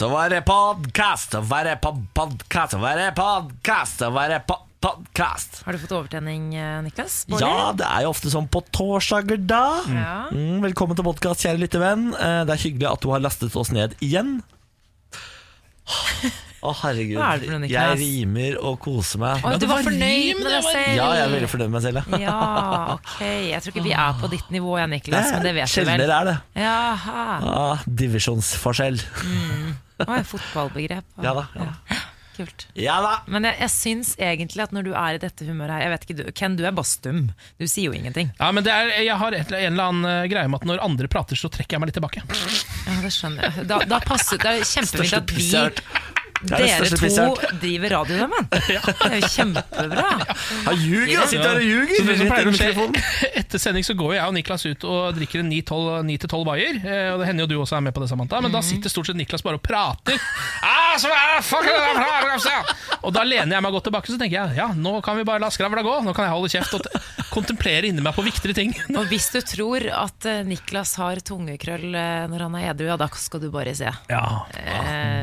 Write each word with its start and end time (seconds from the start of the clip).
Så 0.00 0.08
var 0.08 0.30
det 0.32 0.40
podkast, 0.48 1.30
så 1.34 1.40
var 1.44 1.64
det 1.68 1.74
pod- 1.82 2.06
podkast, 2.16 2.72
så 2.72 2.78
var 2.80 2.96
det 2.96 3.10
podkast, 3.16 3.98
så 4.00 4.08
var 4.14 4.28
det 4.32 4.38
po- 4.48 4.62
podkast. 4.80 5.58
Har 5.66 5.72
du 5.76 5.78
fått 5.82 5.92
overtenning, 5.92 6.54
eh, 6.56 6.78
Niklas? 6.86 7.26
Bård? 7.28 7.42
Ja, 7.44 7.72
det 7.76 7.84
er 7.84 8.06
jo 8.06 8.12
ofte 8.14 8.30
sånn 8.32 8.48
på 8.48 8.62
torsdager 8.72 9.36
da. 9.46 9.82
Ja. 9.92 10.14
Mm, 10.32 10.62
velkommen 10.64 10.96
til 10.96 11.04
podkast, 11.04 11.44
kjære 11.44 11.60
lyttevenn. 11.66 12.06
venn 12.16 12.46
Det 12.48 12.54
er 12.56 12.62
hyggelig 12.64 12.88
at 12.92 13.00
du 13.04 13.10
har 13.10 13.20
lastet 13.20 13.54
oss 13.60 13.70
ned 13.76 13.92
igjen. 14.00 14.40
Å, 16.62 16.72
herregud. 16.80 17.18
Hva 17.20 17.34
er 17.34 17.38
det 17.40 17.48
for 17.50 17.58
noe, 17.58 17.68
Jeg 17.68 17.98
rimer 18.00 18.56
og 18.64 18.80
koser 18.80 19.18
meg. 19.18 19.44
Oh, 19.44 19.58
du 19.58 19.66
var 19.66 19.82
fornøyd 19.84 20.40
med 20.40 20.48
deg 20.48 20.64
selv? 20.64 20.96
Ja, 20.96 21.12
jeg 21.12 21.26
er 21.26 21.34
veldig 21.36 21.48
fornøyd 21.52 21.70
med 21.70 21.76
meg 21.76 21.82
selv. 21.82 22.08
Ja. 22.16 22.18
Ja, 22.24 22.94
ok. 22.94 23.20
Jeg 23.20 23.60
tror 23.60 23.72
ikke 23.76 23.84
vi 23.84 23.92
er 23.92 24.12
på 24.20 24.30
ditt 24.30 24.48
nivå, 24.50 24.80
Niklas, 24.88 25.30
men 25.32 25.42
det 25.42 25.54
vet 25.60 25.68
du 25.68 25.84
vel. 25.84 25.86
Sjeldnere 25.86 26.20
er 26.20 26.24
det. 26.24 26.40
Jaha. 26.56 27.28
Ah, 27.44 27.78
divisjonsforskjell. 27.84 29.00
Oi, 30.06 30.22
fotballbegrep. 30.24 31.04
Ja 31.22 31.34
da. 31.36 31.46
Ja. 31.56 31.72
Kult. 32.40 32.66
ja 32.78 32.94
da. 33.04 33.10
Men 33.28 33.44
jeg, 33.44 33.56
jeg 33.60 33.72
syns 33.74 34.10
egentlig 34.16 34.62
at 34.64 34.72
når 34.72 34.86
du 34.86 34.92
er 34.96 35.16
i 35.16 35.20
dette 35.20 35.44
humøret 35.44 35.74
her 35.74 35.82
Jeg 35.82 35.90
vet 35.92 36.04
ikke, 36.06 36.14
du, 36.16 36.22
Ken, 36.32 36.54
du 36.56 36.62
er 36.64 36.72
bastum 36.72 37.18
Du 37.58 37.66
sier 37.68 37.90
jo 37.90 37.96
ingenting. 37.96 38.30
Ja, 38.38 38.48
men 38.56 38.64
det 38.64 38.72
er, 38.72 38.92
Jeg 39.02 39.18
har 39.20 39.36
et, 39.36 39.52
en 39.52 39.72
eller 39.74 39.90
annen 39.90 40.08
eh, 40.08 40.28
greie 40.30 40.48
med 40.48 40.62
at 40.62 40.68
når 40.70 40.80
andre 40.86 41.10
prater, 41.12 41.36
så 41.36 41.50
trekker 41.52 41.76
jeg 41.76 41.82
meg 41.82 41.90
litt 41.90 41.98
tilbake. 41.98 42.22
Ja, 42.24 42.96
det 43.02 43.12
skjønner 43.12 43.50
jeg. 43.50 43.66
Da, 43.68 43.82
da 43.90 44.00
passer 44.04 44.40
det 44.40 44.54
er 44.54 44.64
kjempefint 44.70 45.18
at 45.20 45.34
vi 45.36 45.50
er 46.48 46.84
dere 46.86 46.98
to 46.98 47.56
driver 47.60 47.92
radio 47.96 48.16
sammen. 48.22 48.46
Det 48.50 48.76
er 49.10 49.16
jo 49.20 49.28
kjempebra. 49.34 50.04
Han 50.66 50.78
ljuger! 50.80 51.18
Han 51.20 51.28
sitter 51.28 51.48
her 51.50 51.60
og 51.60 51.66
ljuger! 51.66 52.06
Det 52.08 52.16
som 52.20 52.30
pleier 52.30 52.48
å 52.48 52.54
skje. 52.56 53.30
Etter 53.42 53.60
sending 53.62 53.84
så 53.86 53.96
går 53.98 54.14
jeg 54.16 54.24
og 54.30 54.34
Niklas 54.38 54.64
ut 54.70 54.86
og 54.88 55.18
drikker 55.18 55.42
en 55.44 55.50
9-12 55.52 56.44
bayer. 56.48 56.80
eh, 56.80 57.10
Og 57.12 57.20
det 57.20 57.28
hender 57.28 57.44
jo 57.44 57.50
du 57.52 57.56
også 57.64 57.76
er 57.76 57.84
med 57.84 57.94
på 57.96 58.00
det, 58.04 58.08
Samantha. 58.12 58.40
Men 58.40 58.54
da 58.54 58.62
sitter 58.64 58.92
stort 58.92 59.10
sett 59.10 59.18
Niklas 59.20 59.44
bare 59.44 59.60
og 59.60 59.64
prater. 59.66 60.16
Ah, 60.64 60.96
Og 63.04 63.12
da 63.14 63.22
lener 63.24 63.56
jeg 63.56 63.62
meg 63.64 63.72
godt 63.76 63.86
tilbake 63.88 64.10
så 64.12 64.18
tenker 64.20 64.36
jeg 64.40 64.58
ja, 64.58 64.68
nå 64.76 64.96
kan 65.04 65.16
vi 65.18 65.24
bare 65.28 65.40
la 65.42 65.50
skravla 65.52 65.82
gå. 65.86 65.94
Nå 66.04 66.12
kan 66.16 66.26
jeg 66.28 66.34
holde 66.34 66.50
kjeft 66.52 66.74
og 66.76 66.88
kontemplere 67.30 67.86
inni 67.90 68.02
meg 68.04 68.14
på 68.16 68.24
viktigere 68.26 68.56
ting. 68.56 68.72
Og 68.98 69.04
hvis 69.12 69.28
du 69.34 69.38
tror 69.46 69.86
at 69.92 70.26
eh, 70.28 70.40
Niklas 70.48 70.96
har 71.00 71.20
tungekrøll 71.24 71.94
eh, 71.94 72.24
når 72.32 72.46
han 72.48 72.58
er 72.58 72.70
edru, 72.72 72.88
ja, 72.90 72.96
da 73.00 73.08
skal 73.20 73.40
du 73.44 73.48
bare 73.54 73.74
se. 73.78 73.92
Ja, 74.10 74.24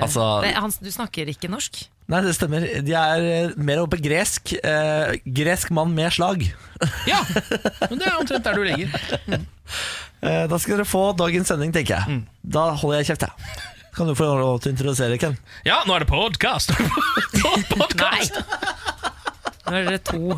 Altså- 0.03 0.27
det, 0.45 0.53
han, 0.55 0.71
du 0.81 0.89
snakker 0.91 1.06
ikke 1.11 1.49
norsk? 1.51 1.85
Nei, 2.07 2.21
det 2.23 2.33
stemmer. 2.37 2.63
De 2.87 2.93
er 2.95 3.25
eh, 3.27 3.55
mer 3.59 3.81
oppe 3.83 3.99
gresk. 3.99 4.53
Eh, 4.55 5.17
gresk 5.25 5.73
mann 5.75 5.91
med 5.95 6.13
slag. 6.15 6.45
ja. 7.11 7.19
Men 7.89 7.99
det 7.99 8.07
er 8.07 8.19
omtrent 8.19 8.47
der 8.47 8.55
du 8.55 8.63
ligger. 8.63 9.41
Eh, 10.17 10.45
da 10.49 10.57
skal 10.57 10.79
dere 10.79 10.87
få 10.87 11.11
dagens 11.13 11.51
sending, 11.51 11.73
tenker 11.75 11.99
jeg. 11.99 12.21
Da 12.41 12.69
holder 12.79 13.03
jeg 13.03 13.11
kjeft, 13.11 13.27
jeg. 13.27 13.59
Kan 13.97 14.07
du 14.07 14.15
få 14.17 14.29
lov 14.29 14.61
til 14.61 14.71
å 14.71 14.75
introdusere, 14.75 15.17
Ken? 15.21 15.35
Ja, 15.65 15.81
nå 15.85 15.93
er 15.97 16.05
det 16.05 16.09
podkast! 16.09 16.73
podcast. 17.73 18.39
Nå 19.67 19.73
er 19.75 19.87
dere 19.89 20.01
to. 20.05 20.37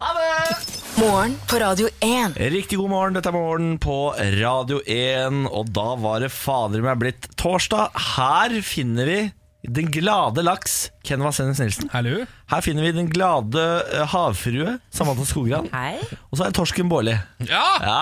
Ha 0.00 0.12
det! 0.16 0.78
Morgen 0.96 1.34
på 1.48 1.58
Radio 1.60 1.90
1. 2.02 2.34
Riktig 2.50 2.78
god 2.80 2.90
morgen, 2.92 3.16
dette 3.16 3.28
er 3.30 3.36
Morgen 3.36 3.74
på 3.80 3.98
Radio 4.40 4.80
1. 4.84 5.44
Og 5.52 5.68
da 5.76 5.92
var 6.00 6.24
det 6.24 6.32
fader 6.34 6.82
meg 6.84 6.98
blitt 7.00 7.28
torsdag. 7.40 7.92
Her 8.16 8.56
finner 8.64 9.08
vi 9.08 9.20
den 9.62 9.90
glade 9.92 10.42
laks, 10.42 10.90
Ken 11.04 11.20
Vasenus 11.24 11.58
Nilsen. 11.60 11.90
Hallo. 11.92 12.22
Her 12.50 12.64
finner 12.64 12.86
vi 12.86 12.92
den 12.96 13.10
glade 13.12 13.64
eh, 13.92 14.06
havfrue, 14.08 14.78
Samantha 14.94 15.26
Skogran. 15.28 15.68
Hei. 15.74 15.98
Og 16.30 16.38
så 16.38 16.46
er 16.46 16.52
det 16.52 16.56
torsken 16.56 16.88
Bårli. 16.88 17.16
Ja. 17.44 17.64
Ja, 17.84 18.00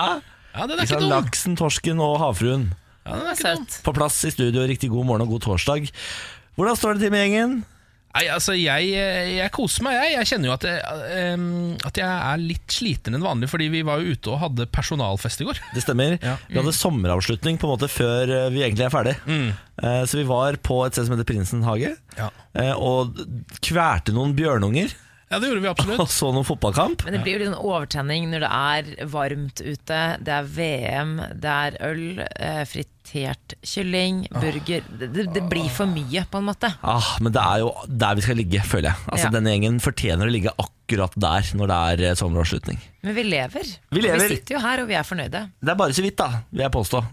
ja, 0.55 0.67
den 0.69 0.79
er 0.79 0.87
ikke 0.87 1.01
dum. 1.03 1.09
Laksen, 1.11 1.57
torsken 1.59 1.99
og 2.03 2.15
havfruen. 2.23 2.69
Ja, 3.03 3.17
den 3.17 3.27
er 3.27 3.35
ikke 3.35 3.55
dum. 3.57 3.67
Søt. 3.67 3.81
På 3.85 3.95
plass 3.97 4.21
i 4.29 4.31
studio, 4.35 4.63
riktig 4.69 4.91
god 4.93 5.09
morgen 5.09 5.27
og 5.27 5.35
god 5.35 5.47
torsdag. 5.49 5.91
Hvordan 6.55 6.79
står 6.79 6.95
det 6.97 7.07
til 7.07 7.13
med 7.15 7.25
gjengen? 7.27 7.59
Nei, 8.09 8.23
altså 8.33 8.55
jeg, 8.57 8.87
jeg 9.37 9.51
koser 9.53 9.85
meg, 9.85 9.95
jeg. 9.99 10.13
Jeg 10.17 10.27
kjenner 10.31 10.49
jo 10.49 10.53
at 10.55 10.65
jeg, 10.65 11.33
um, 11.37 11.43
at 11.85 11.99
jeg 12.01 12.09
er 12.09 12.41
litt 12.41 12.73
sliten 12.73 13.15
enn 13.15 13.23
vanlig, 13.23 13.49
fordi 13.51 13.67
vi 13.71 13.83
var 13.85 14.01
jo 14.01 14.15
ute 14.17 14.31
og 14.33 14.39
hadde 14.41 14.65
personalfest 14.73 15.43
i 15.43 15.47
går. 15.47 15.59
Det 15.75 15.83
stemmer. 15.85 16.15
Ja. 16.25 16.33
Vi 16.49 16.57
hadde 16.57 16.73
sommeravslutning 16.75 17.59
på 17.61 17.69
en 17.69 17.73
måte 17.75 17.89
før 17.91 18.33
eh, 18.33 18.47
vi 18.55 18.63
egentlig 18.65 18.87
er 18.87 18.95
ferdig. 18.95 19.13
Eh, 19.29 20.01
Så 20.09 20.17
vi 20.19 20.25
var 20.27 20.57
på 20.65 20.81
et 20.87 20.97
sted 20.97 21.05
som 21.07 21.15
heter 21.15 21.29
Prinsen 21.29 21.61
hage, 21.67 21.93
Ja. 22.17 22.31
uh, 22.57 22.73
og 22.81 23.21
kverte 23.63 24.11
noen 24.17 24.33
bjørnunger 24.35 24.89
Ja, 25.29 25.37
det 25.37 25.51
gjorde 25.51 25.61
vi 25.61 25.69
absolutt. 25.69 26.01
og 26.03 26.09
så 26.09 26.31
noen 26.33 26.47
fotballkamp. 26.49 27.05
Men 27.05 27.13
det 27.13 27.21
blir 27.21 27.37
jo 27.37 27.43
litt 27.45 27.51
sånn 27.53 27.61
overtenning 27.69 28.31
når 28.33 28.41
det 28.47 28.51
er 28.57 29.09
varmt 29.13 29.61
ute, 29.61 29.99
det 30.25 30.33
er 30.41 30.49
VM, 30.57 31.15
det 31.45 31.55
er 31.69 31.77
øl, 31.85 32.03
eh, 32.25 32.63
fritert 33.09 33.53
kylling, 33.65 34.27
burger 34.31 34.83
det, 34.99 35.27
det, 35.33 35.43
blir 35.49 35.69
for 35.73 35.89
mye, 35.89 36.25
på 36.29 36.39
en 36.39 36.49
måte. 36.49 36.71
Ah, 36.81 37.15
men 37.21 37.33
det 37.33 37.41
er 37.41 37.63
jo 37.63 37.71
der 37.87 38.17
vi 38.17 38.25
skal 38.25 38.37
ligge, 38.39 38.61
føler 38.65 38.91
jeg. 38.91 39.07
Altså 39.07 39.27
Ja. 39.27 39.33
Denne 39.33 39.53
gjengen 39.53 39.79
fortjener 39.79 40.27
å 40.27 40.31
ligge 40.31 40.53
akkurat 40.57 41.13
der 41.15 41.49
når 41.55 41.69
det 41.69 41.79
er 41.89 42.03
eh, 42.09 42.15
sommeravslutning. 42.17 42.79
Men 43.05 43.15
vi 43.15 43.23
lever. 43.23 43.67
Vi 43.93 44.01
lever. 44.01 44.23
Vi 44.25 44.39
sitter 44.39 44.55
jo 44.57 44.61
her, 44.63 44.81
og 44.83 44.89
vi 44.89 44.97
er 44.97 45.05
fornøyde. 45.07 45.43
Det 45.61 45.73
er 45.73 45.77
bare 45.79 45.95
så 45.95 46.03
vidt, 46.03 46.17
da, 46.19 46.41
vil 46.51 46.65
jeg 46.65 46.73
påstå. 46.73 47.03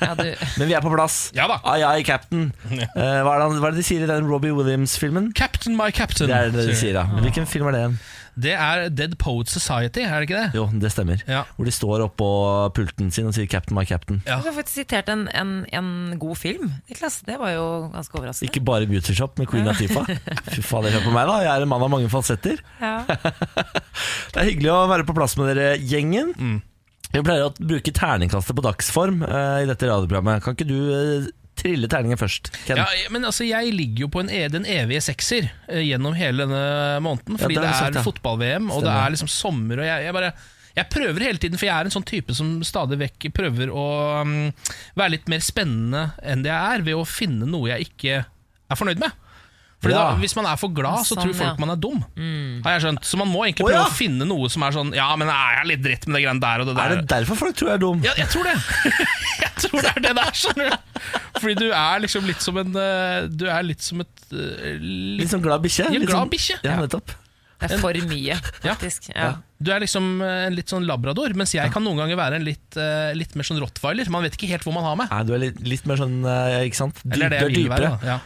Ja, 0.00 0.12
du, 0.18 0.26
Men 0.58 0.68
vi 0.68 0.76
er 0.76 0.84
på 0.84 0.92
plass. 0.92 1.18
Ja 1.36 1.48
da. 1.50 1.60
Ai, 1.64 1.80
ai, 1.86 2.04
captain. 2.06 2.52
Eh, 2.70 2.86
hva, 2.96 3.36
er 3.36 3.46
det, 3.46 3.62
hva 3.62 3.70
er 3.70 3.76
det 3.76 3.82
de 3.82 3.88
sier 3.88 4.04
i 4.04 4.10
den 4.10 4.28
Robbie 4.28 4.54
Williams-filmen? 4.56 5.32
Captain 5.36 5.78
my 5.78 5.90
captain. 5.90 6.30
Det 6.30 6.36
er 6.36 6.54
det 6.54 6.68
de 6.70 6.76
sier 6.78 7.00
ja. 7.00 7.08
Hvilken 7.24 7.48
film 7.50 7.70
er 7.70 7.76
det 7.76 7.82
igjen? 7.84 7.98
Det 8.36 8.52
er 8.52 8.90
Dead 8.92 9.14
Poet 9.16 9.48
Society, 9.48 10.02
er 10.04 10.20
det 10.20 10.28
ikke 10.28 10.40
det? 10.42 10.58
Jo, 10.58 10.66
det 10.82 10.90
stemmer. 10.92 11.22
Ja. 11.24 11.42
Hvor 11.56 11.68
de 11.68 11.72
står 11.72 12.04
oppå 12.04 12.28
pulten 12.76 13.08
sin 13.14 13.28
og 13.30 13.34
sier 13.36 13.48
'Captain, 13.48 13.76
my 13.78 13.84
captain'. 13.88 14.20
Ja. 14.26 14.36
Du 14.42 14.50
har 14.50 14.56
faktisk 14.58 14.82
sitert 14.82 15.08
en, 15.08 15.26
en, 15.32 15.64
en 15.72 16.18
god 16.20 16.36
film, 16.36 16.72
Niklas. 16.90 17.22
Det 17.24 17.38
var 17.40 17.54
jo 17.54 17.88
ganske 17.94 18.18
overraskende. 18.18 18.50
Ikke 18.50 18.64
bare 18.64 18.86
Beauty 18.86 19.16
Shop 19.16 19.38
med 19.38 19.48
Queen 19.48 19.64
Latifah. 19.64 20.04
Fy 20.52 20.60
faen, 20.60 20.90
hør 20.92 21.04
på 21.08 21.14
meg, 21.16 21.26
da. 21.30 21.40
Jeg 21.46 21.52
er 21.54 21.64
en 21.64 21.72
mann 21.72 21.86
av 21.86 21.92
mange 21.92 22.12
falsetter. 22.12 22.60
Ja. 22.80 23.00
Det 24.32 24.42
er 24.42 24.50
hyggelig 24.50 24.72
å 24.74 24.86
være 24.90 25.06
på 25.08 25.14
plass 25.16 25.38
med 25.40 25.54
dere, 25.54 25.78
gjengen. 25.80 26.34
Vi 27.12 27.22
pleier 27.24 27.48
å 27.48 27.54
bruke 27.56 27.92
terningkastet 27.94 28.56
på 28.56 28.64
dagsform 28.66 29.22
uh, 29.24 29.62
i 29.62 29.68
dette 29.68 29.88
radioprogrammet. 29.88 30.42
Kan 30.44 30.56
ikke 30.56 30.68
du 30.68 30.78
eh, 30.92 31.28
trille 31.56 31.88
terningen 31.90 32.20
først, 32.20 32.50
Ken? 32.66 32.80
Ja, 32.82 32.86
men 33.12 33.24
altså, 33.24 33.46
jeg 33.48 33.72
ligger 33.74 34.06
jo 34.06 34.10
på 34.12 34.22
en, 34.24 34.32
e- 34.32 34.50
den 34.52 34.66
evige 34.68 35.02
sekser 35.04 35.48
eh, 35.68 35.82
gjennom 35.86 36.16
hele 36.18 36.44
denne 36.44 37.00
måneden. 37.04 37.40
Fordi 37.40 37.56
det 37.56 37.64
det 37.64 37.72
er, 37.72 37.96
ja. 37.96 38.04
fotball-VM, 38.04 38.68
og 38.74 38.84
det 38.84 38.92
er 38.92 39.14
liksom 39.14 39.30
sommer. 39.32 39.80
Og 39.82 39.88
jeg, 39.88 40.06
jeg 40.06 40.16
bare 40.16 40.34
jeg 40.76 40.92
prøver 40.92 41.24
hele 41.24 41.40
tiden, 41.40 41.56
for 41.56 41.64
jeg 41.70 41.72
er 41.72 41.88
en 41.88 41.94
sånn 41.94 42.04
type 42.04 42.34
som 42.36 42.58
stadig 42.66 42.98
vekk 43.00 43.30
prøver 43.36 43.70
å 43.72 43.84
mm, 44.28 44.50
være 44.98 45.14
litt 45.14 45.30
mer 45.32 45.40
spennende 45.44 46.10
enn 46.20 46.44
det 46.44 46.52
jeg 46.52 46.74
er, 46.74 46.84
ved 46.84 46.98
å 47.00 47.06
finne 47.08 47.48
noe 47.48 47.70
jeg 47.70 47.88
ikke 47.88 48.18
er 48.26 48.78
fornøyd 48.78 49.00
med. 49.00 49.14
Fordi 49.86 49.94
Ja. 49.96 50.02
da, 50.10 50.16
Hvis 50.20 50.34
man 50.36 50.46
er 50.50 50.56
for 50.60 50.68
glad, 50.74 50.98
så 51.06 51.14
Sånn, 51.14 51.22
tror 51.24 51.34
folk 51.38 51.52
ja. 51.54 51.64
man 51.64 51.70
er 51.72 51.80
dum. 51.80 52.02
Har 52.66 52.76
jeg 52.76 52.82
skjønt 52.86 53.04
Så 53.06 53.16
man 53.22 53.30
må 53.30 53.44
egentlig 53.46 53.64
Å, 53.64 53.70
prøve 53.70 53.80
ja. 53.80 53.86
å 53.86 53.96
finne 53.96 54.26
noe 54.28 54.50
som 54.52 54.62
er 54.66 54.74
sånn 54.76 54.90
Ja, 54.98 55.08
men 55.16 55.28
er 55.30 55.60
jeg 55.62 55.70
litt 55.72 55.82
dritt 55.86 56.06
med 56.10 56.18
det 56.18 56.24
greiene 56.26 56.40
der 56.42 56.64
og 56.64 56.66
det 56.72 56.76
der? 56.76 56.90
Er 56.90 56.96
det 57.00 57.08
derfor 57.14 57.38
folk 57.40 57.56
tror 57.56 57.70
jeg 57.70 57.78
er 57.78 57.84
dum? 57.86 58.02
Ja, 58.04 58.12
jeg 58.18 58.28
tror 58.34 58.44
det. 58.50 58.56
jeg 59.46 59.52
tror 59.62 59.80
det 59.86 59.92
er 59.94 60.00
det 60.08 60.14
der, 60.20 60.32
skjønner 60.42 60.70
du. 60.74 60.76
Fordi 61.40 61.54
du 61.62 61.68
er 61.70 62.00
liksom 62.04 62.26
litt 62.26 62.42
som 62.42 62.58
en 62.64 62.74
eh, 62.76 63.28
Du 63.30 63.46
er 63.48 63.62
litt 63.62 63.82
som 63.86 64.00
et 64.04 64.26
eh, 64.32 64.74
Litt 64.80 65.22
litt, 65.22 65.30
sånn 65.32 65.44
glad 65.46 65.62
bikkje? 65.64 65.86
Ja, 65.86 65.94
Litt 66.00 66.08
glad 66.10 66.18
sånn- 66.26 66.34
bikkje. 66.34 66.58
Ja, 66.64 66.74
Ja. 66.76 66.82
nettopp. 66.86 67.14
Det 67.56 67.70
er 67.72 67.78
for 67.80 67.96
mye, 68.04 68.34
faktisk. 68.60 69.06
Ja. 69.16 69.30
Du 69.64 69.70
er 69.72 69.80
liksom 69.80 70.20
eh, 70.20 70.42
en 70.50 70.52
litt 70.58 70.68
sånn 70.68 70.84
labrador, 70.84 71.32
mens 71.40 71.54
jeg 71.56 71.70
kan 71.72 71.80
noen 71.82 71.96
ganger 72.02 72.18
være 72.20 72.36
en 72.36 72.44
litt, 72.44 72.76
eh, 72.76 73.14
litt 73.16 73.32
mer 73.34 73.44
sånn 73.48 73.56
rottweiler. 73.62 74.10
Man 74.12 74.26
vet 74.26 74.36
ikke 74.36 74.50
helt 74.50 74.62
hvor 74.66 74.74
man 74.76 74.84
har 74.84 74.98
meg. 75.00 75.08
Nei, 75.08 75.22
du 75.24 75.32
er 75.32 75.40
litt, 75.46 75.62
litt 75.64 75.86
mer 75.88 75.96
sånn, 75.96 76.18
eh, 76.28 76.66
ikke 76.68 76.76
sant? 76.82 77.00
Eller 77.10 77.30
det 77.32 77.38
du 77.40 77.46
jeg 77.46 77.48
er 77.48 77.54
vil 77.56 77.70
være. 77.72 77.88
dypere. 77.88 78.00
Da. 78.02 78.06
Ja. 78.12 78.18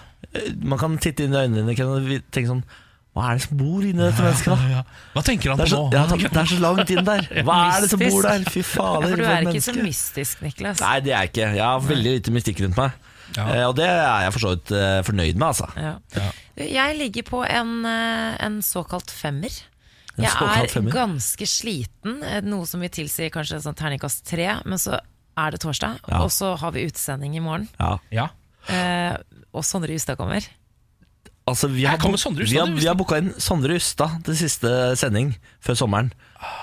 Man 0.63 0.79
kan 0.79 0.97
titte 1.03 1.25
inn 1.27 1.35
i 1.35 1.41
øynene 1.43 1.65
dine 1.75 1.87
og 1.91 2.07
tenke 2.31 2.47
sånn 2.53 2.63
Hva 3.17 3.25
er 3.33 3.39
det 3.41 3.43
som 3.49 3.57
bor 3.59 3.83
inni 3.83 3.99
dette 3.99 4.23
mennesket, 4.23 4.53
da? 4.53 4.69
Ja. 4.71 4.83
Hva 5.17 5.23
tenker 5.27 5.51
han 5.51 5.59
på 5.59 5.67
så, 5.67 5.81
nå? 5.83 5.89
ja, 5.97 6.05
det 6.31 6.39
er 6.45 6.51
så 6.53 6.59
langt 6.63 6.91
inn 6.95 7.05
der. 7.09 7.25
Hva 7.49 7.57
er 7.75 7.81
det 7.83 7.89
som 7.91 7.99
bor 8.05 8.23
der? 8.29 8.45
Fy 8.47 8.61
Ja, 8.63 8.67
fader, 8.71 9.09
for 9.11 9.17
du 9.17 9.25
er 9.27 9.49
ikke 9.51 9.63
så 9.67 9.75
mystisk, 9.75 10.43
Niklas. 10.47 10.79
Nei, 10.85 10.93
det 11.03 11.11
er 11.11 11.25
jeg 11.25 11.33
ikke. 11.33 11.49
Jeg 11.59 11.65
har 11.67 11.81
veldig 11.89 12.13
lite 12.21 12.35
mystikk 12.37 12.63
rundt 12.63 12.79
meg. 12.79 12.95
Ja. 13.35 13.49
Eh, 13.57 13.65
Og 13.67 13.75
det 13.79 13.89
er 13.91 14.23
jeg 14.29 14.33
for 14.37 14.45
så 14.45 14.53
vidt 14.55 14.71
eh, 14.79 15.01
fornøyd 15.11 15.35
med, 15.43 15.47
altså. 15.49 15.67
Jeg 16.61 16.97
ligger 17.01 17.27
på 17.33 17.43
en, 17.51 17.75
eh, 17.91 18.39
en 18.47 18.61
såkalt 18.63 19.11
femmer. 19.11 19.59
En 20.17 20.25
Jeg 20.29 20.31
såkalt 20.37 20.63
er 20.63 20.73
femmer? 20.77 20.93
ganske 20.95 21.47
sliten, 21.51 22.23
eh, 22.23 22.41
noe 22.47 22.67
som 22.71 22.81
vil 22.87 22.91
tilsi 22.95 23.27
kanskje 23.35 23.59
en 23.59 23.67
sånn 23.67 23.79
terningkast 23.79 24.23
tre, 24.31 24.53
men 24.65 24.79
så 24.79 25.01
er 25.39 25.51
det 25.51 25.61
torsdag, 25.63 25.99
Ja. 26.09 26.23
og 26.23 26.31
så 26.31 26.55
har 26.59 26.71
vi 26.79 26.87
utsending 26.87 27.35
i 27.37 27.41
morgen. 27.43 27.69
Ja. 27.81 27.99
Ja. 28.13 28.29
Eh, 28.69 29.17
og 29.53 29.65
Sondre 29.67 29.95
Justad 29.95 30.19
kommer. 30.21 30.47
Altså, 31.49 31.69
vi 31.69 31.83
Her 31.83 31.97
har, 31.97 32.03
kommer 32.03 32.21
Sondre 32.21 32.45
Justad, 32.45 32.53
vi 32.55 32.59
har, 32.61 32.67
du 32.67 32.81
vi 32.81 32.87
har 32.87 32.99
booka 32.99 33.19
inn 33.21 33.33
Sondre 33.41 33.75
Justad 33.79 34.21
til 34.27 34.39
siste 34.39 34.71
sending 35.01 35.35
før 35.65 35.79
sommeren. 35.83 36.13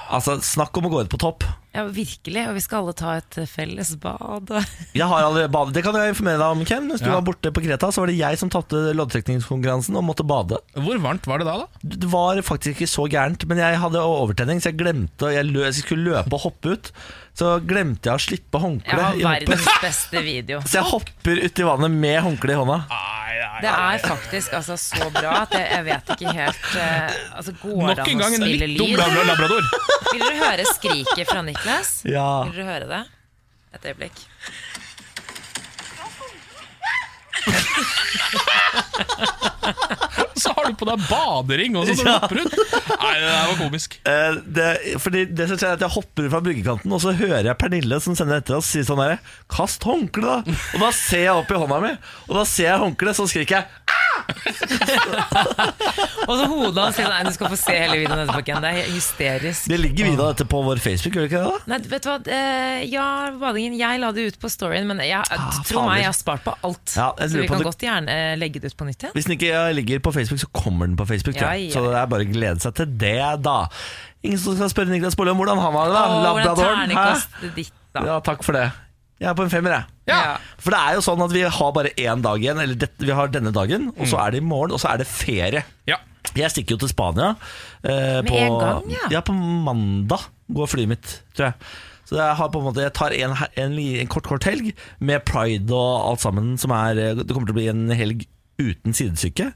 Altså, 0.09 0.37
Snakk 0.41 0.77
om 0.79 0.87
å 0.87 0.91
gå 0.91 1.01
ut 1.05 1.09
på 1.11 1.19
topp. 1.21 1.43
Ja, 1.75 1.83
virkelig. 1.93 2.41
Og 2.49 2.55
vi 2.57 2.61
skal 2.63 2.79
alle 2.81 2.93
ta 2.97 3.11
et 3.19 3.35
felles 3.51 3.91
bad. 4.01 4.49
Jeg 4.97 5.05
har 5.05 5.25
allerede 5.27 5.51
badet. 5.53 5.75
Det 5.75 5.83
kan 5.85 5.93
jeg 5.99 6.13
informere 6.15 6.39
deg 6.41 6.55
om, 6.55 6.63
Ken. 6.65 6.87
Mens 6.89 7.03
du 7.03 7.09
Ja. 7.11 7.17
var 7.19 7.25
borte 7.27 7.51
på 7.53 7.61
Kreta, 7.61 7.91
så 7.93 8.01
var 8.01 8.09
det 8.09 8.15
jeg 8.17 8.39
som 8.41 8.49
tapte 8.49 8.79
loddtrekningskonkurransen 8.97 9.99
og 9.99 10.07
måtte 10.07 10.25
bade. 10.25 10.57
Hvor 10.73 10.97
varmt 11.03 11.27
var 11.29 11.43
det 11.43 11.45
da? 11.49 11.57
da? 11.61 11.91
Det 12.01 12.09
var 12.09 12.41
faktisk 12.41 12.79
ikke 12.79 12.89
så 12.89 13.05
gærent, 13.11 13.45
men 13.51 13.61
jeg 13.61 13.77
hadde 13.83 14.01
overtenning, 14.01 14.63
så 14.63 14.71
jeg 14.71 14.79
glemte 14.81 15.29
jeg, 15.35 15.45
lø, 15.51 15.67
jeg 15.67 15.77
skulle 15.83 16.07
løpe 16.15 16.33
og 16.33 16.45
hoppe 16.47 16.73
ut. 16.73 16.91
Så 17.37 17.51
glemte 17.69 18.09
jeg 18.09 18.17
å 18.17 18.23
slippe 18.23 18.57
Jeg 18.57 18.63
håndkleet 18.63 19.19
Ja, 19.21 19.29
verdens 19.35 19.67
beste 19.83 20.23
video. 20.25 20.63
Så 20.65 20.79
jeg 20.79 20.89
hopper 20.89 21.43
uti 21.45 21.67
vannet 21.67 21.93
med 21.93 22.23
håndkle 22.25 22.55
i 22.55 22.57
hånda. 22.57 22.79
Det 23.61 23.71
er 23.71 23.97
faktisk 24.03 24.53
altså, 24.53 24.77
så 24.77 25.09
bra 25.15 25.33
at 25.43 25.53
jeg, 25.57 25.67
jeg 25.71 25.85
vet 25.87 26.11
ikke 26.15 26.33
helt 26.37 26.65
uh, 26.77 27.37
altså, 27.39 27.53
Går 27.61 27.75
det 27.75 27.97
Nok 27.97 28.07
en 28.11 28.17
å 28.17 28.23
gang 28.23 28.37
en 28.37 28.43
spille 28.45 28.69
litt 28.73 28.81
dum 28.81 28.93
lyd? 28.93 29.27
labrador. 29.31 29.69
Vil 30.11 30.23
dere 30.23 30.39
høre 30.43 30.65
skriket 30.73 31.29
fra 31.31 31.41
Niklas? 31.47 31.93
Ja. 32.07 32.27
Vil 32.47 32.57
dere 32.59 32.67
høre 32.71 32.89
det? 32.91 33.03
Et 33.77 33.89
øyeblikk. 33.91 34.21
Så 40.37 40.51
har 40.53 40.67
du 40.69 40.75
på 40.77 40.85
deg 40.87 41.01
badering 41.09 41.75
også 41.79 41.95
når 41.97 42.03
du 42.05 42.11
hopper 42.13 42.39
ut. 42.43 42.53
Nei, 43.01 43.13
det 43.17 43.25
der 43.25 43.47
var 43.49 43.55
komisk. 43.59 43.97
Eh, 44.07 44.37
det, 44.57 44.67
fordi 45.01 45.23
det 45.33 45.47
som 45.49 45.57
skjer 45.59 45.71
er 45.71 45.79
at 45.79 45.85
Jeg 45.87 45.95
hopper 45.95 46.27
ut 46.27 46.33
fra 46.33 46.41
bryggekanten, 46.45 46.93
og 46.93 47.01
så 47.03 47.13
hører 47.17 47.49
jeg 47.49 47.59
Pernille 47.61 47.99
som 48.03 48.15
sender 48.17 48.41
etter 48.41 48.57
oss, 48.59 48.69
si 48.73 48.83
sånn 48.85 49.01
herre 49.01 49.17
Kast 49.51 49.85
håndkleet, 49.87 50.45
da! 50.47 50.57
Og 50.77 50.85
da 50.85 50.91
ser 50.95 51.23
jeg 51.25 51.35
opp 51.41 51.51
i 51.51 51.59
hånda 51.63 51.79
mi, 51.83 51.93
og 52.27 52.33
da 52.37 52.45
ser 52.47 52.69
jeg 52.71 52.81
håndkleet, 52.83 53.17
så 53.17 53.25
skriker 53.29 53.59
jeg 53.59 53.65
Og 56.27 56.33
så 56.35 56.45
hodet 56.51 56.81
hans 56.81 56.97
sier 56.97 57.07
nei, 57.11 57.19
du 57.27 57.31
skal 57.35 57.49
få 57.51 57.57
se 57.59 57.75
hele 57.77 57.97
videoen 58.01 58.23
etterpå. 58.25 58.41
igjen. 58.47 58.61
Det 58.65 58.71
er 58.71 58.89
hysterisk. 58.91 59.67
Det 59.71 59.79
ligger 59.79 60.09
video 60.09 60.25
av 60.25 60.33
dette 60.33 60.47
på 60.51 60.61
vår 60.65 60.81
Facebook, 60.83 61.15
gjør 61.17 61.25
det 61.25 61.29
ikke 61.31 61.41
det? 61.43 61.51
da? 61.53 61.71
Nei, 61.71 61.79
vet 61.93 62.03
du 62.05 62.09
hva? 62.09 62.17
Eh, 62.37 62.79
ja, 62.91 63.05
badingen. 63.41 63.77
Jeg 63.79 64.01
la 64.03 64.11
det 64.15 64.25
ut 64.31 64.39
på 64.41 64.51
storyen, 64.51 64.87
men 64.89 64.99
jeg, 65.05 65.21
Ah, 65.37 65.51
tro 65.61 65.79
fader. 65.81 65.87
meg, 65.89 66.01
jeg 66.03 66.09
har 66.09 66.17
spart 66.17 66.43
på 66.47 66.55
alt. 66.67 66.95
Ja, 66.97 67.09
jeg 67.21 67.29
så 67.29 67.37
lurer 67.37 67.41
vi 67.41 67.47
på 67.47 67.53
kan 67.53 67.63
det- 67.63 67.69
godt 67.71 67.85
gjerne 67.87 68.09
eh, 68.17 68.35
legge 68.37 68.59
det 68.63 68.71
ut 68.73 68.77
på 68.77 68.85
nytt 68.89 68.99
igjen. 69.03 69.13
Hvis 69.17 69.25
den 69.29 69.37
ikke 69.37 69.61
ligger 69.77 69.99
på 69.99 70.13
Facebook, 70.15 70.39
så 70.43 70.49
kommer 70.53 70.87
den 70.87 70.97
på 70.97 71.05
Facebook. 71.07 71.35
tror 71.37 71.51
jeg. 71.53 71.67
Ja, 71.67 71.67
ja, 71.67 71.73
Så 71.77 71.85
det 71.91 71.97
er 72.01 72.05
bare 72.07 72.25
å 72.27 72.31
glede 72.33 72.59
seg 72.61 72.73
til 72.75 72.85
det, 72.97 73.41
da. 73.43 73.57
Ingen 74.23 74.39
som 74.41 74.55
skal 74.57 74.69
spørre 74.73 74.89
Niklas 74.91 75.15
Bolle 75.15 75.31
om 75.31 75.37
hvordan 75.37 75.59
han 75.61 75.73
var 75.73 75.85
det, 75.87 75.93
da? 75.93 76.03
Åh, 76.03 76.09
hvordan 76.09 76.45
Labradoren. 76.45 76.75
Hæ? 76.75 76.87
terningkastet 76.87 77.55
ditt, 77.55 77.71
da. 77.93 78.05
Ja, 78.05 78.19
takk 78.19 78.43
for 78.43 78.53
det. 78.53 78.71
Jeg 79.17 79.29
er 79.31 79.33
på 79.37 79.45
en 79.47 79.49
femmer, 79.49 79.73
jeg. 79.73 79.83
Ja. 80.11 80.37
For 80.61 80.73
det 80.75 80.79
er 80.79 80.97
jo 80.97 81.01
sånn 81.07 81.23
at 81.25 81.31
vi 81.33 81.41
har 81.41 81.71
bare 81.73 81.89
én 81.97 82.21
dag 82.21 82.41
igjen, 82.43 82.59
eller 82.61 82.77
det, 82.77 82.91
vi 83.01 83.09
har 83.17 83.31
denne 83.33 83.51
dagen, 83.55 83.89
og 83.97 84.05
så 84.09 84.19
er 84.21 84.35
det 84.35 84.43
i 84.43 84.45
morgen, 84.45 84.75
og 84.77 84.81
så 84.83 84.91
er 84.93 85.01
det 85.01 85.07
ferie. 85.09 85.63
Ja. 85.89 85.97
Jeg 86.37 86.51
stikker 86.53 86.75
jo 86.75 86.83
til 86.83 86.91
Spania. 86.91 87.31
eh, 87.81 88.21
Med 88.21 88.29
på, 88.29 88.37
en 88.37 88.57
gang, 88.61 88.91
ja. 88.93 89.07
Ja, 89.17 89.21
på 89.25 89.33
mandag 89.33 90.27
går 90.53 90.69
flyet 90.69 90.91
mitt, 90.91 91.15
tror 91.33 91.49
jeg. 91.49 91.69
Så 92.07 92.15
jeg, 92.15 92.35
har 92.39 92.49
på 92.53 92.59
en 92.61 92.67
måte, 92.69 92.83
jeg 92.85 92.93
tar 92.95 93.11
en, 93.11 93.33
en, 93.59 93.73
en 94.03 94.07
kort 94.07 94.23
kort 94.29 94.45
helg 94.47 94.69
med 95.03 95.25
pride 95.27 95.73
og 95.75 96.11
alt 96.11 96.21
sammen. 96.23 96.53
Som 96.61 96.71
er, 96.71 96.95
eh, 97.01 97.15
det 97.19 97.27
kommer 97.33 97.49
til 97.49 97.55
å 97.55 97.59
bli 97.59 97.67
en 97.73 97.89
helg 97.89 98.27
uten 98.61 98.93
sidesyke. 98.95 99.49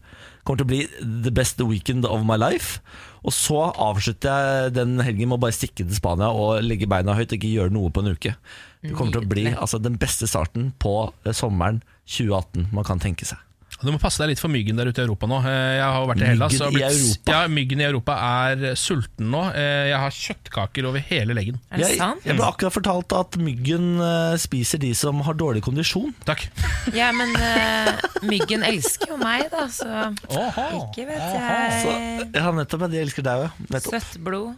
Kommer 0.44 0.64
til 0.64 0.68
å 0.68 0.72
bli 0.74 0.82
the 1.24 1.32
best 1.32 1.62
weekend 1.62 2.04
of 2.10 2.26
my 2.28 2.36
life. 2.36 2.82
Og 3.22 3.34
så 3.36 3.60
avslutter 3.70 4.46
jeg 4.46 4.74
den 4.80 4.96
helgen 5.06 5.30
med 5.30 5.38
å 5.38 5.44
bare 5.44 5.54
stikke 5.54 5.84
til 5.84 5.94
Spania 5.94 6.32
og 6.34 6.64
legge 6.66 6.90
beina 6.90 7.14
høyt 7.18 7.30
og 7.30 7.38
ikke 7.38 7.52
gjøre 7.54 7.74
noe 7.76 7.92
på 7.94 8.02
en 8.02 8.16
uke. 8.16 8.34
Det 8.82 8.96
kommer 8.98 9.14
til 9.14 9.28
å 9.28 9.30
bli 9.30 9.46
altså, 9.52 9.78
den 9.78 10.00
beste 10.02 10.30
starten 10.30 10.72
på 10.82 10.96
eh, 11.26 11.36
sommeren 11.38 11.84
2018 12.10 12.72
man 12.74 12.88
kan 12.88 13.02
tenke 13.04 13.28
seg. 13.30 13.38
Du 13.82 13.90
må 13.90 13.98
passe 14.02 14.22
deg 14.22 14.30
litt 14.34 14.40
for 14.42 14.52
myggen 14.54 14.78
der 14.78 14.90
ute 14.92 15.02
i 15.02 15.06
Europa 15.08 15.26
nå. 15.30 15.40
Eh, 15.42 15.78
Jeg 15.80 15.86
har 15.96 16.06
vært 16.10 16.22
i 16.22 16.28
Hellas. 16.30 16.54
Myggen 16.54 16.70
i 16.70 16.76
blitt, 16.76 16.92
Europa? 17.02 17.32
Ja, 17.34 17.40
myggen 17.50 17.82
i 17.82 17.86
Europa 17.88 18.16
er 18.28 18.76
sulten 18.78 19.32
nå. 19.34 19.42
Eh, 19.58 19.88
Jeg 19.90 19.98
har 20.04 20.16
kjøttkaker 20.18 20.88
over 20.92 21.00
hele 21.10 21.34
leggen. 21.38 21.58
Er 21.72 21.82
det 21.82 21.88
Jeg, 21.90 21.98
sant? 21.98 22.22
jeg 22.28 22.38
ble 22.38 22.46
akkurat 22.46 22.76
fortalt 22.76 23.16
at 23.18 23.38
myggen 23.42 23.88
eh, 24.06 24.36
spiser 24.44 24.78
de 24.84 24.92
som 24.98 25.22
har 25.26 25.34
dårlig 25.40 25.64
kondisjon. 25.66 26.14
Takk. 26.28 26.46
Ja, 26.94 27.12
men 27.16 27.34
uh, 27.38 27.92
myggen 28.26 28.64
elsker 28.66 29.12
jo 29.14 29.18
meg, 29.22 29.48
da, 29.54 29.66
så 29.74 29.88
Åhå. 30.30 30.68
ikke 30.86 31.08
vet 31.10 31.22
Så, 31.22 31.90
jeg. 31.92 32.30
ja, 32.38 32.52
nettopp. 32.62 32.86
De 32.92 33.02
elsker 33.02 33.26
deg 33.26 33.48
òg. 33.48 33.82
Søtt 33.86 34.18
blod. 34.26 34.54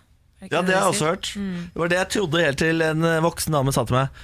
Ja, 0.51 0.59
det 0.61 0.75
har 0.75 0.89
jeg 0.89 0.91
også 0.91 1.07
hørt. 1.13 1.31
Det 1.39 1.79
var 1.79 1.87
det 1.91 1.97
jeg 2.01 2.09
trodde 2.17 2.43
helt 2.43 2.59
til 2.59 2.81
en 2.83 3.05
voksen 3.23 3.55
dame 3.55 3.71
sa 3.75 3.85
til 3.87 3.95
meg. 4.01 4.23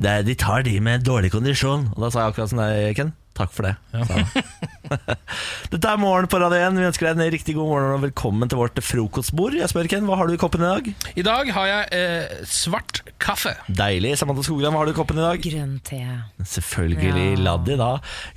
Det 0.00 0.12
de 0.28 0.34
tar 0.38 0.62
de 0.64 0.76
med 0.80 1.02
dårlig 1.04 1.32
kondisjon. 1.34 1.88
Og 1.96 2.04
da 2.04 2.08
sa 2.14 2.22
jeg 2.24 2.32
akkurat 2.32 2.52
sånn 2.52 2.62
der, 2.62 2.92
Ken. 2.96 3.10
Takk 3.38 3.52
for 3.54 3.68
det. 3.68 3.74
Ja. 3.94 4.02
Dette 5.72 5.90
er 5.92 6.00
Morgen 6.00 6.26
på 6.30 6.40
Radio 6.42 6.58
1. 6.58 6.78
Vi 6.80 6.86
ønsker 6.88 7.06
deg 7.06 7.20
en 7.20 7.30
riktig 7.34 7.54
god 7.54 7.68
morgen 7.70 7.92
og 7.94 8.02
velkommen 8.08 8.50
til 8.50 8.58
vårt 8.58 8.80
frokostbord. 8.82 9.54
Jeg 9.60 9.70
spør 9.70 9.88
Ken, 9.92 10.06
hva 10.08 10.16
har 10.18 10.26
du 10.30 10.34
i 10.34 10.40
koppen 10.40 10.64
i 10.64 10.70
dag? 10.72 10.88
I 11.22 11.24
dag 11.26 11.52
har 11.54 11.68
jeg 11.70 11.86
eh, 12.00 12.40
svart 12.50 13.02
kaffe. 13.22 13.52
Deilig. 13.70 14.16
Samantha 14.18 14.42
Skogran, 14.48 14.74
hva 14.74 14.82
har 14.82 14.90
du 14.90 14.94
i 14.94 14.98
koppen 14.98 15.20
i 15.20 15.24
dag? 15.26 15.38
Grønn 15.46 15.76
te. 15.86 16.00
Selvfølgelig 16.56 17.28
Ja. 17.28 17.38
Laddi, 17.48 17.78
da. 17.78 17.92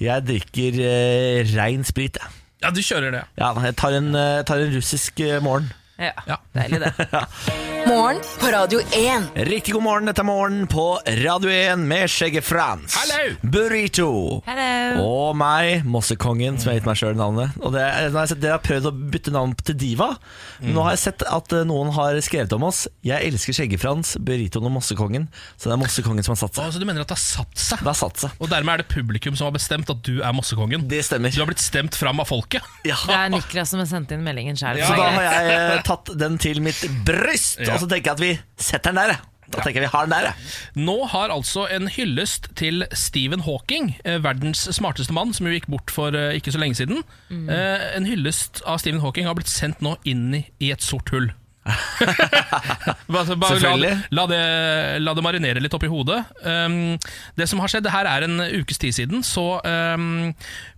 Jeg 0.05 0.27
drikker 0.29 0.77
eh, 0.85 1.41
rein 1.55 1.87
sprit, 1.87 2.21
jeg. 2.21 2.37
Ja, 2.61 2.69
du 2.69 2.83
kjører 2.85 3.15
det. 3.15 3.23
Ja, 3.41 3.55
jeg 3.65 3.73
tar 3.81 3.97
en, 3.97 4.11
eh, 4.13 4.43
tar 4.45 4.61
en 4.61 4.75
russisk 4.77 5.17
eh, 5.25 5.39
morgen. 5.41 5.71
Ja, 6.01 6.13
Ja. 6.29 6.37
deilig 6.57 6.83
det. 6.85 6.93
Morgen 7.87 8.17
på 8.39 8.47
Radio 8.47 8.79
1. 8.79 9.23
Riktig 9.35 9.73
god 9.73 9.83
morgen, 9.83 10.05
dette 10.09 10.21
er 10.21 10.27
Morgen 10.27 10.67
på 10.69 10.83
Radio 11.21 11.49
1 11.51 11.81
med 11.89 12.09
Skjegge 12.11 12.41
Frans. 12.45 12.93
Hello! 12.99 13.33
Burrito. 13.41 14.07
Hello. 14.45 15.01
Og 15.03 15.37
meg, 15.39 15.85
Mossekongen, 15.89 16.59
som 16.61 16.69
jeg 16.69 16.75
har 16.75 16.79
gitt 16.81 16.89
meg 16.89 16.99
sjøl 16.99 17.17
navnet. 17.17 17.55
Og 17.63 17.73
det, 17.73 17.83
nå 18.13 18.19
har 18.21 18.29
sett, 18.29 18.45
har 18.45 18.61
prøvd 18.63 18.89
å 18.89 18.93
bytte 19.15 19.33
navn 19.33 19.55
til 19.65 19.77
Diva. 19.81 20.11
Nå 20.61 20.85
har 20.85 20.93
jeg 20.95 21.01
sett 21.07 21.25
at 21.25 21.55
eh, 21.57 21.65
noen 21.67 21.89
har 21.95 22.19
skrevet 22.23 22.53
om 22.55 22.67
oss. 22.69 22.83
Jeg 23.07 23.31
elsker 23.31 23.57
Skjegge-Frans, 23.57 24.13
Burritoen 24.21 24.69
og 24.69 24.75
Mossekongen. 24.77 25.25
Så 25.57 25.71
det 25.71 25.75
er 25.75 25.81
Mossekongen 25.81 26.27
som 26.27 26.35
har 26.35 26.41
satt 26.43 26.53
seg. 26.59 26.67
seg. 26.67 26.75
så 26.77 26.83
du 26.83 26.87
mener 26.89 27.05
at 27.05 27.11
det 27.11 27.17
har 27.17 27.23
satt 27.23 27.57
seg? 27.65 27.81
Det 27.81 27.89
har 27.91 27.99
satt 28.03 28.23
seg. 28.27 28.37
Og 28.39 28.51
dermed 28.53 28.75
er 28.75 28.83
det 28.85 28.89
publikum 28.93 29.37
som 29.39 29.49
har 29.49 29.57
bestemt 29.57 29.89
at 29.91 30.03
du 30.05 30.21
er 30.21 30.37
Mossekongen? 30.37 30.85
Det 30.91 31.01
stemmer. 31.09 31.33
Du 31.33 31.41
har 31.41 31.49
blitt 31.49 31.63
stemt 31.65 31.97
fram 31.97 32.21
av 32.21 32.29
folket? 32.29 32.61
Ja. 32.85 32.99
Det 33.07 33.17
er 33.17 33.33
Niklas 33.33 33.73
som 33.73 33.81
har 33.81 33.89
sendt 33.89 34.13
inn 34.13 34.21
meldingen 34.25 34.59
sjøl. 34.59 34.79
Så 34.85 34.93
da 34.97 35.09
har 35.17 35.27
jeg 35.27 35.57
eh, 35.57 35.83
tatt 35.87 36.13
den 36.21 36.37
til 36.41 36.61
mitt 36.63 36.81
bryst, 37.07 37.59
Ja. 37.71 37.77
og 37.77 37.83
så 37.83 37.89
tenker 37.91 38.11
jeg 38.11 38.19
at 38.19 38.23
vi 38.23 38.31
setter 38.61 38.91
den 38.91 39.01
der. 39.01 39.15
jeg. 39.15 39.27
Da 39.51 39.63
tenker 39.65 39.81
jeg 39.81 39.89
vi 39.89 39.91
har 39.91 40.07
den 40.07 40.15
der. 40.15 40.29
jeg. 40.29 40.53
Nå 40.79 40.97
har 41.11 41.33
altså 41.33 41.65
en 41.71 41.89
hyllest 41.91 42.47
til 42.59 42.85
Stephen 42.95 43.43
Hawking, 43.47 43.93
eh, 44.05 44.21
verdens 44.23 44.63
smarteste 44.71 45.15
mann, 45.15 45.33
som 45.35 45.47
jo 45.47 45.55
gikk 45.55 45.67
bort 45.71 45.91
for 45.91 46.15
eh, 46.15 46.37
ikke 46.39 46.53
så 46.55 46.61
lenge 46.61 46.79
siden. 46.79 47.03
Mm. 47.29 47.49
en 47.49 48.07
hyllest 48.07 48.61
av 48.67 48.79
Stephen 48.79 49.01
Hawking 49.01 49.27
har 49.27 49.35
blitt 49.35 49.51
sendt 49.51 49.81
nå 49.83 49.95
inn 50.07 50.35
i, 50.35 50.71
et 50.71 50.83
sort 50.83 51.11
hull. 51.11 51.31
bare, 53.07 53.35
bare 53.37 53.59
la, 53.61 53.91
la, 54.09 54.23
det, 54.25 54.41
la 55.03 55.13
det 55.13 55.23
marinere 55.23 55.61
litt 55.61 55.75
oppi 55.77 55.89
hodet. 55.91 56.23
Um, 56.41 56.97
det 57.37 57.47
som 57.49 57.61
har 57.61 57.71
skjedd, 57.71 57.85
det 57.85 57.93
her 57.93 58.09
er 58.09 58.25
en 58.25 58.41
ukes 58.41 58.81
tid 58.81 58.95
siden, 58.97 59.21
så 59.25 59.61
um, 59.61 60.31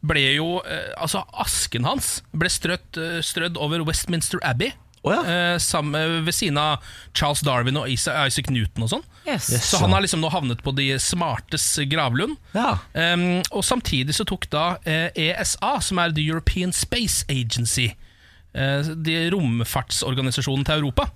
ble 0.04 0.25
jo 0.36 0.57
uh, 0.60 0.92
Altså, 1.00 1.24
asken 1.39 1.88
hans 1.88 2.18
ble 2.36 2.51
strødd, 2.51 3.00
uh, 3.00 3.19
strødd 3.24 3.60
over 3.62 3.86
Westminster 3.88 4.44
Abbey. 4.44 4.74
Å 5.04 5.12
ja. 5.12 5.24
eh, 5.28 5.56
sammen, 5.60 6.22
ved 6.24 6.36
siden 6.36 6.60
av 6.62 6.84
Charles 7.12 7.44
Darwin 7.44 7.80
og 7.82 7.90
Isaac 7.92 8.48
Newton 8.48 8.86
og 8.86 8.92
sånn. 8.94 9.04
Yes. 9.26 9.50
Yes. 9.52 9.68
Så 9.72 9.82
han 9.82 9.92
har 9.96 10.04
liksom 10.04 10.24
nå 10.24 10.32
havnet 10.32 10.64
på 10.64 10.72
de 10.78 10.94
smartes 11.04 11.66
gravlund. 11.92 12.38
Ja. 12.56 12.78
Um, 12.96 13.42
og 13.52 13.66
samtidig 13.68 14.16
så 14.16 14.28
tok 14.28 14.48
da 14.54 14.78
uh, 14.80 15.10
ESA, 15.12 15.74
som 15.84 16.00
er 16.00 16.16
The 16.16 16.24
European 16.24 16.72
Space 16.75 17.27
Agency, 17.32 17.89
uh, 18.56 18.94
de 18.96 19.18
romfartsorganisasjonen 19.36 20.68
til 20.68 20.80
Europa, 20.80 21.10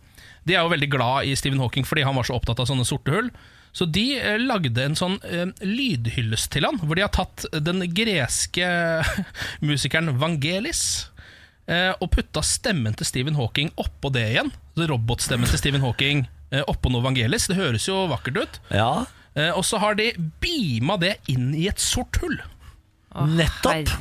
de 0.48 0.56
er 0.56 0.64
jo 0.64 0.72
veldig 0.72 0.90
glad 0.92 1.28
i 1.28 1.36
Stephen 1.36 1.60
Hawking 1.60 1.88
fordi 1.88 2.06
han 2.08 2.16
var 2.16 2.28
så 2.28 2.38
opptatt 2.38 2.62
av 2.64 2.70
sånne 2.70 2.88
sorte 2.88 3.16
hull. 3.16 3.32
Så 3.76 3.86
de 3.94 4.16
eh, 4.18 4.40
lagde 4.42 4.82
en 4.82 4.98
sånn 4.98 5.20
eh, 5.28 5.50
lydhyllest 5.62 6.50
til 6.56 6.66
han, 6.66 6.80
hvor 6.82 6.98
de 6.98 7.04
har 7.06 7.14
tatt 7.14 7.46
den 7.52 7.84
greske 7.94 8.66
musikeren 9.70 10.16
Vangelis 10.18 10.82
eh, 11.04 11.17
og 12.00 12.10
putta 12.14 12.42
stemmen 12.46 12.96
til 12.96 13.08
Stephen 13.10 13.36
Hawking 13.36 13.74
oppå 13.76 14.12
det 14.16 14.24
igjen. 14.32 14.52
Så 14.78 14.88
Robotstemmen 14.88 15.50
til 15.52 15.60
Stephen 15.60 15.84
Hawking 15.84 16.26
eh, 16.52 16.64
oppå 16.64 16.92
noe 16.94 17.04
Vangelis. 17.04 17.50
Det 17.52 17.58
høres 17.60 17.88
jo 17.90 18.06
vakkert 18.12 18.44
ut. 18.44 18.60
ja. 18.72 18.92
Eh, 19.38 19.52
og 19.54 19.62
så 19.68 19.78
har 19.78 19.94
de 19.94 20.10
beama 20.42 20.96
det 20.98 21.18
inn 21.30 21.52
i 21.54 21.68
et 21.70 21.78
sort 21.78 22.18
hull. 22.24 22.40
Nettopp. 23.26 23.94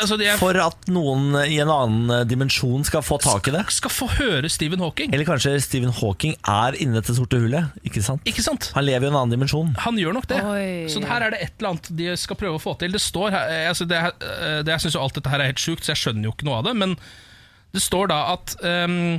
Altså 0.00 0.16
er, 0.18 0.36
For 0.40 0.58
at 0.58 0.88
noen 0.90 1.36
i 1.44 1.60
en 1.62 1.70
annen 1.70 2.10
eh, 2.12 2.24
dimensjon 2.28 2.84
skal 2.86 3.04
få 3.06 3.18
tak 3.22 3.50
i 3.50 3.54
det. 3.54 3.64
skal 3.74 3.92
få 3.92 4.08
høre 4.16 4.50
Stephen 4.52 4.82
Hawking. 4.82 5.12
Eller 5.14 5.28
kanskje 5.28 5.54
Stephen 5.62 5.94
Hawking 5.94 6.34
er 6.50 6.78
inni 6.80 6.98
dette 6.98 7.14
sorte 7.16 7.38
hullet. 7.42 7.74
Ikke 7.86 8.02
sant? 8.04 8.24
Ikke 8.28 8.44
sant? 8.44 8.70
Han 8.74 8.86
lever 8.86 9.08
i 9.08 9.12
en 9.12 9.20
annen 9.20 9.36
dimensjon. 9.36 9.74
Han 9.84 10.00
gjør 10.00 10.18
nok 10.18 10.28
det. 10.32 10.40
Oi. 10.50 10.66
Så 10.92 11.04
her 11.06 11.28
er 11.28 11.36
det 11.36 11.42
et 11.46 11.54
eller 11.58 11.74
annet 11.74 11.92
de 12.00 12.10
skal 12.20 12.40
prøve 12.40 12.58
å 12.58 12.62
få 12.62 12.76
til. 12.80 12.94
Det 12.94 13.02
står 13.02 13.30
her, 13.36 13.54
eh, 13.54 13.68
altså 13.70 13.88
det, 13.88 14.00
eh, 14.00 14.60
det, 14.64 14.74
Jeg 14.74 14.86
syns 14.86 14.98
jo 14.98 15.06
alt 15.06 15.18
dette 15.20 15.32
her 15.32 15.44
er 15.44 15.52
helt 15.52 15.62
sjukt, 15.62 15.86
så 15.86 15.94
jeg 15.94 16.02
skjønner 16.02 16.28
jo 16.28 16.34
ikke 16.34 16.48
noe 16.50 16.60
av 16.60 16.68
det. 16.68 16.76
Men 16.82 16.98
det 17.74 17.82
står 17.82 18.10
da 18.12 18.20
at 18.34 18.54
um, 18.62 19.18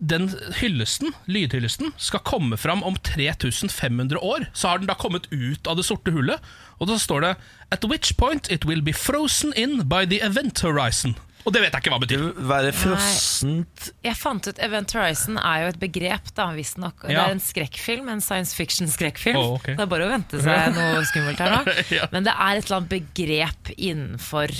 den 0.00 0.30
hyllesten, 0.56 1.12
lydhyllesten, 1.28 1.92
skal 2.00 2.22
komme 2.24 2.56
fram 2.56 2.82
om 2.88 2.96
3500 3.04 4.16
år. 4.24 4.48
Så 4.56 4.70
har 4.70 4.80
den 4.80 4.88
da 4.88 4.96
kommet 4.96 5.28
ut 5.28 5.68
av 5.68 5.76
det 5.76 5.84
sorte 5.84 6.14
hullet. 6.14 6.40
Og 6.80 6.88
da 6.88 6.96
står 7.00 7.26
det 7.26 7.32
At 7.70 7.84
which 7.84 8.16
point 8.16 8.50
it 8.50 8.64
will 8.64 8.82
be 8.82 8.94
frozen 8.96 9.52
in 9.56 9.84
by 9.88 10.06
the 10.08 10.22
event 10.24 10.62
horizon. 10.64 11.16
Og 11.48 11.54
det 11.54 11.62
vet 11.62 11.72
jeg 11.72 11.84
ikke 11.84 11.92
hva 11.94 11.98
det 12.00 12.08
betyr. 12.08 12.24
Være 12.50 12.72
frossent 12.76 13.86
Jeg 14.04 14.16
fant 14.20 14.48
ut 14.50 14.58
Event 14.60 14.92
Horizon 14.92 15.38
er 15.40 15.62
jo 15.64 15.70
et 15.72 15.78
begrep, 15.80 16.32
da, 16.36 16.50
visstnok. 16.56 17.06
Det 17.08 17.16
er 17.16 17.32
en 17.32 17.40
skrekkfilm, 17.40 18.10
en 18.12 18.20
science 18.24 18.52
fiction-skrekkfilm. 18.58 19.38
Oh, 19.40 19.54
okay. 19.56 19.76
Det 19.78 19.86
er 19.86 19.88
bare 19.90 20.08
å 20.08 20.10
vente 20.12 20.42
seg 20.44 20.74
noe 20.76 21.00
skummelt 21.08 21.40
her 21.40 21.56
nå. 21.56 21.78
Ja. 22.00 22.10
Men 22.12 22.28
det 22.28 22.34
er 22.36 22.60
et 22.60 22.68
eller 22.68 22.82
annet 22.82 22.92
begrep 22.92 23.72
innenfor 23.76 24.52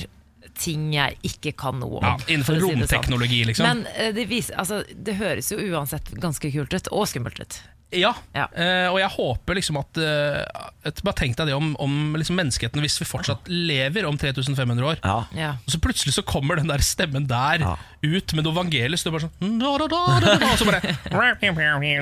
ting 0.61 0.89
jeg 0.93 1.17
ikke 1.25 1.53
kan 1.61 1.79
noe 1.81 2.01
om. 2.01 2.07
Ja, 2.07 2.15
innenfor 2.33 2.57
romteknologi, 2.57 2.81
si 2.81 2.81
sånn. 2.81 2.97
romteknologi, 2.97 3.43
liksom. 3.51 3.69
Men 3.69 3.85
eh, 3.95 4.11
det, 4.17 4.27
viser, 4.33 4.57
altså, 4.61 4.81
det 4.93 5.15
høres 5.21 5.53
jo 5.53 5.61
uansett 5.71 6.11
ganske 6.21 6.51
kult 6.53 6.75
ut, 6.75 6.91
og 6.97 7.07
skummelt 7.13 7.41
ut. 7.45 7.61
Ja, 7.93 8.13
Ja. 8.37 8.47
Uh, 8.55 8.93
og 8.93 8.99
jeg 9.01 9.11
håper 9.17 9.57
liksom 9.59 9.79
at, 9.81 9.99
uh, 9.99 10.93
Bare 11.03 11.17
tenk 11.19 11.37
deg 11.39 11.51
det 11.51 11.57
om, 11.57 11.73
om 11.83 12.15
liksom 12.19 12.39
menneskeheten 12.39 12.83
hvis 12.85 13.01
vi 13.03 13.09
fortsatt 13.09 13.49
lever 13.51 14.07
om 14.09 14.19
3500 14.19 14.87
år. 14.87 15.01
Ja. 15.03 15.17
Ja. 15.37 15.51
Og 15.67 15.75
så 15.75 15.81
plutselig 15.83 16.15
så 16.15 16.23
kommer 16.27 16.61
den 16.61 16.71
der 16.71 16.85
stemmen 16.85 17.27
der 17.31 17.65
Ja. 17.67 17.75
Ut 18.01 18.33
med 18.37 18.47
noe 18.47 18.55
evangelisk. 18.55 19.05
Det 19.05 19.11
er 19.11 19.15
bare 19.17 19.27
sånn 19.27 19.59
da, 19.61 19.71
da, 19.83 19.87
da, 19.93 20.01
da, 20.25 20.35
da, 20.41 20.51
Og 20.51 20.61
så 20.61 20.67
bare 20.69 20.81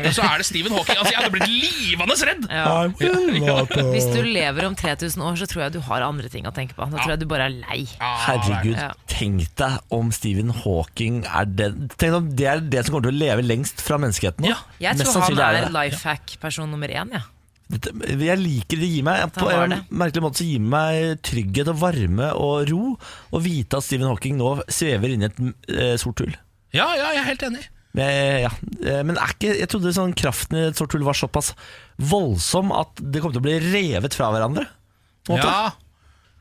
Og 0.08 0.14
så 0.14 0.26
er 0.28 0.42
det 0.42 0.46
Stephen 0.46 0.74
Hawking. 0.76 0.98
Altså, 1.00 1.12
jeg 1.12 1.18
hadde 1.18 1.32
blitt 1.34 1.50
livende 1.50 2.18
redd! 2.28 2.46
Ja. 2.50 2.66
Hvis 3.92 4.08
du 4.14 4.20
lever 4.26 4.68
om 4.68 4.76
3000 4.78 5.24
år, 5.24 5.38
så 5.40 5.48
tror 5.50 5.64
jeg 5.66 5.76
du 5.78 5.80
har 5.88 6.06
andre 6.06 6.30
ting 6.32 6.46
å 6.48 6.54
tenke 6.54 6.76
på. 6.78 6.86
Da 6.86 7.00
tror 7.00 7.14
jeg 7.16 7.22
du 7.22 7.28
bare 7.30 7.48
er 7.48 7.56
lei. 7.56 7.80
Herregud, 7.98 8.78
tenk 9.10 9.48
deg 9.58 9.94
om 9.94 10.12
Stephen 10.14 10.52
Hawking 10.62 11.24
er 11.26 11.48
det 11.48 11.72
Tenk 11.98 12.14
om 12.18 12.28
det 12.38 12.46
er 12.50 12.62
det 12.62 12.84
som 12.86 12.94
kommer 12.94 13.08
til 13.08 13.16
å 13.16 13.22
leve 13.24 13.44
lengst 13.46 13.82
fra 13.84 13.98
menneskeheten 14.00 14.46
nå. 14.46 14.52
Ja, 14.52 14.92
Jeg 14.92 15.02
tror 15.02 15.26
han 15.26 15.42
er 15.48 15.72
life 15.74 16.04
hack-person 16.06 16.70
nummer 16.70 16.90
én. 16.90 17.10
Ja. 17.14 17.26
Dette, 17.68 17.92
jeg 18.16 18.40
liker 18.40 18.80
det 18.80 18.86
gir 18.88 19.02
meg 19.04 19.26
På 19.36 19.50
en 19.52 19.74
det. 19.74 19.78
merkelig 19.92 20.22
måte 20.24 20.40
så 20.40 20.46
gir 20.48 20.62
meg 20.64 21.18
trygghet 21.26 21.68
og 21.68 21.80
varme 21.82 22.30
og 22.40 22.62
ro 22.70 22.84
å 23.36 23.40
vite 23.44 23.76
at 23.76 23.84
Stephen 23.84 24.08
Hawking 24.08 24.38
nå 24.40 24.54
svever 24.72 25.12
inni 25.12 25.28
et 25.28 25.42
eh, 25.74 25.96
sort 26.00 26.22
hull. 26.24 26.32
Ja, 26.72 26.86
ja, 26.96 27.10
jeg 27.12 27.20
er 27.20 27.28
helt 27.28 27.44
enig. 27.50 27.66
Men, 27.98 28.08
ja. 28.46 28.50
eh, 28.84 29.02
Men 29.04 29.20
er 29.20 29.34
ikke, 29.34 29.52
jeg 29.60 29.68
trodde 29.72 29.92
sånn 29.96 30.16
kraften 30.16 30.56
i 30.60 30.64
et 30.70 30.80
sort 30.80 30.96
hull 30.96 31.04
var 31.04 31.16
såpass 31.18 31.52
voldsom 32.00 32.72
at 32.76 33.00
det 33.04 33.20
kom 33.24 33.32
til 33.36 33.42
å 33.42 33.46
bli 33.48 33.58
revet 33.68 34.16
fra 34.16 34.30
hverandre. 34.32 34.64
På 35.28 35.36
en 35.36 35.40
måte. 35.42 35.52
Ja, 35.52 35.68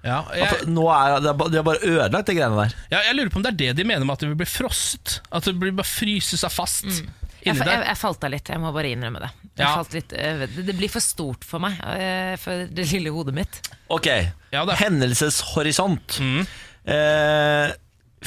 ja 0.08 0.18
jeg, 0.32 0.48
At 0.62 0.68
nå 0.72 0.88
er 0.94 1.18
det, 1.24 1.36
de 1.52 1.60
har 1.60 1.68
bare 1.68 1.84
ødelagt 1.84 2.30
de 2.32 2.36
greiene 2.40 2.64
der. 2.68 2.76
ja, 2.94 3.04
jeg 3.10 3.18
lurer 3.20 3.32
på 3.34 3.42
om 3.42 3.48
det 3.48 3.52
er 3.56 3.62
det 3.66 3.72
de 3.82 3.88
mener 3.90 4.08
med 4.08 4.16
at 4.16 4.24
det 4.24 4.32
vil 4.32 4.40
bli 4.40 4.48
frosset. 4.48 5.20
At 5.28 5.48
det 5.50 5.58
blir 5.60 5.76
bare 5.76 5.90
fryse 5.92 6.40
seg 6.40 6.54
fast 6.56 7.02
Jeg, 7.48 7.56
inni 7.56 7.66
jeg, 7.66 7.80
der. 7.80 7.88
jeg 7.90 7.98
falt 8.02 8.28
av 8.28 8.32
litt, 8.36 8.52
jeg 8.54 8.62
må 8.64 8.70
bare 8.76 8.92
innrømme 8.94 9.20
det. 9.24 9.32
Jeg 9.58 9.66
Ja. 9.66 9.72
falt 9.80 9.94
litt, 9.98 10.12
eh, 10.14 10.44
det, 10.46 10.62
det 10.68 10.76
blir 10.78 10.92
for 10.94 11.02
stort 11.04 11.44
for 11.48 11.60
meg, 11.64 11.74
eh, 11.98 12.36
for 12.42 12.68
det 12.70 12.86
lille 12.92 13.10
hodet 13.16 13.34
mitt. 13.40 13.54
Ok, 13.90 14.08
Ja, 14.54 14.62
hendelseshorisont. 14.80 16.20
Mm. 16.24 16.44
Eh, 16.88 17.68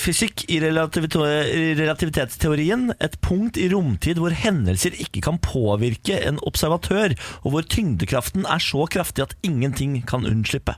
fysikk 0.01 0.45
i 0.53 0.59
relativitetsteorien. 0.61 2.91
Et 3.01 3.17
punkt 3.25 3.57
i 3.61 3.69
romtid 3.73 4.17
hvor 4.21 4.33
hendelser 4.37 4.93
ikke 5.01 5.21
kan 5.25 5.39
påvirke 5.43 6.19
en 6.27 6.39
observatør, 6.47 7.15
og 7.45 7.51
hvor 7.55 7.63
tyngdekraften 7.67 8.45
er 8.47 8.61
så 8.63 8.85
kraftig 8.91 9.23
at 9.27 9.35
ingenting 9.47 10.01
kan 10.07 10.27
unnslippe. 10.29 10.75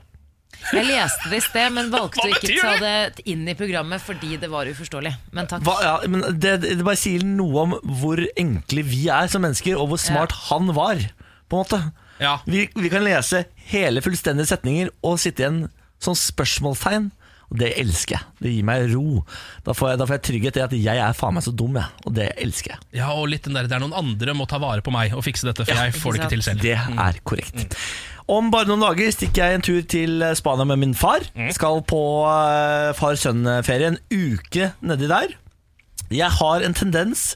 Jeg 0.71 0.85
leste 0.87 1.29
det 1.31 1.39
i 1.41 1.43
sted, 1.43 1.73
men 1.75 1.89
valgte 1.91 2.23
å 2.23 2.29
ikke 2.31 2.53
ta 2.61 2.73
det 2.81 3.23
inn 3.29 3.43
i 3.51 3.55
programmet 3.59 4.01
fordi 4.01 4.37
det 4.41 4.47
var 4.51 4.69
uforståelig. 4.71 5.11
Men 5.35 5.49
takk. 5.51 5.65
Hva, 5.67 5.75
ja, 5.83 5.95
men 6.09 6.23
det, 6.39 6.53
det 6.63 6.77
bare 6.85 6.99
sier 6.99 7.25
noe 7.27 7.65
om 7.67 7.75
hvor 7.99 8.21
enkle 8.39 8.85
vi 8.87 9.03
er 9.11 9.27
som 9.31 9.43
mennesker, 9.43 9.75
og 9.77 9.91
hvor 9.91 10.01
smart 10.01 10.31
han 10.47 10.71
var. 10.77 11.03
På 11.51 11.59
en 11.59 11.65
måte 11.65 11.81
Ja. 12.23 12.37
vi, 12.47 12.69
vi 12.77 12.89
kan 12.93 13.03
lese 13.03 13.43
hele 13.73 14.01
fullstendige 14.05 14.47
setninger 14.53 14.89
og 15.03 15.19
sitte 15.19 15.43
igjen 15.43 15.59
som 16.03 16.15
spørsmålstegn. 16.15 17.11
Og 17.53 17.59
det 17.61 17.69
elsker 17.77 18.17
jeg. 18.17 18.31
Det 18.41 18.51
gir 18.55 18.65
meg 18.65 18.87
ro. 18.89 19.21
Da 19.65 19.75
får 19.77 19.93
jeg, 19.93 19.99
da 20.01 20.07
får 20.09 20.17
jeg 20.17 20.23
trygghet 20.27 20.57
i 20.57 20.63
at 20.65 20.71
jeg 20.73 21.01
er 21.05 21.17
faen 21.17 21.37
meg 21.37 21.45
så 21.45 21.53
dum, 21.53 21.77
jeg. 21.77 22.01
Og 22.09 22.15
det 22.17 22.31
elsker 22.41 22.73
jeg. 22.73 22.81
Ja, 22.97 23.11
og 23.13 23.29
litt 23.29 23.45
den 23.45 23.53
der, 23.59 23.69
Det 23.69 23.77
er 23.77 23.83
noen 23.83 23.93
andre 23.93 24.33
må 24.33 24.49
ta 24.49 24.57
vare 24.61 24.81
på 24.81 24.93
meg 24.93 25.13
og 25.13 25.21
fikse 25.25 25.45
dette, 25.45 25.67
for 25.67 25.77
jeg 25.77 25.93
får 25.93 26.17
det 26.17 26.23
ikke 26.23 26.33
til 26.33 26.43
selv. 26.49 26.65
Det 26.65 26.73
er 26.79 27.21
korrekt. 27.21 27.77
Om 28.33 28.49
bare 28.53 28.69
noen 28.71 28.81
dager 28.81 29.11
stikker 29.13 29.45
jeg 29.45 29.59
en 29.59 29.65
tur 29.67 29.81
til 29.93 30.25
Spania 30.39 30.65
med 30.65 30.81
min 30.81 30.97
far. 30.97 31.25
Skal 31.53 31.83
på 31.85 32.03
uh, 32.25 32.89
far-sønn-ferie 32.97 33.93
en 33.93 33.99
uke 34.09 34.71
nedi 34.81 35.11
der. 35.11 35.35
Jeg 36.13 36.31
har 36.39 36.65
en 36.65 36.77
tendens 36.77 37.33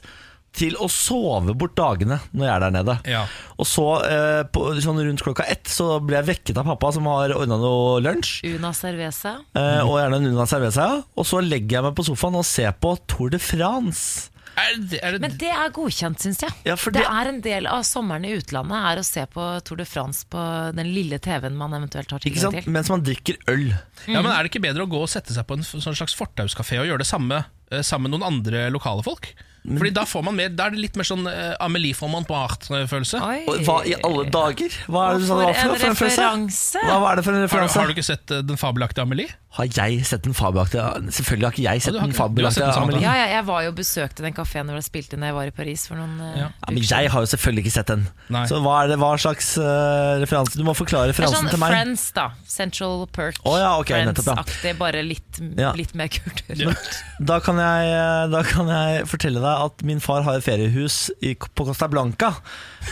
til 0.58 0.74
å 0.82 0.88
sove 0.92 1.54
bort 1.58 1.76
dagene 1.78 2.18
når 2.32 2.44
jeg 2.46 2.52
er 2.54 2.64
der 2.66 2.74
nede. 2.74 2.96
Ja. 3.08 3.24
Og 3.58 3.66
så 3.70 3.86
eh, 4.06 4.42
på, 4.52 4.64
sånn 4.84 4.98
rundt 5.06 5.22
klokka 5.24 5.46
ett 5.50 5.70
så 5.70 5.98
blir 6.02 6.18
jeg 6.20 6.28
vekket 6.32 6.58
av 6.62 6.66
pappa 6.72 6.90
som 6.96 7.06
har 7.10 7.34
ordna 7.38 7.56
noe 7.62 8.00
lunsj. 8.04 8.40
Una 8.56 8.72
cerveza. 8.76 9.36
eh, 9.54 9.82
og 9.86 9.96
gjerne 10.00 10.18
en 10.22 10.32
Una 10.34 10.46
Cerveza. 10.50 10.88
Og 11.18 11.26
så 11.28 11.40
legger 11.44 11.78
jeg 11.78 11.86
meg 11.88 11.94
på 11.98 12.04
sofaen 12.10 12.36
og 12.40 12.44
ser 12.48 12.74
på 12.82 12.96
Tour 13.10 13.30
de 13.34 13.38
France. 13.42 14.28
Er 14.58 14.72
det, 14.90 14.98
er 15.06 15.12
det, 15.14 15.18
Men 15.22 15.34
det 15.38 15.50
er 15.54 15.68
godkjent, 15.70 16.18
syns 16.18 16.40
jeg. 16.42 16.50
Ja, 16.66 16.74
for 16.74 16.90
det 16.90 17.04
det- 17.04 17.10
er 17.14 17.28
en 17.30 17.36
del 17.44 17.66
av 17.70 17.84
sommeren 17.86 18.24
i 18.26 18.32
utlandet 18.34 18.74
er 18.90 18.98
å 18.98 19.04
se 19.06 19.22
på 19.30 19.44
Tour 19.62 19.78
de 19.78 19.84
France 19.86 20.24
på 20.26 20.40
den 20.74 20.88
lille 20.90 21.20
TV-en 21.22 21.54
man 21.54 21.76
eventuelt 21.78 22.10
har 22.10 22.18
Ikke 22.18 22.40
tilgang 22.40 22.56
til. 22.64 22.72
Mens 22.74 22.90
man 22.90 23.04
drikker 23.06 23.38
øl. 23.54 23.68
ja, 24.08 24.18
men 24.20 24.32
er 24.32 24.42
det 24.42 24.50
ikke 24.50 24.64
bedre 24.66 24.82
å 24.82 24.90
gå 24.90 24.98
og 25.04 25.12
sette 25.12 25.30
seg 25.36 25.46
på 25.46 25.54
en 25.60 25.62
sånn 25.62 25.94
slags 25.94 26.16
fortauskafé 26.18 26.80
og 26.82 26.90
gjøre 26.90 27.04
det 27.04 27.06
samme 27.06 27.44
eh, 27.70 27.84
sammen 27.86 28.10
med 28.10 28.18
noen 28.18 28.32
andre 28.32 28.66
lokale 28.74 29.06
folk? 29.06 29.30
Fordi 29.76 29.90
da 29.94 30.04
får 30.08 30.24
man 30.24 30.36
mer, 30.38 30.48
da 30.54 30.68
er 30.68 30.76
det 30.76 30.82
litt 30.82 30.96
mer 30.98 31.08
sånn 31.08 31.26
uh, 31.28 31.54
Amelie 31.64 31.94
på 31.98 32.34
art 32.38 32.68
følelse 32.68 33.20
Oi. 33.22 33.40
Og 33.50 33.60
hva 33.66 33.76
i 33.86 33.94
alle 34.06 34.24
dager? 34.32 34.72
Hva 34.88 35.08
er 35.10 35.18
det 35.18 35.24
du 35.24 35.28
sa 35.28 35.38
det 35.38 35.48
var 35.48 35.58
for, 35.58 35.76
For 35.78 35.88
en 35.88 35.98
referanse. 35.98 36.84
Hva 36.88 36.96
var 37.02 37.16
det 37.20 37.24
for 37.26 37.32
en 37.34 37.40
Har, 37.42 37.46
referanse? 37.48 37.78
har 37.78 37.86
du 37.90 37.94
ikke 37.96 38.06
sett 38.08 38.34
eh, 38.34 38.42
Den 38.48 38.60
fabelaktige 38.60 39.04
Amelie? 39.04 39.28
Har 39.58 39.64
jeg 39.72 40.04
sett 40.06 40.22
den 40.26 40.34
fabelaktige 40.36 40.84
Selvfølgelig 41.16 41.46
har 41.48 41.54
ikke 41.56 41.64
jeg 41.64 41.82
sett 41.82 41.88
Ja, 41.88 41.92
du 41.96 41.98
har 41.98 42.06
den 42.06 42.12
ikke- 42.12 42.18
du 42.18 42.22
har 42.22 42.28
fabelaktige 42.28 42.64
sett 42.64 42.74
den 42.74 42.82
Amelie. 42.82 43.02
Ja, 43.02 43.14
ja, 43.16 43.26
jeg 43.36 43.44
var 43.48 43.62
jo 43.64 43.68
og 43.72 43.76
besøkte 43.78 44.22
den 44.26 44.34
kafeen 44.36 44.68
hvor 44.70 44.78
jeg 44.78 44.86
spilte 44.88 45.16
inn 45.16 45.24
da 45.24 45.30
jeg 45.30 45.36
var 45.38 45.50
i 45.50 45.54
Paris 45.56 45.86
for 45.88 45.96
noen 46.00 46.14
eh, 46.20 46.38
Ja. 46.42 46.48
Ja, 46.52 46.70
men 46.72 46.82
jeg 46.84 47.10
har 47.14 47.24
jo 47.24 47.30
selvfølgelig 47.32 47.64
ikke 47.64 47.74
sett 47.78 47.90
den. 47.92 48.04
Nei. 48.32 48.44
Så 48.50 48.60
hva 48.64 48.74
er 48.84 48.92
det, 48.92 48.98
hva 49.00 49.10
slags 49.18 49.50
eh, 49.58 50.14
referanse? 50.22 50.56
Du 50.60 50.64
må 50.68 50.74
forklare 50.78 51.08
Det 51.08 51.14
er 51.16 51.16
referansen 51.16 51.48
sånn 51.48 51.52
til 51.56 51.62
meg. 51.64 51.72
Friends, 51.74 52.04
da. 52.16 52.26
Central 52.46 53.06
Perk. 53.12 53.40
Å 53.48 53.56
ja, 53.58 53.70
ok, 53.80 53.92
nettopp, 54.08 54.28
ja. 54.30 54.36
Friends-aktig, 54.38 54.74
bare 54.78 55.02
litt, 55.06 55.40
Ja. 55.58 55.72
litt 55.76 55.94
mer 55.98 56.08
kultur. 56.12 56.54
Ja. 56.68 56.74
Da 57.18 57.40
kan, 57.44 57.58
jeg, 57.58 58.30
da 58.32 58.42
kan 58.46 58.68
jeg 58.72 59.06
fortelle 59.10 59.40
deg 59.42 59.57
at 59.66 59.82
min 59.86 60.00
far 60.00 60.22
har 60.26 60.38
et 60.38 60.44
feriehus 60.44 61.10
i, 61.20 61.34
på 61.34 61.64
Costa 61.68 61.88
Blanca. 61.88 62.32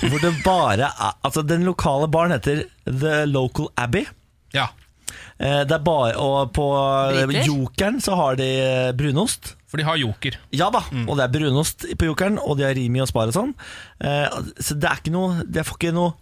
Hvor 0.02 0.18
det 0.22 0.32
bare 0.44 0.90
er 0.90 1.12
Altså, 1.24 1.42
den 1.46 1.64
lokale 1.66 2.08
baren 2.08 2.32
heter 2.36 2.64
The 2.86 3.24
Local 3.26 3.68
Abbey. 3.76 4.04
Ja. 4.54 4.68
Eh, 5.38 5.62
Det 5.66 5.72
er 5.72 5.84
bare, 5.84 6.14
og 6.16 6.52
på 6.56 6.66
Briter? 7.26 7.46
Jokeren 7.46 8.00
så 8.00 8.14
har 8.16 8.36
de 8.36 8.46
eh, 8.62 8.92
brunost. 8.96 9.55
For 9.66 9.80
de 9.80 9.84
har 9.88 9.96
joker. 9.98 10.36
Ja 10.54 10.68
da, 10.70 10.80
Mm. 10.92 11.08
og 11.10 11.16
det 11.18 11.24
er 11.24 11.32
brunost 11.38 11.84
på 11.98 12.06
Jokeren, 12.06 12.38
og 12.38 12.56
de 12.56 12.62
har 12.64 12.74
Rimi 12.78 13.00
og 13.02 13.08
Spar 13.10 13.26
og 13.26 13.34
sånn. 13.34 13.54
Eh, 14.00 14.28
så 14.62 14.76
det 14.78 14.84
er 14.86 15.00
ikke 15.00 15.10
noe 15.10 15.42
Jeg 15.52 15.64
får 15.66 15.78
ikke 15.80 15.92
noe 15.96 16.12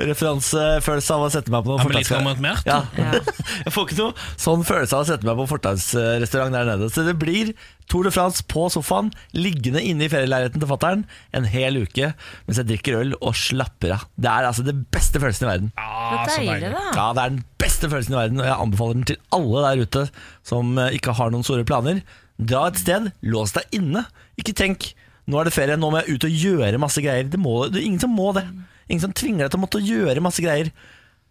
referansefølelse 0.00 1.14
av 1.14 1.26
å 1.26 1.30
sette 1.32 1.52
meg 1.52 1.64
på 1.64 1.72
noe 1.74 1.80
Amelie 1.84 2.00
fortauska- 2.02 2.16
von 2.18 2.24
Montmartre? 2.24 2.66
Ja. 2.66 2.80
Ja. 2.96 3.20
Jeg 3.66 3.72
får 3.74 3.86
ikke 3.88 3.98
noe 4.00 4.14
sånn 4.40 4.64
følelse 4.66 4.96
av 4.98 5.04
å 5.04 5.08
sette 5.10 5.26
meg 5.28 5.36
på 5.40 5.46
fortausrestaurant 5.50 6.52
der 6.56 6.68
nede. 6.72 6.90
Så 6.92 7.04
det 7.06 7.16
blir 7.20 7.52
Tour 7.90 8.04
de 8.06 8.12
France 8.14 8.44
på 8.46 8.68
sofaen, 8.70 9.08
liggende 9.34 9.80
inne 9.82 10.04
i 10.06 10.10
ferieleiligheten 10.12 10.62
til 10.62 10.68
fattern 10.70 11.00
en 11.34 11.44
hel 11.50 11.80
uke 11.82 12.12
mens 12.46 12.60
jeg 12.60 12.68
drikker 12.68 13.00
øl 13.00 13.14
og 13.18 13.34
slapper 13.34 13.96
av. 13.96 14.04
Det 14.14 14.30
er 14.30 14.46
altså 14.46 14.62
det 14.66 14.76
beste 14.94 15.18
følelsen 15.22 15.46
i 15.48 15.50
verden. 15.50 15.72
Ja, 15.76 16.24
så 16.30 16.36
er 16.38 16.44
deilig, 16.44 16.60
deilig. 16.68 16.72
da. 16.76 16.92
Ja, 16.94 17.08
det 17.18 17.24
er 17.24 17.34
den 17.34 17.44
beste 17.58 17.90
følelsen 17.90 18.14
i 18.14 18.20
verden, 18.20 18.40
og 18.42 18.46
jeg 18.46 18.58
anbefaler 18.66 18.94
den 19.00 19.08
til 19.10 19.18
alle 19.34 19.64
der 19.66 19.82
ute 19.86 20.04
som 20.46 20.78
eh, 20.78 20.94
ikke 21.00 21.16
har 21.18 21.30
noen 21.34 21.46
store 21.46 21.66
planer. 21.66 22.02
Dra 22.40 22.66
et 22.70 22.80
sted, 22.80 23.10
lås 23.22 23.52
deg 23.56 23.64
inne. 23.76 24.06
Ikke 24.40 24.54
tenk 24.56 24.92
nå 25.30 25.38
er 25.38 25.46
det 25.46 25.52
ferie, 25.54 25.76
nå 25.78 25.90
må 25.92 26.00
jeg 26.00 26.16
ut 26.16 26.24
og 26.26 26.38
gjøre 26.42 26.78
masse 26.82 27.02
greier. 27.04 27.28
Det, 27.30 27.38
må, 27.38 27.58
det 27.70 27.82
er 27.82 27.86
ingen 27.86 28.00
som 28.02 28.10
må 28.16 28.32
det. 28.34 28.46
Ingen 28.90 29.04
som 29.04 29.12
tvinger 29.14 29.44
deg 29.46 29.52
til 29.52 29.60
å 29.60 29.62
måtte 29.62 29.82
gjøre 29.84 30.24
masse 30.24 30.42
greier. 30.42 30.72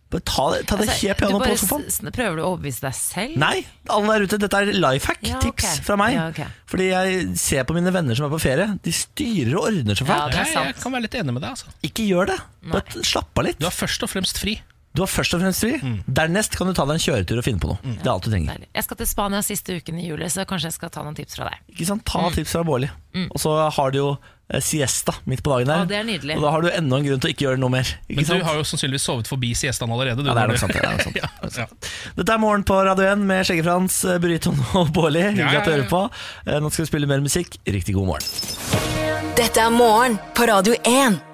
Bare 0.09 0.23
ta, 0.25 0.45
det- 0.53 0.61
ta 0.65 0.77
det 0.79 0.87
Altså, 0.87 1.05
helt 1.05 1.17
du 1.19 1.25
piano 1.25 1.39
bare 1.41 1.49
på 1.53 1.57
sofaen. 1.61 2.11
Prøver 2.15 2.35
du 2.39 2.41
å 2.41 2.47
overbevise 2.53 2.81
deg 2.81 2.95
selv? 2.97 3.35
Nei, 3.37 3.65
alle 3.93 4.13
der 4.15 4.23
ute, 4.25 4.39
dette 4.41 4.61
er 4.61 4.71
life 4.73 5.05
hack, 5.05 5.19
Ja, 5.21 5.37
tips 5.43 5.81
fra 5.85 5.97
meg. 6.01 6.15
Ja, 6.15 6.23
okay. 6.31 6.47
Fordi 6.65 6.87
jeg 6.89 7.27
ser 7.37 7.67
på 7.69 7.75
mine 7.77 7.91
venner 7.93 8.15
som 8.17 8.25
er 8.25 8.33
på 8.33 8.39
ferie. 8.41 8.79
De 8.81 8.91
styrer 8.95 9.53
og 9.59 9.67
ordner 9.69 9.99
så 9.99 10.07
Ja, 10.07 10.15
fælt. 10.15 10.31
det 10.31 10.47
Jeg, 10.47 10.65
jeg 10.71 10.75
kan 10.81 10.91
være 10.95 11.01
litt 11.05 11.19
enig 11.19 11.33
med 11.35 11.41
deg. 11.43 11.51
Altså. 11.51 11.75
Ikke 11.83 12.07
gjør 12.07 12.31
det. 12.31 12.39
Bare 12.71 13.03
slapp 13.05 13.37
av 13.37 13.45
litt. 13.45 13.59
Du 13.59 13.67
er 13.67 13.75
først 13.75 14.01
og 14.07 14.09
fremst 14.09 14.39
fri. 14.41 14.55
Du 14.95 15.03
har 15.03 15.07
først 15.11 15.35
og 15.37 15.41
fremst 15.43 15.61
fri. 15.61 15.75
Mm. 15.85 15.99
Dernest 16.07 16.55
kan 16.57 16.67
du 16.67 16.73
ta 16.73 16.83
deg 16.89 16.97
en 16.97 17.03
kjøretur 17.03 17.37
og 17.37 17.45
finne 17.45 17.61
på 17.61 17.69
noe. 17.69 17.77
Det 17.83 18.07
er 18.07 18.11
alt 18.11 18.25
du 18.25 18.31
trenger. 18.33 18.63
Jeg 18.73 18.83
skal 18.87 18.97
til 18.97 19.07
Spania 19.07 19.41
siste 19.45 19.75
uken 19.77 19.99
i 20.01 20.07
juli, 20.09 20.25
så 20.33 20.47
kanskje 20.49 20.71
jeg 20.71 20.77
skal 20.79 20.89
ta 20.95 21.03
noen 21.05 21.15
tips 21.15 21.37
fra 21.37 21.45
deg. 21.51 21.61
Ikke 21.75 21.85
sant? 21.85 22.03
Ta 22.09 22.23
Mm. 22.25 22.33
tips 22.35 22.51
fra 22.57 22.63
Bårli. 22.65 22.89
Og 23.29 23.37
så 23.39 23.53
har 23.75 23.91
du 23.91 23.97
jo 23.99 24.07
eh, 24.49 24.59
siesta 24.65 25.13
midt 25.29 25.43
på 25.45 25.53
dagen 25.53 25.67
der. 25.69 25.83
Å, 25.85 25.87
det 25.87 25.95
er 25.99 26.03
nydelig. 26.09 26.35
Og 26.37 26.41
da 26.41 26.49
har 26.55 26.61
du 26.65 26.69
enda 26.73 26.97
en 26.97 27.05
grunn 27.05 27.21
til 27.21 27.29
å 27.29 27.33
ikke 27.35 27.45
gjøre 27.45 27.59
noe 27.61 27.69
mer. 27.69 27.85
Ikke 28.09 28.15
Men 28.17 28.25
sant? 28.25 28.39
du 28.41 28.45
har 28.49 28.55
jo 28.57 28.65
sannsynligvis 28.65 29.05
sovet 29.05 29.27
forbi 29.29 29.53
siestaen 29.53 29.93
allerede. 29.93 30.23
Du, 30.25 30.29
Ja, 30.29 30.33
det 30.33 30.41
er 30.41 30.47
nok 30.55 30.57
sant. 30.57 30.73
Det 30.73 30.81
er 30.81 30.89
nok 30.97 31.05
sant. 31.05 31.15
ja, 31.21 31.29
ja. 31.61 31.67
Dette 32.17 32.33
er 32.33 32.41
Morgen 32.41 32.63
på 32.65 32.81
Radio 32.89 33.05
1 33.13 33.21
med 33.29 33.45
Skjeggefrans, 33.45 34.01
eh, 34.09 34.17
Burritoen 34.25 34.57
og 34.73 34.89
Bårli. 34.97 35.21
Hyggelig 35.21 35.45
Ja, 35.45 35.53
ja, 35.53 35.59
at 35.61 35.69
du 35.69 35.75
hører 35.77 35.89
på. 35.93 36.03
Eh, 36.49 36.59
Nå 36.65 36.73
skal 36.73 36.85
vi 36.87 36.91
spille 36.95 37.07
mer 37.13 37.21
musikk. 37.21 37.61
Riktig 37.69 37.93
god 37.93 38.09
morgen. 38.09 39.35
Dette 39.37 39.61
er 39.61 39.69
morgen 39.69 40.17
på 40.33 40.49
Radio 40.49 40.73
1. 40.83 41.28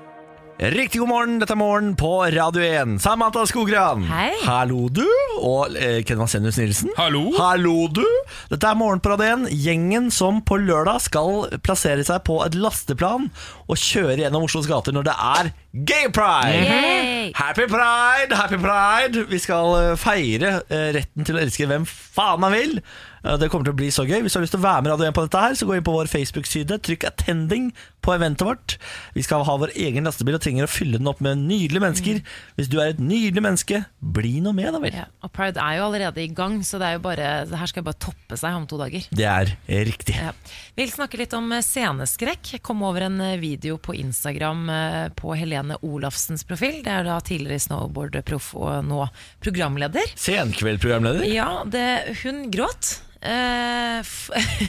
Riktig 0.56 1.02
god 1.02 1.10
morgen, 1.10 1.34
dette 1.42 1.52
er 1.52 1.60
Morgen 1.60 1.90
på 2.00 2.10
Radio 2.32 2.62
1. 2.64 2.94
Samantha 3.04 3.42
Skogran. 3.44 4.06
Hei. 4.08 4.30
Hallo, 4.46 4.86
du. 4.88 5.04
Og 5.44 5.74
eh, 5.76 5.98
Ken 6.08 6.22
Vasenius 6.22 6.56
Nilsen. 6.62 6.94
Hallo. 6.96 7.26
Hallo, 7.36 7.90
du. 7.92 8.06
Dette 8.48 8.70
er 8.70 8.78
Morgen 8.80 9.02
på 9.04 9.12
Radio 9.12 9.34
1. 9.50 9.50
Gjengen 9.52 10.08
som 10.16 10.40
på 10.48 10.56
lørdag 10.64 11.02
skal 11.04 11.50
plassere 11.66 12.06
seg 12.08 12.24
på 12.24 12.38
et 12.46 12.56
lasteplan 12.56 13.28
og 13.68 13.82
kjøre 13.82 14.22
gjennom 14.24 14.48
Oslos 14.48 14.70
gater 14.72 14.96
når 14.96 15.10
det 15.10 15.16
er 15.28 15.50
gay 15.92 16.08
pride. 16.16 16.64
Yay! 16.64 17.34
Happy 17.36 17.68
pride, 17.68 18.40
happy 18.40 18.62
pride! 18.64 19.26
Vi 19.28 19.42
skal 19.44 19.76
eh, 19.82 19.92
feire 20.00 20.62
eh, 20.72 20.88
retten 21.02 21.28
til 21.28 21.36
å 21.36 21.44
elske 21.44 21.68
hvem 21.68 21.84
faen 21.84 22.40
man 22.46 22.56
vil. 22.56 22.80
Det 23.26 23.48
kommer 23.50 23.66
til 23.66 23.74
å 23.74 23.78
bli 23.80 23.88
så 23.90 24.04
gøy. 24.06 24.20
Hvis 24.22 24.36
du 24.36 24.38
har 24.38 24.44
lyst 24.44 24.54
til 24.54 24.62
å 24.62 24.68
være 24.68 24.86
med 24.86 24.92
Radio 24.94 25.08
1 25.10 25.16
på 25.18 25.24
dette, 25.26 25.40
her 25.42 25.56
så 25.58 25.66
gå 25.66 25.74
inn 25.74 25.86
på 25.88 25.96
vår 25.96 26.12
Facebook-side. 26.12 26.78
Trykk 26.86 27.08
'attending' 27.10 27.72
på 28.06 28.14
eventet 28.16 28.46
vårt. 28.46 28.78
Vi 29.16 29.24
skal 29.26 29.46
ha 29.48 29.56
vår 29.60 29.74
egen 29.76 30.06
lastebil 30.08 30.38
og 30.38 30.44
trenger 30.44 30.68
å 30.68 30.72
fylle 30.72 31.00
den 31.02 31.10
opp 31.10 31.22
med 31.26 31.42
nydelige 31.42 31.84
mennesker. 31.84 32.22
Hvis 32.60 32.70
du 32.72 32.78
er 32.80 32.94
et 32.94 33.02
nydelig 33.02 33.44
menneske, 33.44 33.82
bli 34.00 34.38
nå 34.46 34.54
med, 34.56 34.72
da 34.76 34.82
vel. 34.84 34.98
Ja, 35.02 35.08
og 35.26 35.34
Pride 35.36 35.62
er 35.62 35.80
jo 35.80 35.88
allerede 35.88 36.24
i 36.24 36.30
gang, 36.36 36.60
så 36.66 36.80
det, 36.82 36.90
er 36.90 37.00
jo 37.00 37.06
bare, 37.06 37.32
det 37.50 37.60
her 37.60 37.72
skal 37.72 37.88
bare 37.88 38.02
toppe 38.06 38.38
seg 38.40 38.58
om 38.58 38.68
to 38.70 38.80
dager. 38.82 39.08
Det 39.10 39.28
er 39.28 39.56
riktig. 39.90 40.18
Ja. 40.20 40.34
Vi 40.76 40.84
vil 40.84 40.94
snakke 40.94 41.20
litt 41.20 41.34
om 41.38 41.50
eh, 41.56 41.64
sceneskrekk. 41.66 42.56
Kom 42.66 42.84
over 42.86 43.08
en 43.08 43.18
eh, 43.24 43.38
video 43.42 43.80
på 43.82 43.96
Instagram 43.98 44.68
eh, 44.70 45.02
på 45.18 45.34
Helene 45.38 45.80
Olafsens 45.86 46.46
profil. 46.48 46.82
Det 46.86 46.94
er 46.94 47.08
da 47.08 47.18
tidligere 47.26 47.66
snowboardproff 47.66 48.54
og 48.60 48.86
nå 48.86 49.06
programleder. 49.44 50.14
Senkveldprogramleder. 50.20 51.26
Ja, 51.32 51.50
det, 51.66 51.88
hun 52.24 52.48
gråt. 52.54 53.00
Uh, 53.26 54.06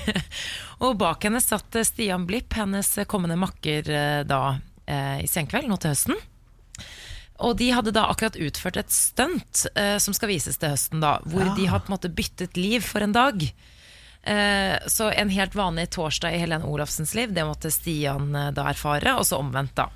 og 0.84 0.96
bak 1.00 1.24
henne 1.24 1.40
satt 1.40 1.76
Stian 1.88 2.26
Blipp, 2.28 2.52
hennes 2.56 2.88
kommende 3.08 3.38
makker 3.40 3.88
eh, 3.88 4.22
da 4.28 4.58
eh, 4.84 5.22
i 5.24 5.28
Senkveld, 5.30 5.68
nå 5.70 5.78
til 5.80 5.94
høsten. 5.94 6.18
Og 7.46 7.56
de 7.60 7.70
hadde 7.72 7.92
da 7.96 8.06
akkurat 8.10 8.36
utført 8.40 8.78
et 8.80 8.92
stunt 8.92 9.66
eh, 9.76 9.96
som 10.02 10.16
skal 10.16 10.30
vises 10.32 10.60
til 10.60 10.72
høsten, 10.72 11.02
da, 11.04 11.18
hvor 11.28 11.48
de 11.56 11.68
har 11.68 11.84
på 11.84 11.90
en 11.90 11.96
måte 11.96 12.12
byttet 12.12 12.56
liv 12.60 12.84
for 12.84 13.04
en 13.04 13.16
dag. 13.16 13.44
Eh, 14.26 14.78
så 14.86 15.10
en 15.10 15.28
helt 15.28 15.54
vanlig 15.54 15.90
torsdag 15.90 16.34
i 16.34 16.38
Helene 16.38 16.66
Olafsens 16.66 17.14
liv, 17.14 17.32
det 17.32 17.44
måtte 17.46 17.70
Stian 17.70 18.34
eh, 18.34 18.50
da 18.50 18.64
erfare, 18.72 19.14
og 19.14 19.26
så 19.26 19.38
omvendt, 19.38 19.76
da. 19.78 19.86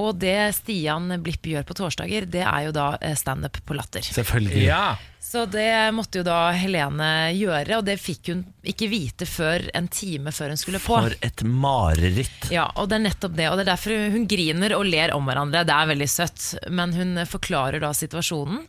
Og 0.00 0.18
det 0.20 0.52
Stian 0.58 1.08
Blipp 1.24 1.48
gjør 1.48 1.64
på 1.64 1.78
torsdager, 1.78 2.28
det 2.28 2.44
er 2.44 2.66
jo 2.68 2.74
da 2.76 2.90
eh, 3.00 3.16
standup 3.16 3.56
på 3.64 3.78
Latter. 3.78 4.04
Selvfølgelig. 4.04 4.66
Ja. 4.66 4.98
Så 5.30 5.46
det 5.48 5.92
måtte 5.96 6.20
jo 6.20 6.26
da 6.26 6.50
Helene 6.56 7.30
gjøre, 7.36 7.78
og 7.78 7.88
det 7.88 7.96
fikk 8.00 8.32
hun 8.32 8.44
ikke 8.68 8.88
vite 8.92 9.28
før 9.28 9.66
en 9.76 9.88
time 9.92 10.32
før 10.32 10.52
hun 10.52 10.60
skulle 10.60 10.80
på. 10.82 10.96
For 10.96 11.16
et 11.24 11.44
mareritt. 11.44 12.50
Ja, 12.52 12.66
og 12.74 12.88
det 12.90 12.98
er 12.98 13.04
nettopp 13.04 13.36
det, 13.36 13.48
og 13.48 13.56
det 13.56 13.64
er 13.64 13.72
derfor 13.72 14.08
hun 14.16 14.28
griner 14.28 14.76
og 14.76 14.88
ler 14.88 15.16
om 15.16 15.28
hverandre. 15.28 15.64
Det 15.68 15.76
er 15.76 15.92
veldig 15.92 16.08
søtt, 16.10 16.48
men 16.68 16.96
hun 16.96 17.20
forklarer 17.28 17.80
da 17.84 17.92
situasjonen. 17.96 18.64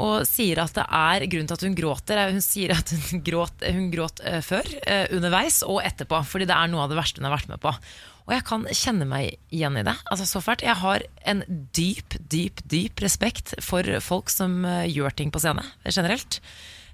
Og 0.00 0.22
sier 0.24 0.56
at 0.62 0.72
det 0.72 0.86
er 0.88 1.26
grunnen 1.28 1.48
til 1.50 1.58
at 1.58 1.64
hun 1.66 1.74
gråter. 1.76 2.16
er- 2.16 2.32
Hun 2.32 2.40
sier 2.40 2.70
at 2.72 2.88
hun 3.10 3.20
gråt, 3.22 3.60
hun 3.60 3.90
gråt 3.92 4.20
eh, 4.24 4.40
før, 4.40 4.64
eh, 4.86 5.06
underveis 5.12 5.62
og 5.62 5.82
etterpå. 5.84 6.22
Fordi 6.24 6.46
det 6.48 6.56
er 6.56 6.68
noe 6.72 6.84
av 6.86 6.88
det 6.88 6.96
verste 6.96 7.20
hun 7.20 7.28
har 7.28 7.36
vært 7.36 7.48
med 7.52 7.60
på. 7.60 7.74
Og 8.22 8.32
jeg 8.32 8.44
kan 8.48 8.64
kjenne 8.70 9.04
meg 9.06 9.36
igjen 9.52 9.76
i 9.76 9.82
det. 9.84 9.96
Altså 10.10 10.24
så 10.24 10.40
fælt. 10.40 10.62
Jeg 10.64 10.76
har 10.80 11.02
en 11.26 11.42
dyp, 11.74 12.16
dyp, 12.30 12.62
dyp 12.64 13.00
respekt 13.04 13.52
for 13.60 13.82
folk 14.00 14.30
som 14.30 14.64
eh, 14.64 14.86
gjør 14.88 15.12
ting 15.14 15.30
på 15.34 15.40
scene, 15.42 15.64
generelt. 15.84 16.40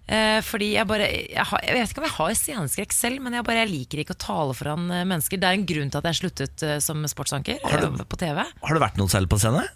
Fordi 0.09 0.71
jeg 0.73 0.87
bare 0.89 1.05
jeg, 1.05 1.45
har, 1.45 1.61
jeg 1.67 1.75
vet 1.77 1.91
ikke 1.93 2.01
om 2.01 2.05
jeg 2.07 2.15
har 2.17 2.37
sceneskrekk 2.41 2.95
selv, 2.97 3.21
men 3.21 3.35
jeg, 3.37 3.45
bare, 3.45 3.61
jeg 3.67 3.69
liker 3.75 4.01
ikke 4.01 4.15
å 4.17 4.23
tale 4.25 4.55
foran 4.57 4.87
mennesker. 4.89 5.37
Det 5.37 5.45
er 5.51 5.59
en 5.59 5.67
grunn 5.69 5.91
til 5.93 6.01
at 6.01 6.09
jeg 6.09 6.17
sluttet 6.23 6.65
som 6.81 7.05
sportsanker 7.05 7.61
du- 7.61 8.05
på 8.09 8.17
TV. 8.17 8.41
Har 8.41 8.73
du 8.73 8.81
vært 8.81 8.97
noe 8.97 9.13
selv 9.13 9.29
på 9.29 9.37
scene? 9.37 9.67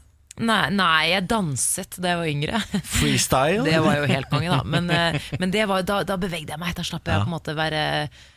Nei, 0.41 0.71
nei, 0.73 1.11
jeg 1.12 1.27
danset 1.29 1.99
da 2.01 2.15
jeg 2.15 2.19
var 2.23 2.29
yngre. 2.31 2.61
Freestyle? 2.97 3.65
Det 3.67 3.77
var 3.85 3.99
jo 4.01 4.07
helt 4.09 4.31
konge, 4.33 4.49
da. 4.49 4.62
Men, 4.65 4.89
eh, 4.91 5.19
men 5.39 5.53
det 5.53 5.67
var, 5.69 5.83
da, 5.85 5.99
da 6.09 6.17
bevegde 6.17 6.55
jeg 6.55 6.62
meg. 6.62 6.73
Da 6.79 6.85
slapp 6.89 7.05
jeg 7.05 7.19
Ja. 7.19 7.25
på 7.25 7.29
en 7.29 7.35
måte 7.37 7.55
være 7.59 7.83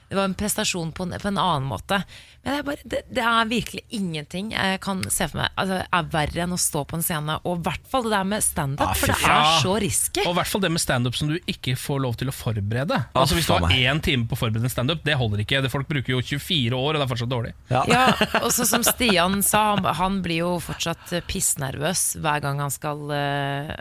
Det 0.09 0.17
var 0.19 0.27
en 0.27 0.35
prestasjon 0.37 0.91
på 0.93 1.07
en, 1.07 1.15
på 1.21 1.27
en 1.31 1.39
annen 1.41 1.65
måte. 1.69 2.01
Men 2.45 2.53
det 2.53 2.59
er, 2.59 2.65
bare, 2.67 2.89
det, 2.93 2.99
det 3.17 3.23
er 3.25 3.47
virkelig 3.49 3.81
ingenting 3.97 4.51
jeg 4.53 4.79
kan 4.83 4.99
se 5.09 5.25
for 5.31 5.39
meg 5.41 5.55
altså, 5.57 5.79
er 5.97 6.09
verre 6.13 6.43
enn 6.43 6.53
å 6.53 6.59
stå 6.61 6.83
på 6.85 6.99
en 6.99 7.05
scene. 7.05 7.37
Og 7.41 7.57
i 7.57 7.63
hvert 7.65 7.87
fall 7.89 8.05
det 8.05 8.11
der 8.13 8.27
med 8.29 8.45
standup, 8.45 8.85
Ah, 8.85 8.93
for 8.99 9.09
det 9.09 9.15
er 9.33 9.55
så 9.63 9.73
risky. 9.81 10.21
Og 10.27 10.35
i 10.35 10.37
hvert 10.37 10.51
fall 10.51 10.61
det 10.61 10.71
med 10.75 10.83
standup 10.83 11.17
som 11.17 11.31
du 11.31 11.39
ikke 11.49 11.73
får 11.79 12.03
lov 12.03 12.19
til 12.21 12.29
å 12.29 12.35
forberede. 12.35 12.99
Altså 13.17 13.37
Hvis 13.39 13.49
du 13.49 13.55
har 13.55 13.65
én 13.73 14.01
time 14.05 14.29
på 14.29 14.37
å 14.37 14.41
forberede 14.43 14.69
en 14.69 14.73
standup, 14.73 15.01
det 15.07 15.17
holder 15.17 15.41
ikke. 15.41 15.63
Det 15.65 15.71
Folk 15.73 15.89
bruker 15.89 16.13
jo 16.13 16.21
24 16.21 16.77
år, 16.77 16.91
og 16.93 16.99
det 17.01 17.07
er 17.07 17.11
fortsatt 17.15 17.33
dårlig. 17.33 17.55
Ja. 17.73 17.81
Ja, 17.89 18.03
og 18.45 18.51
så 18.53 18.67
som 18.69 18.85
Stian 18.85 19.41
sa, 19.45 19.63
han, 19.73 19.89
han 19.97 20.21
blir 20.25 20.43
jo 20.43 20.51
fortsatt 20.63 21.15
pissnervøs 21.29 22.05
hver 22.21 22.45
gang 22.45 22.61
han 22.61 22.73
skal 22.73 23.01
øh, 23.09 23.73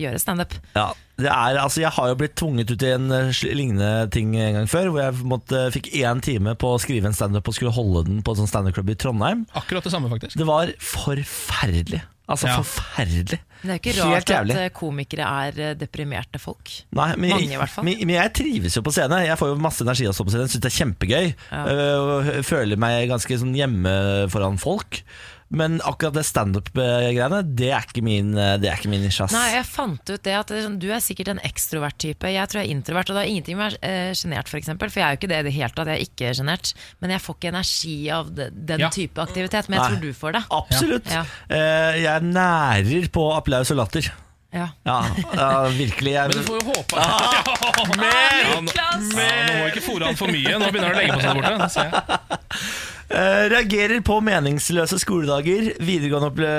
gjøre 0.00 0.20
standup. 0.22 0.58
Ja, 0.74 0.90
det 1.20 1.28
er, 1.28 1.58
altså 1.60 1.82
jeg 1.82 1.92
har 1.92 2.10
jo 2.10 2.16
blitt 2.20 2.36
tvunget 2.38 2.70
ut 2.72 2.84
i 2.86 2.92
en 2.94 3.10
eh, 3.12 3.42
lignende 3.56 4.08
ting 4.14 4.32
en 4.40 4.60
gang 4.60 4.68
før, 4.70 4.90
hvor 4.92 5.02
jeg 5.02 5.26
måtte, 5.28 5.62
fikk 5.74 5.90
én 6.00 6.22
time 6.24 6.54
på 6.58 6.74
å 6.74 6.80
skrive 6.80 7.10
en 7.10 7.16
standup 7.16 7.48
og 7.50 7.56
skulle 7.56 7.74
holde 7.76 7.99
den 8.06 8.22
på 8.26 8.32
en 8.34 8.40
sånn 8.42 8.50
standup-klubb 8.50 8.90
i 8.90 8.96
Trondheim. 9.00 9.46
Akkurat 9.58 9.84
det 9.86 9.92
samme, 9.92 10.08
faktisk. 10.12 10.36
Det 10.40 10.46
var 10.48 10.72
forferdelig. 10.78 12.02
Altså 12.30 12.46
Ja. 12.46 12.60
forferdelig. 12.62 13.40
Det 13.62 13.70
er 13.70 13.78
ikke 13.80 13.92
Helt 13.92 14.04
rart 14.06 14.30
jævlig. 14.30 14.54
at 14.54 14.60
eh, 14.62 14.68
komikere 14.70 15.24
er 15.26 15.58
eh, 15.60 15.74
deprimerte 15.74 16.38
folk. 16.38 16.70
Nei, 16.94 17.16
men, 17.16 17.30
Mange 17.34 17.52
i 17.52 17.56
hvert 17.58 17.68
fall. 17.68 17.84
Men, 17.84 17.98
men 18.06 18.14
jeg 18.16 18.32
trives 18.38 18.76
jo 18.76 18.82
på 18.86 18.92
scene. 18.94 19.18
Jeg 19.26 19.36
får 19.36 19.48
jo 19.50 19.56
masse 19.60 19.82
energi 19.82 20.06
av 20.06 20.12
å 20.12 20.14
stå 20.14 20.24
på 20.28 20.30
scene. 20.36 20.46
Syns 20.48 20.62
det 20.62 20.70
er 20.70 20.78
kjempegøy. 20.78 21.34
Ja. 21.50 21.64
Øh, 21.66 22.42
føler 22.46 22.78
meg 22.78 23.08
ganske 23.10 23.36
sånn 23.42 23.52
hjemme 23.58 24.30
foran 24.30 24.56
folk. 24.62 25.02
Men 25.50 25.80
akkurat 25.82 26.14
det 26.14 26.22
standup-greiene, 26.28 27.40
det 27.58 27.72
er 27.74 27.82
ikke 27.88 28.04
min, 28.06 28.28
det 28.36 28.68
er 28.70 28.76
ikke 28.78 28.90
min 28.92 29.02
nisje. 29.02 29.26
Nei, 29.34 29.48
jeg 29.56 29.66
fant 29.66 30.12
ut 30.12 30.22
det 30.22 30.34
at 30.38 30.52
det 30.52 30.60
sånn, 30.62 30.76
du 30.78 30.86
er 30.94 31.02
sikkert 31.02 31.32
en 31.32 31.40
ekstrovert 31.48 31.98
type. 31.98 32.30
Jeg 32.30 32.46
tror 32.52 32.60
jeg 32.62 32.68
er 32.70 32.74
introvert, 32.76 33.10
og 33.10 33.18
det 33.18 33.24
har 33.24 33.30
ingenting 33.32 33.58
med 33.58 33.64
å 33.64 33.68
være 33.72 33.90
eh, 33.90 34.12
sjenert, 34.14 34.46
for 34.52 34.60
eksempel. 34.60 34.92
For 34.94 35.02
jeg 35.02 35.08
er 35.08 35.16
jo 35.16 35.20
ikke 35.20 35.32
det 35.32 35.40
i 35.42 35.46
det 35.48 35.54
hele 35.56 35.74
tatt. 35.74 35.90
Jeg 35.90 35.98
er 35.98 36.06
ikke 36.06 36.32
sjenert. 36.38 36.70
Men 37.02 37.14
jeg 37.16 37.24
får 37.26 37.38
ikke 37.40 37.50
energi 37.54 37.96
av 38.14 38.30
de, 38.38 38.46
den 38.70 38.84
Ja. 38.86 38.90
type 38.94 39.18
aktivitet. 39.26 39.66
Men 39.68 39.80
jeg 39.80 39.82
Nei. 39.82 39.90
tror 39.90 40.00
du 40.06 40.18
får 40.22 40.36
det. 40.38 40.42
Absolutt. 40.60 41.10
Ja. 41.18 41.24
Eh, 41.50 41.98
jeg 42.04 42.28
nærer 42.30 43.10
på 43.18 43.26
applaus 43.34 43.74
og 43.74 43.80
latter. 43.82 44.06
Ja. 44.54 44.68
Ja, 44.86 45.00
ja 45.34 45.50
virkelig. 45.74 46.14
Jeg, 46.14 46.28
Men 46.34 46.38
du 46.38 46.46
får 46.46 46.62
jo 46.62 46.72
håpe 46.72 46.94
Ah, 46.98 47.42
ja, 47.42 48.56
nå, 48.60 48.72
ja, 48.74 48.88
nå 48.98 49.10
må 49.18 49.26
jeg 49.26 49.74
ikke 49.74 49.84
fòre 49.84 50.08
han 50.10 50.18
for 50.18 50.30
mye. 50.30 50.56
Nå 50.58 50.70
begynner 50.70 50.90
han 50.90 50.96
å 50.96 51.02
legge 51.02 51.18
på 51.18 51.20
seg 51.74 51.90
der 51.90 51.98
borte. 51.98 52.30
Eh, 53.10 53.44
reagerer 53.50 53.98
på 54.06 54.20
meningsløse 54.22 55.00
skoledager. 55.02 55.72
Videregående, 55.82 56.28
opple 56.30 56.50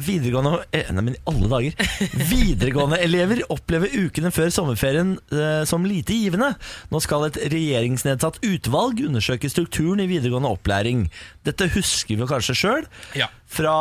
videregående 0.00 0.54
eh, 0.72 0.88
Nei, 0.96 1.04
men 1.04 1.16
i 1.18 1.22
alle 1.28 1.50
dager. 1.52 1.88
Videregående 2.30 3.00
elever 3.04 3.42
opplever 3.52 3.92
ukene 3.92 4.32
før 4.32 4.48
sommerferien 4.54 5.16
eh, 5.34 5.62
som 5.68 5.84
lite 5.84 6.16
givende. 6.16 6.54
Nå 6.88 7.02
skal 7.04 7.28
et 7.28 7.40
regjeringsnedsatt 7.52 8.40
utvalg 8.40 9.02
undersøke 9.04 9.50
strukturen 9.52 10.00
i 10.00 10.08
videregående 10.08 10.52
opplæring. 10.56 11.08
Dette 11.44 11.68
husker 11.74 12.16
vi 12.16 12.28
kanskje 12.30 12.56
sjøl. 12.56 12.88
Ja. 13.18 13.28
Fra 13.52 13.74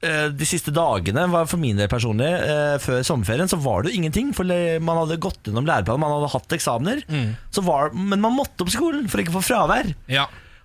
eh, 0.00 0.30
de 0.32 0.48
siste 0.48 0.72
dagene 0.72 1.26
var 1.34 1.50
for 1.50 1.60
min 1.60 1.76
del 1.76 1.90
personlig 1.92 2.30
Før 2.80 3.04
sommerferien 3.04 3.50
så 3.50 3.58
var 3.60 3.84
det 3.84 3.92
jo 3.92 4.00
ingenting. 4.00 4.32
For 4.32 4.48
man 4.80 5.02
hadde 5.02 5.20
gått 5.20 5.44
gjennom 5.44 5.68
læreplanen, 5.68 6.00
man 6.06 6.16
hadde 6.16 6.32
hatt 6.32 6.56
eksamener. 6.56 7.04
Så 7.52 7.66
var, 7.68 7.92
men 7.92 8.24
man 8.24 8.38
måtte 8.40 8.64
opp 8.64 8.72
skolen 8.72 9.04
for 9.12 9.20
ikke 9.20 9.36
å 9.36 9.38
få 9.42 9.44
fravær. 9.50 9.92
Ja. 10.08 10.24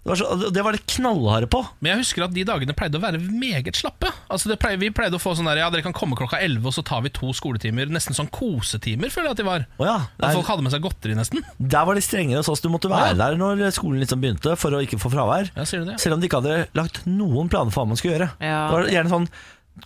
Det 0.10 0.16
var, 0.16 0.18
så, 0.42 0.50
det 0.50 0.62
var 0.66 0.74
det 0.74 0.82
knallharde 0.90 1.46
på. 1.54 1.60
Men 1.80 1.92
jeg 1.92 2.00
husker 2.02 2.24
at 2.26 2.32
de 2.34 2.42
dagene 2.48 2.74
pleide 2.74 2.98
å 2.98 3.02
være 3.04 3.20
meget 3.22 3.78
slappe. 3.78 4.10
Altså 4.34 4.50
det 4.50 4.56
pleide, 4.58 4.80
vi 4.82 4.90
pleide 4.90 5.20
å 5.20 5.22
få 5.22 5.36
sånn 5.38 5.46
der, 5.46 5.60
ja 5.62 5.68
dere 5.70 5.84
kan 5.86 5.94
komme 5.94 6.18
klokka 6.18 6.40
11, 6.42 6.66
og 6.66 6.74
så 6.74 6.82
tar 6.88 7.04
vi 7.06 7.12
to 7.14 7.30
skoletimer. 7.38 7.92
Nesten 7.94 8.18
sånn 8.18 8.32
kosetimer, 8.34 9.12
føler 9.14 9.30
jeg 9.30 9.38
at 9.38 9.42
de 9.44 9.46
var. 9.46 9.68
Oh, 9.78 9.86
ja, 9.86 9.98
At 10.18 10.34
folk 10.40 10.50
hadde 10.50 10.66
med 10.66 10.74
seg 10.74 10.82
godteri, 10.82 11.14
nesten. 11.20 11.46
Der 11.62 11.86
var 11.86 11.94
de 12.00 12.02
strengere 12.02 12.42
hos 12.42 12.50
oss. 12.50 12.64
Du 12.66 12.72
måtte 12.74 12.90
være 12.90 13.12
Ja. 13.14 13.20
der 13.22 13.38
når 13.38 13.62
skolen 13.78 14.02
liksom 14.02 14.24
begynte 14.26 14.56
for 14.58 14.74
å 14.74 14.82
ikke 14.82 14.98
få 15.00 15.14
fravær. 15.14 15.52
Ja, 15.54 15.68
sier 15.70 15.86
du 15.86 15.92
det? 15.92 16.00
Selv 16.02 16.18
om 16.18 16.24
de 16.24 16.28
ikke 16.32 16.42
hadde 16.42 16.58
lagt 16.80 17.04
noen 17.06 17.48
planer 17.54 17.70
for 17.70 17.84
hva 17.86 17.92
man 17.94 18.02
skulle 18.02 18.18
gjøre. 18.18 18.32
Ja. 18.42 18.66
Det 18.66 18.74
var 18.80 18.90
gjerne 18.98 19.14
sånn 19.14 19.30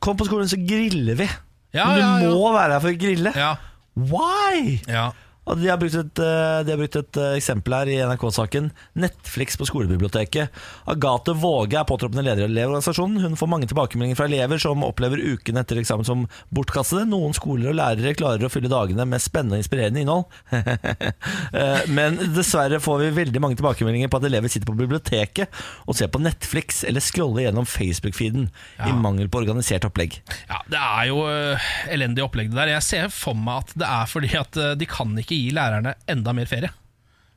Kom 0.01 0.15
på 0.17 0.25
skolen, 0.25 0.47
så 0.49 0.57
griller 0.57 1.19
vi. 1.19 1.27
Ja, 1.75 1.83
Men 1.91 1.95
du 1.95 2.01
ja, 2.01 2.13
ja. 2.23 2.29
må 2.33 2.47
være 2.55 2.73
her 2.73 2.81
for 2.81 2.89
å 2.95 2.97
grille. 2.97 3.33
Ja, 3.37 3.51
Why? 3.93 4.79
ja. 4.89 5.11
Og 5.43 5.59
de 5.59 5.67
har 5.67 5.77
brukt 5.81 5.95
et, 5.99 6.19
eh, 6.23 6.59
de 6.63 6.71
har 6.71 6.79
brukt 6.79 6.95
et 6.95 7.17
eh, 7.19 7.33
eksempel 7.35 7.73
her 7.75 7.89
i 7.91 7.97
NRK-saken. 8.07 8.69
Netflix 8.95 9.57
på 9.59 9.65
skolebiblioteket. 9.67 10.53
Agathe 10.87 11.33
Våge 11.35 11.75
er 11.81 11.87
påtroppende 11.89 12.23
leder 12.23 12.45
i 12.45 12.47
Elevorganisasjonen. 12.47 13.19
Hun 13.25 13.35
får 13.35 13.49
mange 13.51 13.67
tilbakemeldinger 13.67 14.15
fra 14.15 14.27
elever 14.29 14.61
som 14.63 14.85
opplever 14.87 15.19
uken 15.19 15.59
etter 15.59 15.81
eksamen 15.81 16.07
som 16.07 16.23
bortkastede. 16.55 17.03
Noen 17.11 17.35
skoler 17.35 17.73
og 17.73 17.77
lærere 17.81 18.15
klarer 18.15 18.47
å 18.47 18.51
fylle 18.53 18.71
dagene 18.71 19.03
med 19.09 19.19
spennende 19.23 19.59
og 19.59 19.65
inspirerende 19.65 20.03
innhold. 20.05 20.25
Eh, 21.53 21.83
Men 21.93 22.15
dessverre 22.33 22.79
får 22.81 22.99
vi 23.01 23.09
veldig 23.17 23.41
mange 23.43 23.57
tilbakemeldinger 23.59 24.09
på 24.11 24.17
at 24.19 24.25
elever 24.27 24.49
sitter 24.51 24.67
på 24.69 24.75
biblioteket 24.79 25.53
og 25.89 25.95
ser 25.97 26.09
på 26.13 26.21
Netflix 26.23 26.81
eller 26.87 27.03
scroller 27.03 27.45
gjennom 27.45 27.67
Facebook-feeden 27.69 28.47
Ja. 28.79 28.87
i 28.89 28.93
mangel 28.97 29.29
på 29.29 29.41
organisert 29.43 29.85
opplegg. 29.87 30.17
ja 30.49 30.61
det 30.71 30.79
er 30.79 31.07
jo 31.11 31.19
elendig 31.93 32.23
opplegg 32.25 32.49
det 32.51 32.57
der. 32.57 32.71
Jeg 32.75 32.83
ser 32.87 33.13
for 33.13 33.37
meg 33.37 33.63
at 33.67 33.73
det 33.83 33.89
er 33.89 34.09
fordi 34.09 34.31
at 34.39 34.59
de 34.79 34.87
kan 34.89 35.13
ikke 35.19 35.32
gi 35.35 35.51
lærerne 35.55 35.97
enda 36.13 36.33
mer 36.37 36.49
ferie. 36.49 36.71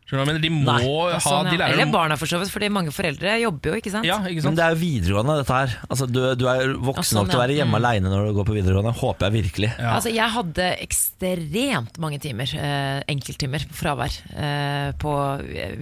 Skjønner 0.06 0.22
du 0.22 0.22
hva 0.22 0.22
jeg 0.22 0.36
mener? 0.36 0.42
De 0.44 0.50
må 0.54 0.66
Nei. 0.70 1.06
ha 1.10 1.18
Sånn, 1.18 1.48
de 1.50 1.56
lærerne 1.58 1.74
Eller 1.74 1.88
barna, 1.90 2.14
for 2.14 2.30
så 2.30 2.38
vidt, 2.38 2.52
fordi 2.54 2.68
mange 2.70 2.92
foreldre 2.94 3.32
jobber 3.42 3.72
jo, 3.72 3.78
ikke 3.80 3.90
sant? 3.90 4.06
Ja, 4.06 4.20
ikke 4.22 4.44
sant? 4.44 4.52
Men 4.52 4.58
det 4.60 4.62
er 4.62 4.76
jo 4.76 4.78
videregående, 4.84 5.34
dette 5.40 5.56
her. 5.56 5.74
Altså, 5.88 6.06
du, 6.06 6.20
du 6.38 6.44
er 6.46 6.60
Ja, 6.62 6.76
voksen 6.92 7.08
sånn, 7.10 7.18
nok 7.24 7.32
til 7.32 7.40
å 7.40 7.42
være 7.42 7.56
hjemme 7.58 7.80
aleine 7.80 8.12
når 8.12 8.28
du 8.28 8.36
går 8.38 8.46
på 8.46 8.54
videregående. 8.54 8.94
Håper 9.00 9.26
jeg 9.26 9.36
virkelig. 9.40 9.72
Ja. 9.82 9.96
Altså, 9.96 10.14
jeg 10.14 10.34
hadde 10.36 10.68
ekstremt 10.86 11.98
mange 12.06 12.22
timer, 12.22 12.54
eh, 12.54 13.02
enkelttimer, 13.16 13.66
fravær 13.82 14.14
eh, 14.30 14.88
på 15.02 15.16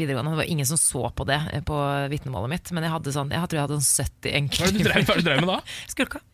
videregående. 0.00 0.32
Det 0.38 0.40
var 0.40 0.52
ingen 0.56 0.72
som 0.72 0.80
så 0.80 1.04
på 1.12 1.28
det 1.28 1.42
eh, 1.52 1.60
på 1.68 1.84
vitnemålet 2.16 2.56
mitt, 2.56 2.72
men 2.72 2.88
jeg 2.88 2.96
hadde 2.96 3.12
sånn, 3.20 3.34
jeg 3.36 3.44
tror 3.44 3.60
jeg 3.60 3.68
hadde 3.68 3.82
sånn 3.84 4.08
70 4.08 4.08
Hva 4.08 4.08
er 4.08 4.24
det 4.24 4.30
du 4.32 4.38
enkelttimer. 4.40 4.94
hva 4.94 5.02
er 5.02 5.04
det 5.04 5.20
du 5.20 5.28
drev 5.28 5.44
med 5.44 5.52
da? 5.52 5.60
Skulka. 5.92 6.24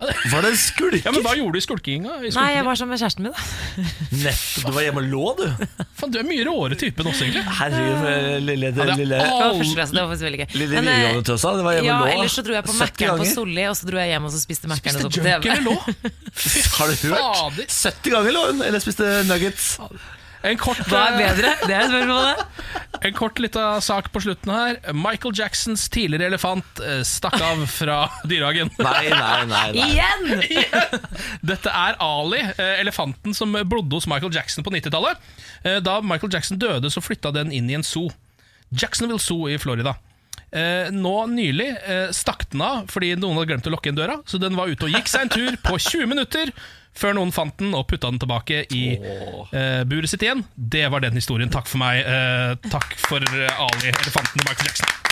Var 0.00 0.42
det 0.46 0.50
skulker? 0.56 1.02
Ja, 1.04 1.10
men 1.12 1.20
Hva 1.26 1.34
gjorde 1.36 1.52
du 1.52 1.58
i 1.60 1.64
skulkinga? 1.64 2.14
I 2.24 2.30
Nei, 2.32 2.44
jeg 2.54 2.64
var 2.64 2.78
sammen 2.80 2.94
med 2.96 3.00
kjæresten 3.02 3.26
min, 3.26 3.34
da. 3.36 3.40
Nettopp, 4.22 4.64
du 4.64 4.72
var 4.76 4.84
hjemme 4.86 5.02
og 5.02 5.08
lå, 5.12 5.24
du. 5.36 5.66
Faen, 6.00 6.14
du 6.14 6.18
er 6.22 6.24
mye 6.28 6.46
råere 6.48 6.78
type 6.80 7.02
enn 7.04 7.10
oss, 7.10 7.20
egentlig. 7.20 7.42
Herregud, 7.58 7.98
lille, 8.00 8.54
lille, 8.54 8.70
Ja, 8.70 8.76
det 8.78 8.86
er 8.86 9.00
lille, 9.02 9.18
Det 9.20 9.34
var 9.34 9.58
første 9.60 9.76
klasse, 9.76 9.96
det 9.98 10.00
var 10.00 10.08
faktisk 10.14 10.26
veldig 10.30 10.40
gøy. 10.40 10.46
lille 10.62 10.74
Men, 10.78 10.88
eh, 10.88 10.96
videregående 11.00 11.28
tøsa, 11.30 11.52
Det 11.60 11.66
var 11.68 11.76
hjemme 11.76 11.90
ja, 11.90 11.98
og 12.00 12.06
lå. 12.08 12.14
ellers 12.16 12.38
så 12.40 12.46
dro 12.48 12.56
jeg 12.56 12.64
på 12.70 12.72
70 12.72 12.80
Mækkern 12.80 13.10
på 13.12 13.18
ganger. 13.20 13.34
Solli, 13.34 13.66
og 13.68 13.76
så 13.76 13.90
dro 13.90 14.00
jeg 14.00 14.08
hjem 14.14 14.24
og 14.24 14.32
så 14.36 14.40
spiste 14.46 14.72
Mækkern 14.72 14.96
og 14.96 15.00
Spiste 15.00 15.04
så 15.04 15.10
på 15.10 15.28
junk 15.28 15.44
TV. 15.44 15.50
eller 15.50 15.64
lå? 15.68 15.76
Har 16.78 16.86
du 16.86 16.94
hørt? 17.04 17.20
Fader. 17.20 17.68
70 17.68 18.16
ganger 18.16 18.32
lå 18.38 18.46
hun, 18.50 18.62
eller 18.70 18.80
spiste 18.86 19.12
nuggets. 19.28 19.68
En 20.42 20.56
kort, 20.56 20.78
Hva 20.88 21.00
er 21.10 21.16
bedre? 21.20 21.50
Det 21.68 21.74
er 21.76 21.88
spørsmålet. 21.90 22.44
en 23.04 23.14
kort 23.16 23.40
lita 23.44 23.64
sak 23.84 24.06
på 24.14 24.22
slutten 24.24 24.52
her. 24.54 24.78
Michael 24.96 25.34
Jacksons 25.36 25.82
tidligere 25.92 26.30
elefant 26.30 26.80
eh, 26.80 27.02
stakk 27.04 27.36
av 27.44 27.66
fra 27.68 27.98
dyrehagen. 28.30 28.70
Nei, 28.80 29.10
nei, 29.12 29.44
nei. 29.50 29.66
nei. 29.76 29.88
Igjen! 29.90 30.88
Dette 31.52 31.68
er 31.76 31.98
Ali, 32.00 32.40
eh, 32.54 32.80
elefanten 32.80 33.36
som 33.36 33.52
blodde 33.68 33.98
hos 34.00 34.08
Michael 34.08 34.32
Jackson 34.34 34.64
på 34.64 34.72
90-tallet. 34.72 35.20
Eh, 35.64 35.76
Da 35.84 35.98
Michael 36.00 36.32
Jackson 36.32 36.60
døde, 36.60 36.88
så 36.92 37.04
flytta 37.04 37.34
den 37.36 37.52
inn 37.52 37.68
i 37.68 37.76
en 37.76 37.84
zoo. 37.84 38.08
Jacksonville 38.72 39.20
Zoo 39.20 39.48
i 39.50 39.58
Florida. 39.60 39.96
Eh, 40.50 40.88
nå 40.90 41.14
nylig 41.30 41.68
eh, 41.86 42.08
stakk 42.16 42.48
den 42.50 42.64
av 42.66 42.88
fordi 42.90 43.12
noen 43.14 43.38
hadde 43.38 43.52
glemt 43.52 43.68
å 43.70 43.74
lukke 43.76 43.92
inn 43.92 43.98
døra. 43.98 44.18
Så 44.26 44.40
den 44.42 44.58
var 44.58 44.70
ute 44.70 44.88
og 44.88 44.94
gikk 44.96 45.10
seg 45.10 45.26
en 45.28 45.34
tur 45.36 45.58
på 45.62 45.78
20 45.90 46.10
minutter 46.10 46.52
før 46.96 47.14
noen 47.14 47.30
fant 47.30 47.54
den 47.60 47.70
og 47.78 47.86
putta 47.86 48.10
den 48.10 48.18
tilbake 48.18 48.64
i 48.74 48.84
eh, 48.98 49.82
buret 49.86 50.10
sitt 50.10 50.24
igjen. 50.26 50.42
Det 50.54 50.88
var 50.90 51.04
den 51.04 51.14
historien. 51.14 51.52
Takk 51.52 51.70
for 51.70 51.82
meg. 51.82 52.02
Eh, 52.02 52.56
takk 52.70 52.96
for 53.06 53.22
eh, 53.22 53.62
Ali, 53.62 53.92
elefanten 53.94 54.42
og 54.42 54.48
Michael 54.50 54.72
Jackson. 54.72 55.09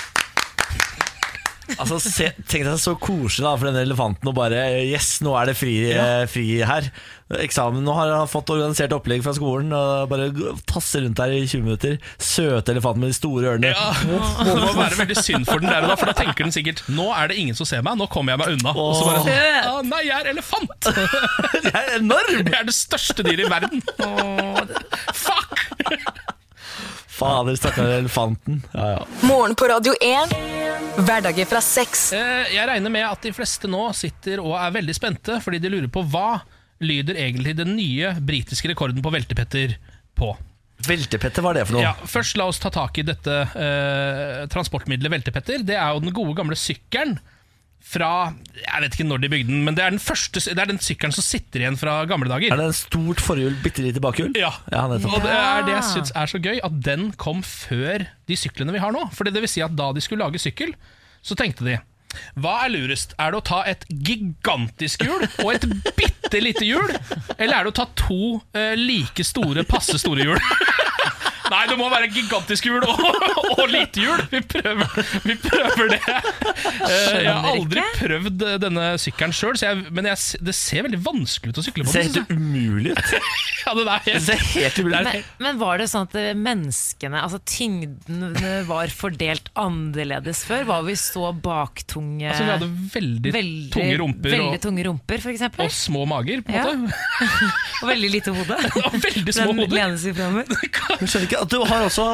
Altså, 1.76 1.98
se, 2.00 2.31
Tenk 2.48 2.64
deg 2.64 2.78
så 2.81 2.94
koselig 2.96 3.44
da 3.44 3.52
for 3.61 3.68
denne 3.68 3.83
elefanten 3.85 4.31
og 4.31 4.35
bare 4.38 4.62
Yes, 4.88 5.18
nå 5.24 5.35
er 5.37 5.50
det 5.50 5.57
fri, 5.59 5.74
eh, 5.92 6.24
fri 6.31 6.46
her. 6.64 6.87
Eksamen, 7.44 7.83
Nå 7.85 7.92
har 7.92 8.09
han 8.14 8.31
fått 8.31 8.48
organisert 8.54 8.94
opplegg 8.96 9.20
fra 9.20 9.35
skolen 9.37 9.68
og 9.76 10.07
bare 10.09 10.31
tasser 10.70 11.02
rundt 11.04 11.18
der 11.20 11.35
i 11.37 11.42
20 11.44 11.66
minutter. 11.66 11.98
Søte 12.16 12.72
elefanten 12.72 13.04
med 13.04 13.12
de 13.12 13.18
store 13.18 13.50
ørene. 13.52 13.74
Ja, 13.74 13.90
Det 14.00 14.54
må 14.62 14.70
være 14.78 14.96
veldig 15.02 15.18
synd 15.20 15.44
for 15.50 15.61
den 15.61 15.68
der 15.68 15.85
og 15.85 15.92
da, 15.92 15.98
for 16.00 16.09
da 16.09 16.16
tenker 16.16 16.46
den 16.48 16.54
sikkert 16.57 16.81
Nå 16.88 17.11
er 17.12 17.28
det 17.28 17.37
ingen 17.42 17.59
som 17.59 17.68
ser 17.68 17.85
meg, 17.85 17.98
nå 18.00 18.09
kommer 18.12 18.33
jeg 18.33 18.40
meg 18.46 18.57
unna. 18.57 18.72
Og 18.72 18.96
så 18.96 19.04
bare, 19.11 19.26
Søt. 19.28 19.68
ah, 19.68 19.83
Nei, 19.92 20.02
jeg 20.09 20.16
er 20.24 20.33
elefant! 20.33 20.88
jeg 21.68 21.74
er 21.83 21.94
enorm! 21.98 22.40
Jeg 22.48 22.57
er 22.62 22.68
det 22.70 22.76
største 22.78 23.26
dyret 23.28 23.44
i 23.44 23.50
verden. 23.52 23.85
Fuck! 25.12 25.58
Fader, 27.18 27.57
stakkars 27.59 27.88
elefanten. 27.98 28.61
Ja, 28.72 28.88
ja. 28.94 29.07
Morgen 29.26 29.54
på 29.59 29.66
Radio 29.70 29.94
1. 30.00 30.35
Hverdager 31.02 31.46
fra 31.50 31.61
seks. 31.64 32.12
Eh, 32.14 32.52
Jeg 32.54 32.68
regner 32.70 32.92
med 32.94 33.07
at 33.09 33.22
de 33.26 33.33
fleste 33.35 33.70
nå 33.70 33.88
sitter 33.96 34.38
og 34.42 34.54
er 34.59 34.74
veldig 34.76 34.94
spente, 34.96 35.40
fordi 35.42 35.59
de 35.62 35.72
lurer 35.72 35.90
på 35.90 36.04
hva 36.12 36.40
lyder 36.78 37.18
egentlig 37.18 37.57
den 37.59 37.72
nye 37.74 38.12
britiske 38.22 38.70
rekorden 38.70 39.02
på 39.02 39.11
veltepetter 39.11 39.74
på. 40.18 40.31
Veltepetter, 40.87 41.42
hva 41.42 41.50
er 41.50 41.59
det 41.59 41.64
for 41.66 41.74
noe? 41.78 41.83
Ja, 41.88 41.94
først 42.07 42.38
la 42.38 42.46
oss 42.46 42.61
ta 42.62 42.70
tak 42.70 43.00
i 43.02 43.07
dette 43.09 43.35
eh, 43.59 44.44
transportmiddelet 44.52 45.16
veltepetter. 45.16 45.64
Det 45.66 45.74
er 45.74 45.90
jo 45.96 46.04
den 46.04 46.14
gode 46.14 46.37
gamle 46.38 46.59
sykkelen 46.59 47.16
fra 47.88 48.11
Jeg 48.59 48.85
vet 48.85 48.96
ikke 48.96 49.07
når 49.09 49.22
de 49.22 49.31
bygde 49.33 49.51
den, 49.51 49.64
men 49.66 49.77
det 49.77 49.85
er 49.85 49.94
den 49.94 50.03
første 50.03 50.42
Det 50.44 50.61
er 50.61 50.70
den 50.70 50.81
sykkelen 50.83 51.14
som 51.16 51.24
sitter 51.24 51.64
igjen 51.64 51.79
fra 51.81 52.01
gamle 52.11 52.31
dager. 52.31 52.53
Er 52.53 52.61
det 52.61 52.70
en 52.70 52.77
stort 52.77 53.22
forhjul, 53.24 53.57
bitte 53.64 53.85
lite 53.85 54.03
bakhjul? 54.05 54.35
Ja. 54.38 54.53
ja. 54.72 54.85
Og 54.88 55.20
det 55.24 55.35
er 55.35 55.66
det 55.66 55.77
jeg 55.79 55.87
syns 55.92 56.14
er 56.16 56.31
så 56.31 56.40
gøy, 56.42 56.59
at 56.64 56.81
den 56.85 57.12
kom 57.20 57.44
før 57.46 58.05
de 58.29 58.38
syklene 58.38 58.74
vi 58.77 58.83
har 58.83 58.94
nå. 58.94 59.09
For 59.16 59.29
det 59.29 59.40
vil 59.40 59.51
si 59.51 59.64
at 59.64 59.77
da 59.79 59.92
de 59.96 60.05
skulle 60.05 60.24
lage 60.24 60.42
sykkel, 60.42 60.74
så 61.24 61.38
tenkte 61.38 61.66
de 61.66 61.79
hva 62.40 62.55
er 62.64 62.72
lurest? 62.72 63.12
Er 63.20 63.33
det 63.33 63.40
å 63.40 63.44
ta 63.44 63.59
et 63.68 63.85
gigantisk 63.88 65.05
hjul 65.05 65.27
og 65.44 65.51
et 65.53 65.66
bitte 65.98 66.40
lite 66.40 66.64
hjul? 66.64 66.88
Eller 67.37 67.59
er 67.59 67.66
det 67.66 67.72
å 67.74 67.79
ta 67.83 67.87
to 67.98 68.38
eh, 68.57 68.74
like 68.79 69.27
store, 69.27 69.64
passe 69.68 70.01
store 70.01 70.24
hjul? 70.24 70.40
Nei, 71.59 71.64
det 71.73 71.77
må 71.81 71.88
være 71.90 72.07
gigantisk 72.14 72.68
hjul 72.68 72.85
og, 72.87 73.01
og 73.59 73.64
lite 73.73 74.03
hjul. 74.05 74.21
Vi 74.31 74.40
prøver, 74.47 75.01
vi 75.27 75.35
prøver 75.42 75.88
det. 75.90 75.99
Skjønner 76.07 77.25
jeg 77.25 77.33
har 77.35 77.49
aldri 77.51 77.83
ikke. 77.83 77.97
prøvd 78.05 78.44
eh, 78.47 78.59
denne 78.62 78.85
sykkelen 79.03 79.35
sjøl, 79.35 79.59
men 79.94 80.07
jeg, 80.12 80.38
det 80.47 80.55
ser 80.55 80.87
veldig 80.87 81.01
vanskelig 81.03 81.51
ut 81.57 81.59
å 81.59 81.64
sykle 81.66 81.87
Det 81.87 81.90
på. 81.90 81.94
ser 81.97 82.07
den, 82.07 82.12
synes 82.12 82.23
helt 82.23 82.38
umulig 82.38 82.94
ut. 82.94 83.03
Ja, 83.68 83.73
det 83.77 83.83
er 83.85 84.05
Det 84.07 84.12
helt 84.14 84.25
ser 84.25 84.44
helt 84.62 84.79
umulig 84.81 84.99
ut. 85.03 85.09
Men, 85.09 85.25
men 85.44 85.59
var 85.61 85.81
det 85.83 85.88
sånn 85.90 86.07
at 86.07 86.14
eh, 86.16 86.31
menneskene, 86.38 87.21
altså 87.27 87.40
tyngden 87.51 88.23
eh, 88.38 88.62
var 88.68 88.94
fordelt 88.94 89.51
annerledes 89.59 90.44
før? 90.49 90.62
Var 90.71 90.87
vi 90.87 90.94
så 90.97 91.33
baktunge 91.37 92.31
Altså, 92.31 92.47
vi 92.47 92.55
hadde 92.55 92.68
veldig, 92.94 93.33
veldig, 93.35 93.73
tunge 93.75 93.99
rumper 94.01 94.33
veldig 94.37 94.55
og, 94.55 94.62
tunge 94.64 94.87
rumper, 94.87 95.21
for 95.27 95.35
eksempel? 95.35 95.66
og 95.66 95.75
små 95.75 96.07
mager, 96.09 96.40
på 96.47 96.55
en 96.55 96.59
Ja. 96.59 96.64
måte. 96.79 96.94
Og 97.83 97.87
veldig 97.92 98.09
lite 98.11 98.33
hode? 98.35 98.57
Og 98.88 98.94
veldig 99.05 99.33
små 99.37 99.53
hoder. 99.55 99.92
Men 99.92 101.07
skjønner 101.07 101.27
ikke 101.29 101.42
at 101.44 101.47
du 101.50 101.58
har 101.64 101.84
også 101.87 102.04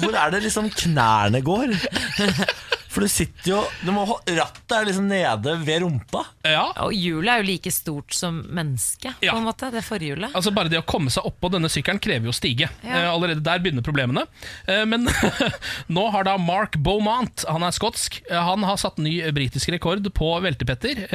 Hvor 0.00 0.14
er 0.16 0.30
det 0.34 0.42
liksom 0.46 0.70
knærne 0.70 1.40
går? 1.44 1.72
For 2.92 3.00
du 3.00 3.08
sitter 3.08 3.46
jo 3.48 3.58
du 3.86 3.88
må, 3.94 4.02
Rattet 4.28 4.72
er 4.76 4.84
liksom 4.84 5.06
nede 5.08 5.54
ved 5.64 5.80
rumpa. 5.80 6.26
Ja, 6.44 6.66
Og 6.84 6.92
hjulet 6.92 7.30
er 7.32 7.40
jo 7.40 7.46
like 7.48 7.70
stort 7.72 8.12
som 8.12 8.42
mennesket, 8.52 9.14
Ja. 9.24 9.32
på 9.32 9.38
en 9.40 9.46
måte. 9.46 9.70
Det 9.72 9.80
forhjulet. 9.86 10.34
altså 10.36 10.52
Bare 10.52 10.68
det 10.68 10.80
å 10.82 10.84
komme 10.84 11.08
seg 11.12 11.24
oppå 11.24 11.48
denne 11.54 11.70
sykkelen 11.72 12.00
krever 12.04 12.28
jo 12.28 12.34
stige. 12.36 12.68
Ja. 12.84 12.98
Eh, 12.98 13.08
allerede 13.08 13.40
der 13.46 13.62
begynner 13.64 13.80
problemene. 13.86 14.26
Eh, 14.68 14.84
men 14.84 15.08
nå 15.96 16.04
har 16.12 16.28
da 16.28 16.36
Mark 16.36 16.76
Beaumont, 16.84 17.46
han 17.48 17.64
er 17.64 17.72
skotsk, 17.72 18.20
eh, 18.28 18.36
han 18.44 18.62
har 18.68 18.76
satt 18.76 19.00
ny 19.00 19.16
britisk 19.32 19.72
rekord 19.72 20.04
på 20.12 20.30
veltepetter. 20.44 21.06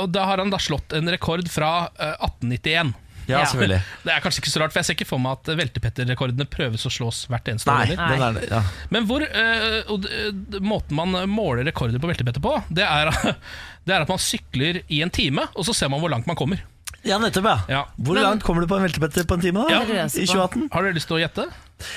Og 0.00 0.08
da 0.12 0.24
har 0.26 0.40
han 0.42 0.50
da 0.52 0.58
slått 0.60 0.92
en 0.96 1.08
rekord 1.12 1.46
fra 1.52 1.88
eh, 2.00 2.16
1891. 2.24 2.94
Ja, 3.32 3.40
Ja. 3.42 3.48
selvfølgelig. 3.50 3.80
Det 4.06 4.12
er 4.14 4.20
kanskje 4.24 4.42
ikke 4.44 4.52
så 4.52 4.60
rart, 4.62 4.72
for 4.74 4.80
jeg 4.82 4.88
ser 4.90 4.96
ikke 4.98 5.08
for 5.08 5.22
meg 5.24 5.38
at 5.40 5.50
veltepetterrekordene 5.62 6.46
prøves 6.52 6.84
å 6.86 6.92
slås 6.92 7.22
hvert 7.32 7.48
eneste 7.52 7.70
Nei, 7.72 7.86
år. 7.90 7.96
Nei, 7.96 8.18
den 8.18 8.40
er, 8.42 8.48
ja. 8.52 8.62
Men 8.94 9.06
hvor, 9.08 9.24
eh, 9.24 9.96
d- 10.06 10.60
måten 10.62 10.98
man 10.98 11.16
måler 11.32 11.64
rekorder 11.70 11.98
på 12.02 12.10
veltepetter 12.12 12.44
på, 12.44 12.54
det 12.70 12.84
er, 12.86 13.10
det 13.88 13.96
er 13.96 14.04
at 14.04 14.12
man 14.12 14.20
sykler 14.22 14.82
i 14.88 15.00
en 15.02 15.10
time, 15.10 15.48
og 15.56 15.64
så 15.66 15.74
ser 15.74 15.90
man 15.92 16.00
hvor 16.04 16.12
langt 16.12 16.28
man 16.30 16.36
kommer. 16.38 16.60
ja, 17.02 17.16
nettopp, 17.18 17.44
ja. 17.50 17.56
Ja. 17.68 17.82
Hvor 17.98 18.14
Men- 18.14 18.22
langt 18.28 18.44
kommer 18.46 18.62
du 18.62 18.68
på 18.70 18.76
en 18.78 18.84
veltepetter 18.86 19.24
på 19.26 19.34
en 19.34 19.40
time? 19.42 19.64
da? 19.64 19.74
Ja, 19.74 19.80
det 19.88 19.96
det 19.96 20.22
I 20.22 20.26
2018? 20.30 20.68
Har 20.70 20.82
du 20.86 20.92
lyst 20.94 21.08
til 21.10 21.18
å 21.18 21.22
gjette? 21.24 21.48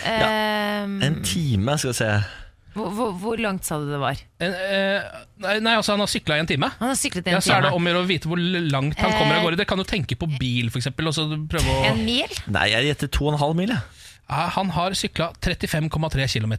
Ehm, 0.10 0.98
En 1.04 1.22
time, 1.24 1.78
skal 1.78 1.92
vi 1.92 1.98
se. 2.00 2.10
Hvor, 2.76 3.14
hvor, 3.16 3.40
langt 3.40 3.64
sa 3.68 3.78
du 3.80 3.88
det 3.88 4.00
var? 4.02 4.20
En, 4.44 4.52
eh, 4.52 5.06
nei, 5.44 5.54
nei, 5.64 5.76
altså 5.80 5.94
han 5.96 6.04
har 6.04 6.12
sykla 6.12 6.36
i 6.36 6.44
en 6.44 6.50
time. 6.50 6.70
Han 6.82 6.92
har 6.92 7.00
syklet 7.00 7.30
Ja, 7.32 7.40
en 7.40 7.46
så 7.46 7.56
er 7.56 7.68
det 7.68 7.72
om 7.76 7.88
å 7.88 7.92
gjøre 7.92 8.04
å 8.04 8.10
vite 8.10 8.32
hvor 8.32 8.42
langt 8.42 9.00
han 9.00 9.16
kommer 9.16 9.38
Eh, 9.38 9.40
av 9.40 9.48
gårde. 9.48 9.62
Det 9.62 9.68
kan 9.70 9.80
jo 9.80 9.88
tenke 9.88 10.18
på 10.20 10.28
bil, 10.36 10.68
for 10.74 10.82
eksempel, 10.82 11.08
og 11.08 11.16
så 11.16 11.28
prøve 11.50 11.72
å 11.72 11.86
En 11.92 12.04
mil? 12.04 12.36
Nei, 12.52 12.68
jeg 12.74 12.92
gjetter 12.92 13.14
2,5 13.16 13.56
mil. 13.62 13.72
ja, 13.72 14.44
Han 14.58 14.76
har 14.76 14.98
sykla 14.98 15.32
35,3 15.40 16.28
km. 16.36 16.56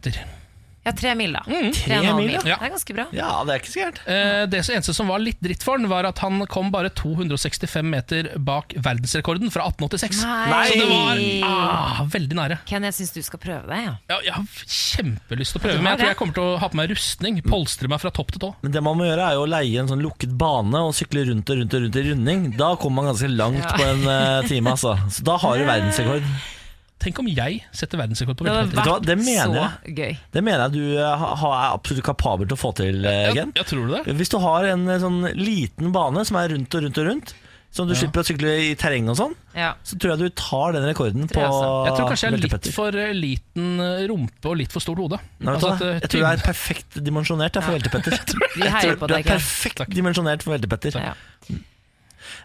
Ja, 0.87 0.93
tre 0.95 1.11
mil, 1.19 1.33
da. 1.35 1.41
Mm. 1.43 1.71
Tre 1.75 1.97
tre 1.99 2.13
mil, 2.15 2.29
ja. 2.31 2.41
Det 2.45 2.53
er 2.55 2.71
ganske 2.71 2.93
bra. 2.95 3.05
Ja, 3.15 3.31
det 3.43 3.53
er 3.53 3.59
ikke 3.61 3.71
så 3.73 3.81
gærent. 3.81 3.99
Eh, 4.07 4.43
det 4.47 4.61
eneste 4.63 4.93
som 4.95 5.09
var 5.11 5.19
litt 5.19 5.41
dritt 5.43 5.65
for 5.65 5.75
han, 5.75 5.89
var 5.91 6.07
at 6.07 6.21
han 6.23 6.45
kom 6.47 6.71
bare 6.71 6.93
265 6.95 7.89
meter 7.91 8.29
bak 8.39 8.71
verdensrekorden 8.79 9.51
fra 9.51 9.67
1886. 9.67 10.23
Nei. 10.23 10.63
Så 10.71 10.79
det 10.79 10.87
var 10.87 11.21
ah, 11.49 12.01
veldig 12.15 12.39
nære. 12.39 12.59
Ken, 12.71 12.87
jeg 12.87 12.95
syns 12.95 13.13
du 13.17 13.21
skal 13.25 13.43
prøve 13.43 13.67
det. 13.67 13.81
Ja. 13.83 13.93
Ja, 14.13 14.21
jeg 14.29 14.35
har 14.37 14.65
kjempelyst 14.77 15.57
til 15.57 15.61
å 15.61 15.65
prøve, 15.67 15.83
men 15.83 15.91
jeg 15.91 16.03
tror 16.03 16.13
jeg 16.13 16.19
kommer 16.23 16.39
til 16.39 16.47
å 16.47 16.57
ha 16.63 16.71
på 16.71 16.79
meg 16.79 16.91
rustning. 16.95 17.43
Polstre 17.47 17.91
meg 17.91 18.03
fra 18.03 18.13
topp 18.15 18.35
til 18.35 18.47
tå. 18.47 18.53
Men 18.63 18.75
det 18.79 18.83
man 18.87 18.99
må 18.99 19.09
gjøre 19.09 19.27
er 19.27 19.39
jo 19.41 19.43
å 19.43 19.51
leie 19.57 19.83
en 19.83 19.91
sånn 19.91 20.03
lukket 20.05 20.37
bane 20.39 20.85
og 20.87 20.95
sykle 20.95 21.27
rundt 21.27 21.51
og 21.51 21.61
rundt 21.61 21.75
og 21.75 21.83
rundt 21.87 21.99
i 21.99 22.05
runding. 22.11 22.47
Da 22.55 22.73
kommer 22.79 23.03
man 23.03 23.11
ganske 23.11 23.33
langt 23.33 23.65
Ja. 23.67 23.75
på 23.75 23.83
en 23.83 24.05
uh, 24.07 24.47
time, 24.47 24.71
altså. 24.71 24.95
Så 25.11 25.25
da 25.27 25.35
har 25.41 25.57
du 25.59 25.67
verdensrekord. 25.67 26.55
Tenk 26.99 27.19
om 27.21 27.27
jeg 27.29 27.59
setter 27.77 27.99
verdensrekord 28.01 28.39
på 28.39 28.45
veltepetter. 28.47 28.87
Vært 28.89 29.05
det 29.05 29.17
mener 29.21 29.53
så 29.53 29.93
gøy. 29.99 30.15
Det 30.33 30.41
mener 30.43 30.63
jeg 30.65 30.71
du 30.73 30.97
eh, 30.97 31.17
ha- 31.21 31.35
ha- 31.43 31.51
er 31.59 31.75
absolutt 31.77 32.03
kapabel 32.07 32.47
til 32.49 32.57
å 32.57 32.61
få 32.61 32.71
til, 32.79 33.05
eh, 33.05 33.27
Ja, 33.29 33.33
Gen. 33.37 33.51
Jeg, 33.55 33.67
tror 33.69 33.91
det? 33.93 34.15
Hvis 34.17 34.31
du 34.33 34.39
har 34.41 34.65
en 34.65 34.87
eh, 34.89 34.97
sånn 35.03 35.19
liten 35.37 35.91
bane 35.93 36.25
som 36.25 36.39
er 36.41 36.49
rundt 36.55 36.73
og 36.73 36.83
rundt 36.87 36.97
og 36.97 37.05
rundt, 37.11 37.35
som 37.69 37.85
du 37.85 37.93
Ja. 37.93 37.99
slipper 37.99 38.23
å 38.23 38.25
sykle 38.25 38.51
i 38.63 38.73
terreng 38.79 39.09
og 39.11 39.17
sånn, 39.19 39.35
Ja. 39.53 39.73
så 39.85 39.99
tror 39.99 40.15
jeg 40.15 40.19
du 40.23 40.29
tar 40.41 40.71
den 40.73 40.87
rekorden 40.89 41.27
på 41.29 41.37
jeg. 41.37 41.53
Jeg 41.85 41.93
tror 41.99 42.09
kanskje 42.09 42.25
jeg 42.25 42.33
er 42.33 42.43
litt 42.47 42.73
for 42.73 42.95
eh, 42.97 43.13
liten 43.13 43.79
eh, 43.79 44.07
rumpe 44.09 44.45
og 44.49 44.57
litt 44.57 44.71
for 44.73 44.79
stort 44.81 44.97
hode. 44.97 45.19
Nei, 45.39 45.53
Altså 45.53 45.73
at, 45.75 45.81
eh, 45.85 45.99
jeg 46.01 46.09
tror 46.09 46.19
du 46.19 46.25
er 46.31 46.37
perfekt 46.47 46.97
dimensjonert 47.03 47.53
jeg, 47.53 47.63
for 47.63 47.77
veltepetter. 47.77 48.17
Vi 48.57 48.63
heier 48.73 48.95
på 48.97 49.05
Du 49.11 49.13
er 49.13 49.21
perfekt 49.21 49.93
dimensjonert 49.93 50.41
for 50.41 50.57
veltepetter. 50.57 50.97
Ja. 50.97 51.13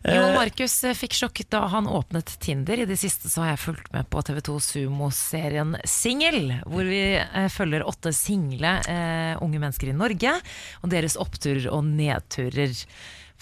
Jon 0.02 0.34
Markus 0.34 0.74
eh, 0.84 0.96
fikk 0.96 1.14
sjokk 1.14 1.42
da 1.52 1.62
han 1.72 1.86
åpnet 1.90 2.34
Tinder. 2.42 2.82
I 2.82 2.88
det 2.88 2.98
siste 3.00 3.30
så 3.30 3.44
har 3.44 3.52
jeg 3.52 3.62
fulgt 3.64 3.92
med 3.94 4.08
på 4.10 4.22
TV2 4.26 4.58
Sumo-serien 4.66 5.76
Singel, 5.88 6.54
hvor 6.66 6.88
vi 6.88 7.02
eh, 7.20 7.48
følger 7.52 7.86
åtte 7.86 8.12
single 8.16 8.78
eh, 8.90 9.34
unge 9.42 9.62
mennesker 9.62 9.92
i 9.92 9.96
Norge, 9.96 10.36
og 10.82 10.92
deres 10.92 11.18
oppturer 11.20 11.68
og 11.70 11.84
nedturer. 11.88 12.74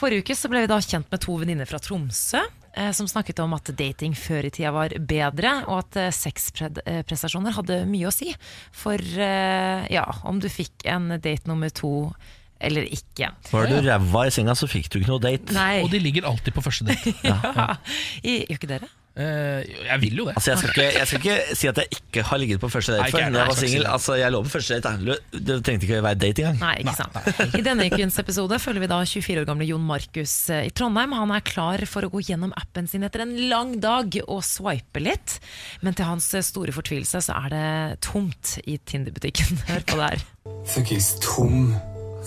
Forrige 0.00 0.24
uke 0.24 0.36
så 0.38 0.48
ble 0.48 0.62
vi 0.64 0.70
da 0.70 0.80
kjent 0.80 1.10
med 1.12 1.20
to 1.20 1.34
venninner 1.40 1.68
fra 1.68 1.80
Tromsø. 1.82 2.40
eh, 2.72 2.90
Som 2.96 3.08
snakket 3.08 3.40
om 3.44 3.52
at 3.56 3.72
dating 3.76 4.14
før 4.16 4.46
i 4.48 4.50
tida 4.54 4.72
var 4.72 4.94
bedre, 4.96 5.54
og 5.68 5.82
at 5.84 5.96
eh, 6.00 6.12
sexprestasjoner 6.14 7.56
hadde 7.56 7.82
mye 7.90 8.08
å 8.08 8.14
si 8.14 8.32
for 8.72 8.96
eh, 9.00 9.84
ja, 9.92 10.06
om 10.24 10.40
du 10.40 10.48
fikk 10.48 10.86
en 10.88 11.16
date 11.20 11.48
nummer 11.50 11.68
to 11.68 12.12
eller 12.60 12.86
ikke. 12.92 13.32
Var 13.50 13.70
du 13.70 13.76
ræva 13.88 14.26
i 14.28 14.32
senga, 14.34 14.54
så 14.58 14.68
fikk 14.70 14.90
du 14.92 15.00
ikke 15.00 15.12
noe 15.14 15.22
date. 15.22 15.54
Nei, 15.56 15.82
Og 15.84 15.92
de 15.92 16.00
ligger 16.02 16.28
alltid 16.28 16.54
på 16.56 16.64
første 16.64 16.88
date. 16.90 17.14
ja. 17.30 17.76
I, 18.22 18.42
gjør 18.44 18.58
ikke 18.60 18.74
dere? 18.76 18.90
Eh, 19.20 19.66
jeg 19.88 19.98
vil 20.04 20.20
jo 20.20 20.24
det. 20.28 20.36
Altså, 20.38 20.52
jeg, 20.52 20.58
skal 20.60 20.70
ikke, 20.70 20.98
jeg 20.98 21.08
skal 21.08 21.18
ikke 21.20 21.56
si 21.58 21.68
at 21.68 21.80
jeg 21.80 21.98
ikke 21.98 22.22
har 22.28 22.38
ligget 22.40 22.60
på 22.62 22.68
første 22.70 22.94
date 22.94 23.10
før. 23.10 23.18
jeg, 23.18 23.32
Når 23.34 23.40
jeg 23.40 23.50
var 23.50 23.58
singel. 23.58 23.86
Altså, 23.90 24.14
jeg 24.20 24.32
lå 24.32 24.42
på 24.46 24.52
første 24.54 24.78
date. 24.78 24.92
da. 25.08 25.16
Det 25.50 25.56
trengte 25.66 25.88
ikke 25.88 25.98
å 25.98 26.06
være 26.06 26.20
date 26.22 26.44
engang. 26.44 26.60
Nei, 26.62 26.76
ikke 26.84 26.96
sant. 27.00 27.58
I 27.58 27.64
denne 27.66 27.88
ukens 27.90 28.20
episode 28.22 28.60
følger 28.62 28.86
vi 28.86 28.90
da 28.92 29.00
24 29.02 29.42
år 29.42 29.50
gamle 29.50 29.68
Jon 29.68 29.84
Markus 29.90 30.36
eh, 30.54 30.68
i 30.70 30.72
Trondheim. 30.72 31.16
Han 31.18 31.34
er 31.34 31.44
klar 31.44 31.84
for 31.90 32.06
å 32.06 32.12
gå 32.14 32.22
gjennom 32.30 32.54
appen 32.60 32.88
sin 32.90 33.04
etter 33.06 33.26
en 33.26 33.36
lang 33.50 33.76
dag 33.82 34.20
og 34.26 34.42
swipe 34.46 35.02
litt. 35.02 35.40
Men 35.82 35.98
til 35.98 36.08
hans 36.08 36.30
eh, 36.38 36.46
store 36.46 36.74
fortvilelse 36.76 37.24
så 37.26 37.38
er 37.42 37.54
det 37.56 37.68
tomt 38.06 38.58
i 38.64 38.78
Tinder-butikken. 38.78 39.64
Hør 39.72 39.86
på 39.90 40.00
det 40.00 40.12
her. 40.14 40.28
fuckings 40.70 41.16
tom 41.24 41.72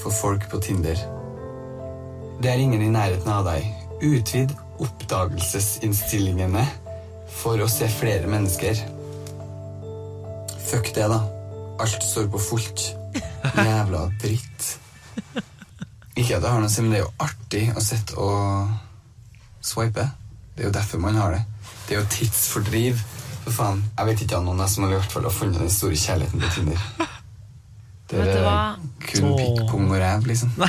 for 0.01 0.11
folk 0.13 0.49
på 0.51 0.59
Tinder. 0.63 0.99
Det 2.41 2.49
er 2.51 2.61
ingen 2.61 2.81
i 2.81 2.91
nærheten 2.91 3.29
av 3.31 3.45
deg. 3.47 3.67
Utvid 4.03 4.51
oppdagelsesinnstillingene 4.83 6.65
for 7.41 7.61
å 7.61 7.69
se 7.71 7.87
flere 7.91 8.27
mennesker. 8.29 8.79
Fuck 10.69 10.93
det, 10.95 11.07
da. 11.11 11.21
Alt 11.83 12.03
står 12.03 12.27
på 12.33 12.41
fullt. 12.41 12.87
Jævla 13.53 14.07
dritt. 14.21 14.73
Ikke 16.13 16.37
at 16.37 16.43
jeg 16.43 16.49
har 16.49 16.59
noe 16.61 16.69
å 16.69 16.73
si, 16.73 16.83
men 16.83 16.93
det 16.93 16.99
er 17.01 17.05
jo 17.05 17.13
artig 17.25 17.63
å 17.73 17.81
sitte 17.83 18.17
og 18.21 18.69
swipe. 19.63 20.05
Det 20.53 20.63
er 20.63 20.69
jo 20.69 20.75
derfor 20.75 21.01
man 21.01 21.17
har 21.17 21.37
det. 21.37 21.43
Det 21.87 21.95
er 21.95 22.03
jo 22.03 22.11
tidsfordriv. 22.13 23.01
For 23.43 23.51
faen, 23.51 23.81
Jeg 23.97 24.07
vet 24.07 24.21
ikke 24.23 24.37
om 24.39 24.45
noen 24.47 24.69
som 24.71 24.85
har 24.85 24.93
i 24.93 24.99
hvert 24.99 25.11
fall 25.11 25.25
har 25.27 25.35
funnet 25.35 25.59
den 25.59 25.73
store 25.73 25.97
kjærligheten 25.99 26.43
på 26.43 26.51
Tinder. 26.55 26.85
Det 28.09 28.19
Vet 28.19 28.33
du 28.35 28.41
hva? 28.43 28.57
kun 29.07 29.29
pikk, 29.37 29.61
pung 29.71 29.87
og 29.91 29.97
ræv, 30.01 30.25
liksom. 30.27 30.51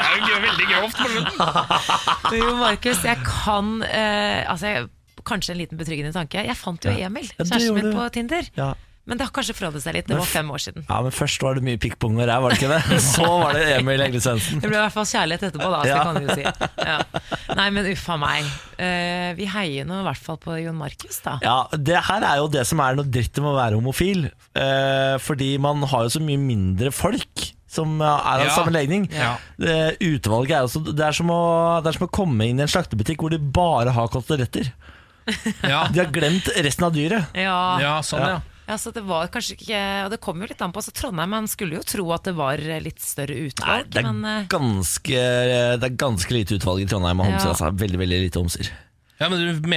Det 0.00 0.18
er 0.18 0.30
jo 0.30 0.38
veldig 0.44 0.66
grovt 0.70 0.96
på 0.96 1.08
slutten. 1.10 1.38
Jo, 2.40 2.54
Markus, 2.60 3.02
jeg 3.04 3.18
kan 3.26 3.72
eh, 3.88 4.50
altså 4.50 4.66
jeg, 4.66 4.88
Kanskje 5.26 5.52
en 5.52 5.58
liten 5.60 5.78
betryggende 5.78 6.12
tanke. 6.14 6.40
Jeg 6.46 6.56
fant 6.56 6.84
jo 6.86 6.92
Emil, 6.96 7.26
kjæresten 7.36 7.74
min, 7.76 7.90
på 7.92 8.06
Tinder. 8.14 8.46
Ja. 8.56 8.70
Men 9.10 9.18
det 9.18 9.26
har 9.26 9.32
kanskje 9.34 9.56
forandret 9.58 9.82
seg 9.82 9.96
litt. 9.96 10.06
Det 10.06 10.14
var 10.16 10.28
fem 10.30 10.50
år 10.54 10.62
siden. 10.62 10.84
ja, 10.86 11.00
men 11.02 11.10
først 11.14 11.42
var 11.42 11.58
det 11.58 11.64
mye 11.66 11.80
pikkpung 11.82 12.14
og 12.20 12.28
ræv, 12.30 12.44
var 12.44 12.54
det 12.54 12.60
ikke 12.60 12.70
det? 12.70 13.00
Så 13.10 13.26
var 13.26 13.56
det 13.58 13.64
Emil 13.80 14.04
Egle 14.06 14.20
Svendsen. 14.22 14.62
Det 14.62 14.70
ble 14.70 14.78
i 14.78 14.82
hvert 14.84 14.94
fall 14.94 15.08
kjærlighet 15.10 15.48
etterpå, 15.50 15.70
da. 15.74 15.80
Så 15.82 15.90
Ja. 15.90 16.02
kan 16.06 16.14
du 16.22 16.30
si. 16.30 16.44
Ja. 16.86 16.98
Nei, 17.58 17.68
men 17.74 17.88
uffa 17.90 18.16
meg. 18.22 18.46
Uh, 18.78 19.30
vi 19.36 19.48
heier 19.50 19.88
nå 19.90 19.98
i 20.00 20.06
hvert 20.06 20.24
fall 20.30 20.38
på 20.40 20.54
Jon 20.62 20.78
Markus, 20.78 21.18
da. 21.26 21.36
Ja, 21.42 21.58
Det 21.74 21.98
her 22.06 22.22
er 22.30 22.36
jo 22.44 22.46
det 22.54 22.62
som 22.70 22.80
er 22.86 22.94
noe 23.00 23.10
dritt 23.10 23.36
med 23.42 23.50
å 23.50 23.56
være 23.58 23.80
homofil. 23.82 24.28
Uh, 24.54 25.18
fordi 25.18 25.56
man 25.58 25.82
har 25.90 26.06
jo 26.06 26.14
så 26.16 26.22
mye 26.22 26.38
mindre 26.40 26.94
folk 26.94 27.50
som 27.70 28.00
er 28.02 28.06
av 28.40 28.44
Ja. 28.46 28.54
samme 28.54 28.72
legning. 28.74 29.04
Ja. 29.14 29.36
Eh, 29.62 29.92
utvalget 30.02 30.56
er 30.56 30.64
også 30.66 30.80
det 30.90 31.04
er, 31.06 31.12
som 31.14 31.28
å, 31.30 31.78
det 31.84 31.92
er 31.92 31.98
som 32.00 32.08
å 32.08 32.10
komme 32.10 32.48
inn 32.50 32.58
i 32.58 32.64
en 32.64 32.70
slaktebutikk 32.72 33.22
hvor 33.22 33.30
de 33.30 33.38
bare 33.38 33.92
har 33.94 34.08
koteletter. 34.10 34.72
Ja, 35.62 35.84
De 35.92 36.00
har 36.00 36.10
glemt 36.10 36.48
resten 36.66 36.86
av 36.88 36.94
dyret. 36.96 37.28
Ja. 37.38 37.78
ja 37.78 37.92
sånn, 38.02 38.24
ja. 38.26 38.40
Ja, 38.70 38.78
så 38.78 38.92
det 38.94 39.02
var 39.02 39.26
kanskje 39.34 39.56
ikke 39.58 39.78
Og 40.04 40.12
det 40.12 40.20
kom 40.22 40.38
jo 40.38 40.46
litt 40.46 40.60
an 40.62 40.70
på 40.70 40.78
altså 40.78 40.92
Trondheim, 40.94 41.32
man 41.34 41.50
skulle 41.50 41.80
jo 41.80 41.82
tro 41.86 42.06
at 42.14 42.28
det 42.28 42.36
var 42.38 42.62
litt 42.84 43.02
større 43.02 43.34
Nei, 43.34 43.50
utvalg, 43.50 43.90
det, 43.90 43.98
er 44.04 44.06
men 44.06 44.22
eh, 44.30 44.46
ganske, 44.52 45.26
det 45.82 45.88
er 45.90 45.98
ganske 45.98 46.36
lite 46.36 46.60
utvalg 46.60 46.84
i 46.84 46.88
Trondheim 46.90 47.22
av 47.22 47.32
homser. 47.32 47.50
Ja. 47.50 47.54
Altså, 47.56 47.70
veldig 47.82 48.00
veldig 48.04 48.24
lite 48.28 48.42
homser. 48.42 48.70
ja 49.18 49.30
men 49.32 49.42
du, 49.42 49.70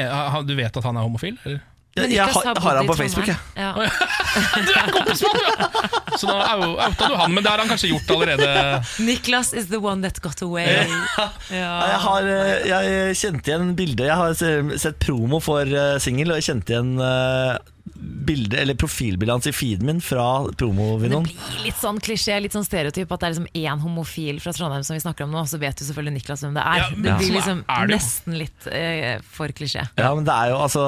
du 0.46 0.58
vet 0.60 0.78
at 0.78 0.86
han 0.86 1.00
er 1.00 1.08
homofil? 1.08 1.40
Eller? 1.42 1.64
Men 1.94 2.10
jeg 2.10 2.26
har, 2.26 2.58
har 2.58 2.78
han 2.80 2.88
på 2.90 2.96
Facebook, 2.98 3.28
jeg. 3.30 3.38
Ja. 3.54 3.74
Du 4.66 4.72
er 4.74 4.88
kompis 4.90 5.20
med 5.22 5.36
ham! 5.38 5.44
ja. 5.46 5.90
Så 6.18 6.30
da 6.30 6.56
outa 6.58 7.10
du 7.10 7.14
han, 7.20 7.34
men 7.36 7.46
det 7.46 7.52
har 7.52 7.62
han 7.62 7.70
kanskje 7.70 7.92
gjort 7.92 8.10
allerede. 8.16 8.48
Niklas 9.06 9.52
is 9.54 9.68
the 9.70 9.78
one 9.82 10.02
that 10.02 10.18
got 10.26 10.42
away. 10.42 10.66
Ja, 10.74 11.28
Jeg, 11.54 12.00
har, 12.06 12.30
eh, 12.34 12.66
jeg 12.70 13.18
kjente 13.20 13.52
igjen 13.52 13.76
bildet 13.78 14.08
Jeg 14.10 14.18
har 14.18 14.34
sett 14.82 14.98
promo 15.02 15.38
for 15.44 15.70
singel, 16.02 16.34
og 16.34 16.42
jeg 16.42 16.50
kjente 16.50 16.74
igjen 16.74 16.96
eh, 17.86 18.00
bilde, 18.24 18.56
eller 18.62 18.76
profilbildet 18.80 19.34
hans 19.34 19.48
i 19.48 19.52
feeden 19.52 19.86
min 19.90 20.00
fra 20.02 20.46
Det 20.56 20.68
blir 20.72 21.12
litt 21.66 21.80
sånn 21.82 22.00
klisjé, 22.04 22.38
litt 22.42 22.54
sånn 22.56 22.64
stereotyp 22.66 23.12
at 23.12 23.20
det 23.20 23.28
er 23.28 23.34
liksom 23.36 23.48
én 23.60 23.82
homofil 23.84 24.40
fra 24.44 24.54
Trondheim 24.56 24.84
som 24.88 24.96
vi 24.96 25.02
snakker 25.04 25.26
om 25.26 25.34
nå, 25.36 25.42
så 25.50 25.60
vet 25.62 25.82
jo 25.82 25.88
selvfølgelig 25.90 26.14
Niklas 26.18 26.44
hvem 26.46 26.56
det 26.56 26.64
er. 26.64 26.80
Ja, 26.80 26.88
det 26.96 27.16
blir 27.20 27.34
liksom 27.36 27.64
er 27.68 27.88
det 27.90 27.98
nesten 27.98 28.38
litt 28.40 28.68
eh, 28.72 29.18
for 29.36 29.52
klisjé. 29.56 29.84
Ja, 30.00 30.14
men 30.16 30.24
det 30.28 30.34
er 30.34 30.54
jo 30.54 30.62
altså 30.64 30.86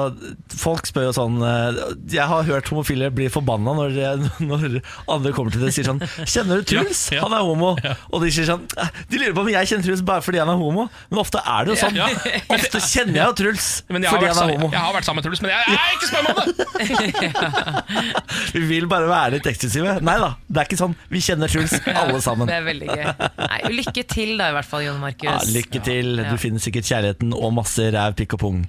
Folk 0.56 0.86
spør 0.88 1.08
jo 1.08 1.12
sånn 1.16 1.36
eh, 1.44 1.80
Jeg 2.16 2.26
har 2.30 2.46
hørt 2.48 2.68
homofile 2.72 3.10
bli 3.14 3.28
forbanna 3.32 3.74
når, 3.76 3.98
når 4.50 4.78
andre 5.12 5.34
kommer 5.36 5.52
til 5.52 5.60
det 5.66 5.70
og 5.72 5.76
sier 5.76 5.88
sånn 5.90 6.00
'Kjenner 6.00 6.62
du 6.62 6.70
Truls? 6.72 7.04
Ja, 7.12 7.18
ja. 7.20 7.26
Han 7.26 7.36
er 7.36 7.44
homo.' 7.44 7.74
Og 8.12 8.24
de 8.24 8.32
sier 8.32 8.48
sånn 8.48 8.64
«Eh, 8.80 8.90
De 9.12 9.20
lurer 9.20 9.36
på 9.36 9.44
om 9.44 9.52
jeg 9.52 9.68
kjenner 9.72 9.88
Truls 9.90 10.04
bare 10.06 10.24
fordi 10.24 10.40
han 10.40 10.48
er 10.52 10.58
homo. 10.60 10.86
Men 11.10 11.20
ofte 11.22 11.40
er 11.44 11.66
det 11.66 11.74
jo 11.74 11.78
sånn. 11.84 11.96
Ja. 12.00 12.08
Ofte 12.56 12.80
kjenner 12.80 13.20
jeg 13.20 13.26
jo 13.26 13.36
Truls 13.42 13.68
Men 13.92 14.06
fordi 14.08 14.30
han 14.30 14.40
er 14.46 14.54
homo. 14.56 14.70
jeg 14.72 14.80
har 14.80 14.94
vært 14.96 15.08
sammen 15.08 15.20
med 15.20 15.28
Truls, 15.28 15.42
men 15.44 15.52
jeg, 15.52 15.76
jeg 15.76 15.98
ikke 15.98 16.10
spør 16.10 16.26
meg 16.26 16.40
om 16.40 16.52
det! 16.56 16.85
Vi 18.56 18.62
vil 18.68 18.86
bare 18.90 19.08
være 19.10 19.36
litt 19.36 19.48
eksklusive. 19.50 19.96
Nei 20.06 20.16
da, 20.22 20.30
det 20.46 20.62
er 20.62 20.68
ikke 20.70 20.80
sånn. 20.80 20.96
Vi 21.12 21.22
kjenner 21.24 21.52
Truls, 21.52 21.74
alle 21.92 22.20
sammen. 22.24 22.48
Det 22.50 22.58
er 22.58 22.66
veldig 22.66 22.88
gøy. 22.92 23.04
Nei, 23.42 23.60
lykke 23.80 24.06
til 24.10 24.36
da, 24.40 24.50
i 24.52 24.56
hvert 24.56 24.70
fall, 24.70 24.86
Jon 24.86 25.02
Markus. 25.02 25.28
Ja, 25.28 25.38
lykke 25.56 25.82
til. 25.86 26.12
Ja. 26.22 26.30
Du 26.30 26.40
finner 26.40 26.62
sikkert 26.62 26.88
kjærligheten 26.88 27.34
og 27.36 27.56
masse 27.58 27.90
ræv, 27.94 28.16
pikk 28.20 28.38
og 28.38 28.44
pung. 28.44 28.62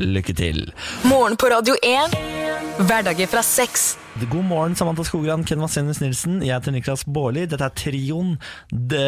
Lykke 0.00 0.34
til. 0.36 0.64
Morgen 1.06 1.38
på 1.40 1.50
Radio 1.52 1.76
1. 1.82 2.16
Hverdager 2.84 3.30
fra 3.30 3.44
seks. 3.46 3.94
God 4.14 4.44
morgen, 4.46 4.76
Samantha 4.78 5.02
Skogran, 5.02 5.42
Ken 5.44 5.58
Vasenius 5.58 5.98
Nilsen. 6.00 6.36
Jeg 6.46 6.54
heter 6.54 6.70
Niklas 6.70 7.02
Baarli. 7.10 7.48
Dette 7.50 7.66
er 7.66 7.72
trioen. 7.74 8.36
De, 8.70 9.00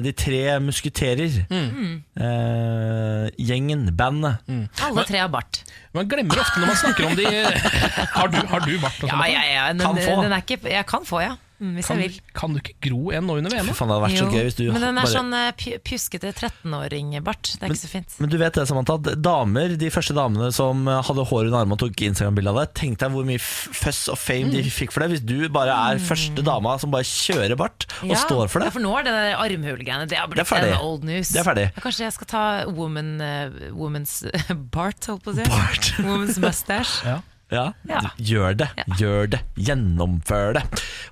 de 0.00 0.12
tre 0.16 0.40
musketerer. 0.64 1.36
Eh, 1.52 3.26
gjengen, 3.44 3.90
bandet. 3.96 4.40
Alle 4.86 5.04
tre 5.04 5.20
har 5.20 5.28
bart. 5.32 5.60
Man 5.94 6.08
glemmer 6.08 6.40
ofte 6.40 6.62
når 6.62 6.72
man 6.72 6.80
snakker 6.80 7.10
om 7.10 7.16
de 7.18 7.28
Har 8.16 8.32
du, 8.32 8.40
har 8.50 8.64
du 8.64 8.72
bart? 8.80 9.04
og 9.04 9.12
Ja, 9.12 9.20
ja, 9.28 9.42
ja. 9.52 9.66
Den, 9.74 9.84
Kan 9.84 10.00
få. 10.00 10.16
Den 10.24 10.32
er 10.32 10.40
ikke, 10.46 10.58
jeg 10.72 10.88
kan 10.88 11.04
få, 11.06 11.20
ja. 11.26 11.34
Mm, 11.64 11.74
Hvis 11.78 11.86
Kan, 11.88 12.00
jeg 12.02 12.10
vil. 12.12 12.20
kan 12.36 12.52
du 12.52 12.58
ikke 12.60 12.74
gro 12.84 13.10
en 13.16 13.24
nå 13.24 13.38
under 13.40 13.50
Fy 13.54 13.56
VM-et? 13.56 13.76
faen, 13.78 13.88
det 13.88 13.94
hadde 13.96 14.04
vært 14.04 14.20
så 14.20 14.26
gøy 14.34 14.42
hvis 14.44 14.56
du 14.58 14.64
Men 14.74 14.82
den 14.84 14.98
er 14.98 15.00
bare 15.00 15.12
sånn 15.14 15.32
eh, 15.38 15.78
pjuskete 15.88 16.32
13-åring-bart. 16.36 17.50
Det 17.58 17.64
er 17.66 17.72
ikke 17.72 17.80
så 17.80 17.90
fint. 17.94 18.16
Men 18.20 18.32
du 18.32 18.36
vet 18.40 18.58
det, 18.58 18.66
Samantha, 18.68 18.96
damer, 19.16 19.74
de 19.80 19.90
første 19.94 20.16
damene 20.16 20.50
som 20.54 20.84
hadde 20.88 21.24
hår 21.30 21.48
under 21.48 21.58
armene 21.62 21.78
og 21.78 21.82
tok 21.84 22.04
Instagram-bilde 22.10 22.52
av 22.52 22.60
det, 22.60 22.66
tenk 22.82 22.98
deg 23.00 23.14
hvor 23.14 23.24
mye 23.28 23.40
fuss 23.40 24.04
og 24.12 24.18
fame 24.20 24.50
de 24.52 24.62
fikk 24.68 24.92
for 24.94 25.04
det. 25.04 25.10
Hvis 25.16 25.24
du 25.24 25.48
bare 25.54 25.74
er 25.94 26.02
første 26.04 26.44
dama 26.44 26.76
som 26.82 26.92
bare 26.94 27.06
kjører 27.08 27.56
bart 27.60 27.86
og 28.02 28.04
Mm. 28.04 28.10
Ja, 28.12 28.20
står 28.20 28.48
for 28.52 28.60
det. 28.60 28.66
Ja, 28.68 28.74
for 28.74 28.84
nå 28.84 28.92
er 28.98 29.04
det 29.06 29.12
armhulgreiene 29.38 30.06
Det 30.08 30.18
har 30.18 30.26
er 30.26 30.30
blitt 30.32 30.52
en 30.52 30.74
old 30.84 31.04
news. 31.08 31.30
Det 31.32 31.40
er 31.40 31.46
ferdig. 31.46 31.64
Ja, 31.72 31.80
Kanskje 31.80 32.04
jeg 32.04 32.12
skal 32.12 32.26
ta 32.30 32.42
woman, 32.68 33.14
uh, 33.20 33.70
woman's 33.72 34.18
bart, 34.74 35.00
holdt 35.08 35.24
på 35.24 35.32
å 35.32 35.38
si. 35.38 35.46
Bart. 35.48 35.92
Woman's 36.04 36.38
mustache. 36.42 37.00
Ja. 37.06 37.20
Ja, 37.52 37.72
Ja. 37.88 38.00
gjør 38.18 38.56
det. 38.56 38.68
Ja. 38.78 38.84
Gjør 38.98 39.30
det. 39.30 39.40
Gjennomfør 39.56 40.54
det. 40.54 40.62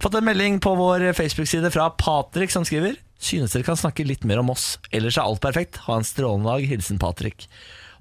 Fått 0.00 0.14
en 0.18 0.24
melding 0.24 0.60
på 0.64 0.72
vår 0.78 1.12
Facebook-side 1.14 1.70
fra 1.74 1.90
Patrick 1.90 2.50
som 2.50 2.64
skriver 2.64 2.96
Synes 3.22 3.52
dere 3.54 3.62
kan 3.62 3.76
snakke 3.78 4.02
litt 4.04 4.24
mer 4.26 4.40
om 4.40 4.50
oss. 4.50 4.78
Ellers 4.90 5.14
er 5.16 5.22
alt 5.22 5.40
perfekt. 5.40 5.76
Ha 5.86 5.94
en 5.94 6.02
strålende 6.02 6.48
dag. 6.50 6.64
Hilsen 6.66 6.98
Patrick. 6.98 7.46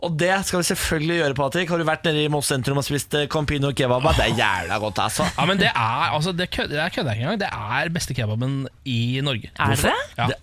Og 0.01 0.15
det 0.17 0.31
skal 0.47 0.63
vi 0.63 0.65
selvfølgelig 0.71 1.17
gjøre, 1.19 1.35
Patrick. 1.37 1.69
Har 1.69 1.77
du 1.77 1.83
vært 1.85 2.07
nede 2.07 2.23
i 2.25 2.27
Moss 2.33 2.47
sentrum 2.49 2.79
og 2.81 2.83
spist 2.87 3.13
eh, 3.13 3.27
Campino 3.29 3.69
kebab? 3.77 4.01
Det 4.17 4.31
er 4.31 4.33
jævla 4.39 4.79
godt, 4.81 4.97
altså. 5.03 5.27
Ja, 5.37 5.45
men 5.45 5.59
det 5.61 5.67
er 5.69 6.07
altså, 6.15 6.33
det 6.33 6.49
kødder 6.49 6.79
jeg 6.81 6.89
ikke 6.89 7.03
engang. 7.05 7.37
Det 7.43 7.49
er 7.53 7.89
beste 7.93 8.15
kebaben 8.17 8.63
i 8.89 9.19
Norge. 9.21 9.51
Er 9.59 9.75
det? 9.77 9.93
Ja. 10.17 10.25
Det- 10.31 10.41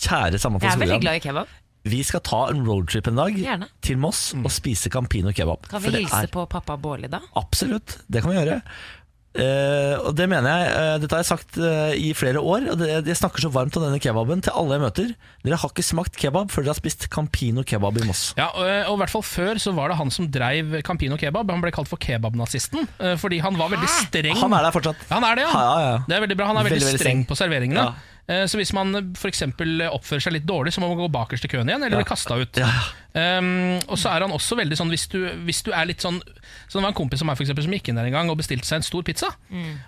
Kjære 0.00 0.38
Samantha 0.38 0.68
Jeg 0.68 0.74
er 0.76 0.78
veldig 0.84 1.00
glad 1.02 1.14
i 1.18 1.18
kebab. 1.24 1.48
Vi 1.88 2.02
skal 2.04 2.20
ta 2.20 2.42
en 2.52 2.60
roadtrip 2.66 3.06
en 3.08 3.16
dag 3.16 3.32
Gjerne. 3.40 3.68
til 3.80 3.96
Moss 3.96 4.34
og 4.36 4.50
spise 4.52 4.90
Campino 4.92 5.32
kebab. 5.32 5.64
Kan 5.70 5.80
For 5.80 5.88
vi 5.88 5.96
det 5.96 6.02
hilse 6.06 6.24
er- 6.26 6.32
på 6.34 6.44
pappa 6.50 6.76
Bårli 6.76 7.08
da? 7.08 7.20
Absolutt, 7.40 7.98
det 8.10 8.20
kan 8.22 8.30
vi 8.34 8.36
gjøre. 8.42 8.60
Uh, 9.30 9.94
og 10.10 10.16
det 10.18 10.24
mener 10.26 10.50
jeg 10.50 10.70
uh, 10.74 10.94
Dette 10.98 11.14
har 11.14 11.20
jeg 11.22 11.28
sagt 11.28 11.54
uh, 11.62 11.92
i 11.94 12.08
flere 12.18 12.40
år. 12.42 12.64
Og 12.72 12.80
det, 12.80 12.88
jeg 13.06 13.14
snakker 13.20 13.38
så 13.44 13.50
varmt 13.54 13.76
om 13.78 13.84
denne 13.86 14.00
kebaben 14.02 14.42
til 14.42 14.50
alle 14.58 14.74
jeg 14.74 14.82
møter. 14.82 15.12
Dere 15.46 15.58
har 15.62 15.70
ikke 15.70 15.84
smakt 15.86 16.18
kebab 16.18 16.50
før 16.50 16.66
dere 16.66 16.74
har 16.74 16.80
spist 16.80 17.06
Campino 17.14 17.62
kebab 17.62 18.00
i 18.02 18.08
Moss. 18.08 18.32
Ja, 18.40 18.48
og, 18.50 18.66
og 18.90 18.98
i 18.98 19.00
hvert 19.04 19.14
fall 19.14 19.22
Før 19.30 19.62
så 19.62 19.70
var 19.78 19.94
det 19.94 20.00
han 20.02 20.10
som 20.10 20.26
dreiv 20.34 20.74
Campino 20.82 21.14
kebab. 21.16 21.46
Han 21.54 21.62
ble 21.62 21.70
kalt 21.76 21.86
for 21.88 22.02
kebabnazisten 22.02 22.88
fordi 23.22 23.38
han 23.46 23.54
var 23.56 23.70
veldig 23.70 23.88
streng. 24.02 24.34
Han 24.42 24.52
er 24.58 24.66
der 24.66 24.74
fortsatt. 24.74 24.98
Ja, 25.06 25.20
han 25.20 25.28
er 25.30 25.38
det, 25.38 25.46
ja. 25.46 25.54
Ja, 25.54 25.62
ja, 25.78 25.90
ja. 25.94 25.98
Det 26.10 26.18
er 26.18 26.24
veldig 26.26 26.36
bra. 26.42 26.50
Han 26.50 26.58
er 26.58 26.66
veldig, 26.66 26.80
Veldig, 26.80 26.90
veldig 26.90 27.00
streng 27.06 27.20
streng. 27.22 27.28
på 27.30 27.38
serveringene. 27.38 27.86
Ja. 27.86 28.09
Eh, 28.30 28.44
Så 28.46 28.60
hvis 28.60 28.70
man 28.76 28.94
f.eks. 29.18 29.42
oppfører 29.90 30.22
seg 30.22 30.32
litt 30.36 30.46
dårlig, 30.46 30.70
så 30.76 30.82
må 30.82 30.88
man 30.92 31.00
gå 31.02 31.08
bakerst 31.10 31.44
i 31.48 31.50
køen 31.50 31.66
igjen, 31.66 31.82
eller 31.82 31.98
Ja. 31.98 32.02
bli 32.04 32.10
kasta 32.12 32.36
ut. 32.38 32.60
Ja. 32.62 32.70
Um, 33.10 33.80
og 33.90 33.98
så 33.98 34.12
er 34.12 34.22
han 34.22 34.30
også 34.30 34.54
veldig 34.54 34.76
sånn 34.78 34.90
hvis 34.92 35.08
du, 35.10 35.18
hvis 35.42 35.64
du 35.66 35.72
er 35.74 35.88
litt 35.90 35.98
sånn 35.98 36.20
Så 36.70 36.78
det 36.78 36.82
var 36.84 36.92
en 36.92 36.94
kompis 36.94 37.24
av 37.24 37.26
meg 37.26 37.36
for 37.36 37.42
eksempel, 37.42 37.64
som 37.66 37.72
gikk 37.74 37.88
inn 37.90 37.96
der 37.98 38.06
en 38.06 38.12
gang 38.14 38.30
og 38.30 38.38
bestilte 38.38 38.68
seg 38.68 38.76
en 38.78 38.86
stor 38.86 39.02
pizza. 39.02 39.32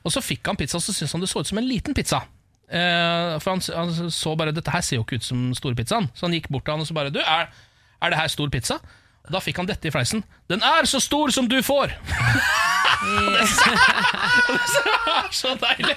Og 0.03 0.11
så 0.11 0.19
fikk 0.21 0.51
han 0.51 0.57
pizza, 0.59 0.77
og 0.81 0.83
så 0.83 0.91
syntes 0.93 1.13
han 1.15 1.21
det 1.23 1.29
så 1.31 1.39
ut 1.41 1.47
som 1.47 1.59
en 1.63 1.69
liten 1.69 1.95
pizza. 1.95 2.25
Uh, 2.73 3.39
for 3.39 3.53
han, 3.53 3.61
han 3.77 4.11
så 4.11 4.35
bare 4.37 4.51
Dette 4.57 4.73
her 4.73 4.81
ser 4.81 4.97
jo 4.97 5.05
ikke 5.05 5.21
ut 5.21 5.27
som 5.29 5.53
storpizzaen. 5.55 6.11
Så 6.17 6.27
han 6.27 6.33
gikk 6.35 6.49
bort 6.51 6.65
til 6.65 6.73
han 6.75 6.81
og 6.81 6.89
så 6.89 6.95
bare 6.97 7.13
Du, 7.15 7.21
er, 7.21 7.47
er 8.03 8.11
det 8.11 8.19
her 8.19 8.29
stor 8.33 8.49
pizza? 8.51 8.81
Da 9.31 9.39
fikk 9.39 9.61
han 9.61 9.69
dette 9.71 9.87
i 9.87 9.93
fleisen. 9.95 10.25
Den 10.53 10.63
er 10.63 10.89
så 10.89 11.01
stor 11.01 11.33
som 11.33 11.49
du 11.49 11.59
får! 11.65 11.95
det 13.03 13.41
er 15.13 15.31
så 15.35 15.55
deilig! 15.59 15.97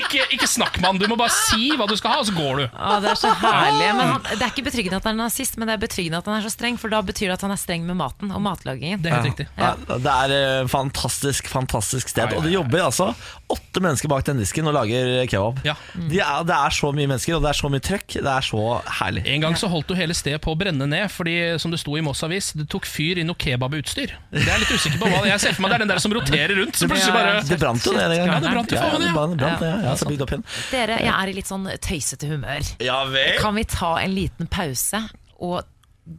Ikke, 0.00 0.22
ikke 0.36 0.46
snakk 0.48 0.78
med 0.78 0.86
han, 0.86 1.00
du 1.00 1.06
må 1.10 1.16
bare 1.18 1.32
si 1.34 1.72
hva 1.78 1.86
du 1.90 1.96
skal 1.98 2.14
ha, 2.14 2.20
og 2.22 2.28
så 2.28 2.34
går 2.36 2.60
du. 2.60 2.64
Å, 2.70 2.98
det 3.02 3.10
er 3.12 3.18
så 3.18 3.32
herlig. 3.40 3.88
Men 3.98 4.12
han, 4.14 4.28
det 4.28 4.38
er 4.38 4.52
ikke 4.52 4.66
betryggende 4.68 5.00
at 5.00 5.08
han 5.08 5.18
er 5.18 5.26
nazist, 5.26 5.58
men 5.58 5.68
det 5.68 5.74
er 5.76 5.82
betryggende 5.82 6.20
at 6.22 6.30
han 6.30 6.38
er 6.38 6.46
så 6.46 6.52
streng, 6.52 6.78
for 6.80 6.92
da 6.92 7.00
betyr 7.04 7.30
det 7.30 7.36
at 7.38 7.44
han 7.46 7.54
er 7.54 7.60
streng 7.60 7.86
med 7.88 7.98
maten 7.98 8.30
og 8.34 8.42
matlagingen. 8.44 9.02
Det 9.02 9.10
er 9.10 9.18
helt 9.18 9.30
riktig. 9.32 9.48
Ja, 9.58 9.72
det 9.90 10.14
er 10.14 10.34
et 10.36 10.70
fantastisk, 10.72 11.50
fantastisk 11.50 12.12
sted. 12.12 12.36
Og 12.36 12.46
det 12.46 12.54
jobber 12.54 12.86
altså 12.86 13.10
åtte 13.50 13.82
mennesker 13.82 14.10
bak 14.12 14.24
den 14.28 14.40
disken 14.40 14.68
og 14.70 14.76
lager 14.76 15.24
kebab. 15.30 15.60
Ja. 15.66 15.74
De 15.94 16.20
er, 16.22 16.44
det 16.46 16.56
er 16.56 16.74
så 16.74 16.92
mye 16.94 17.10
mennesker, 17.10 17.36
og 17.36 17.44
det 17.44 17.52
er 17.52 17.60
så 17.60 17.72
mye 17.72 17.84
trøkk. 17.90 18.18
Det 18.20 18.32
er 18.36 18.46
så 18.46 18.64
herlig. 19.00 19.24
En 19.34 19.46
gang 19.46 19.58
så 19.58 19.70
holdt 19.72 19.90
du 19.90 19.98
hele 19.98 20.16
stedet 20.16 20.40
på 20.44 20.54
å 20.54 20.58
brenne 20.58 20.86
ned, 20.90 21.10
fordi 21.12 21.36
som 21.60 21.74
det 21.74 21.82
sto 21.82 21.96
i 21.98 22.04
Moss 22.04 22.22
Avis, 22.26 22.52
det 22.56 22.68
tok 22.70 22.86
fyr 22.88 23.20
i 23.20 23.26
noe 23.26 23.38
kebabutstyr. 23.70 24.14
Det 24.34 24.46
er 24.50 24.60
litt 24.62 24.72
usikker 24.72 24.98
på 25.00 25.08
hva 25.10 25.22
Jeg 25.28 25.42
ser 25.42 25.56
for 25.56 25.64
meg 25.64 25.72
det 25.72 25.78
er 25.78 25.84
den 25.84 25.92
der 25.92 26.02
som 26.02 26.14
roterer 26.14 26.54
rundt. 26.58 26.76
Så 26.76 26.88
plutselig 26.90 27.14
bare 27.14 27.42
Det 27.46 27.58
brant 27.60 27.86
jo 27.86 27.94
det 27.94 28.04
en 28.04 28.14
gang. 28.14 28.30
Ja, 28.30 28.38
det 28.42 28.52
brant 28.54 28.74
jo 28.74 28.78
faen, 28.80 28.92
ja. 28.92 29.00
det 29.06 29.40
brant, 29.40 29.64
ja. 29.64 29.74
Ja, 29.86 29.96
så 29.96 30.08
bygd 30.10 30.24
opp 30.26 30.34
igjen. 30.34 30.46
Dere, 30.70 31.00
jeg 31.04 31.14
er 31.14 31.32
i 31.32 31.36
litt 31.38 31.50
sånn 31.50 31.68
tøysete 31.86 32.30
humør. 32.30 32.72
Ja 32.84 33.02
vel? 33.10 33.36
Kan 33.40 33.58
vi 33.58 33.66
ta 33.70 33.94
en 34.02 34.16
liten 34.16 34.50
pause 34.50 35.04
og 35.40 35.62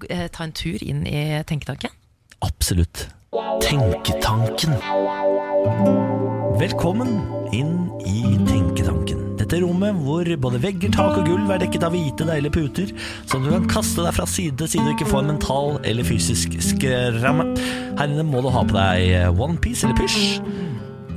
eh, 0.10 0.28
ta 0.32 0.48
en 0.48 0.56
tur 0.56 0.82
inn 0.82 1.04
i 1.10 1.26
tenketanken? 1.48 1.94
Absolutt. 2.46 3.08
Tenketanken. 3.64 4.76
Velkommen 6.62 7.22
inn 7.56 7.88
i 8.06 8.18
Tenketanken. 8.22 8.61
Dette 9.52 9.66
rommet 9.66 9.98
hvor 10.00 10.24
både 10.40 10.60
vegger, 10.64 10.94
tak 10.96 11.18
og 11.20 11.26
gulv 11.28 11.50
er 11.52 11.60
dekket 11.60 11.84
av 11.84 11.92
hvite, 11.92 12.24
deilige 12.24 12.54
puter, 12.56 12.94
som 13.28 13.44
du 13.44 13.50
kan 13.52 13.66
kaste 13.68 14.00
deg 14.00 14.16
fra 14.16 14.24
side 14.24 14.56
til 14.62 14.70
side 14.72 14.86
og 14.86 14.94
ikke 14.94 15.10
få 15.10 15.20
en 15.20 15.34
mental 15.34 15.76
eller 15.84 16.08
fysisk 16.08 16.56
skramme. 16.64 17.50
Her 18.00 18.06
inne 18.14 18.24
må 18.24 18.40
du 18.46 18.48
ha 18.48 18.64
på 18.64 18.78
deg 18.78 19.36
onepiece 19.36 19.84
eller 19.84 20.00
pysj. 20.00 20.40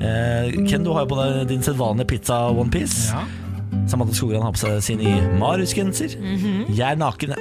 Eh, 0.02 0.50
Ken, 0.66 0.82
du 0.82 0.90
har 0.96 1.06
jo 1.06 1.12
på 1.14 1.20
deg 1.20 1.44
din 1.52 1.62
sedvanlige 1.62 2.10
pizza 2.10 2.40
onepiece. 2.50 3.14
Ja. 3.14 3.22
Samantha 3.86 4.18
Skogran 4.18 4.42
har 4.42 4.58
på 4.58 4.64
seg 4.64 4.82
sin 4.82 5.06
i 5.06 5.14
Marius-genser. 5.38 6.18
Jeg 6.74 6.88
er 6.90 6.98
naken. 6.98 7.38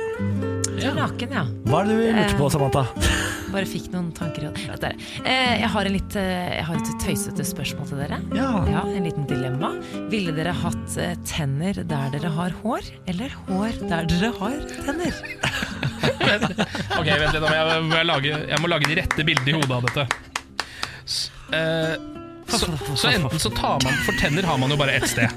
Du 0.83 0.89
er 0.89 0.97
naken, 0.97 1.31
ja. 1.31 1.43
Hva 1.69 1.79
er 1.79 1.87
det 1.87 1.93
du 1.95 2.01
lurte 2.17 2.35
på, 2.35 2.47
Samantha? 2.51 2.81
Bare 3.53 3.67
fikk 3.69 3.85
noen 3.93 4.09
tanker. 4.15 4.49
Eh, 4.49 5.53
jeg, 5.61 5.69
har 5.71 5.87
en 5.87 5.93
litt, 5.95 6.15
eh, 6.19 6.55
jeg 6.57 6.65
har 6.67 6.79
et 6.79 6.89
tøysete 7.03 7.45
spørsmål 7.47 7.87
til 7.87 8.01
dere. 8.01 8.17
Ja. 8.35 8.49
Ja, 8.67 8.81
En 8.89 9.07
liten 9.07 9.27
dilemma. 9.29 9.69
Ville 10.11 10.33
dere 10.35 10.51
hatt 10.63 10.97
eh, 10.99 11.13
tenner 11.29 11.79
der 11.79 12.11
dere 12.17 12.31
har 12.35 12.55
hår, 12.63 12.89
eller 13.13 13.35
hår 13.47 13.79
der 13.85 14.09
dere 14.11 14.33
har 14.41 14.59
tenner? 14.83 15.19
Ok, 16.03 17.07
vent 17.07 17.31
litt, 17.31 17.45
jeg, 17.47 17.83
må 17.87 17.95
jeg, 17.95 18.07
lage, 18.09 18.31
jeg 18.49 18.59
må 18.59 18.67
lage 18.67 18.89
de 18.89 18.97
rette 18.99 19.23
bildene 19.23 19.53
i 19.53 19.55
hodet 19.55 19.77
av 19.77 19.85
dette. 19.87 20.03
S, 21.07 21.19
eh, 21.55 21.95
så, 22.51 22.67
så 22.99 23.13
enten 23.13 23.39
så 23.39 23.49
tar 23.55 23.79
man 23.85 23.95
For 24.03 24.19
tenner 24.19 24.43
har 24.45 24.59
man 24.59 24.73
jo 24.73 24.77
bare 24.77 24.97
ett 24.99 25.07
sted. 25.09 25.31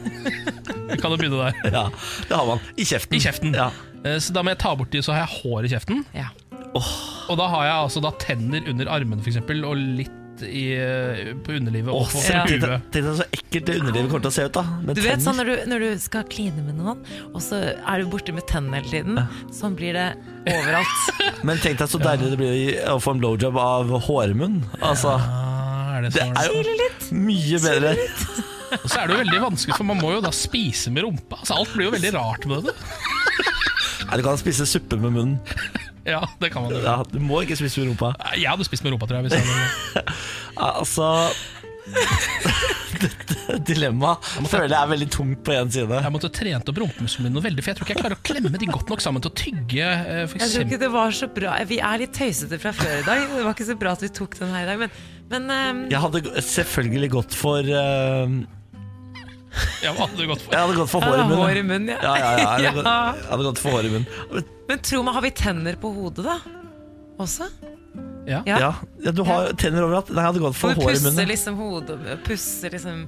Vi 0.90 0.98
kan 0.98 1.14
jo 1.14 1.18
begynne 1.20 1.38
der. 1.38 1.70
Ja, 1.70 1.84
det 2.26 2.34
har 2.34 2.50
man. 2.50 2.64
I 2.74 2.86
kjeften. 2.88 3.14
I 3.14 3.22
kjeften. 3.22 3.54
Ja. 3.56 3.70
Eh, 4.06 4.18
Så 4.22 4.32
da 4.36 4.42
må 4.46 4.54
jeg 4.54 4.60
ta 4.62 4.74
bort 4.78 4.92
de, 4.94 5.02
så 5.04 5.12
har 5.16 5.26
jeg 5.26 5.40
hår 5.42 5.66
i 5.68 5.72
kjeften. 5.74 6.04
Ja. 6.16 6.30
Og 6.76 7.34
da 7.40 7.48
har 7.50 7.64
jeg 7.66 7.76
altså 7.86 8.02
da 8.04 8.12
tenner 8.20 8.64
under 8.68 8.88
armene 8.92 9.22
for 9.24 9.32
eksempel, 9.32 9.64
og 9.66 9.76
litt 9.80 10.12
i, 10.44 10.66
eh, 10.76 11.30
på 11.40 11.54
underlivet 11.56 11.88
og 11.88 12.02
Åh, 12.02 12.10
på 12.12 12.20
ja. 12.28 12.42
tenk 12.44 12.92
deg 12.92 13.06
så 13.16 13.24
ekkelt 13.32 13.70
det 13.70 13.76
underlivet 13.80 14.10
kommer 14.12 14.26
til 14.26 14.28
å 14.28 14.34
se 14.36 14.44
ut 14.44 14.52
da 14.58 14.64
med 14.84 14.98
Du 14.98 15.00
vet 15.00 15.14
tenner. 15.14 15.22
sånn 15.24 15.38
når 15.40 15.48
du, 15.48 15.54
når 15.72 15.84
du 15.86 16.02
skal 16.04 16.26
kline 16.28 16.60
med 16.66 16.76
noen, 16.76 17.00
og 17.32 17.40
så 17.40 17.60
er 17.72 18.02
du 18.04 18.10
borte 18.12 18.34
med 18.36 18.44
tennene 18.50 18.82
hele 18.82 18.90
tiden. 18.92 19.22
Sånn 19.56 19.78
blir 19.78 19.96
det 19.96 20.04
overalt. 20.52 21.08
Men 21.48 21.56
tenk 21.64 21.80
deg 21.80 21.88
så 21.88 22.02
deilig 22.04 22.34
det 22.34 22.40
blir 22.42 22.76
å 22.92 22.98
få 23.00 23.16
en 23.16 23.22
blowjob 23.24 23.56
av 23.62 23.96
hårmunn 24.10 24.60
Altså, 24.84 25.16
ja, 25.16 25.96
er 25.96 26.04
det 26.04 26.12
det 26.18 26.28
er 26.28 26.52
jo 26.52 27.16
mye 27.16 27.62
bedre 27.64 27.94
Og 28.76 28.88
så 28.92 28.98
er 29.00 29.06
det 29.08 29.14
jo 29.16 29.20
veldig 29.24 29.40
vanskelig, 29.46 29.76
for 29.80 29.88
man 29.88 30.02
må 30.04 30.12
jo 30.18 30.20
da 30.20 30.34
spise 30.36 30.92
med 30.92 31.06
rumpa. 31.06 31.40
Altså 31.40 31.56
Alt 31.62 31.72
blir 31.78 31.88
jo 31.88 31.96
veldig 31.96 32.12
rart 32.18 32.44
med 32.50 32.68
det. 32.68 32.76
Nei, 34.06 34.18
Du 34.20 34.24
kan 34.26 34.38
spise 34.40 34.66
suppe 34.68 34.98
med 35.02 35.14
munnen 35.16 35.36
Ja, 36.06 36.20
det 36.38 36.52
kan 36.54 36.62
man 36.66 36.76
ja, 36.78 37.00
Du 37.10 37.18
må 37.22 37.42
ikke 37.42 37.58
spise 37.58 37.82
med 37.82 37.90
rumpa 37.92 38.12
Jeg 38.38 38.48
hadde 38.50 38.66
spist 38.68 38.86
med 38.86 38.94
rumpa, 38.94 39.08
tror 39.10 39.20
jeg. 39.20 39.28
Hvis 39.28 39.38
jeg 39.38 39.46
hadde... 39.50 40.16
Altså 40.76 41.10
Dette 42.96 43.58
dilemmaet 43.66 44.24
føler 44.48 44.72
jeg 44.72 44.78
er 44.80 44.88
veldig 44.90 45.06
tungt 45.14 45.42
på 45.46 45.52
en 45.54 45.68
side 45.70 45.98
Jeg 46.02 46.12
måtte 46.14 46.30
trent 46.34 46.70
opp 46.72 46.80
rumpemusklene 46.82 47.28
mine 47.28 47.36
noe 47.36 47.44
veldig, 47.44 47.62
for 47.62 47.70
jeg 47.70 47.78
tror 47.78 47.86
ikke 47.86 47.94
jeg 47.94 48.00
klarer 48.00 48.16
å 48.16 48.24
klemme 48.26 48.50
de 48.62 48.68
godt 48.72 48.90
nok 48.90 49.04
sammen 49.04 49.22
til 49.22 49.30
å 49.30 49.36
tygge. 49.38 49.86
eh, 49.86 50.22
For 50.30 50.42
Jeg 50.42 50.52
tror 50.54 50.66
ikke 50.66 50.80
det 50.82 50.90
var 50.96 51.14
så 51.14 51.28
bra 51.36 51.54
Vi 51.70 51.78
er 51.78 52.02
litt 52.02 52.14
tøysete 52.16 52.58
fra 52.62 52.72
før 52.74 52.94
i 52.96 53.04
dag. 53.06 53.22
Det 53.36 53.44
var 53.46 53.54
ikke 53.54 53.68
så 53.68 53.78
bra 53.78 53.94
at 53.94 54.02
vi 54.02 54.10
tok 54.18 54.34
den 54.40 54.50
her 54.54 54.64
i 54.64 54.70
dag, 54.72 54.82
men, 54.82 54.96
men 55.30 55.46
um... 55.52 55.84
Jeg 55.92 56.02
hadde 56.06 56.24
selvfølgelig 56.48 57.12
gått 57.18 57.36
for 57.38 57.70
eh, 57.82 58.36
Ja, 59.82 59.92
hva 59.96 60.06
hadde 60.06 60.18
du 60.20 60.26
gått 60.30 60.42
for? 60.44 60.52
Jeg 60.52 60.60
hadde 60.66 60.76
gått 60.76 60.90
for 60.92 61.00
hår 61.06 61.16
i 61.16 61.22
hår 61.22 61.30
munnen 61.30 61.56
i 61.56 61.62
munnen, 61.70 61.88
ja. 61.94 62.00
Ja, 62.02 62.14
ja, 62.16 62.30
ja, 62.36 62.48
jeg 62.60 62.72
hadde, 62.72 62.82
gått, 62.82 62.90
jeg 63.22 63.30
hadde 63.30 63.46
gått 63.48 63.62
for 63.62 63.76
hår 63.76 63.88
i 63.88 63.92
munnen 63.94 64.50
Men 64.68 64.82
tro 64.84 65.02
meg, 65.06 65.14
har 65.16 65.24
vi 65.24 65.30
tenner 65.42 65.78
på 65.80 65.92
hodet, 65.96 66.26
da? 66.26 66.36
Også? 67.24 67.48
Ja. 68.28 68.42
Ja. 68.44 68.72
Du 69.14 69.22
har 69.24 69.52
tenner 69.56 69.86
overalt 69.86 70.10
Nei, 70.10 70.20
jeg 70.20 70.28
hadde 70.32 70.42
gått 70.44 70.58
For 70.58 70.74
hår 70.76 70.82
i 70.82 70.94
pusser 70.96 71.06
munnen 71.08 71.30
liksom 71.30 71.56
hodet 71.60 71.98
Pusser 72.26 72.74
liksom 72.74 73.04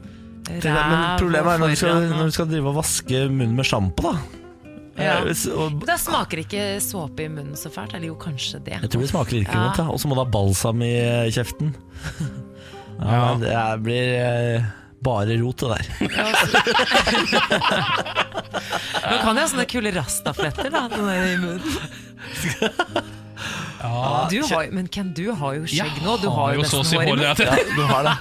ræv 0.49 0.65
Men 0.65 1.01
problemet 1.21 1.53
er 1.53 1.63
når 1.65 1.75
du, 1.75 1.77
skal, 1.83 2.05
når 2.15 2.31
du 2.31 2.37
skal 2.39 2.49
drive 2.49 2.71
og 2.71 2.77
vaske 2.79 3.25
munnen 3.29 3.57
med 3.59 3.67
sjampo, 3.69 4.13
da. 4.15 4.15
Ja. 4.99 5.19
Eh, 5.29 5.75
Da 5.85 5.95
smaker 6.01 6.41
ikke 6.43 6.63
såpe 6.83 7.27
i 7.27 7.29
munnen 7.31 7.59
så 7.59 7.69
fælt. 7.71 7.93
Eller 7.95 8.09
jo, 8.09 8.17
kanskje 8.19 8.59
det. 8.65 8.79
jeg 8.81 8.91
tror 8.91 9.05
det 9.05 9.11
smaker 9.13 9.37
like 9.37 9.53
Ja. 9.53 9.67
godt. 9.69 9.79
Ja. 9.85 9.91
Og 9.93 10.01
så 10.01 10.09
må 10.11 10.17
du 10.17 10.23
ha 10.25 10.31
balsam 10.33 10.81
i 10.87 10.95
kjeften. 11.35 11.75
Ja, 12.99 13.37
Ja. 13.39 13.77
Det 13.77 13.83
blir 13.85 14.09
eh, 14.25 14.65
bare 15.05 15.37
rot, 15.41 15.59
det 15.63 15.69
der. 15.69 15.85
Nå 19.09 19.17
kan 19.23 19.37
jeg 19.37 19.43
ha 19.43 19.49
sånne 19.53 19.67
kule 19.71 19.93
rastafletter 19.95 20.71
da, 20.75 20.81
den 20.93 21.07
der 21.07 21.23
i 21.29 21.39
munnen. 21.43 21.63
Ja. 23.79 24.27
Du 24.31 24.41
har, 24.43 24.67
men 24.75 24.89
Ken, 24.91 25.13
du 25.15 25.31
har 25.39 25.55
jo 25.55 25.67
skjegg 25.71 26.01
nå. 26.03 26.17
Du 26.19 26.29
har 26.35 26.57
jo 26.59 26.65
så 26.67 26.81
å 26.81 26.83
nesten 26.83 26.91
si 26.91 26.97
hår 26.99 27.07
i 27.07 27.11
munnen. 27.15 27.25
Ja, 27.39 27.57
du 27.77 27.85
har 27.87 28.03
det. 28.09 28.17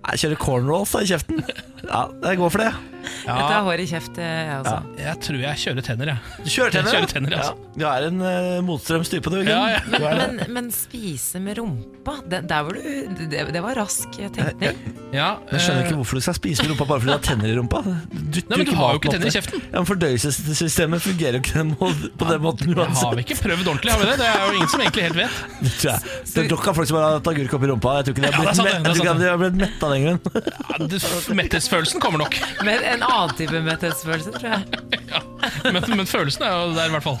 Jeg 0.00 0.22
kjører 0.22 0.38
cornrolls 0.40 0.94
i 0.96 1.04
kjeften. 1.10 1.42
Ja, 1.84 2.06
jeg 2.24 2.36
går 2.40 2.50
for 2.52 2.60
det. 2.60 2.70
Jeg 3.00 3.32
tar 3.32 3.50
Ja, 3.54 3.60
hår 3.64 3.80
i 3.80 3.84
kjeft, 3.88 4.18
jeg 4.20 4.48
også. 4.60 4.74
jeg 5.00 5.20
tror 5.24 5.36
jeg 5.40 5.60
kjører 5.62 5.84
tenner, 5.86 6.08
jeg. 6.10 6.18
Du 6.44 6.48
kjører 6.52 6.74
tenner? 6.74 6.90
Jeg 6.92 7.00
kjører 7.00 7.12
tenner, 7.14 7.36
altså. 7.38 7.54
ja. 7.56 7.78
Du 7.80 7.84
er 7.88 8.06
en 8.10 8.18
uh, 8.20 8.58
motstrømstype, 8.66 9.30
du. 9.32 9.36
Gunn. 9.40 9.48
Ja, 9.48 9.62
ja. 9.72 9.78
Du 9.88 10.04
er 10.04 10.18
det. 10.20 10.26
Men, 10.36 10.52
men 10.58 10.68
spise 10.76 11.40
med 11.40 11.56
rumpa, 11.56 12.18
det, 12.28 12.42
der 12.50 12.66
var 12.66 12.76
du, 12.76 13.24
det, 13.32 13.40
det 13.56 13.62
var 13.64 13.78
rask 13.80 14.18
tenkning. 14.20 14.76
Ja, 15.16 15.30
Jeg 15.50 15.62
skjønner 15.64 15.80
eh, 15.80 15.88
ikke 15.88 15.96
hvorfor 16.02 16.20
du 16.20 16.24
skal 16.26 16.36
spise 16.36 16.66
med 16.66 16.74
rumpa 16.74 16.86
bare 16.92 17.00
fordi 17.00 17.10
du 17.10 17.16
har 17.16 17.24
tenner 17.30 17.48
i 17.48 17.56
rumpa. 17.56 17.80
Du, 18.12 18.40
Nei, 18.52 18.60
men 18.60 18.68
du 18.68 18.74
har 18.76 18.92
jo 18.92 19.00
ikke 19.00 19.14
tenner 19.16 19.32
i 19.32 19.34
kjeften. 19.38 19.64
Ja, 19.70 19.76
men 19.80 19.88
Fordøyelsessystemet 19.88 21.02
fungerer 21.06 21.38
jo 21.38 21.42
ikke 21.42 21.56
den 21.62 21.72
må- 21.80 21.90
på 22.20 22.28
den 22.28 22.44
måten 22.44 22.68
Det 22.68 22.76
har 22.76 22.92
uansett. 22.92 23.16
vi 23.16 23.24
ikke 23.24 23.38
prøvd 23.40 23.72
ordentlig, 23.72 23.96
har 23.96 24.04
vi 24.04 24.10
det? 24.12 24.18
Det 24.20 24.28
er 24.28 24.44
jo 24.44 24.52
ingen 24.60 24.68
som 24.76 24.84
egentlig 24.84 25.06
helt 25.08 25.18
vet. 25.22 25.40
Det 25.64 25.72
tror 25.80 25.90
jeg. 25.90 26.14
Det 26.34 26.44
er 26.44 26.48
nok 26.52 26.68
av 26.68 26.78
folk 26.82 26.92
som 26.92 27.00
har 27.00 27.16
hatt 27.16 27.32
agurk 27.32 27.56
oppi 27.58 27.72
rumpa. 27.72 27.96
Jeg 27.96 28.04
tror 28.10 28.14
ikke 28.18 28.22
de 28.22 28.28
har 28.28 28.36
Ja, 28.36 28.36
det 28.36 28.44
er 28.44 28.50
blitt, 28.50 28.60
sant, 28.60 28.68
det 28.68 28.74
er 28.74 28.76
jeg 28.76 29.00
tror 29.00 29.08
ikke 29.08 29.24
de 29.24 29.30
har 29.32 29.42
blitt 29.46 29.58
metta 29.64 29.90
den 29.96 29.99
gangen. 30.06 30.20
Ja, 30.34 31.34
Metthetsfølelsen 31.34 32.00
kommer 32.02 32.18
nok. 32.22 32.36
Men 32.66 32.82
en 32.82 33.02
annen 33.06 33.36
type 33.38 33.60
metthetsfølelse, 33.66 34.34
tror 34.38 34.48
jeg. 34.50 34.62
Ja. 35.10 35.20
Men, 35.72 35.82
men 35.96 36.06
følelsen 36.06 36.42
er 36.46 36.52
jo 36.56 36.74
der, 36.76 36.86
i 36.86 36.94
hvert 36.96 37.06
fall. 37.06 37.18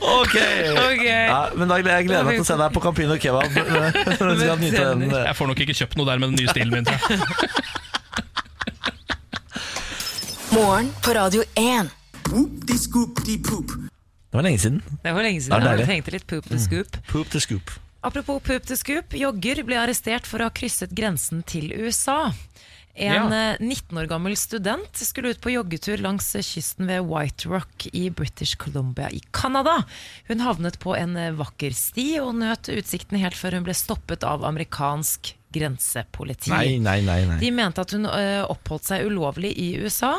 Ok! 0.00 0.34
okay. 0.34 1.26
Ja, 1.28 1.48
men 1.54 1.68
da 1.68 1.76
gleder 1.80 2.00
jeg 2.00 2.08
gleder 2.08 2.24
meg 2.26 2.38
til 2.40 2.44
å 2.44 2.48
se 2.48 2.56
deg 2.60 2.72
på 2.74 2.80
Campino 2.82 3.16
Kebab. 3.20 3.50
Jeg 5.28 5.36
får 5.36 5.50
nok 5.50 5.60
ikke 5.64 5.76
kjøpt 5.76 5.96
noe 6.00 6.08
der 6.08 6.22
med 6.22 6.32
den 6.32 6.40
nye 6.40 6.50
stilen 6.50 6.72
min. 6.74 6.84
Tror 6.88 6.96
jeg. 6.96 7.20
Morgen 10.50 10.90
på 11.04 11.14
Radio 11.14 11.44
1. 11.54 11.90
Det 14.30 14.38
var 14.38 14.42
lenge 14.42 14.58
siden. 14.58 14.82
Det 15.02 15.12
var 15.14 15.22
lenge 15.22 15.40
siden. 15.42 15.62
ja, 15.62 15.76
Vi 15.76 15.86
trengte 15.86 16.10
litt 16.14 16.26
poop 16.26 16.48
to 16.50 16.58
scoop. 16.58 16.98
Poop 17.10 17.30
to 17.30 17.40
scoop. 17.42 17.70
Apropos 18.02 18.40
poop 18.40 18.64
to 18.66 18.76
scoop. 18.80 19.12
Jogger 19.12 19.60
ble 19.68 19.76
arrestert 19.76 20.26
for 20.28 20.40
å 20.40 20.48
ha 20.48 20.54
krysset 20.56 20.92
grensen 20.96 21.42
til 21.44 21.72
USA. 21.76 22.30
En 23.00 23.30
Ja. 23.30 23.52
eh, 23.52 23.56
19 23.60 23.96
år 23.98 24.08
gammel 24.08 24.34
student 24.36 24.92
skulle 24.96 25.30
ut 25.30 25.40
på 25.40 25.52
joggetur 25.52 26.00
langs 26.02 26.34
eh, 26.34 26.42
kysten 26.42 26.86
ved 26.88 27.04
White 27.06 27.46
Rock 27.48 27.86
i 27.92 28.08
British 28.10 28.56
Columbia 28.56 29.08
i 29.12 29.20
Canada. 29.32 29.84
Hun 30.28 30.40
havnet 30.40 30.78
på 30.82 30.96
en 30.98 31.14
eh, 31.16 31.30
vakker 31.30 31.70
sti 31.76 32.18
og 32.20 32.34
nøt 32.40 32.68
utsikten 32.72 33.20
helt 33.22 33.36
før 33.38 33.52
hun 33.58 33.64
ble 33.68 33.76
stoppet 33.78 34.24
av 34.26 34.44
amerikansk 34.48 35.34
grensepoliti. 35.52 36.50
Nei, 36.50 36.78
nei, 36.78 37.00
nei. 37.02 37.24
nei. 37.26 37.38
De 37.40 37.50
mente 37.54 37.80
at 37.82 37.92
hun 37.92 38.06
oppholdt 38.06 38.84
seg 38.90 39.06
ulovlig 39.06 39.50
i 39.58 39.72
USA. 39.82 40.16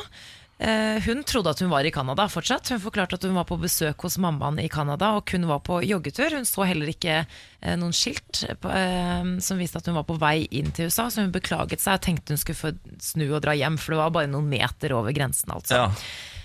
Eh, 0.61 0.99
Hun 1.07 1.23
trodde 1.25 1.49
at 1.49 1.59
hun 1.63 1.71
var 1.71 1.87
i 1.87 1.91
Canada 1.91 2.27
fortsatt. 2.29 2.69
Hun 2.69 2.81
forklarte 2.83 3.17
at 3.17 3.23
hun 3.25 3.33
var 3.33 3.47
på 3.49 3.57
besøk 3.57 4.03
hos 4.05 4.19
mammaen 4.21 4.59
i 4.61 4.67
Canada 4.69 5.15
og 5.17 5.25
kun 5.31 5.47
var 5.49 5.63
på 5.65 5.79
joggetur. 5.81 6.35
Hun 6.37 6.45
så 6.45 6.67
heller 6.69 6.91
ikke 6.91 7.15
eh, 7.23 7.75
noen 7.81 7.95
skilt 7.97 8.43
eh, 8.45 9.31
som 9.41 9.57
viste 9.61 9.81
at 9.81 9.89
hun 9.89 9.97
var 9.97 10.05
på 10.05 10.19
vei 10.21 10.43
inn 10.53 10.69
til 10.75 10.91
USA, 10.91 11.07
så 11.09 11.23
hun 11.25 11.33
beklaget 11.33 11.81
seg 11.81 11.97
og 11.97 12.03
tenkte 12.05 12.35
hun 12.35 12.41
skulle 12.43 12.59
få 12.61 12.73
snu 13.01 13.25
og 13.33 13.41
dra 13.41 13.55
hjem, 13.57 13.79
for 13.81 13.95
det 13.95 14.01
var 14.03 14.13
bare 14.19 14.29
noen 14.29 14.51
meter 14.53 14.93
over 14.93 15.15
grensen. 15.17 15.49
altså. 15.55 15.79
Ja. 15.81 15.89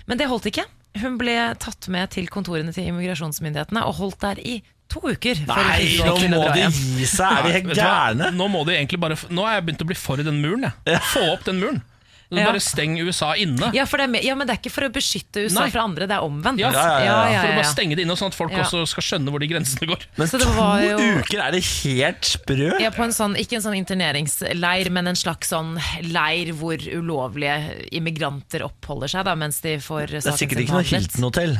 Men 0.09 0.17
det 0.17 0.29
holdt 0.31 0.49
ikke. 0.49 0.65
Hun 0.97 1.19
ble 1.21 1.35
tatt 1.61 1.85
med 1.93 2.09
til 2.15 2.25
kontorene 2.33 2.73
til 2.73 2.87
immigrasjonsmyndighetene 2.89 3.83
og 3.85 3.99
holdt 3.99 4.17
der 4.23 4.39
i 4.41 4.55
to 4.89 5.03
uker. 5.03 5.43
Nei, 5.45 5.83
nå 5.99 6.15
må 6.31 6.41
de 6.55 6.63
gi 6.71 7.05
seg! 7.11 7.27
Er 7.37 7.45
de 7.45 7.53
helt 7.59 7.69
gærne? 7.75 8.31
Nå 8.33 8.47
må 8.49 8.63
de 8.65 8.73
egentlig 8.79 8.97
bare 9.03 9.17
Nå 9.29 9.43
er 9.45 9.59
jeg 9.59 9.65
begynt 9.67 9.83
å 9.85 9.87
bli 9.91 9.97
for 9.99 10.23
den 10.25 10.39
muren. 10.41 10.71
Jeg. 10.87 11.03
Få 11.11 11.21
opp 11.35 11.45
den 11.45 11.59
muren. 11.61 11.83
Ja. 12.29 12.43
Bare 12.49 12.59
steng 12.59 12.97
USA 12.99 13.29
inne. 13.39 13.69
Ja, 13.73 13.85
for 13.87 13.97
det 14.01 14.03
er, 14.03 14.11
med- 14.11 14.23
ja, 14.25 14.33
men 14.35 14.47
det 14.47 14.57
er 14.57 14.59
ikke 14.59 14.71
for 14.73 14.83
å 14.83 14.89
beskytte 14.91 15.45
USA 15.45 15.61
Nei. 15.61 15.69
fra 15.71 15.83
andre, 15.87 16.07
det 16.11 16.15
er 16.17 16.25
omvendt. 16.27 16.59
Ja, 16.59 16.71
ja, 16.75 16.81
ja, 16.99 17.29
ja. 17.31 17.41
For 17.41 17.47
å 17.53 17.55
bare 17.61 17.69
stenge 17.71 17.95
det 17.95 18.03
inne, 18.03 18.17
sånn 18.19 18.27
at 18.33 18.35
folk 18.35 18.51
Ja. 18.51 18.63
også 18.65 18.81
skal 18.91 19.03
skjønne 19.07 19.31
hvor 19.31 19.39
de 19.39 19.47
grensene 19.47 19.87
går. 19.87 20.03
Men 20.17 20.27
Så 20.27 20.37
det 20.37 20.47
to 20.47 20.53
var 20.57 20.81
jo- 20.83 20.97
uker, 21.21 21.39
er 21.39 21.51
det 21.55 21.63
helt 21.63 22.21
sprø? 22.27 22.79
Ja, 22.83 22.89
på 22.91 23.03
en 23.05 23.11
sånn, 23.15 23.37
ikke 23.39 23.55
en 23.55 23.63
sånn 23.63 23.77
interneringsleir, 23.79 24.89
men 24.91 25.07
en 25.07 25.15
slags 25.15 25.47
sånn 25.55 25.79
leir 26.03 26.51
hvor 26.53 26.75
ulovlige 26.77 27.87
immigranter 27.93 28.59
oppholder 28.67 29.07
seg 29.07 29.23
da, 29.23 29.33
mens 29.35 29.61
de 29.61 29.77
får 29.77 30.07
Det 30.07 30.25
er 30.27 30.35
sikkert 30.35 30.65
ikke 30.67 30.75
noe 30.75 30.83
Hilton-hotell. 30.83 31.57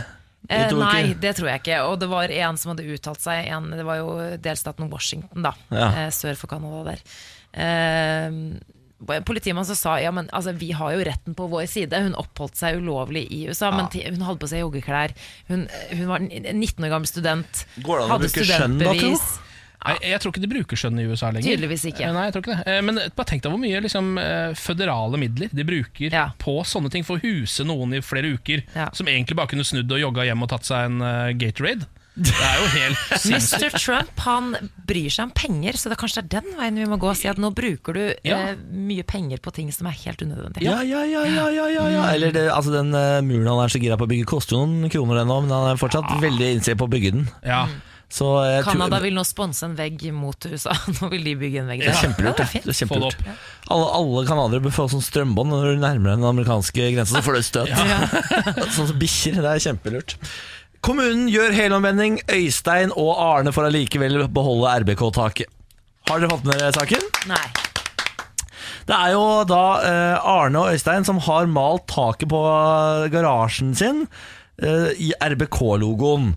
Eh, 0.49 0.69
nei, 0.71 1.13
det 1.13 1.35
tror 1.35 1.47
jeg 1.49 1.61
ikke. 1.63 1.79
Og 1.87 1.99
det 1.99 2.07
var 2.09 2.29
en 2.29 2.57
som 2.57 2.75
hadde 2.75 2.85
uttalt 2.87 3.19
seg. 3.19 3.47
En, 3.51 3.69
det 3.71 3.83
var 3.83 3.97
jo 3.97 4.37
delstaten 4.37 4.89
Washington, 4.89 5.41
da. 5.43 5.53
Ja. 5.71 5.87
Eh, 6.07 6.09
sør 6.11 6.35
for 6.35 6.47
Canada 6.47 6.83
der. 6.91 6.99
Eh, 7.53 8.31
politimann 9.25 9.65
som 9.65 9.75
sa 9.77 9.97
ja, 10.01 10.11
men 10.11 10.29
altså, 10.33 10.53
vi 10.57 10.71
har 10.73 10.93
jo 10.95 11.03
retten 11.05 11.35
på 11.37 11.47
vår 11.51 11.67
side. 11.69 11.93
Hun 12.07 12.15
oppholdt 12.17 12.57
seg 12.57 12.79
ulovlig 12.81 13.27
i 13.31 13.43
USA, 13.49 13.69
men 13.71 13.87
hun 13.93 14.23
hadde 14.25 14.39
på 14.41 14.49
seg 14.49 14.63
joggeklær. 14.65 15.13
Hun, 15.51 15.67
hun 15.93 16.07
var 16.09 16.23
en 16.23 16.31
19 16.59 16.83
år 16.87 16.89
gammel 16.95 17.07
student. 17.09 17.65
Går 17.83 17.99
det 18.01 18.07
an 18.07 18.15
å 18.15 18.21
bruke 18.23 18.47
skjønn 18.47 18.79
da, 18.81 18.93
tro? 18.97 19.11
Ja. 19.13 19.43
Nei, 19.87 19.93
jeg 20.09 20.19
tror 20.19 20.33
ikke 20.33 20.41
de 20.41 20.47
bruker 20.49 20.79
skjønn 20.81 20.97
i 20.99 21.03
USA 21.05 21.29
lenger. 21.29 21.45
Tydeligvis 21.53 21.83
ikke. 21.91 22.07
Eh, 22.07 22.11
Nei, 22.15 22.23
jeg 22.25 22.33
tror 22.33 22.43
ikke 22.43 22.55
det. 22.57 22.63
Eh, 22.73 22.79
Men 22.83 22.97
bare 23.15 23.27
tenk 23.29 23.43
deg 23.45 23.53
hvor 23.53 23.61
mye 23.61 23.81
liksom, 23.85 24.07
eh, 24.19 24.55
føderale 24.57 25.19
midler 25.21 25.53
de 25.53 25.63
bruker 25.63 26.11
Ja. 26.11 26.23
på 26.41 26.55
sånne 26.65 26.89
ting 26.91 27.05
for 27.07 27.15
å 27.15 27.21
huse 27.21 27.63
noen 27.63 27.93
i 27.95 28.01
flere 28.01 28.33
uker, 28.33 28.63
Ja. 28.75 28.89
som 28.91 29.05
egentlig 29.07 29.37
bare 29.37 29.47
kunne 29.53 29.63
snudd 29.63 29.91
og 29.93 30.01
jogga 30.01 30.25
hjem 30.25 30.41
og 30.43 30.49
tatt 30.49 30.65
seg 30.65 30.89
en 30.89 31.01
eh, 31.05 31.33
Gatorade. 31.37 31.85
Det 32.17 32.33
er 32.33 32.55
jo 32.57 32.67
helt 32.73 33.01
sinnssykt. 33.21 33.61
Mr. 33.61 33.77
Trump 33.77 34.21
han 34.25 34.47
bryr 34.89 35.09
seg 35.13 35.27
om 35.27 35.33
penger, 35.37 35.77
så 35.77 35.91
det 35.91 35.97
er 35.97 36.01
kanskje 36.01 36.23
det 36.25 36.39
er 36.39 36.45
den 36.47 36.57
veien 36.57 36.79
vi 36.81 36.87
må 36.89 36.97
gå. 37.01 37.11
og 37.11 37.17
Si 37.19 37.29
at 37.29 37.37
nå 37.41 37.51
bruker 37.53 37.93
du 37.93 38.03
Ja. 38.25 38.39
eh, 38.53 38.61
mye 38.73 39.05
penger 39.05 39.37
på 39.43 39.53
ting 39.53 39.69
som 39.75 39.85
er 39.91 39.97
helt 40.01 40.21
unødvendig. 40.25 40.65
Ja, 40.65 40.79
ja, 40.81 41.03
ja, 41.05 41.23
ja, 41.29 41.45
ja, 41.53 41.67
ja, 41.75 41.85
ja. 41.93 42.07
Eller 42.15 42.33
det, 42.33 42.47
altså 42.49 42.73
den 42.73 42.89
uh, 42.95 43.21
muren 43.21 43.51
han 43.53 43.61
er 43.67 43.73
så 43.75 43.81
gira 43.83 43.97
på 44.01 44.07
å 44.09 44.11
bygge, 44.13 44.25
koster 44.33 44.57
jo 44.57 44.65
noen 44.65 44.89
kroner 44.93 45.21
ennå, 45.21 45.41
men 45.45 45.53
han 45.53 45.69
er 45.75 45.77
fortsatt 45.81 46.09
veldig 46.23 46.55
innstilt 46.57 46.81
på 46.81 46.89
å 46.89 46.93
bygge 46.97 47.13
den. 47.19 47.29
Ja. 47.45 47.67
Så 48.07 48.23
jeg 48.47 48.61
Canada 48.63 49.01
vil 49.03 49.11
nå 49.17 49.23
sponse 49.27 49.65
en 49.67 49.73
vegg 49.75 49.99
mot 50.15 50.45
USA. 50.47 50.71
Nå 51.01 51.09
vil 51.11 51.25
de 51.27 51.33
bygge 51.35 51.59
en 51.59 51.67
vegg 51.67 51.81
Det 51.83 51.89
der. 51.89 51.97
er 51.97 52.05
kjempelurt. 52.05 52.39
Ja, 52.39 52.61
Det. 52.63 52.75
kjempelurt. 52.79 53.25
Alle, 53.75 53.87
alle 53.97 54.21
canadiere 54.29 54.63
bør 54.63 54.75
få 54.77 54.85
sånn 54.93 55.03
strømbånd 55.03 55.51
når 55.51 55.65
du 55.75 55.81
nærmer 55.83 56.13
deg 56.13 56.21
den 56.21 56.29
amerikanske 56.29 56.85
grensen, 56.95 57.17
så 57.19 57.23
får 57.25 57.35
du 57.35 57.43
støt. 57.43 57.73
Ja. 57.75 57.99
sånn 58.77 58.87
som 58.93 58.95
bikkjer. 59.01 59.41
Det 59.43 59.51
er 59.51 59.59
kjempelurt. 59.65 60.15
Kommunen 60.85 61.27
gjør 61.31 61.55
helomvending. 61.55 62.19
Øystein 62.31 62.93
og 62.95 63.13
Arne 63.19 63.53
får 63.55 63.69
allikevel 63.69 64.21
beholde 64.33 64.73
RBK-taket. 64.83 65.49
Har 66.07 66.21
dere 66.21 66.31
fått 66.31 66.45
med 66.47 66.61
dere 66.61 66.75
saken? 66.75 67.07
Nei. 67.27 67.45
Det 68.87 68.95
er 68.95 69.11
jo 69.17 69.23
da 69.49 69.63
eh, 69.83 70.27
Arne 70.31 70.61
og 70.61 70.75
Øystein 70.75 71.03
som 71.07 71.19
har 71.25 71.49
malt 71.51 71.89
taket 71.91 72.29
på 72.31 72.39
garasjen 73.11 73.73
sin 73.75 74.05
eh, 74.63 74.93
i 74.95 75.11
RBK-logoen. 75.19 76.31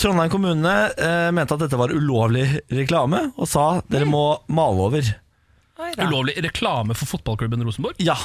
Trondheim 0.00 0.32
kommune 0.32 0.74
eh, 0.98 1.30
mente 1.32 1.56
at 1.56 1.64
dette 1.64 1.78
var 1.80 1.94
ulovlig 1.94 2.44
reklame, 2.74 3.28
og 3.38 3.48
sa 3.48 3.78
dere 3.88 4.08
må 4.10 4.24
male 4.52 4.88
over. 4.90 5.12
Ulovlig 5.96 6.36
reklame 6.44 6.96
for 6.98 7.08
fotballklubben 7.14 7.64
Rosenborg. 7.64 7.96
Ja. 8.02 8.18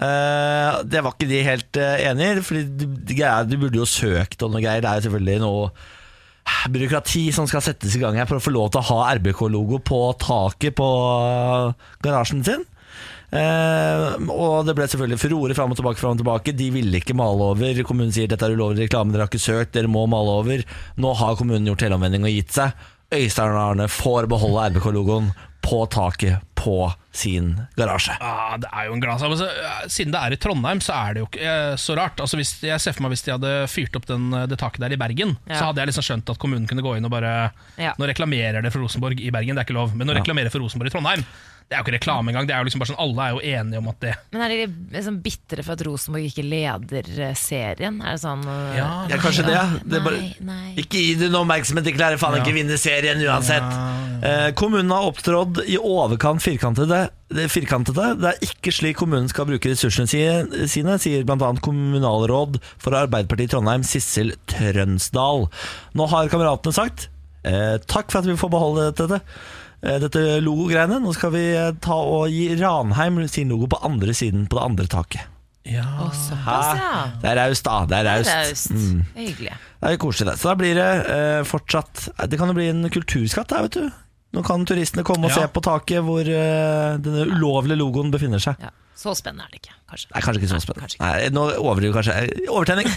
Eh, 0.00 0.80
det 0.88 1.02
var 1.04 1.12
ikke 1.12 1.28
de 1.28 1.40
helt 1.44 1.76
eh, 1.76 2.06
enig 2.08 2.28
i, 2.30 2.42
Fordi 2.46 2.62
du, 2.72 2.86
de, 3.10 3.58
burde 3.60 3.80
jo 3.82 3.88
søkt 3.88 4.42
og 4.44 4.54
noe 4.54 4.62
greier. 4.62 4.80
Det 4.80 4.90
er 4.90 5.00
jo 5.00 5.06
selvfølgelig 5.08 5.42
noe 5.42 5.66
eh, 5.68 6.66
byråkrati 6.72 7.26
som 7.36 7.48
skal 7.50 7.64
settes 7.64 7.96
i 7.96 8.02
gang 8.02 8.16
her 8.16 8.28
for 8.30 8.40
å 8.40 8.44
få 8.44 8.54
lov 8.54 8.70
til 8.72 8.80
å 8.80 8.88
ha 8.92 9.14
RBK-logo 9.18 9.82
på 9.84 10.02
taket 10.22 10.78
på 10.80 10.90
garasjen 12.04 12.44
sin. 12.46 12.66
Uh, 13.30 14.16
og 14.34 14.64
det 14.66 14.72
ble 14.74 14.88
selvfølgelig 14.90 15.20
furore 15.22 15.54
fram 15.54 15.70
og 15.70 15.76
tilbake, 15.78 16.00
Frem 16.00 16.16
og 16.16 16.18
tilbake. 16.18 16.54
De 16.58 16.66
ville 16.74 16.98
ikke 16.98 17.14
male 17.14 17.52
over. 17.52 17.82
Kommunen 17.86 18.10
sier 18.14 18.26
dette 18.30 18.42
er 18.42 18.56
ulovlig 18.58 18.88
reklame, 18.88 19.14
dere 19.14 19.28
har 19.28 19.30
ikke 19.30 19.42
søkt, 19.42 19.76
dere 19.76 19.90
må 19.90 20.02
male 20.10 20.34
over. 20.40 20.64
Nå 20.98 21.12
har 21.20 21.38
kommunen 21.38 21.70
gjort 21.70 21.86
helomvending 21.86 22.26
og 22.26 22.34
gitt 22.34 22.56
seg. 22.56 22.74
Øystein 23.14 23.54
og 23.54 23.62
Arne 23.62 23.86
får 23.90 24.26
beholde 24.30 24.66
RBK-logoen 24.72 25.30
på 25.62 25.84
taket 25.94 26.49
på 26.60 26.74
sin 27.16 27.54
garasje. 27.78 28.12
Ah, 28.22 28.54
det 28.60 28.68
er 28.70 28.86
jo 28.86 28.92
en 28.94 29.00
glad 29.02 29.18
sak. 29.22 29.32
men 29.32 29.38
så, 29.40 29.48
eh, 29.48 29.86
Siden 29.90 30.12
det 30.14 30.20
er 30.20 30.36
i 30.36 30.40
Trondheim, 30.44 30.82
så 30.84 30.92
er 30.94 31.14
det 31.16 31.22
jo 31.24 31.28
ikke 31.30 31.42
eh, 31.42 31.74
så 31.80 31.96
rart. 31.98 32.20
Altså, 32.20 32.36
hvis, 32.38 32.52
jeg 32.62 32.78
ser 32.84 32.92
for 32.94 33.02
meg 33.06 33.14
Hvis 33.16 33.24
de 33.26 33.32
hadde 33.34 33.54
fyrt 33.72 33.96
opp 33.98 34.06
den, 34.06 34.28
det 34.30 34.58
taket 34.60 34.84
der 34.84 34.92
i 34.94 35.00
Bergen, 35.00 35.36
Ja. 35.48 35.56
så 35.58 35.70
hadde 35.70 35.80
jeg 35.82 35.90
liksom 35.94 36.06
skjønt 36.06 36.30
at 36.34 36.38
kommunen 36.42 36.68
kunne 36.70 36.84
gå 36.84 36.96
inn 37.00 37.08
og 37.08 37.14
bare 37.16 37.50
Ja. 37.80 37.94
Nå 37.98 38.06
reklamerer 38.12 38.62
det 38.62 38.72
for 38.72 38.84
Rosenborg 38.84 39.18
i 39.20 39.30
Bergen, 39.32 39.56
det 39.56 39.64
er 39.64 39.70
ikke 39.72 39.78
lov. 39.80 39.96
Men 39.96 40.06
nå 40.06 40.14
Ja. 40.14 40.20
reklamerer 40.20 40.52
for 40.52 40.60
Rosenborg 40.60 40.92
i 40.92 40.94
Trondheim, 40.98 41.24
det 41.70 41.76
er 41.78 41.82
jo 41.84 41.86
ikke 41.86 41.98
reklame 42.02 42.30
engang. 42.32 42.46
Det 42.48 42.54
er 42.54 42.58
jo 42.58 42.66
liksom 42.66 42.80
bare 42.82 42.90
sånn, 42.90 42.98
Alle 42.98 43.22
er 43.22 43.30
jo 43.30 43.40
enige 43.46 43.78
om 43.78 43.88
at 43.88 44.00
det 44.00 44.14
Men 44.32 44.42
er 44.42 44.48
de 44.48 44.66
liksom 44.98 45.20
bitre 45.22 45.62
for 45.64 45.72
at 45.78 45.84
Rosenborg 45.86 46.24
ikke 46.26 46.42
leder 46.42 47.06
eh, 47.30 47.34
serien? 47.38 48.00
Er 48.02 48.16
det 48.16 48.22
sånn 48.24 48.42
eh, 48.42 48.76
Ja, 48.76 48.88
Ja, 49.08 49.16
kanskje 49.22 49.46
det. 49.46 49.60
det 49.88 50.02
bare, 50.02 50.18
Nei, 50.18 50.34
nei. 50.40 50.74
Ikke 50.82 50.98
gi 50.98 51.14
det 51.14 51.30
noe 51.30 51.44
oppmerksomhet, 51.46 51.84
de 51.86 51.92
klarer 51.94 52.18
faen 52.18 52.36
Ja. 52.38 52.42
ikke 52.42 52.54
vinne 52.58 52.76
serien 52.78 53.22
uansett. 53.22 53.70
Eh, 54.22 54.50
kommunen 54.58 54.90
har 54.90 55.06
opptrådt 55.12 55.62
i 55.70 55.78
overkant 55.78 56.42
firkantede. 56.50 56.98
Det, 57.30 57.44
er 57.46 57.52
firkantede. 57.52 58.08
det 58.20 58.28
er 58.34 58.42
ikke 58.50 58.72
slik 58.74 58.98
kommunen 59.00 59.30
skal 59.30 59.46
bruke 59.48 59.70
ressursene 59.72 60.10
sine, 60.68 60.98
sier 61.00 61.24
bl.a. 61.28 61.50
kommunalråd 61.62 62.58
for 62.82 62.98
Arbeiderpartiet 62.98 63.48
i 63.48 63.54
Trondheim, 63.54 63.86
Sissel 63.86 64.34
Trønsdal. 64.50 65.46
Nå 65.96 66.10
har 66.12 66.30
kameratene 66.32 66.74
sagt 66.76 67.08
eh, 67.46 67.78
takk 67.86 68.10
for 68.12 68.20
at 68.22 68.28
vi 68.30 68.36
får 68.40 68.52
beholde 68.52 68.88
dette. 68.98 69.20
eh, 69.82 69.98
Dette 70.02 70.24
logogreiene. 70.44 70.98
Nå 71.04 71.14
skal 71.16 71.32
vi 71.36 71.44
eh, 71.56 71.70
ta 71.82 71.96
og 72.02 72.28
gi 72.34 72.50
Ranheim 72.60 73.22
sin 73.30 73.52
logo 73.54 73.70
på 73.72 73.80
andre 73.86 74.12
siden, 74.16 74.46
på 74.50 74.58
det 74.58 74.66
andre 74.66 74.88
taket. 74.90 75.28
ja. 75.70 75.86
Ja. 76.80 77.00
Det 77.20 77.28
er 77.30 77.36
raust, 77.36 77.64
da. 77.66 77.78
Det 77.86 77.98
er 78.00 78.06
raust. 78.10 78.70
Det, 78.70 78.76
Mm. 78.80 79.02
Hyggelig. 79.14 79.52
Det 79.80 79.90
er 79.94 79.98
koselig 80.00 80.30
det. 80.32 80.38
Så 80.40 80.48
da 80.50 80.54
blir 80.60 80.74
det 80.76 80.86
eh, 81.14 81.42
fortsatt 81.48 82.08
Det 82.28 82.38
kan 82.40 82.48
jo 82.50 82.54
bli 82.56 82.66
en 82.72 82.88
kulturskatt 82.92 83.52
her, 83.54 83.66
vet 83.68 83.76
du. 83.78 83.90
Nå 84.36 84.42
kan 84.46 84.62
turistene 84.68 85.02
komme 85.06 85.26
og 85.26 85.32
Ja. 85.34 85.42
se 85.42 85.48
på 85.50 85.62
taket 85.64 86.04
hvor 86.06 86.22
uh, 86.22 86.98
denne 87.02 87.24
ulovlige 87.32 87.80
logoen 87.80 88.12
befinner 88.14 88.42
seg. 88.42 88.60
Ja. 88.62 88.70
Så 89.00 89.14
spennende 89.16 89.46
er 89.46 89.54
det 89.54 89.62
ikke, 89.62 89.72
kanskje. 89.88 90.08
Det 90.10 90.16
er 90.18 90.24
kanskje 90.26 90.40
ikke 90.42 90.50
så 90.50 90.58
spennende. 90.60 90.88
Nei, 90.90 90.90
ikke. 90.92 91.06
Nei, 91.08 91.28
nå 91.32 91.44
overdriver 91.56 91.94
kanskje. 91.96 92.16
Eh, 92.20 92.50
Overtenning! 92.52 92.90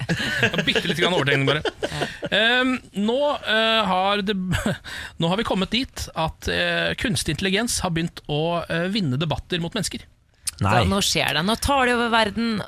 Bitte 0.68 0.90
litt 0.90 1.00
grann 1.00 1.16
overtegning, 1.16 1.48
bare. 1.48 1.62
Um, 2.60 2.74
nå, 3.00 3.16
uh, 3.46 3.80
har 3.88 4.20
det, 4.28 4.36
nå 5.24 5.30
har 5.32 5.40
vi 5.40 5.46
kommet 5.48 5.72
dit 5.72 6.04
at 6.12 6.50
uh, 6.52 6.92
kunstig 7.00 7.38
intelligens 7.38 7.78
har 7.80 7.94
begynt 7.96 8.20
å 8.28 8.60
vinne 8.92 9.16
debatter 9.16 9.64
mot 9.64 9.72
mennesker. 9.72 10.04
Nei. 10.64 10.82
Nå 10.90 10.98
skjer 11.06 11.36
det. 11.38 11.42
Nå 11.46 11.54
tar 11.62 11.86
de 11.86 11.94
over 11.94 12.10
verden. 12.10 12.58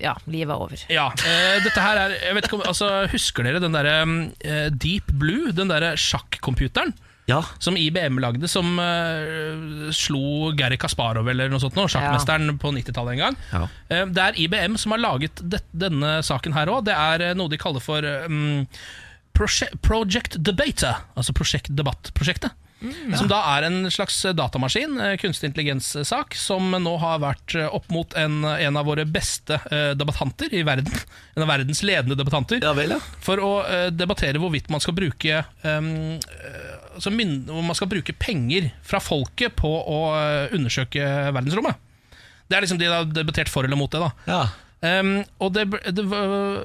Ja, 0.00 0.14
livet 0.28 0.52
er 0.52 0.60
over. 0.60 0.82
Ja, 0.92 1.06
uh, 1.08 1.58
dette 1.64 1.82
her 1.82 2.00
er 2.04 2.16
jeg 2.18 2.36
vet 2.36 2.48
ikke 2.48 2.58
om, 2.60 2.64
altså, 2.68 2.90
Husker 3.12 3.46
dere 3.48 3.62
den 3.62 3.76
derre 3.76 3.94
eh, 4.44 4.68
Deep 4.70 5.12
Blue, 5.18 5.52
den 5.56 5.72
derre 5.72 5.94
sjakkomputeren? 5.98 6.92
Ja. 7.28 7.42
Som 7.60 7.76
IBM 7.76 8.18
lagde, 8.24 8.48
som 8.48 8.78
uh, 8.80 9.90
slo 9.92 10.52
Gary 10.56 10.78
Kasparov 10.80 11.28
eller 11.28 11.50
noe 11.52 11.60
sånt 11.60 11.76
nå, 11.76 11.84
sjakkmesteren 11.92 12.56
på 12.60 12.72
90-tallet 12.72 13.18
en 13.18 13.24
gang. 13.26 13.36
Ja. 13.52 13.64
Uh, 13.92 14.06
det 14.16 14.24
er 14.24 14.40
IBM 14.46 14.78
som 14.80 14.96
har 14.96 15.02
laget 15.02 15.42
det, 15.44 15.60
denne 15.76 16.18
saken 16.24 16.56
her 16.56 16.72
òg. 16.72 16.86
Det 16.88 16.96
er 16.96 17.28
uh, 17.28 17.34
noe 17.36 17.52
de 17.52 17.60
kaller 17.60 17.84
for 17.84 18.04
um, 18.24 18.64
Project 19.36 20.40
Debater, 20.40 21.04
altså 21.14 21.36
prosjektdebattprosjektet. 21.36 22.56
Som 23.18 23.26
da 23.30 23.38
er 23.56 23.66
en 23.66 23.88
slags 23.90 24.20
datamaskin, 24.38 25.00
eh, 25.02 25.16
kunstig 25.18 25.50
intelligens-sak, 25.50 26.36
som 26.38 26.70
nå 26.70 26.92
har 27.02 27.18
vært 27.22 27.56
eh, 27.58 27.66
opp 27.74 27.88
mot 27.90 28.14
en, 28.18 28.44
en 28.44 28.78
av 28.78 28.86
våre 28.86 29.06
beste 29.08 29.58
eh, 29.70 29.90
debattanter 29.98 30.54
i 30.54 30.62
verden. 30.66 30.92
En 31.38 31.44
av 31.44 31.52
verdens 31.52 31.84
ledende 31.86 32.16
debattanter 32.18 32.58
ja 32.64 32.72
vel, 32.74 32.96
ja. 32.96 32.98
for 33.22 33.38
å 33.38 33.50
debattere 33.94 34.40
hvorvidt 34.42 34.66
man 34.74 34.82
skal 34.82 34.96
bruke 34.96 35.36
eh, 35.38 35.90
altså 36.96 37.12
Om 37.12 37.68
man 37.68 37.76
skal 37.78 37.90
bruke 37.92 38.16
penger 38.18 38.72
fra 38.82 38.98
folket 38.98 39.54
på 39.54 39.70
å 39.70 40.00
undersøke 40.56 41.04
verdensrommet. 41.30 41.78
Det 42.48 42.56
er 42.56 42.64
liksom 42.64 42.80
De 42.80 42.90
har 42.90 43.06
debattert 43.06 43.52
for 43.52 43.68
eller 43.68 43.78
mot 43.78 43.92
det. 43.92 44.02
da 44.02 44.10
ja. 44.26 44.40
Ehm, 44.86 45.24
Og 45.42 45.52
det, 45.56 45.66
det, 45.90 46.04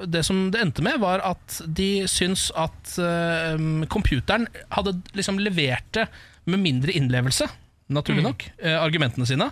det 0.06 0.22
som 0.26 0.48
det 0.54 0.60
endte 0.62 0.84
med, 0.86 1.00
var 1.02 1.22
at 1.26 1.60
de 1.66 2.06
syns 2.10 2.50
at 2.54 2.94
um, 2.98 3.84
computeren 3.90 4.46
hadde 4.74 4.96
liksom 5.18 5.40
levert 5.42 5.88
det 5.96 6.06
med 6.46 6.62
mindre 6.62 6.94
innlevelse 6.94 7.48
naturlig 7.94 8.24
nok, 8.24 8.44
uh, 8.62 8.78
argumentene 8.80 9.26
sine, 9.28 9.50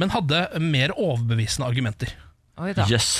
men 0.00 0.12
hadde 0.14 0.46
mer 0.62 0.94
overbevisende 0.96 1.66
argumenter. 1.68 2.14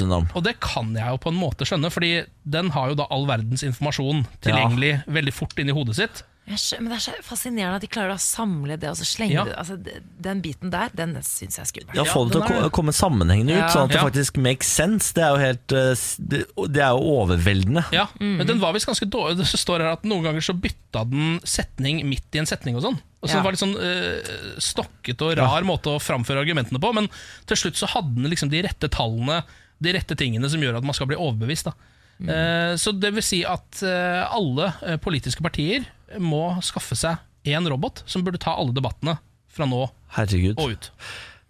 Navn. 0.07 0.29
Og 0.39 0.45
det 0.47 0.55
kan 0.63 0.93
jeg 0.95 1.11
jo 1.11 1.19
på 1.25 1.33
en 1.33 1.39
måte 1.39 1.67
skjønne, 1.67 1.91
fordi 1.91 2.13
den 2.47 2.71
har 2.75 2.93
jo 2.93 2.99
da 3.01 3.09
all 3.11 3.27
verdens 3.27 3.65
informasjon 3.67 4.23
tilgjengelig 4.45 5.01
veldig 5.11 5.35
fort 5.35 5.59
inni 5.59 5.75
hodet 5.75 5.99
sitt. 5.99 6.23
Men 6.47 6.91
det 6.91 6.97
er 6.99 7.01
så 7.01 7.13
fascinerende 7.25 7.79
at 7.79 7.81
de 7.81 7.89
klarer 7.89 8.13
å 8.13 8.21
samle 8.21 8.77
det 8.77 8.91
og 8.91 8.99
så 9.01 9.07
slenge 9.09 9.33
Ja. 9.33 9.45
det 9.49 9.55
altså, 9.57 9.79
Den 10.21 10.43
biten 10.45 10.69
der, 10.71 10.91
den 10.95 11.15
syns 11.25 11.57
jeg 11.57 11.63
er 11.65 11.71
skummel. 11.71 11.95
Ja, 11.97 12.05
Få 12.05 12.27
det 12.29 12.33
til 12.35 12.43
å 12.43 12.49
den 12.49 12.57
er 12.59 12.69
ko- 12.69 12.83
komme 12.83 12.93
sammenhengende 12.93 13.55
ut, 13.57 13.63
Ja. 13.63 13.69
sånn 13.73 13.85
at 13.85 13.95
det 13.95 13.97
Ja. 13.97 14.05
faktisk 14.05 14.37
makes 14.37 14.67
sense. 14.69 15.13
Det 15.15 15.23
er 15.25 15.31
jo 15.33 15.41
helt 15.41 15.73
eh, 15.73 15.93
s- 15.97 16.17
Det, 16.21 16.45
det 16.69 16.83
er 16.85 16.93
jo 16.93 17.01
overveldende. 17.25 17.85
Ja, 17.93 18.07
Men 18.21 18.47
den 18.47 18.61
var 18.61 18.75
visst 18.75 18.87
ganske 18.87 19.09
dårlig. 19.09 19.39
Det 19.39 19.47
står 19.47 19.79
her 19.81 19.93
at 19.93 20.03
noen 20.05 20.23
ganger 20.23 20.41
så 20.45 20.53
bytta 20.61 21.09
den 21.09 21.41
setning 21.45 22.05
midt 22.07 22.29
i 22.35 22.39
en 22.39 22.47
setning 22.47 22.77
og 22.77 22.83
sånn. 22.83 23.01
Og 23.23 23.29
så 23.31 23.37
Ja. 23.37 23.41
Det 23.41 23.45
var 23.45 23.53
litt 23.53 23.65
sånn 23.65 23.81
eh, 23.81 24.59
stokket 24.61 25.23
og 25.23 25.39
rar 25.39 25.63
måte 25.63 25.89
å 25.89 25.99
framføre 25.99 26.45
argumentene 26.45 26.79
på, 26.79 26.93
men 26.93 27.09
til 27.47 27.57
slutt 27.57 27.75
så 27.81 27.89
hadde 27.89 28.15
den 28.21 28.31
liksom 28.31 28.51
de 28.51 28.61
rette 28.63 28.89
tallene, 28.91 29.43
de 29.81 29.93
rette 29.95 30.15
tingene 30.15 30.49
som 30.51 30.61
gjør 30.61 30.77
at 30.77 30.85
man 30.85 30.93
skal 30.93 31.07
bli 31.07 31.17
overbevist. 31.17 31.65
da 31.65 31.73
Eh, 32.21 32.77
Så 32.77 32.93
det 32.99 33.13
vil 33.13 33.23
si 33.25 33.45
at 33.45 33.83
eh, 33.83 34.23
alle 34.31 34.73
eh, 34.87 34.97
politiske 34.99 35.43
partier 35.43 35.85
må 36.23 36.47
skaffe 36.65 36.97
seg 36.99 37.21
én 37.45 37.69
robot 37.69 38.03
som 38.09 38.25
burde 38.25 38.41
ta 38.41 38.55
alle 38.57 38.75
debattene 38.77 39.19
fra 39.55 39.69
nå 39.69 39.85
Herregud. 40.17 40.59
og 40.59 40.75
ut. 40.75 40.91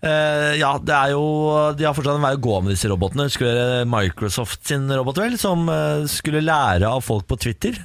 Uh, 0.05 0.53
ja, 0.61 0.75
det 0.85 0.93
er 0.93 1.12
jo 1.15 1.23
De 1.79 1.87
har 1.87 1.95
fortsatt 1.97 2.19
en 2.19 2.25
vei 2.27 2.35
å 2.37 2.43
gå 2.45 2.57
med 2.61 2.75
disse 2.75 2.91
robotene. 2.91 3.31
Skulle 3.33 3.55
dere 3.57 3.87
Microsoft 3.89 4.67
sin 4.69 4.85
robot, 4.91 5.21
vel, 5.23 5.39
som 5.41 5.65
uh, 5.71 6.05
skulle 6.11 6.45
lære 6.45 6.91
av 6.91 7.05
folk 7.05 7.29
på 7.31 7.39
Twitter. 7.41 7.79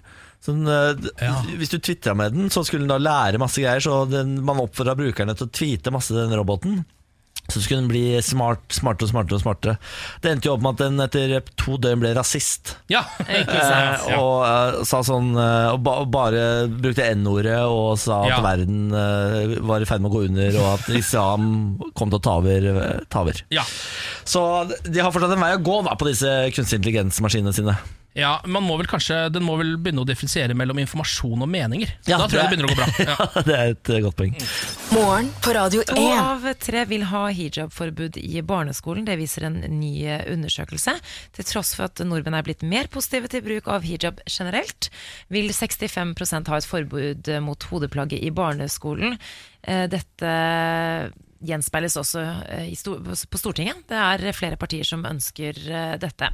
Sånn, 0.43 0.65
uh, 0.67 0.91
Ja. 1.21 1.37
Hvis 1.59 1.71
du 1.71 1.79
tvitra 1.79 2.15
med 2.17 2.35
den, 2.35 2.51
så 2.51 2.65
skulle 2.67 2.83
den 2.83 2.91
da 2.91 2.99
lære 2.99 3.39
masse 3.39 3.63
greier. 3.63 3.83
Så 3.83 4.01
den, 4.11 4.39
man 4.43 4.59
oppfordra 4.59 4.97
brukerne 4.99 5.35
til 5.37 5.47
å 5.47 5.53
tweete 5.61 5.95
masse 5.95 6.15
den 6.15 6.35
roboten. 6.35 6.81
Så 7.49 7.61
skulle 7.63 7.81
hun 7.81 7.89
bli 7.91 8.03
smart, 8.21 8.61
smartere 8.75 9.07
og 9.07 9.11
smartere 9.11 9.37
og 9.39 9.43
smartere. 9.43 9.75
Det 10.21 10.31
endte 10.31 10.49
jo 10.49 10.53
opp 10.55 10.61
med 10.65 10.75
at 10.77 10.83
den 10.85 10.99
etter 11.05 11.33
to 11.59 11.77
døgn 11.81 11.99
ble 12.03 12.13
rasist. 12.17 12.75
Ja, 12.93 13.01
Ikke 13.25 13.59
sant? 13.59 14.07
eh, 14.09 14.17
og 14.19 14.45
eh, 14.45 14.79
sa 14.89 15.01
sånn 15.05 15.31
eh, 15.37 15.69
Og 15.73 15.81
ba, 15.85 15.95
bare 16.09 16.43
brukte 16.69 17.07
N-ordet 17.15 17.59
og 17.65 17.97
sa 18.01 18.21
at 18.23 18.31
Ja. 18.35 18.39
verden 18.45 18.89
eh, 18.93 19.55
var 19.65 19.81
i 19.81 19.89
ferd 19.89 20.01
med 20.05 20.11
å 20.11 20.15
gå 20.19 20.25
under, 20.29 20.59
og 20.61 20.71
at 20.77 20.89
islam 20.95 21.47
kom 21.97 22.09
til 22.13 22.19
å 22.19 22.23
ta 22.29 22.37
over. 22.41 22.69
eh, 22.73 22.99
ta 23.09 23.21
over. 23.25 23.41
ja. 23.53 23.63
Så 24.29 24.41
de 24.85 24.99
har 25.01 25.09
fortsatt 25.11 25.31
en 25.33 25.41
vei 25.41 25.55
å 25.57 25.63
gå 25.65 25.79
da, 25.87 25.95
på 25.97 26.05
disse 26.09 26.29
kunstig 26.53 26.77
intelligens-maskinene 26.83 27.53
sine. 27.55 27.73
ja 28.17 28.35
man 28.45 28.63
må 28.65 28.75
vel 28.77 28.87
kanskje, 28.89 29.31
Den 29.33 29.43
må 29.45 29.55
vel 29.57 29.75
begynne 29.77 30.01
å 30.03 30.07
differensiere 30.07 30.53
mellom 30.57 30.77
informasjon 30.83 31.41
og 31.41 31.49
meninger. 31.49 31.89
Ja, 32.09 32.17
da 32.21 32.27
tror 32.27 32.41
jeg 32.43 32.49
det 32.49 32.49
det- 32.49 32.51
begynner 32.53 32.69
å 32.69 32.73
gå 32.73 32.77
bra. 32.77 32.87
Ja. 33.09 33.41
det 33.47 33.55
er 33.57 33.73
et 33.73 33.89
eh, 33.95 34.01
godt 34.05 34.17
poeng. 34.21 34.35
Morgen 34.89 35.27
på 35.43 35.51
Radio 35.53 35.83
To 35.85 36.01
av 36.17 36.45
tre 36.57 36.81
vil 36.89 37.03
ha 37.11 37.27
hijabforbud 37.29 38.17
i 38.17 38.41
barneskolen. 38.41 39.05
Det 39.05 39.19
viser 39.19 39.45
en 39.45 39.59
ny 39.77 39.91
undersøkelse. 40.33 40.95
Til 41.37 41.45
tross 41.45 41.75
for 41.77 41.85
at 41.85 42.01
nordmenn 42.01 42.39
er 42.39 42.47
blitt 42.47 42.65
mer 42.65 42.89
positive 42.89 43.29
til 43.29 43.45
bruk 43.45 43.69
av 43.69 43.85
hijab 43.85 44.23
generelt, 44.25 44.89
vil 45.29 45.53
65% 45.53 46.49
ha 46.49 46.57
et 46.57 46.69
forbud 46.71 47.31
mot 47.45 47.69
hodeplagget 47.69 48.25
i 48.25 48.33
barneskolen. 48.33 49.19
Eh, 49.61 49.85
Dette 49.93 50.33
gjenspeiles 51.39 51.95
også 52.01 52.25
eh, 52.49 52.73
på 53.05 53.39
Stortinget. 53.39 53.85
Det 53.89 53.99
er 53.99 54.35
flere 54.35 54.59
partier 54.59 54.87
som 54.87 55.05
ønsker 55.07 55.59
eh, 55.69 55.95
dette. 56.01 56.33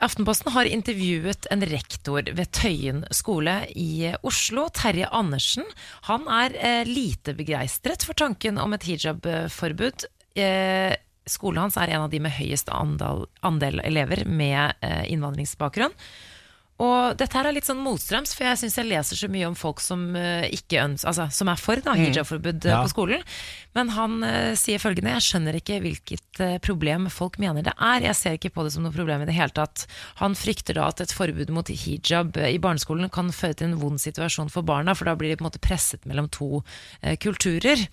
Aftenposten 0.00 0.52
har 0.54 0.64
intervjuet 0.64 1.44
en 1.52 1.60
rektor 1.68 2.24
ved 2.24 2.48
Tøyen 2.56 3.02
skole 3.12 3.52
i 3.76 4.08
Oslo, 4.24 4.64
Terje 4.72 5.10
Andersen. 5.12 5.66
Han 6.08 6.24
er 6.24 6.56
eh, 6.56 6.88
lite 6.88 7.34
begeistret 7.36 8.06
for 8.08 8.16
tanken 8.16 8.56
om 8.62 8.72
et 8.72 8.86
hijabforbud. 8.88 10.06
Eh, 10.40 10.96
skolen 11.28 11.66
hans 11.66 11.76
er 11.76 11.92
en 11.92 12.06
av 12.06 12.14
de 12.14 12.22
med 12.24 12.32
høyest 12.32 12.72
andel, 12.72 13.82
elever 13.84 14.24
med 14.24 14.80
eh, 14.80 15.04
innvandringsbakgrunn. 15.12 15.92
Og 16.80 17.16
dette 17.20 17.36
her 17.36 17.48
er 17.48 17.52
litt 17.52 17.68
sånn 17.68 17.82
motstrøms, 17.84 18.32
for 18.36 18.46
jeg 18.48 18.60
syns 18.62 18.78
jeg 18.78 18.88
leser 18.88 19.18
så 19.18 19.28
mye 19.32 19.48
om 19.50 19.56
folk 19.58 19.82
som, 19.84 20.06
eh, 20.16 20.46
ikke 20.56 20.80
øns 20.80 21.04
altså, 21.04 21.26
som 21.34 21.50
er 21.52 21.60
for 21.60 21.82
da, 21.84 21.92
hijabforbud 21.98 22.64
mm. 22.64 22.70
Ja. 22.70 22.78
på 22.80 22.92
skolen. 22.94 23.24
Men 23.76 23.92
han 23.94 24.16
uh, 24.24 24.56
sier 24.58 24.80
følgende 24.82 25.12
Jeg 25.12 25.22
skjønner 25.28 25.58
ikke 25.60 25.76
hvilket 25.84 26.40
uh, 26.42 26.56
problem 26.64 27.06
folk 27.12 27.36
mener 27.42 27.62
det 27.66 27.76
er. 27.76 28.06
Jeg 28.08 28.18
ser 28.18 28.38
ikke 28.38 28.50
på 28.56 28.64
det 28.66 28.72
som 28.74 28.86
noe 28.86 28.94
problem 28.96 29.22
i 29.22 29.28
det 29.28 29.36
hele 29.36 29.54
tatt. 29.54 29.84
Han 30.22 30.34
frykter 30.38 30.78
da 30.78 30.88
at 30.90 31.04
et 31.04 31.14
forbud 31.14 31.52
mot 31.54 31.68
hijab 31.70 32.40
i 32.48 32.58
barneskolen 32.62 33.12
kan 33.12 33.30
føre 33.34 33.60
til 33.60 33.70
en 33.70 33.78
vond 33.82 34.00
situasjon 34.00 34.50
for 34.50 34.66
barna, 34.66 34.96
for 34.96 35.06
da 35.06 35.14
blir 35.20 35.30
de 35.30 35.38
på 35.38 35.44
en 35.44 35.50
måte 35.52 35.62
presset 35.62 36.08
mellom 36.08 36.32
to 36.32 36.64
uh, 36.64 37.14
kulturer. 37.22 37.86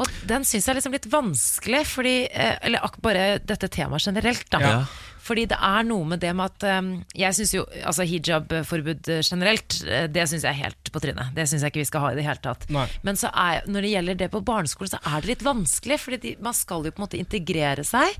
Og 0.00 0.08
den 0.24 0.44
syns 0.48 0.64
jeg 0.64 0.72
er 0.72 0.78
liksom 0.78 0.94
litt 0.94 1.08
vanskelig, 1.12 1.82
fordi, 1.90 2.14
eh, 2.32 2.54
eller 2.64 2.94
bare 3.04 3.38
dette 3.44 3.68
temaet 3.68 4.06
generelt. 4.06 4.48
da 4.50 4.60
Ja. 4.60 4.84
Fordi 5.22 5.44
det 5.46 5.58
er 5.60 5.84
noe 5.86 6.04
med 6.04 6.18
det 6.18 6.32
med 6.34 6.50
at 6.50 6.64
eh, 6.66 6.80
Jeg 7.14 7.34
syns 7.36 7.52
jo 7.54 7.64
altså 7.84 8.02
hijabforbud 8.08 9.06
generelt, 9.22 9.82
eh, 9.86 10.06
det 10.08 10.28
syns 10.28 10.42
jeg 10.42 10.50
er 10.50 10.64
helt 10.64 10.90
på 10.90 11.02
trynet. 11.02 11.34
Det 11.36 11.46
syns 11.46 11.62
jeg 11.62 11.70
ikke 11.72 11.84
vi 11.84 11.90
skal 11.90 12.00
ha 12.00 12.12
i 12.12 12.14
det 12.18 12.24
hele 12.26 12.42
tatt. 12.42 12.68
Nei. 12.70 12.88
Men 13.02 13.20
så 13.20 13.30
er, 13.30 13.62
når 13.68 13.82
det 13.82 13.92
gjelder 13.92 14.14
det 14.24 14.30
på 14.32 14.42
barneskolen, 14.42 14.90
så 14.96 15.02
er 15.04 15.20
det 15.20 15.34
litt 15.34 15.44
vanskelig. 15.46 16.00
Fordi 16.00 16.20
de, 16.24 16.36
man 16.40 16.56
skal 16.56 16.84
jo 16.84 16.90
på 16.90 17.02
en 17.02 17.06
måte 17.06 17.20
integrere 17.20 17.84
seg. 17.84 18.16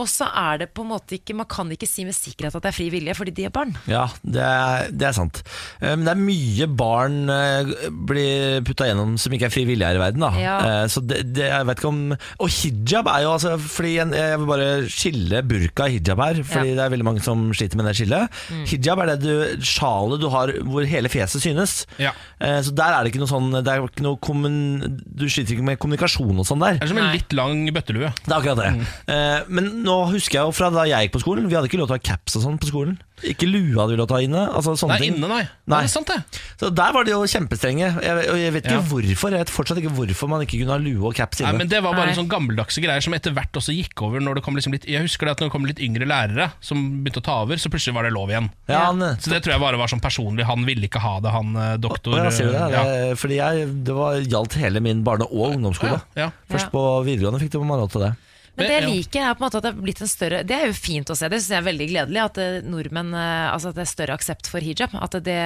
Og 0.00 0.06
så 0.08 0.24
er 0.24 0.62
det 0.62 0.70
på 0.72 0.80
en 0.86 0.88
måte 0.88 1.18
ikke 1.18 1.34
Man 1.36 1.44
kan 1.52 1.68
ikke 1.74 1.84
si 1.86 2.04
med 2.08 2.14
sikkerhet 2.16 2.54
at 2.56 2.62
det 2.64 2.70
er 2.70 2.76
fri 2.76 2.86
vilje, 2.88 3.12
fordi 3.14 3.32
de 3.36 3.44
er 3.44 3.52
barn. 3.52 3.74
Ja, 3.90 4.06
det 4.24 4.40
er, 4.40 4.86
det 4.88 5.04
er 5.10 5.12
sant. 5.12 5.42
Eh, 5.82 5.92
Men 5.98 6.06
det 6.06 6.12
er 6.14 6.22
mye 6.22 6.68
barn 6.80 7.18
eh, 7.28 7.72
blir 8.08 8.62
putta 8.64 8.86
gjennom 8.88 9.18
som 9.20 9.34
ikke 9.36 9.50
er 9.50 9.52
fri 9.52 9.64
vilje 9.68 9.84
her 9.84 9.98
i 9.98 10.00
verden. 10.00 10.24
Da. 10.24 10.30
Ja. 10.40 10.54
Eh, 10.64 10.86
Så 10.92 11.02
det, 11.04 11.18
det, 11.36 11.44
jeg 11.50 11.66
vet 11.68 11.82
ikke 11.82 11.90
om 11.90 12.00
Og 12.16 12.48
hijab 12.48 13.10
er 13.12 13.22
jo 13.26 13.34
altså 13.34 13.52
fordi 13.60 13.92
en- 14.02 14.14
Jeg 14.16 14.38
vil 14.40 14.48
bare 14.48 14.70
skille 14.88 15.42
burka 15.52 15.84
og 15.84 15.90
hijab 15.98 16.24
her, 16.24 16.40
fordi 16.42 16.68
Ja. 16.72 16.74
det 16.80 16.84
er 16.86 16.94
veldig 16.96 17.08
mange 17.10 17.22
som 17.22 17.44
sliter 17.52 17.76
med 17.76 17.86
det 17.90 17.94
skillet. 18.00 18.40
Hijab 18.72 18.98
er 19.04 19.12
det 19.12 19.18
du, 19.26 19.60
sjalet 19.60 20.20
du 20.24 20.28
har 20.32 20.54
hvor 20.72 20.88
hele 20.88 21.08
fjeset 21.12 21.44
synes. 21.44 21.76
Ja. 22.00 22.12
Eh, 22.40 22.62
Så 22.64 22.72
der 22.74 22.96
er 22.96 23.04
det 23.04 23.12
ikke 23.12 23.20
noe 23.20 23.28
sånn 23.28 23.52
det 23.62 23.68
er 23.68 23.84
ikke 23.84 24.02
noe 24.08 24.16
kommun, 24.16 25.02
Du 25.04 25.28
sliter 25.28 25.52
ikke 25.54 25.68
med 25.68 25.78
kommunikasjon 25.78 26.38
og 26.40 26.46
sånn 26.48 26.60
der. 26.64 26.80
Det 26.80 26.88
er 26.88 26.92
som 26.94 26.98
en 26.98 27.04
Nei. 27.10 27.16
litt 27.20 27.32
lang 27.36 27.66
bøttelue. 27.68 28.08
Det 28.24 28.32
er 28.32 28.40
akkurat 28.40 28.56
det. 28.64 28.72
Mm. 28.72 29.52
men 29.52 29.81
nå 29.84 29.96
husker 30.12 30.38
jeg 30.40 30.46
jo 30.48 30.52
fra 30.56 30.70
da 30.74 30.84
jeg 30.88 31.08
gikk 31.08 31.16
på 31.18 31.22
skolen, 31.24 31.48
vi 31.50 31.54
hadde 31.58 31.68
ikke 31.70 31.78
lov 31.80 31.88
til 31.90 31.96
å 31.96 32.00
ha 32.00 32.06
caps 32.12 32.36
og 32.38 32.42
sånn 32.46 32.58
på 32.62 32.68
skolen. 32.70 32.98
Ikke 33.22 33.46
lue 33.46 33.76
hadde 33.78 33.92
vi 33.94 33.98
lov 34.00 34.08
til 34.10 34.16
å 34.16 34.18
ha 34.18 34.24
inne. 34.26 34.40
Altså 34.50 34.72
sånne 34.74 34.96
Nei, 34.96 35.02
ting. 35.04 35.14
inne, 35.14 35.28
nei. 35.30 35.42
Nei. 35.70 35.82
Det 35.84 35.86
er 35.86 35.90
sant, 35.92 36.08
det. 36.10 36.40
Så 36.58 36.70
der 36.74 36.90
var 36.96 37.04
de 37.06 37.12
jo 37.12 37.20
kjempestrenge. 37.30 37.90
Jeg, 38.02 38.24
og 38.32 38.38
jeg 38.40 38.52
vet 38.56 38.64
ikke 38.66 38.72
Ja. 38.74 38.80
hvorfor. 38.88 39.30
Jeg 39.30 39.42
vet 39.44 39.52
fortsatt 39.54 39.78
ikke 39.78 39.92
hvorfor 39.94 40.28
man 40.32 40.42
ikke 40.42 40.58
kunne 40.58 40.74
ha 40.74 40.78
lue 40.82 41.06
og 41.06 41.14
caps 41.14 41.38
inne. 41.38 41.52
Nei, 41.52 41.58
men 41.62 41.68
Det 41.70 41.82
var 41.84 41.94
bare 41.94 42.10
Nei. 42.10 42.16
sånn 42.18 42.26
gammeldagse 42.32 42.82
greier 42.82 43.00
som 43.04 43.14
etter 43.14 43.30
hvert 43.36 43.52
også 43.54 43.70
gikk 43.76 44.02
over. 44.02 44.18
Når 44.18 44.34
det 44.40 44.42
kom 44.42 44.56
liksom 44.58 44.72
litt, 44.74 44.88
jeg 44.90 45.02
husker 45.06 45.26
det 45.26 45.36
at 45.36 45.38
når 45.44 45.46
det 45.46 45.54
kom 45.54 45.64
litt 45.70 45.78
yngre 45.78 46.08
lærere 46.10 46.50
som 46.60 46.82
begynte 47.04 47.22
å 47.22 47.26
ta 47.30 47.36
over, 47.46 47.54
så 47.62 47.70
plutselig 47.70 47.94
var 47.94 48.02
det 48.02 48.12
lov 48.12 48.28
igjen. 48.34 48.50
ja, 48.68 48.86
han, 48.90 48.98
Så 49.22 49.30
det 49.30 49.44
tror 49.44 49.54
jeg 49.54 49.60
bare 49.60 49.78
var 49.78 49.86
sånn 49.86 50.02
personlig. 50.02 50.42
Han 50.50 50.64
ville 50.66 50.88
ikke 50.90 50.98
ha 51.00 51.20
det, 51.20 51.30
han 51.30 51.54
eh, 51.54 51.76
doktor. 51.78 52.18
Ja, 52.18 52.30
sier 52.30 52.50
du 52.50 52.58
det? 52.58 52.70
ja. 52.74 52.82
det? 52.82 53.18
Fordi 53.22 53.36
jeg, 53.38 53.84
det 53.84 53.94
var, 53.94 54.18
gjaldt 54.18 54.54
hele 54.58 54.80
min 54.82 55.04
barne- 55.04 55.30
og 55.30 55.54
ungdomsskole. 55.54 56.02
Ja, 56.18 56.26
ja. 56.26 56.30
Først 56.50 56.72
på 56.74 56.82
videregående 57.06 57.38
fikk 57.38 57.54
man 57.62 57.78
lov 57.78 57.90
til 57.92 58.00
det. 58.08 58.16
Men 58.56 58.68
det 58.68 58.74
jeg 58.76 58.88
liker 58.88 59.24
er 59.24 59.36
på 59.36 59.40
en 59.40 59.46
måte 59.46 59.60
at 59.62 59.64
det 59.64 59.70
er 59.72 59.80
blitt 59.80 60.00
en 60.04 60.10
større 60.10 60.42
Det 60.44 60.56
er 60.58 60.66
jo 60.68 60.74
fint 60.76 61.08
å 61.08 61.16
se, 61.16 61.28
det 61.32 61.38
syns 61.40 61.54
jeg 61.54 61.60
er 61.62 61.68
veldig 61.70 61.88
gledelig. 61.88 62.20
At 62.24 62.40
eh, 62.42 62.58
nordmenn 62.68 63.14
eh, 63.16 63.48
Altså 63.48 63.72
at 63.72 63.78
det 63.78 63.86
er 63.86 63.92
større 63.92 64.16
aksept 64.18 64.50
for 64.52 64.64
hijab. 64.64 64.94
At 65.00 65.16
det 65.24 65.38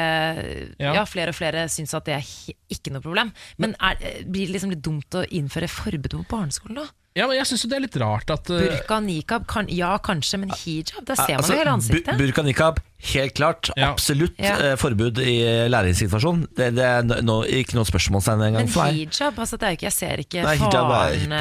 Ja. 0.83 0.93
Ja, 0.97 1.05
flere 1.09 1.31
og 1.35 1.39
flere 1.39 1.67
syns 1.73 1.95
at 1.97 2.09
det 2.09 2.17
er 2.19 2.31
ikke 2.73 2.93
noe 2.95 3.05
problem. 3.05 3.33
Men 3.63 3.77
er, 3.79 3.99
eh, 4.01 4.23
blir 4.25 4.49
det 4.49 4.57
liksom 4.57 4.75
litt 4.75 4.85
dumt 4.85 5.15
å 5.15 5.25
innføre 5.31 5.71
forbud 5.71 6.19
på 6.19 6.25
barneskolen, 6.35 6.83
da? 6.83 6.89
ja, 7.17 7.25
men 7.25 7.39
jeg 7.39 7.49
syns 7.49 7.63
det 7.71 7.77
er 7.79 7.85
litt 7.87 7.97
rart 7.97 8.29
at 8.33 8.51
eh, 8.53 8.67
Burka, 8.67 8.99
nikab, 9.01 9.47
kan, 9.49 9.71
ja 9.73 9.95
kanskje, 10.05 10.43
men 10.43 10.53
hijab, 10.53 11.01
der 11.09 11.17
ser 11.17 11.39
man 11.39 11.41
Altså, 11.41 11.55
jo 11.55 11.63
hele 11.63 11.73
ansiktet. 11.79 12.19
Burka 12.21 12.45
nikab, 12.45 12.81
helt 13.13 13.35
klart. 13.37 13.71
Ja. 13.77 13.91
Absolutt 13.93 14.35
Ja. 14.39 14.55
eh, 14.59 14.77
forbud 14.77 15.19
i 15.21 15.35
læringssituasjon. 15.69 16.47
Det, 16.57 16.75
det 16.75 16.85
er 16.85 17.03
no, 17.23 17.43
ikke 17.45 17.75
noe 17.77 17.85
spørsmålstegn 17.85 18.41
engang 18.49 18.65
Men 18.65 18.73
for 18.73 18.85
meg. 18.85 18.95
hijab, 19.13 19.37
altså 19.39 19.59
det 19.61 19.67
er 19.69 19.71
jo 19.75 19.77
ikke, 19.81 19.87
jeg 19.91 19.93
ser 19.93 20.17
ikke 20.25 20.43
Nei, 20.47 20.57
hijab 20.57 20.91
er- 20.91 21.29
faren, 21.29 21.33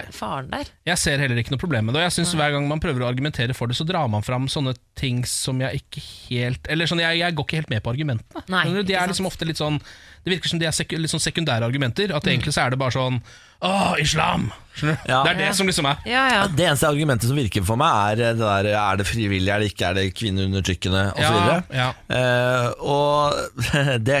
eh, 0.00 0.10
faren 0.16 0.50
der. 0.50 0.64
Jeg 0.86 0.98
ser 0.98 1.18
heller 1.18 1.36
ikke 1.36 1.50
noe 1.52 1.58
problem 1.60 1.84
med 1.86 1.94
det. 1.94 2.00
Og 2.02 2.08
jeg 2.10 2.16
synes 2.24 2.34
Hver 2.34 2.50
gang 2.56 2.68
man 2.68 2.80
prøver 2.80 3.04
å 3.04 3.08
argumentere 3.12 3.54
for 3.54 3.66
det, 3.68 3.76
så 3.76 3.84
drar 3.86 4.08
man 4.08 4.22
fram 4.22 4.48
sånne 4.48 4.74
ting 4.96 5.24
som 5.26 5.60
jeg 5.60 5.82
ikke 5.82 6.02
helt 6.30 6.66
Eller 6.70 6.86
sånn, 6.86 7.00
jeg, 7.00 7.18
jeg 7.18 7.34
går 7.34 7.44
ikke 7.44 7.56
helt 7.62 7.70
med 7.70 7.82
på 7.84 7.90
argumentene. 7.94 8.42
Nei, 8.48 8.82
de 8.82 8.94
er 8.94 9.06
liksom 9.08 9.26
ofte 9.26 9.44
litt 9.46 9.58
sånn 9.58 9.78
Det 10.24 10.32
virker 10.32 10.48
som 10.48 10.58
de 10.58 10.64
er 10.66 10.72
sek 10.72 10.92
litt 10.96 11.10
sånn 11.12 11.20
sekundære 11.20 11.66
argumenter. 11.66 12.14
At 12.16 12.24
egentlig 12.24 12.54
så 12.56 12.64
er 12.66 12.70
det 12.70 12.78
bare 12.80 12.92
sånn 12.96 13.20
Åh, 13.64 13.94
islam! 14.00 14.50
Skjønner 14.76 14.98
du? 15.04 15.08
Ja. 15.08 15.22
Det 15.24 15.30
er 15.30 15.38
det 15.38 15.50
som 15.56 15.66
liksom 15.68 15.86
er. 15.88 15.96
Ja, 16.04 16.22
ja. 16.32 16.40
Det 16.48 16.64
eneste 16.66 16.88
argumentet 16.88 17.28
som 17.30 17.36
virker 17.38 17.64
for 17.64 17.76
meg, 17.80 18.12
er 18.12 18.16
det 18.16 18.38
der 18.40 18.66
Er 18.74 18.96
det 19.00 19.06
frivillig, 19.06 19.48
er 19.48 19.60
det 19.62 19.70
ikke, 19.72 19.86
er 19.90 19.94
det 19.94 20.14
kvinneundertrykkende 20.18 21.03
osv. 21.12 21.38
Ja, 21.44 21.60
ja. 21.76 21.88
Eh, 22.08 22.68
og 22.80 23.34
det, 24.08 24.18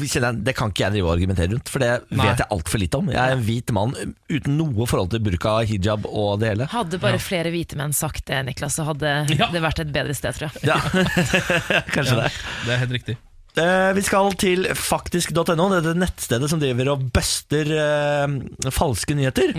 kjenner 0.00 0.30
jeg, 0.30 0.42
det 0.46 0.54
kan 0.56 0.70
ikke 0.70 0.84
jeg 0.86 0.94
drive 0.94 1.08
og 1.08 1.14
argumentere 1.16 1.50
rundt, 1.52 1.68
for 1.72 1.82
det 1.82 1.90
Nei. 2.14 2.22
vet 2.28 2.42
jeg 2.44 2.48
altfor 2.54 2.80
lite 2.82 3.00
om. 3.00 3.10
Jeg 3.12 3.20
er 3.20 3.34
en 3.36 3.42
hvit 3.44 3.72
mann 3.76 3.94
uten 4.30 4.54
noe 4.60 4.86
forhold 4.88 5.10
til 5.12 5.24
burka, 5.26 5.56
hijab 5.66 6.06
og 6.08 6.38
det 6.40 6.52
hele. 6.54 6.68
Hadde 6.72 7.00
bare 7.02 7.18
flere 7.22 7.50
hvite 7.52 7.76
menn 7.80 7.92
sagt 7.96 8.24
det, 8.30 8.38
Niklas, 8.46 8.78
så 8.78 8.86
hadde 8.88 9.16
Ja. 9.34 9.50
det 9.52 9.64
vært 9.64 9.82
et 9.82 9.90
bedre 9.92 10.14
sted, 10.14 10.38
tror 10.38 10.48
jeg. 10.48 10.64
Ja, 10.70 10.78
kanskje 11.96 12.22
det. 12.22 12.30
Det 12.64 12.72
er 12.76 12.82
helt 12.86 12.96
riktig. 13.00 13.16
eh, 13.58 13.90
vi 13.98 14.02
skal 14.06 14.32
til 14.38 14.68
faktisk.no, 14.78 15.42
det 15.74 15.78
er 15.82 15.86
det 15.90 15.96
nettstedet 16.06 16.48
som 16.52 16.60
driver 16.62 16.92
og 16.94 17.08
buster 17.12 17.74
eh, 17.74 18.70
falske 18.70 19.18
nyheter. 19.18 19.56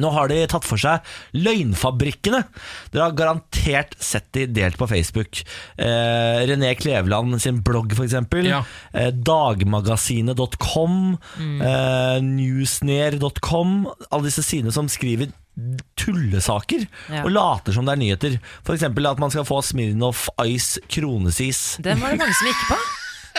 Nå 0.00 0.10
har 0.14 0.28
de 0.32 0.40
tatt 0.50 0.64
for 0.66 0.80
seg 0.80 1.00
Løgnfabrikkene. 1.38 2.40
Dere 2.92 3.04
har 3.08 3.14
garantert 3.18 3.94
sett 4.02 4.26
de 4.34 4.46
delt 4.50 4.76
på 4.80 4.88
Facebook. 4.90 5.42
Eh, 5.78 6.42
René 6.50 6.72
Kleveland 6.78 7.38
sin 7.42 7.60
blogg, 7.64 7.92
f.eks. 7.94 8.16
Ja. 8.46 8.62
Eh, 8.92 9.10
dagmagasinet.com. 9.14 10.98
Eh, 11.62 12.18
newsner.com. 12.22 13.76
Alle 14.10 14.28
disse 14.28 14.42
sidene 14.46 14.72
som 14.74 14.88
skriver 14.90 15.30
tullesaker 15.94 16.86
Ja. 17.12 17.22
og 17.22 17.30
later 17.30 17.72
som 17.76 17.86
det 17.86 17.92
er 17.94 18.00
nyheter. 18.02 18.40
F.eks. 18.66 18.82
at 18.82 19.18
man 19.22 19.30
skal 19.30 19.44
få 19.46 19.62
Smirnoff 19.62 20.28
Ice 20.46 20.80
kronesis. 20.88 21.76
Den 21.80 22.00
var 22.02 22.10
det 22.10 22.18
mange 22.18 22.34
som 22.34 22.48
gikk 22.50 22.64
på. 22.68 22.78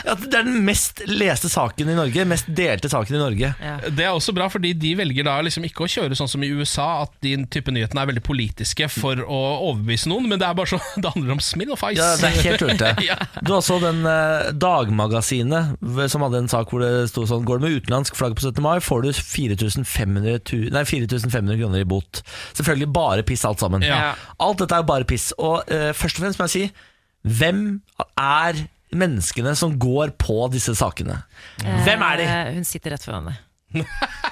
At 0.04 0.20
det 0.26 0.36
er 0.36 0.44
den 0.44 0.66
mest 0.68 1.00
leste 1.08 1.48
saken 1.50 1.90
i 1.92 1.96
Norge. 1.96 2.26
Mest 2.28 2.50
delte 2.58 2.90
saken 2.92 3.16
i 3.16 3.22
Norge. 3.22 3.52
Ja. 3.64 3.76
Det 3.88 4.04
er 4.04 4.12
også 4.12 4.34
bra, 4.36 4.50
fordi 4.52 4.74
de 4.78 4.92
velger 5.00 5.28
da 5.28 5.38
liksom 5.46 5.64
ikke 5.68 5.86
å 5.86 5.90
kjøre 5.92 6.18
sånn 6.20 6.30
som 6.30 6.44
i 6.44 6.50
USA, 6.52 6.88
at 7.06 7.14
din 7.24 7.46
type 7.52 7.72
nyhetene 7.74 8.04
er 8.04 8.10
veldig 8.12 8.24
politiske 8.26 8.90
for 8.92 9.22
å 9.24 9.40
overbevise 9.70 10.12
noen, 10.12 10.28
men 10.30 10.42
det 10.42 10.50
er 10.50 10.58
bare 10.58 10.74
så, 10.74 10.82
det 11.02 11.14
handler 11.16 11.38
om 11.38 11.44
smil 11.44 11.72
og 11.76 11.80
feis. 11.80 12.02
Ja, 12.02 12.12
det 12.20 12.32
er 12.32 12.42
helt 12.50 12.64
tullete. 12.64 12.92
Ja. 13.06 13.18
Du 13.38 13.52
har 13.52 13.60
også 13.60 13.76
den 13.84 14.00
eh, 14.10 14.48
Dagmagasinet 14.58 15.76
som 16.10 16.24
hadde 16.26 16.40
en 16.42 16.50
sak 16.50 16.72
hvor 16.72 16.82
det 16.82 17.10
sto 17.12 17.26
sånn 17.30 17.44
Går 17.46 17.60
du 17.60 17.66
med 17.68 17.76
utenlandsk 17.78 18.18
flagg 18.18 18.34
på 18.38 18.42
17. 18.48 18.64
mai, 18.66 18.80
får 18.82 19.04
du 19.06 19.10
4500, 19.14 20.72
nei, 20.74 20.84
4500 20.90 21.60
kroner 21.60 21.84
i 21.84 21.88
bot. 21.88 22.22
Selvfølgelig 22.58 22.90
bare 22.96 23.26
piss 23.28 23.46
alt 23.46 23.62
sammen. 23.62 23.86
Ja. 23.86 24.16
Alt 24.42 24.64
dette 24.64 24.78
er 24.78 24.84
jo 24.84 24.90
bare 24.90 25.08
piss. 25.08 25.30
Og 25.38 25.70
eh, 25.72 25.92
først 25.96 26.18
og 26.18 26.26
fremst 26.26 26.42
må 26.42 26.50
jeg 26.50 26.56
si, 26.56 26.66
hvem 27.40 27.62
er 28.22 28.66
menneskene 28.98 29.54
som 29.60 29.76
går 29.82 30.16
på 30.22 30.38
disse 30.54 30.76
sakene? 30.78 31.22
Hvem 31.62 32.04
er 32.10 32.22
de? 32.22 32.28
Eh, 32.30 32.52
Hun 32.58 32.68
sitter 32.68 32.96
rett 32.96 33.06
foran 33.06 33.32
deg. 33.32 33.86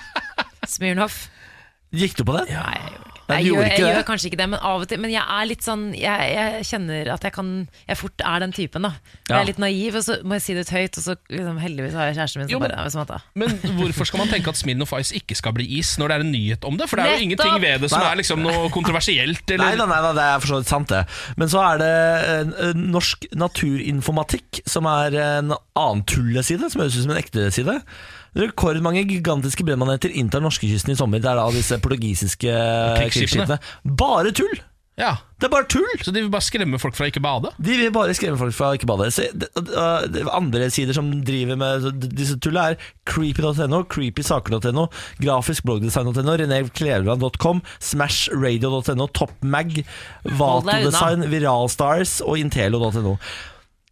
Smirnov. 0.74 1.16
Gikk 1.93 2.16
du 2.18 2.24
på 2.26 2.36
det? 2.39 2.47
Nei, 2.49 2.61
Nei, 2.64 2.78
jeg, 2.80 2.93
gjorde 2.97 3.12
jeg 3.40 3.50
gjør, 3.50 3.64
jeg 3.68 3.80
gjør 3.84 4.06
kanskje 4.08 4.30
ikke 4.32 4.40
det, 4.40 4.48
men 4.54 4.60
av 4.60 4.82
og 4.84 4.88
til 4.90 5.00
Men 5.04 5.12
jeg 5.14 5.24
er 5.24 5.46
litt 5.50 5.64
sånn 5.66 5.84
Jeg, 5.98 6.28
jeg 6.34 6.66
kjenner 6.70 7.10
at 7.14 7.24
jeg 7.28 7.34
kan 7.36 7.50
Jeg 7.88 7.98
fort 8.00 8.24
er 8.26 8.40
den 8.46 8.54
typen, 8.56 8.86
da. 8.88 8.92
Jeg 9.30 9.38
er 9.40 9.48
litt 9.50 9.62
naiv, 9.64 9.96
og 10.00 10.04
så 10.06 10.18
må 10.24 10.38
jeg 10.40 10.46
si 10.46 10.54
det 10.58 10.66
ut 10.68 10.74
høyt, 10.76 10.98
og 11.00 11.04
så 11.08 11.16
liksom, 11.30 11.58
heldigvis 11.64 11.94
har 11.98 12.10
jeg 12.12 12.18
kjæresten 12.20 12.42
min 12.44 12.48
som 12.50 12.54
Jo, 12.56 12.60
men- 12.64 12.76
bare 12.76 12.90
som 12.94 13.02
at. 13.06 13.14
Men 13.36 13.58
hvorfor 13.80 14.06
skal 14.10 14.24
man 14.24 14.32
tenke 14.32 14.50
at 14.54 14.58
Smirnoff 14.60 14.94
Ice 15.00 15.16
ikke 15.18 15.36
skal 15.40 15.54
bli 15.58 15.68
is, 15.80 15.96
når 15.98 16.08
det 16.08 16.16
er 16.18 16.26
en 16.28 16.32
nyhet 16.32 16.64
om 16.70 16.78
det? 16.78 16.90
For 16.90 16.98
det 16.98 17.06
er 17.06 17.10
jo 17.10 17.14
Nettopp! 17.14 17.28
ingenting 17.28 17.62
ved 17.68 17.82
det 17.88 17.90
som 17.94 18.02
er 18.02 18.16
liksom 18.22 18.44
noe 18.46 18.70
kontroversielt. 18.74 19.44
Nei 19.58 19.76
da, 19.80 19.86
nei 19.90 20.02
da, 20.08 20.14
det 20.18 20.24
er 20.30 20.40
for 20.44 20.54
så 20.54 20.62
vidt 20.62 20.72
sant 20.72 20.90
det. 20.94 21.04
Men 21.38 21.48
så 21.52 21.62
er 21.74 21.78
det 21.84 21.92
eh, 21.94 22.68
eh, 22.70 22.74
Norsk 22.78 23.26
Naturinformatikk, 23.78 24.62
som 24.70 24.86
er 24.90 25.16
en 25.40 25.54
annen 25.54 26.04
tulleside, 26.10 26.70
som 26.72 26.82
høres 26.84 26.98
ut 26.98 27.06
som 27.08 27.14
en 27.16 27.22
ekte 27.22 27.50
side. 27.54 27.80
Rekordmange 28.36 29.04
gigantiske 29.10 29.66
brennmaneter 29.68 30.10
inntar 30.14 30.42
norskekysten 30.42 30.94
i 30.94 31.00
sommer. 31.00 31.22
Det 31.24 31.30
er 31.32 31.38
da 31.42 31.48
disse 31.54 31.78
portugisiske 31.84 32.54
Krigsskipene. 33.00 33.60
Bare 33.84 34.32
tull! 34.36 34.62
Ja, 34.94 35.16
Det 35.42 35.48
er 35.48 35.50
bare 35.50 35.66
tull! 35.66 35.88
Så 36.06 36.12
de 36.14 36.22
vil 36.22 36.30
bare 36.30 36.46
skremme 36.46 36.78
folk 36.78 36.94
fra 36.94 37.08
ikke 37.10 37.22
bade? 37.24 37.50
De 37.58 37.78
vil 37.80 37.90
bare 37.92 38.14
skremme 38.14 38.38
folk 38.38 38.54
fra 38.54 38.68
ikke 38.78 38.86
bade. 38.86 39.08
Se, 39.12 39.26
det, 39.34 39.48
uh, 39.58 40.04
det- 40.06 40.22
andre 40.30 40.68
sider 40.70 40.94
som 40.94 41.08
driver 41.26 41.58
med 41.58 41.88
disse 42.14 42.38
tullene, 42.38 42.76
er 42.76 42.92
creepy.no, 43.10 43.80
creepysaker.no, 43.90 44.86
grafiskbloggdesign.no, 45.26 46.36
renékleveland.com, 46.44 47.64
smashradio.no, 47.82 49.08
topmag, 49.18 49.82
Vatodesign, 50.30 51.26
Viralstars 51.34 52.20
og 52.22 52.38
Intelo.no. 52.38 53.18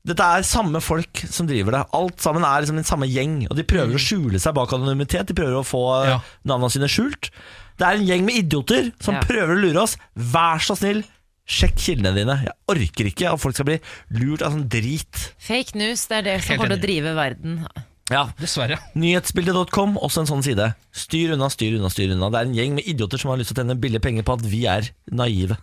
Dette 0.08 0.26
er 0.26 0.41
samme 0.47 0.80
folk 0.82 1.20
som 1.30 1.45
driver 1.45 1.76
det. 1.76 1.82
Alt 1.93 2.24
sammen 2.24 2.43
er 2.47 2.64
liksom 2.64 2.80
en 2.82 2.88
samme 2.88 3.06
gjeng. 3.06 3.43
Og 3.52 3.56
de 3.60 3.66
prøver 3.70 3.93
å 3.93 4.02
skjule 4.02 4.39
seg 4.41 4.56
bak 4.58 4.74
anonymitet. 4.74 5.28
De 5.30 5.36
prøver 5.38 5.60
å 5.60 5.66
få 5.68 5.82
uh, 5.93 6.08
Ja. 6.10 6.20
navnene 6.49 6.72
sine 6.74 6.89
skjult. 6.89 7.30
Det 7.78 7.86
er 7.86 7.99
en 7.99 8.08
gjeng 8.10 8.26
med 8.26 8.39
idioter 8.41 8.91
som 9.02 9.16
Ja. 9.20 9.22
prøver 9.22 9.54
å 9.54 9.62
lure 9.62 9.84
oss. 9.84 9.97
Vær 10.18 10.58
så 10.66 10.74
snill, 10.78 11.04
sjekk 11.45 11.78
kildene 11.78 12.16
dine. 12.18 12.39
Jeg 12.49 12.58
orker 12.74 13.12
ikke 13.12 13.30
at 13.34 13.39
folk 13.43 13.54
skal 13.58 13.70
bli 13.70 13.80
lurt 14.18 14.41
av 14.41 14.54
sånn 14.58 14.68
drit. 14.70 15.34
Fake 15.38 15.78
news, 15.78 16.08
det 16.10 16.18
er 16.18 16.28
det 16.32 16.36
som 16.43 16.58
kommer 16.58 16.74
til 16.74 16.80
å 16.80 16.86
drive 16.88 17.16
verden. 17.18 17.66
Ja, 18.12 18.26
Dessverre. 18.36 18.76
Nyhetsbildet.com, 18.99 19.93
også 20.03 20.26
en 20.26 20.28
sånn 20.28 20.43
side. 20.43 20.66
Styr 20.91 21.32
unna, 21.38 21.47
styr 21.53 21.78
unna, 21.78 21.88
styr 21.91 22.12
unna. 22.12 22.28
Det 22.34 22.41
er 22.41 22.49
en 22.49 22.55
gjeng 22.57 22.74
med 22.76 22.88
idioter 22.91 23.22
som 23.22 23.32
har 23.32 23.39
lyst 23.39 23.53
til 23.53 23.62
å 23.62 23.64
tjene 23.64 23.78
billige 23.80 24.03
penger 24.03 24.26
på 24.28 24.36
at 24.36 24.43
vi 24.51 24.66
er 24.68 24.89
naive. 25.16 25.55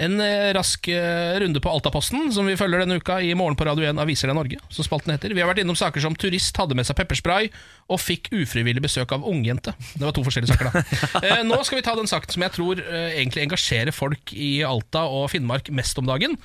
En 0.00 0.14
eh, 0.22 0.52
rask 0.56 0.86
eh, 0.92 1.34
runde 1.42 1.60
på 1.64 1.72
Altaposten, 1.72 2.30
som 2.32 2.46
vi 2.46 2.54
følger 2.60 2.84
denne 2.84 3.00
uka 3.02 3.18
i 3.20 3.32
Morgen 3.36 3.58
på 3.58 3.66
Radio 3.66 3.88
1 3.90 3.98
Aviser 4.04 4.30
deg 4.30 4.38
Norge, 4.38 4.60
som 4.70 4.86
spalten 4.86 5.12
heter. 5.12 5.34
Vi 5.34 5.42
har 5.42 5.50
vært 5.50 5.64
innom 5.64 5.76
saker 5.78 6.06
som 6.06 6.14
turist 6.14 6.56
hadde 6.62 6.78
med 6.78 6.86
seg 6.86 6.96
pepperspray 7.00 7.50
og 7.90 8.00
fikk 8.00 8.30
ufrivillig 8.30 8.84
besøk 8.86 9.16
av 9.18 9.26
ungjente. 9.26 9.74
Det 9.98 10.06
var 10.06 10.14
to 10.16 10.24
forskjellige 10.28 10.54
saker, 10.54 10.70
da. 10.70 10.86
Eh, 11.28 11.42
nå 11.44 11.58
skal 11.66 11.80
vi 11.80 11.84
ta 11.84 11.98
den 11.98 12.08
saken 12.08 12.30
som 12.30 12.46
jeg 12.46 12.54
tror 12.54 12.80
egentlig 13.10 13.42
engasjerer 13.42 13.94
folk 13.94 14.30
i 14.38 14.60
Alta 14.66 15.02
og 15.10 15.26
Finnmark 15.32 15.72
mest 15.74 15.98
om 15.98 16.06
dagen. 16.08 16.38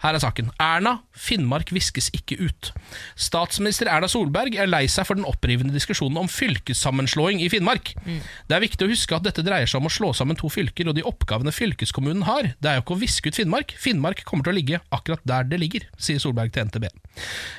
Her 0.00 0.16
er 0.16 0.22
saken. 0.22 0.48
Erna, 0.62 0.96
Finnmark 1.12 1.72
viskes 1.74 2.08
ikke 2.16 2.38
ut. 2.40 2.70
Statsminister 3.20 3.90
Erna 3.92 4.08
Solberg 4.10 4.56
er 4.56 4.70
lei 4.70 4.86
seg 4.90 5.06
for 5.08 5.18
den 5.18 5.28
opprivende 5.28 5.74
diskusjonen 5.76 6.18
om 6.22 6.30
fylkessammenslåing 6.30 7.42
i 7.44 7.50
Finnmark. 7.52 7.92
Det 8.48 8.56
er 8.56 8.64
viktig 8.64 8.86
å 8.86 8.90
huske 8.90 9.16
at 9.16 9.26
dette 9.26 9.44
dreier 9.46 9.68
seg 9.68 9.82
om 9.82 9.90
å 9.90 9.92
slå 9.92 10.12
sammen 10.16 10.38
to 10.40 10.48
fylker 10.52 10.88
og 10.88 10.96
de 10.96 11.04
oppgavene 11.06 11.52
fylkeskommunen 11.54 12.24
har. 12.28 12.54
Det 12.58 12.70
er 12.70 12.78
jo 12.78 12.86
ikke 12.86 12.96
å 12.96 13.02
viske 13.02 13.32
ut 13.32 13.40
Finnmark. 13.42 13.76
Finnmark 13.80 14.24
kommer 14.28 14.46
til 14.46 14.54
å 14.54 14.58
ligge 14.60 14.80
akkurat 14.94 15.24
der 15.28 15.44
det 15.50 15.60
ligger, 15.60 15.84
sier 16.00 16.22
Solberg 16.22 16.54
til 16.54 16.70
NTB. 16.70 16.88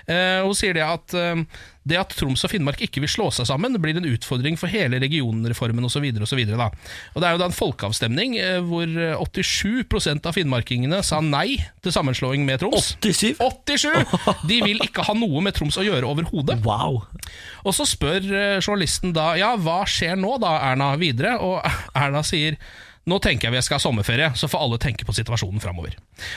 Uh, 0.09 0.41
hun 0.47 0.57
sier 0.57 0.73
det 0.77 0.85
at 0.85 1.13
eh, 1.17 1.45
det 1.87 1.97
at 1.97 2.13
Troms 2.13 2.43
og 2.45 2.51
Finnmark 2.51 2.81
ikke 2.85 3.01
vil 3.01 3.09
slå 3.09 3.29
seg 3.33 3.47
sammen, 3.49 3.73
blir 3.81 3.97
en 3.97 4.05
utfordring 4.05 4.57
for 4.59 4.69
hele 4.69 4.99
regionreformen 5.01 5.87
osv. 5.87 6.05
Det 6.13 6.53
er 6.53 7.33
jo 7.33 7.41
da 7.41 7.47
en 7.47 7.55
folkeavstemning 7.55 8.37
eh, 8.37 8.59
hvor 8.65 8.85
eh, 8.85 9.17
87% 9.17 10.29
av 10.29 10.37
finnmarkingene 10.37 11.01
sa 11.05 11.21
nei 11.25 11.57
til 11.81 11.95
sammenslåing 11.95 12.45
med 12.45 12.61
Troms. 12.61 12.93
87? 13.01 13.41
87! 13.41 14.45
De 14.49 14.61
vil 14.65 14.83
ikke 14.85 15.07
ha 15.07 15.17
noe 15.17 15.41
med 15.41 15.57
Troms 15.57 15.79
å 15.81 15.85
gjøre 15.87 16.09
overhodet. 16.09 16.59
Wow. 16.67 17.01
Og 17.65 17.75
så 17.77 17.87
spør 17.89 18.21
eh, 18.29 18.59
journalisten 18.61 19.15
da 19.17 19.31
Ja, 19.39 19.55
hva 19.57 19.81
skjer 19.89 20.19
nå 20.19 20.37
da, 20.43 20.57
Erna, 20.71 20.93
videre? 21.01 21.37
Og 21.41 21.65
Erna 22.03 22.21
sier 22.25 22.59
nå 23.09 23.17
tenker 23.23 23.47
jeg 23.47 23.55
vi 23.55 23.61
skal 23.65 23.79
ha 23.79 23.81
sommerferie, 23.81 24.27
så 24.37 24.49
får 24.51 24.61
alle 24.61 24.77
tenke 24.81 25.07
på 25.07 25.15
situasjonen 25.17 25.63
framover. 25.63 25.95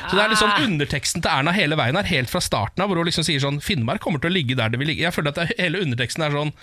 Så 0.08 0.16
det 0.16 0.22
er 0.22 0.36
sånn 0.40 0.64
underteksten 0.64 1.24
til 1.24 1.32
Erna 1.32 1.52
hele 1.52 1.76
veien 1.76 1.98
her, 1.98 2.08
helt 2.08 2.32
fra 2.32 2.40
starten 2.44 2.80
av, 2.80 2.88
hvor 2.88 3.00
hun 3.00 3.08
liksom 3.08 3.26
sier 3.26 3.42
sånn 3.42 3.60
Finnmark 3.64 4.00
kommer 4.04 4.22
til 4.22 4.32
å 4.32 4.36
ligge 4.36 4.56
der 4.56 4.72
det 4.72 4.80
vil 4.80 4.88
ligge. 4.92 5.04
Jeg 5.04 5.16
føler 5.16 5.34
at 5.34 5.58
hele 5.58 5.82
underteksten 5.84 6.24
er 6.24 6.32
sånn 6.32 6.54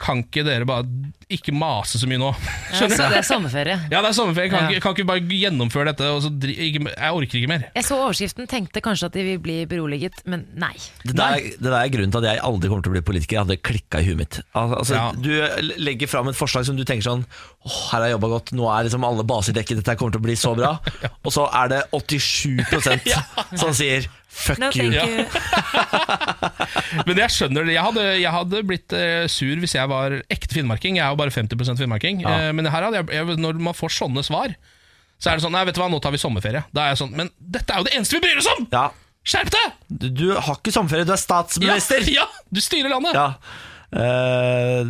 Kan 0.00 0.22
ikke 0.24 0.42
dere 0.46 0.64
bare 0.64 0.86
ikke 1.30 1.52
mase 1.54 1.98
så 2.00 2.08
mye 2.10 2.18
nå? 2.18 2.30
Ja, 2.32 2.78
Skjønner 2.78 2.96
så 2.96 3.04
du? 3.06 3.12
det 3.12 3.18
er 3.20 3.26
sommerferie. 3.28 3.74
Ja, 3.92 3.98
det 4.00 4.08
er 4.08 4.14
sommerferie. 4.16 4.50
Kan, 4.50 4.64
Ja. 4.64 4.70
ikke, 4.72 4.80
kan 4.86 4.94
ikke 4.96 5.06
bare 5.10 5.20
gjennomføre 5.38 5.90
dette? 5.92 6.08
Og 6.10 6.22
så 6.24 6.30
dri, 6.42 6.54
ikke, 6.66 6.80
jeg 6.88 7.12
orker 7.18 7.38
ikke 7.38 7.50
mer. 7.52 7.66
Jeg 7.76 7.84
så 7.86 7.98
overskriften, 8.00 8.48
tenkte 8.50 8.80
kanskje 8.82 9.10
at 9.10 9.18
de 9.18 9.22
vil 9.28 9.38
bli 9.44 9.58
beroliget, 9.70 10.22
men 10.26 10.46
nei. 10.58 10.72
Det 11.04 11.14
der, 11.20 11.36
det 11.52 11.60
der 11.68 11.76
er 11.82 11.92
grunnen 11.92 12.10
til 12.16 12.24
at 12.24 12.30
jeg 12.32 12.42
aldri 12.48 12.70
kommer 12.72 12.82
til 12.88 12.90
å 12.90 12.96
bli 12.96 13.04
politiker. 13.12 13.36
Jeg 13.36 13.44
hadde 13.44 13.58
klikka 13.70 14.00
i 14.02 14.08
huet 14.08 14.18
mitt. 14.22 14.40
Altså, 14.58 14.94
Ja. 14.96 15.04
Du 15.12 15.30
legger 15.84 16.08
fram 16.10 16.32
et 16.32 16.38
forslag 16.40 16.64
som 16.66 16.76
du 16.80 16.82
tenker 16.88 17.04
sånn 17.06 17.26
Åh, 17.60 17.78
her 17.92 17.98
har 18.00 18.06
jeg 18.08 18.14
jobba 18.16 18.28
godt, 18.32 18.54
nå 18.56 18.64
er 18.72 18.86
liksom 18.88 19.04
alle 19.04 19.22
baser 19.28 19.52
dekket, 19.52 19.82
dette 19.84 19.94
kommer 20.00 20.14
til 20.16 20.22
å 20.22 20.24
bli 20.24 20.34
så 20.40 20.54
bra. 20.56 20.78
Og 21.28 21.30
så 21.36 21.44
er 21.52 21.68
det 21.68 21.82
87% 21.92 23.12
som 23.60 23.74
sier 23.76 24.08
fuck 24.30 24.58
No, 24.62 24.70
you. 24.74 24.90
you. 24.94 25.26
Men 27.06 27.20
jeg 27.22 27.34
skjønner 27.34 27.66
det. 27.66 27.74
Jeg 27.76 27.84
hadde, 27.86 28.04
jeg 28.22 28.32
hadde 28.34 28.62
blitt 28.66 28.94
eh, 28.96 29.24
sur 29.30 29.60
hvis 29.62 29.74
jeg 29.76 29.90
var 29.90 30.14
ekte 30.30 30.54
finnmarking. 30.56 30.98
Jeg 31.00 31.04
er 31.06 31.14
jo 31.14 31.18
bare 31.20 31.34
50 31.34 31.80
finnmarking. 31.82 32.22
Ja. 32.24 32.36
Eh, 32.48 32.52
men 32.56 32.68
her 32.70 32.86
hadde 32.88 33.00
jeg, 33.02 33.10
jeg, 33.18 33.38
når 33.42 33.60
man 33.62 33.76
får 33.76 33.94
sånne 33.98 34.24
svar, 34.26 34.54
så 35.20 35.30
er 35.32 35.38
det 35.38 35.44
sånn 35.44 35.52
Nei, 35.54 35.64
vet 35.68 35.76
du 35.76 35.82
hva, 35.82 35.90
nå 35.92 36.00
tar 36.02 36.14
vi 36.14 36.20
sommerferie. 36.22 36.62
Da 36.72 36.86
er 36.86 36.94
jeg 36.94 37.00
sånn 37.02 37.10
Men 37.18 37.28
dette 37.38 37.74
er 37.74 37.82
jo 37.82 37.88
det 37.90 37.96
eneste 37.98 38.16
vi 38.16 38.22
bryr 38.24 38.38
oss 38.40 38.48
om! 38.54 38.68
Ja. 38.72 38.86
Skjerp 39.20 39.50
deg! 39.52 39.74
Du, 39.90 40.06
du 40.16 40.24
har 40.38 40.54
ikke 40.56 40.72
sommerferie, 40.72 41.04
du 41.04 41.12
er 41.12 41.20
statsminister! 41.20 42.06
ja, 42.14 42.24
du 42.54 42.62
styrer 42.64 42.88
landet! 42.94 43.18
Ja. 43.18 43.34
Uh, 43.90 44.86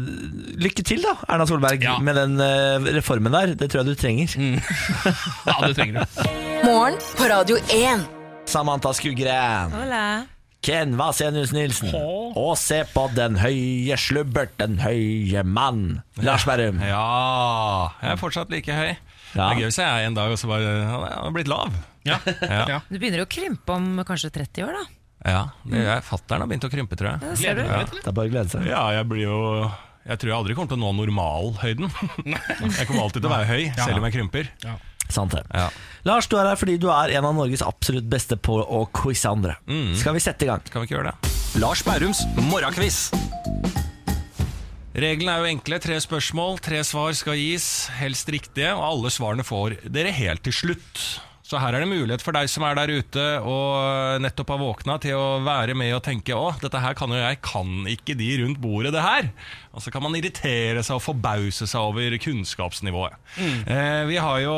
lykke 0.60 0.84
til, 0.84 1.00
da, 1.00 1.14
Erna 1.32 1.46
Solberg, 1.48 1.80
Ja. 1.82 1.96
med 2.04 2.18
den 2.20 2.36
uh, 2.36 2.84
reformen 2.94 3.32
der. 3.32 3.54
Det 3.56 3.70
tror 3.72 3.80
jeg 3.82 3.94
du 3.96 4.00
trenger. 4.04 4.36
Ja, 5.48 5.56
det 5.66 5.74
trenger 5.80 6.04
du. 6.04 6.24
Morgen 6.68 7.00
på 7.16 7.30
Radio 7.32 7.56
1. 7.72 8.19
Samantha 8.50 8.90
Skugren. 8.92 9.70
Hola. 9.70 10.26
Ken 10.60 10.96
Vasenius 10.98 11.52
Nilsen. 11.54 11.92
Og 12.36 12.56
se 12.58 12.80
på 12.92 13.04
den 13.14 13.36
høye 13.38 13.96
slubbert, 13.96 14.56
den 14.58 14.74
høye 14.82 15.44
mann. 15.46 16.00
Lars 16.20 16.42
Berrum. 16.48 16.80
Ja, 16.82 17.04
jeg 18.02 18.16
er 18.16 18.18
fortsatt 18.20 18.50
like 18.52 18.74
høy. 18.74 18.90
Ja. 18.90 18.96
Det 19.30 19.44
er 19.44 19.60
gøy 19.60 19.68
hvis 19.68 19.78
jeg 19.78 19.86
er 19.86 20.08
en 20.08 20.16
dag 20.18 20.32
og 20.34 20.40
så 20.40 20.48
bare 20.50 20.72
Han 20.90 21.28
er 21.28 21.36
blitt 21.36 21.50
lav. 21.52 21.70
Ja. 22.02 22.18
Ja, 22.42 22.64
Ja. 22.66 22.80
Du 22.90 22.98
begynner 22.98 23.22
å 23.22 23.28
krympe 23.30 23.76
om 23.76 24.02
kanskje 24.08 24.32
30 24.34 24.66
år, 24.66 24.80
da. 24.80 24.84
ja 25.30 25.42
er 25.94 26.02
Fattern 26.02 26.42
har 26.42 26.50
begynt 26.50 26.66
å 26.66 26.72
krympe, 26.72 26.98
tror 26.98 27.12
jeg. 27.12 27.22
Du. 27.22 27.44
Ja, 27.46 27.54
det. 27.54 27.70
det 27.70 28.02
er 28.02 28.16
bare 28.18 28.26
å 28.26 28.34
glede 28.34 28.50
seg. 28.50 28.66
Ja, 28.66 28.82
jeg 28.98 29.06
blir 29.14 29.28
jo 29.28 29.38
Jeg 30.10 30.18
tror 30.18 30.32
jeg 30.32 30.38
aldri 30.40 30.58
kommer 30.58 30.74
til 30.74 30.80
å 30.80 30.84
nå 30.90 30.92
normalhøyden. 31.04 31.90
Jeg 32.80 32.88
kommer 32.90 33.06
alltid 33.06 33.22
til 33.22 33.30
å 33.30 33.34
være 33.36 33.50
høy, 33.52 33.64
selv 33.78 34.00
om 34.00 34.08
jeg 34.10 34.18
krymper. 34.18 34.48
Sant 35.14 35.34
det. 35.36 35.44
Ja. 35.54 35.68
Lars, 36.08 36.28
du 36.30 36.38
er 36.40 36.48
her 36.48 36.58
fordi 36.60 36.78
du 36.80 36.88
er 36.92 37.12
en 37.18 37.26
av 37.28 37.36
Norges 37.36 37.64
absolutt 37.66 38.08
beste 38.10 38.38
på 38.40 38.56
å 38.60 38.84
quize 38.96 39.28
andre. 39.28 39.58
Mm. 39.68 39.94
Skal 40.00 40.16
vi 40.16 40.24
sette 40.24 40.46
i 40.46 40.50
gang? 40.50 40.64
Kan 40.70 40.82
vi 40.82 40.88
ikke 40.90 40.98
gjøre 40.98 41.12
det? 41.12 41.34
Lars 41.60 41.82
Bærums 41.86 42.22
morgenkviss. 42.50 43.08
Reglene 45.00 45.36
er 45.36 45.44
jo 45.44 45.50
enkle. 45.52 45.78
Tre 45.82 45.96
spørsmål, 46.02 46.58
tre 46.64 46.82
svar 46.86 47.14
skal 47.16 47.38
gis, 47.38 47.88
helst 48.00 48.30
riktige, 48.32 48.72
og 48.74 48.84
alle 48.86 49.12
svarene 49.14 49.46
får 49.46 49.78
dere 49.92 50.14
helt 50.14 50.42
til 50.46 50.56
slutt. 50.56 51.04
Så 51.50 51.58
her 51.58 51.74
er 51.74 51.82
det 51.82 51.88
mulighet 51.90 52.22
for 52.22 52.36
deg 52.36 52.46
som 52.52 52.62
er 52.68 52.76
der 52.78 52.92
ute 52.94 53.22
og 53.42 54.20
nettopp 54.22 54.52
har 54.54 54.60
våkna, 54.60 54.94
til 55.02 55.16
å 55.18 55.40
være 55.42 55.74
med 55.74 55.90
og 55.96 56.04
tenke 56.06 56.36
å, 56.36 56.52
dette 56.62 56.78
her 56.78 56.94
kan 56.94 57.10
jo 57.10 57.18
jeg, 57.18 57.40
kan 57.42 57.72
ikke 57.90 58.14
de 58.20 58.28
rundt 58.44 58.60
bordet 58.62 58.92
det 58.94 59.02
her? 59.02 59.32
Og 59.74 59.82
så 59.82 59.90
kan 59.90 60.04
man 60.04 60.14
irritere 60.14 60.84
seg 60.86 61.00
og 61.00 61.02
forbause 61.08 61.66
seg 61.66 61.80
over 61.90 62.14
kunnskapsnivået. 62.22 63.18
Eh, 63.66 64.04
vi 64.06 64.20
har 64.22 64.38
jo 64.44 64.54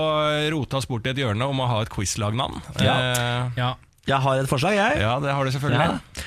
rota 0.58 0.82
oss 0.82 0.88
bort 0.90 1.08
i 1.08 1.14
et 1.14 1.22
hjørne 1.24 1.48
om 1.48 1.64
å 1.64 1.70
ha 1.72 1.80
et 1.86 1.92
quizlagnavn. 1.92 2.60
Ja. 2.84 2.98
Eh, 3.00 3.56
Ja. 3.62 3.72
Jeg 4.02 4.18
har 4.18 4.40
et 4.42 4.48
forslag, 4.50 4.74
jeg. 4.74 4.96
ja, 4.98 5.12
det 5.22 5.30
har 5.30 5.46
du 5.46 5.50
selvfølgelig. 5.54 5.84
Ja. 5.86 6.22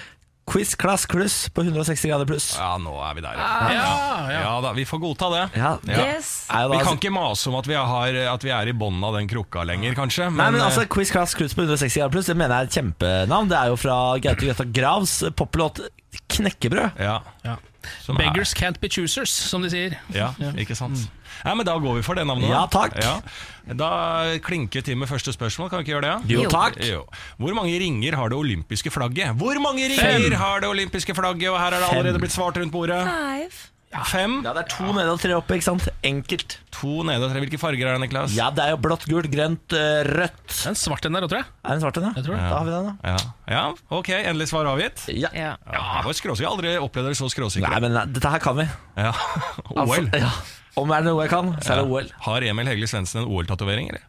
Quiz 0.45 0.75
Class 0.77 1.05
Kluss 1.09 1.49
på 1.49 1.63
160 1.65 2.09
grader 2.11 2.27
pluss. 2.29 2.51
Ja, 2.59 2.75
nå 2.77 2.93
er 3.01 3.15
vi 3.17 3.23
der. 3.25 3.39
Ja, 3.39 3.71
ja. 3.73 4.41
Ja 4.43 4.51
da, 4.61 4.73
vi 4.77 4.85
får 4.85 5.01
godta 5.01 5.29
det. 5.33 5.43
Ja, 5.57 5.71
Yes. 5.89 6.45
Vi 6.51 6.79
kan 6.85 6.99
ikke 6.99 7.11
mase 7.15 7.49
om 7.49 7.57
at 7.57 7.65
vi, 7.69 7.73
har, 7.73 8.19
at 8.35 8.45
vi 8.45 8.53
er 8.53 8.69
i 8.69 8.75
bånn 8.77 9.01
av 9.03 9.17
den 9.17 9.27
krukka 9.31 9.65
lenger, 9.65 9.95
kanskje. 9.97 10.29
Nei, 10.29 10.51
men 10.53 10.61
eh, 10.61 10.67
altså 10.67 10.85
Quiz 10.91 11.09
Class 11.11 11.33
Kluss 11.37 11.57
på 11.57 11.65
160 11.65 11.97
grader 11.97 12.13
pluss 12.13 12.29
Det 12.29 12.37
mener 12.37 12.53
jeg 12.53 12.67
er 12.67 12.69
et 12.69 12.77
kjempenavn. 12.79 13.49
Det 13.49 13.57
er 13.57 13.73
jo 13.73 13.79
fra 13.81 13.97
Gaute 14.21 14.45
Grøtta 14.45 14.67
Gravs 14.77 15.15
poplåt 15.35 15.81
'Knekkebrød'. 16.29 17.01
ja, 17.01 17.17
Ja. 18.07 18.13
Beggars 18.17 18.53
er- 18.53 18.59
can't 18.59 18.79
be 18.81 18.87
choosers, 18.89 19.29
som 19.29 19.61
de 19.61 19.69
sier. 19.69 19.97
Ja, 20.13 20.33
ikke 20.57 20.75
sant. 20.75 21.09
Nei, 21.43 21.53
men 21.53 21.65
Da 21.65 21.73
går 21.77 21.95
vi 21.95 22.01
for 22.01 22.15
det 22.15 22.25
navnet. 22.25 22.49
Ja, 22.49 22.65
takk. 22.71 22.95
Ja. 23.01 23.19
Da 23.73 24.37
klinker 24.39 24.81
til 24.81 24.95
med 24.97 25.07
første 25.09 25.33
spørsmål. 25.33 25.69
Kan 25.69 25.79
vi 25.79 25.83
ikke 25.83 25.99
gjøre 25.99 26.07
det? 26.21 26.31
Jo, 26.31 26.43
Jo. 26.43 26.49
takk. 26.49 26.77
Jo. 26.85 27.05
Hvor 27.39 27.53
mange 27.53 27.77
ringer 27.79 28.15
har 28.15 28.29
det 28.29 28.37
olympiske 28.37 28.89
flagget? 28.91 29.35
Hvor 29.35 29.59
mange 29.61 29.87
ringer 29.89 30.35
har 30.37 30.59
det 30.59 30.69
olympiske 30.69 31.13
flagget? 31.15 31.49
Og 31.49 31.59
her 31.59 31.67
er 31.73 31.79
det 31.79 31.89
allerede 31.91 32.19
blitt 32.19 32.31
svart 32.31 32.57
rundt 32.57 32.71
bordet. 32.71 33.03
Five. 33.03 33.51
Fem. 34.09 34.41
Ja, 34.43 34.51
Det 34.55 34.63
er 34.65 34.69
to 34.73 34.91
nede 34.91 35.11
og 35.13 35.19
tre 35.21 35.35
oppe, 35.37 35.55
ikke 35.55 35.63
sant? 35.69 35.85
Enkelt. 36.03 36.57
To 36.75 37.03
nede 37.07 37.23
og 37.23 37.31
tre. 37.31 37.39
Hvilke 37.45 37.59
farger 37.61 37.87
er 37.87 37.95
det, 37.95 38.01
Niklas? 38.03 38.33
Ja, 38.35 38.49
det 38.51 38.63
er 38.65 38.73
jo 38.73 38.79
blått, 38.83 39.05
gult, 39.07 39.29
grønt, 39.31 39.71
eh, 39.77 40.01
rødt. 40.09 40.41
Det 40.51 40.65
er 40.65 40.73
en 40.73 40.79
svart 40.79 41.05
en 41.07 41.15
der 41.15 41.23
òg, 41.27 41.31
tror 41.31 41.39
jeg. 41.39 41.47
Er 41.63 41.69
det 41.69 41.77
en 41.77 41.83
svart 41.85 41.97
en, 42.01 42.09
Jeg 42.17 42.25
tror 42.25 42.35
det. 42.35 42.41
Da 42.43 42.57
har 42.57 42.65
vi 42.65 42.73
den, 42.75 42.89
da. 42.89 43.13
Ja. 43.13 43.55
ja, 43.55 43.63
ok. 43.89 44.09
Endelig 44.17 44.49
svar 44.51 44.67
avgitt. 44.73 45.05
Ja. 45.15 45.31
Ja. 45.31 45.53
Ja, 45.71 46.01
var 46.03 46.11
skråsikker. 46.17 46.43
Jeg 46.43 46.49
har 46.49 46.57
aldri 46.57 46.75
opplevd 46.81 47.07
dere 47.11 47.19
så 47.21 47.29
skråsikre. 47.31 47.69
Nei, 47.71 47.79
men 47.85 47.95
nei, 47.95 48.05
dette 48.17 48.35
her 48.35 48.43
kan 48.43 48.59
vi. 48.59 48.67
Ja. 48.99 49.13
OL. 49.79 50.09
Ja. 50.11 50.33
Om 50.75 50.91
det 50.91 50.97
er 50.97 51.05
noe 51.07 51.23
jeg 51.23 51.31
kan, 51.31 51.53
så 51.63 51.71
er 51.71 51.79
det 51.79 51.87
OL. 51.87 52.09
Har 52.25 52.43
Emil 52.43 52.67
Hegle 52.67 52.87
Svendsen 52.91 53.21
en 53.23 53.29
OL-tatovering, 53.31 53.87
eller? 53.93 54.03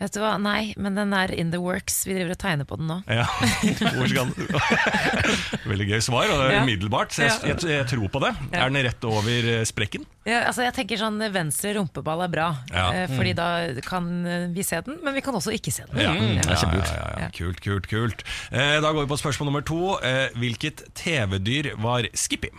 Vet 0.00 0.14
du 0.16 0.20
hva, 0.22 0.38
nei, 0.40 0.72
men 0.80 0.94
den 0.96 1.12
er 1.12 1.28
in 1.36 1.50
the 1.52 1.58
works. 1.60 1.98
Vi 2.08 2.14
driver 2.16 2.30
og 2.32 2.38
tegner 2.40 2.64
på 2.64 2.78
den 2.80 2.86
nå. 2.88 3.02
Ja. 3.04 3.26
Veldig 5.70 5.86
gøy 5.90 6.00
svar, 6.04 6.30
og 6.32 6.44
Ja. 6.52 6.62
umiddelbart. 6.62 7.12
Så 7.14 7.26
jeg, 7.26 7.36
jeg, 7.44 7.58
jeg 7.68 7.86
tror 7.90 8.08
på 8.12 8.22
det. 8.24 8.30
Ja. 8.52 8.64
Er 8.64 8.72
den 8.72 8.80
rett 8.86 9.04
over 9.04 9.28
eh, 9.54 9.64
sprekken? 9.68 10.06
Ja, 10.28 10.42
altså 10.50 10.64
jeg 10.66 10.74
tenker 10.76 11.00
sånn 11.00 11.20
Venstre 11.32 11.74
rumpeball 11.76 12.24
er 12.26 12.32
bra, 12.32 12.48
Ja. 12.72 12.86
eh, 13.02 13.12
fordi 13.12 13.34
da 13.36 13.48
kan 13.86 14.08
eh, 14.26 14.48
vi 14.54 14.64
se 14.66 14.80
den, 14.86 14.98
men 15.04 15.14
vi 15.16 15.20
kan 15.24 15.34
også 15.36 15.52
ikke 15.56 15.72
se 15.74 15.84
den. 15.90 16.00
Ja, 16.00 16.10
Mm. 16.10 16.36
ja, 16.36 16.42
ja, 16.48 16.56
ja, 16.72 16.82
ja. 16.84 17.20
Ja. 17.24 17.28
Kult, 17.36 17.60
kult, 17.64 17.86
kult. 17.88 18.24
Eh, 18.50 18.80
da 18.80 18.90
går 18.92 19.04
vi 19.06 19.10
på 19.14 19.20
spørsmål 19.20 19.46
nummer 19.52 19.62
to. 19.64 19.98
Eh, 20.04 20.28
hvilket 20.36 20.82
TV-dyr 20.94 21.74
var 21.80 22.08
Skippy? 22.14 22.50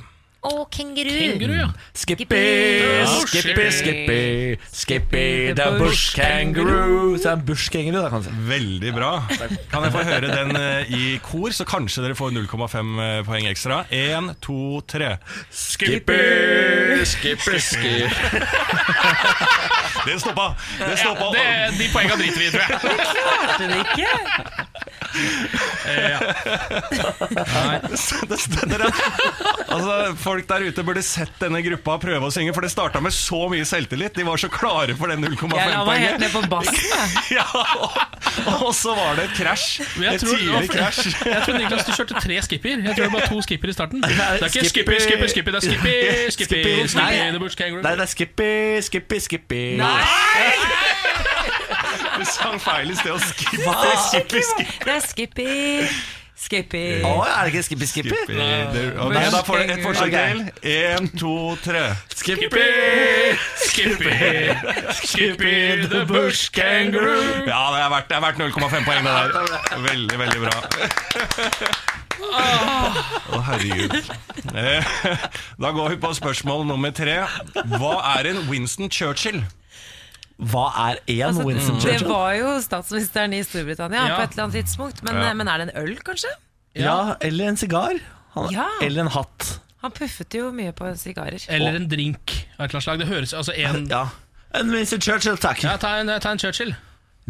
Å, 0.41 0.63
kenguru! 0.73 1.11
Kenguru, 1.13 1.53
ja. 1.53 1.67
Skippy, 1.93 2.25
Skippy. 2.25 3.65
Skippy, 3.69 4.21
Skippy, 4.73 5.25
det 5.53 5.57
the 5.59 5.77
bush 5.77 6.15
kangaroo. 6.17 7.11
Så 7.13 7.21
det 7.21 7.29
er 7.29 7.35
en 7.35 7.43
bush 7.45 7.69
kangaroo, 7.69 8.01
da, 8.01 8.09
kanskje. 8.09 8.33
Veldig 8.47 8.93
bra. 8.95 9.11
Kan 9.69 9.85
jeg 9.85 9.93
få 9.93 10.01
høre 10.07 10.31
den 10.33 10.57
eh, 10.57 10.89
i 10.97 11.03
kor, 11.21 11.53
så 11.53 11.67
kanskje 11.69 12.07
dere 12.07 12.17
får 12.17 12.33
0,5 12.33 13.05
poeng 13.29 13.51
ekstra. 13.51 13.83
Én, 13.93 14.31
to, 14.41 14.81
tre. 14.89 15.11
Skippy, 15.53 16.19
Skippy, 17.05 17.61
Skippy. 17.61 18.09
Det 20.05 20.19
stoppa! 20.19 20.55
Det 20.79 20.97
stoppa. 20.97 21.27
Det, 21.35 21.77
de 21.77 21.87
poengene 21.93 22.17
driter 22.17 22.39
vi 22.41 22.47
i, 22.47 22.51
tror 22.51 22.63
jeg. 22.65 22.79
Klarte 23.13 23.67
det 23.69 23.81
ikke? 23.85 24.60
Det 28.31 28.37
stender, 28.39 28.79
ja. 28.85 28.89
altså, 29.67 29.95
folk 30.21 30.47
der 30.49 30.65
ute 30.69 30.83
burde 30.87 31.03
sett 31.05 31.33
denne 31.41 31.61
gruppa 31.65 31.97
prøve 32.01 32.29
å 32.29 32.33
synge, 32.33 32.53
for 32.55 32.65
det 32.65 32.71
starta 32.73 33.01
med 33.03 33.13
så 33.15 33.41
mye 33.51 33.65
selvtillit. 33.67 34.15
De 34.17 34.25
var 34.27 34.39
så 34.41 34.49
klare 34.51 34.95
for 34.97 35.11
den 35.11 35.25
Jeg 35.25 35.71
la 35.71 35.83
meg 35.87 36.03
helt 36.05 36.21
ned 36.23 36.31
på 36.33 36.41
bassen. 36.51 36.75
jeg. 37.31 37.41
Ja, 37.41 37.45
og, 37.51 37.91
og 38.67 38.73
så 38.77 38.95
var 38.97 39.19
det 39.19 39.27
et 39.29 39.35
krasj. 39.39 39.81
Et 39.81 40.23
tidlig 40.23 40.69
krasj. 40.71 41.11
Jeg 41.25 41.43
tror 41.45 41.59
Niklas 41.59 41.85
du 41.87 41.93
kjørte 41.95 42.23
tre 42.23 42.39
skipper. 42.47 42.77
Jeg 42.77 42.95
tror 42.95 43.05
det 43.07 43.13
var 43.17 43.27
to 43.31 43.41
skipper 43.45 43.73
i 43.73 43.75
starten. 43.75 44.03
Det 44.05 44.15
er 44.15 44.47
ikke 44.47 44.65
Skippy. 44.69 44.69
skipper, 44.71 44.99
skipper, 45.05 45.27
skipper. 45.33 45.51
Det 45.51 45.61
er 45.61 45.67
skipper, 45.67 46.31
Skippy. 46.37 46.61
skipper, 46.87 47.01
Nei. 47.01 47.49
kangaroo. 47.57 47.83
Nei, 47.85 47.95
det 47.99 48.07
er 48.07 48.13
Skippy, 48.15 48.53
Skippy, 48.87 49.19
Skippy. 49.27 49.63
Du 52.21 52.25
sang 52.37 52.59
feil 52.61 52.91
i 52.93 52.95
sted 52.99 53.11
og 53.17 53.21
skippy, 53.25 53.61
Hva? 53.65 53.75
skippy, 54.07 54.41
skippy. 54.45 54.81
Det 54.85 54.93
er 54.93 55.05
Skippy. 55.09 55.47
Skippy. 56.41 56.79
Å, 57.05 57.09
er 57.21 57.45
det 57.45 57.51
ikke 57.51 57.61
Skippy, 57.67 57.85
Skippy? 57.85 58.13
Det- 58.33 58.85
okay, 58.97 59.27
da 59.33 59.41
får 59.45 59.59
du 59.61 59.73
et 59.75 59.83
forsøk 59.85 60.15
til. 60.15 60.39
Én, 60.71 61.09
to, 61.21 61.33
tre. 61.61 61.83
Skippy, 62.17 62.61
Skippy, 63.61 64.15
Skippy, 65.01 65.53
the 65.91 66.01
bush 66.09 66.49
kangaroo. 66.55 67.45
Ja, 67.45 67.61
det 67.75 67.83
er 67.83 67.89
verdt, 67.93 68.11
er 68.17 68.25
verdt 68.25 68.41
0,5 68.41 68.85
poeng, 68.89 69.05
det 69.05 69.13
der. 69.13 69.29
Veldig, 69.85 70.17
veldig 70.23 70.41
bra. 70.47 70.57
Å, 72.21 73.39
herregud. 73.51 73.95
Eh, 74.53 74.93
Da 75.61 75.71
går 75.77 75.93
vi 75.95 76.01
på 76.03 76.13
spørsmål 76.17 76.65
nummer 76.69 76.93
tre. 76.95 77.19
Hva 77.77 77.95
er 78.17 78.31
en 78.33 78.43
Winston 78.49 78.89
Churchill? 78.93 79.43
Hva 80.41 80.65
er 80.89 80.97
én 81.07 81.27
Altså, 81.27 81.43
Winston 81.45 81.75
det 81.75 81.83
Churchill? 81.83 82.07
var 82.09 82.31
jo 82.33 82.53
statsministeren 82.65 83.33
i 83.37 83.43
Storbritannia 83.45 84.07
Ja. 84.07 84.15
på 84.17 84.23
et 84.23 84.31
eller 84.33 84.43
annet 84.47 84.55
tidspunkt. 84.65 85.03
Men, 85.03 85.15
Ja. 85.21 85.33
men 85.37 85.47
er 85.47 85.57
det 85.57 85.67
en 85.75 85.83
øl, 85.83 85.95
kanskje? 86.01 86.31
Ja, 86.75 87.15
eller 87.21 87.47
en 87.47 87.57
sigar. 87.57 87.99
Han- 88.33 88.49
Ja. 88.51 88.65
Eller 88.81 89.01
en 89.01 89.07
hatt. 89.11 89.59
Han 89.83 89.91
puffet 89.91 90.33
jo 90.33 90.51
mye 90.51 90.71
på 90.73 90.85
sigarer. 90.97 91.45
Eller 91.49 91.75
en 91.75 91.87
drink 91.87 92.47
av 92.57 92.65
et 92.65 92.73
eller 92.73 92.81
annet 92.81 92.83
slag. 92.83 92.99
Det 92.99 93.07
høres 93.07 93.33
altså 93.33 93.53
en 93.57 93.85
Ja. 93.89 94.09
En 94.53 94.71
Winston 94.71 94.99
Churchill, 94.99 95.37
takk. 95.37 95.61
Ja, 95.63 95.77
ta 95.77 95.95
en, 95.99 96.07
ta 96.19 96.31
en 96.31 96.37
Churchill. 96.37 96.75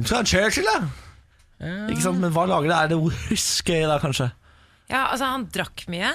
Ta 0.06 0.20
en 0.20 0.26
Churchill, 0.26 0.66
da. 0.66 0.88
Ikke 1.92 2.02
sant? 2.02 2.20
Men 2.20 2.32
hva 2.32 2.48
lager 2.48 2.70
det? 2.70 2.78
Er 2.78 2.88
det 2.88 2.98
whisky, 3.30 3.82
da, 3.86 4.00
kanskje? 4.00 4.32
Ja, 4.90 5.08
altså 5.12 5.26
Han 5.26 5.46
drakk 5.54 5.86
mye. 5.88 6.14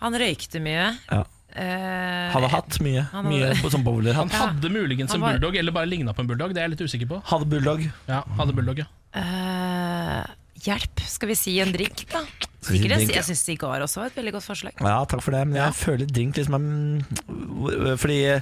Han 0.00 0.12
røykte 0.14 0.60
mye. 0.62 0.96
Ja. 1.10 1.24
Eh, 1.56 2.30
Hadde 2.32 2.48
hatt 2.52 2.76
mye. 2.84 3.02
Han 3.12 3.26
Mye 3.26 3.48
hadde- 3.48 3.60
på- 3.62 3.70
som 3.72 3.82
bowlerhatt. 3.84 4.30
Hadde 4.42 4.70
muligens 4.70 5.10
en 5.14 5.20
Han 5.20 5.26
var- 5.26 5.38
bulldog, 5.38 5.56
eller 5.56 5.72
bare 5.72 5.86
ligna 5.90 6.12
på 6.14 6.20
en 6.22 6.28
bulldog. 6.30 6.54
Det 6.54 6.62
er 6.62 6.68
jeg 6.68 6.76
litt 6.76 6.84
usikker 6.86 7.08
på. 7.10 7.22
Hadde 7.26 7.48
bulldog. 7.50 7.82
Ja, 8.08 8.22
hadde 8.38 8.54
bulldog, 8.54 8.78
ja. 8.84 8.86
Uh, 9.16 10.22
hjelp, 10.62 11.00
skal 11.10 11.28
vi 11.32 11.34
si 11.34 11.56
en 11.60 11.72
drink, 11.74 12.04
da? 12.12 12.20
Skal 12.60 12.74
vi 12.74 12.78
si 12.78 12.82
Sikkert 12.84 12.92
en- 12.92 12.98
drink, 13.00 13.10
ja. 13.10 13.16
Jeg 13.20 13.24
syns 13.30 13.42
sigar 13.48 13.82
også 13.82 14.02
var 14.02 14.06
et 14.12 14.18
veldig 14.20 14.32
godt 14.36 14.46
forslag. 14.46 14.72
Ja, 14.80 15.04
takk 15.10 15.22
for 15.24 15.32
det. 15.34 15.42
Men 15.48 15.56
jeg 15.58 15.74
føler 15.80 16.06
drink 16.06 16.36
liksom 16.36 16.54
er 16.54 17.96
Fordi 17.98 18.18
eh, 18.36 18.40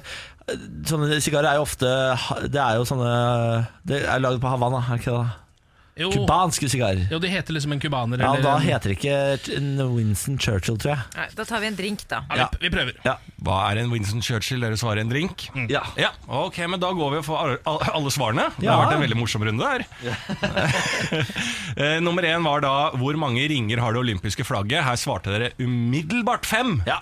sånne 0.89 1.17
sigarer 1.21 1.49
er 1.53 1.55
jo 1.59 1.65
ofte 1.65 1.89
Det 2.49 2.59
er 2.61 2.75
jo 2.79 2.85
sånne 2.89 3.67
Det 3.85 4.03
er 4.05 4.19
laget 4.19 4.41
på 4.41 4.49
Havanna, 4.49 4.79
er 4.85 4.97
det 4.97 5.01
ikke 5.03 5.13
det? 5.13 5.23
da? 5.25 5.45
Jo, 5.99 6.09
Kubanske 6.13 6.69
sigarer. 6.71 7.05
jo, 7.11 7.19
de 7.19 7.27
heter 7.27 7.53
liksom 7.57 7.73
en 7.75 7.79
cubaner. 7.83 8.21
Ja, 8.23 8.29
eller 8.33 8.43
Da 8.45 8.57
heter 8.63 8.93
det 8.93 8.97
ikke 8.97 9.89
Winston 9.95 10.37
Churchill, 10.39 10.77
tror 10.79 10.93
jeg. 10.95 11.03
Nei, 11.17 11.25
da 11.35 11.43
tar 11.49 11.59
vi 11.59 11.67
en 11.67 11.75
drink, 11.75 12.05
da. 12.07 12.21
ja, 12.39 12.47
vi, 12.53 12.69
vi 12.69 12.71
prøver. 12.75 12.93
Hva 13.43 13.57
er 13.71 13.81
en 13.83 13.91
Winston 13.91 14.21
Churchill? 14.23 14.61
Dere 14.63 14.77
svarer 14.79 15.01
en 15.03 15.11
drink? 15.11 15.49
Ja. 15.71 15.81
Ja, 15.99 16.09
ok, 16.27 16.57
men 16.71 16.79
da 16.79 16.93
går 16.95 17.11
vi 17.17 17.19
og 17.21 17.25
får 17.27 17.59
alle 17.67 18.11
svarene. 18.15 18.47
Det 18.59 18.67
har 18.71 18.79
vært 18.85 18.95
en 18.97 19.03
veldig 19.05 19.19
morsom 19.19 19.43
runde 19.49 19.73
her. 19.73 19.85
Eh, 21.79 21.99
Nummer 22.03 22.25
én 22.27 22.43
var 22.43 22.61
da 22.63 22.71
hvor 22.99 23.15
mange 23.19 23.43
ringer 23.49 23.79
har 23.79 23.93
det 23.95 24.01
olympiske 24.01 24.43
flagget? 24.47 24.83
Her 24.83 24.97
svarte 24.99 25.31
dere 25.31 25.51
umiddelbart 25.61 26.45
fem. 26.49 26.79
Ja. 26.87 26.97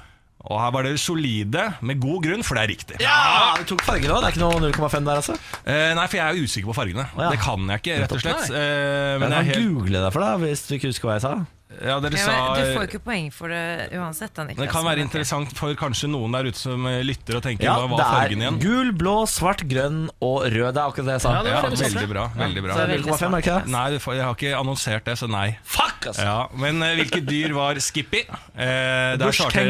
Og 0.47 0.61
her 0.61 0.71
var 0.71 0.85
dere 0.87 0.99
solide, 1.01 1.63
med 1.83 1.99
god 1.99 2.21
grunn, 2.23 2.43
for 2.47 2.55
det 2.55 2.61
er 2.63 2.71
riktig. 2.71 2.99
Ja, 3.03 3.53
Du 3.59 3.65
tok 3.73 3.81
farger 3.83 4.13
òg? 4.15 4.21
Det 4.23 4.29
er 4.29 4.37
ikke 4.37 4.43
noe 4.45 4.61
0,5 4.71 5.03
der, 5.09 5.19
altså? 5.19 5.35
Eh, 5.65 5.91
nei, 5.97 6.05
for 6.07 6.19
jeg 6.21 6.23
er 6.27 6.43
usikker 6.47 6.71
på 6.71 6.75
fargene. 6.77 7.03
ja. 7.17 7.29
Det 7.33 7.39
kan 7.43 7.67
jeg 7.73 7.81
ikke, 7.83 7.97
rett 8.05 8.15
og 8.15 8.23
slett. 8.23 8.49
Eh, 8.55 9.17
men 9.19 9.27
jeg 9.35 9.37
kan 9.37 9.51
helt, 9.51 9.67
google 9.75 10.03
det 10.05 10.13
for 10.15 10.23
deg 10.23 10.45
hvis 10.47 10.63
du 10.69 10.75
ikke 10.77 10.91
husker 10.93 11.09
hva 11.09 11.17
jeg 11.17 11.25
sa. 11.27 11.33
Ja, 11.83 11.99
dere 12.03 12.17
sa 12.19 12.35
du 12.57 12.61
får 12.73 12.83
jo 12.83 12.87
ikke 12.89 13.01
poeng 13.05 13.27
for 13.33 13.51
det 13.53 13.89
uansett. 13.97 14.33
Annika 14.41 14.57
Niklas. 14.57 14.67
Det 14.67 14.73
kan 14.73 14.85
være 14.87 15.03
interessant 15.03 15.53
for 15.57 15.75
kanskje 15.77 16.09
noen 16.11 16.33
der 16.37 16.49
ute 16.49 16.59
som 16.59 16.85
eh, 16.89 17.01
lytter 17.05 17.37
og 17.39 17.43
tenker 17.45 17.67
Ja, 17.67 17.75
hva 17.81 17.89
var 17.91 18.01
det 18.01 18.07
fargen 18.11 18.41
er 18.41 18.47
igjen? 18.47 18.59
gul, 18.63 18.91
blå, 18.97 19.15
svart, 19.29 19.63
grønn 19.69 20.07
og 20.23 20.47
rød. 20.47 20.71
Det 20.73 20.81
er 20.81 20.83
akkurat 20.85 21.09
det 21.11 21.15
jeg 21.17 21.23
sa. 21.25 21.33
Ja, 21.37 21.43
det 21.43 21.53
Ja, 21.53 21.61
veldig 21.67 22.09
bra. 22.11 22.25
veldig 22.37 22.63
bra 22.65 22.73
Så 22.77 22.83
er 22.85 22.93
0,5, 22.97 23.35
er 23.37 23.43
ikke 23.45 23.57
det? 23.59 23.71
Nei, 23.75 23.85
jeg 23.97 24.23
har 24.25 24.35
ikke 24.37 24.53
annonsert 24.57 25.05
det, 25.11 25.17
så 25.21 25.29
nei. 25.31 25.47
Fuck, 25.63 26.09
altså! 26.11 26.25
Ja, 26.27 26.37
Men 26.57 26.81
eh, 26.83 26.95
hvilket 27.01 27.27
dyr 27.29 27.53
var 27.57 27.79
Skippy? 27.83 28.23
Eh, 28.57 29.17
der 29.19 29.35
svarte 29.35 29.63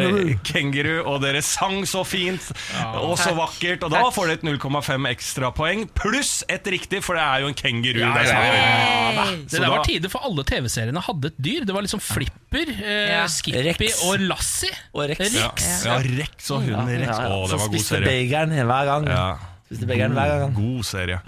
kenguru, 0.47 0.95
og 1.05 1.21
dere 1.23 1.41
sang 1.45 1.81
så 1.89 2.03
fint 2.07 2.51
og 2.97 3.17
så 3.19 3.33
vakkert. 3.37 3.83
Og 3.83 3.91
da 3.93 4.03
Takk. 4.05 4.15
får 4.15 4.31
dere 4.31 4.39
et 4.39 4.47
0,5 4.47 5.09
ekstrapoeng, 5.11 5.85
pluss 5.97 6.43
et 6.49 6.67
riktig, 6.71 7.03
for 7.05 7.17
det 7.19 7.23
er 7.25 7.43
jo 7.43 7.51
en 7.51 7.57
kenguru. 7.57 8.01
Ja, 8.01 8.13
det 8.15 8.27
er 8.27 8.33
ja, 8.33 8.41
ja, 8.47 9.25
Hey! 9.27 9.37
Det 9.47 9.61
der 9.61 9.71
var 9.71 9.83
tider 9.87 10.11
for 10.11 10.25
alle 10.27 10.43
TV-seriene 10.47 11.01
hadde 11.07 11.31
et 11.31 11.37
dyr. 11.41 11.65
Det 11.67 11.75
var 11.75 11.85
liksom 11.85 11.96
som 11.97 12.03
Flipper, 12.05 12.69
eh, 12.77 13.09
Ja. 13.17 13.25
Skippy 13.27 13.63
Rex. 13.65 14.03
og 14.05 14.19
Lassie. 14.29 14.71
Og 14.93 15.09
Rex. 15.09 15.33
Ja, 15.35 15.51
ja 15.85 15.97
Rex 16.21 16.51
og 16.51 16.61
hunden 16.63 16.87
Rex. 16.93 17.09
Ja, 17.11 17.21
ja. 17.23 17.29
Å, 17.35 17.41
det 17.43 17.49
Som 17.49 17.59
var 17.59 17.67
god 17.67 17.75
spiste 17.75 17.95
serie. 17.97 18.07
bageren 18.07 18.55
hver 18.71 18.85
gang. 18.93 19.07
Ja. 19.07 19.27
Spiste 19.67 19.87
bageren 19.89 20.13
hver 20.15 20.39
gang. 20.39 20.53
God 20.55 20.85
serie. 20.87 21.19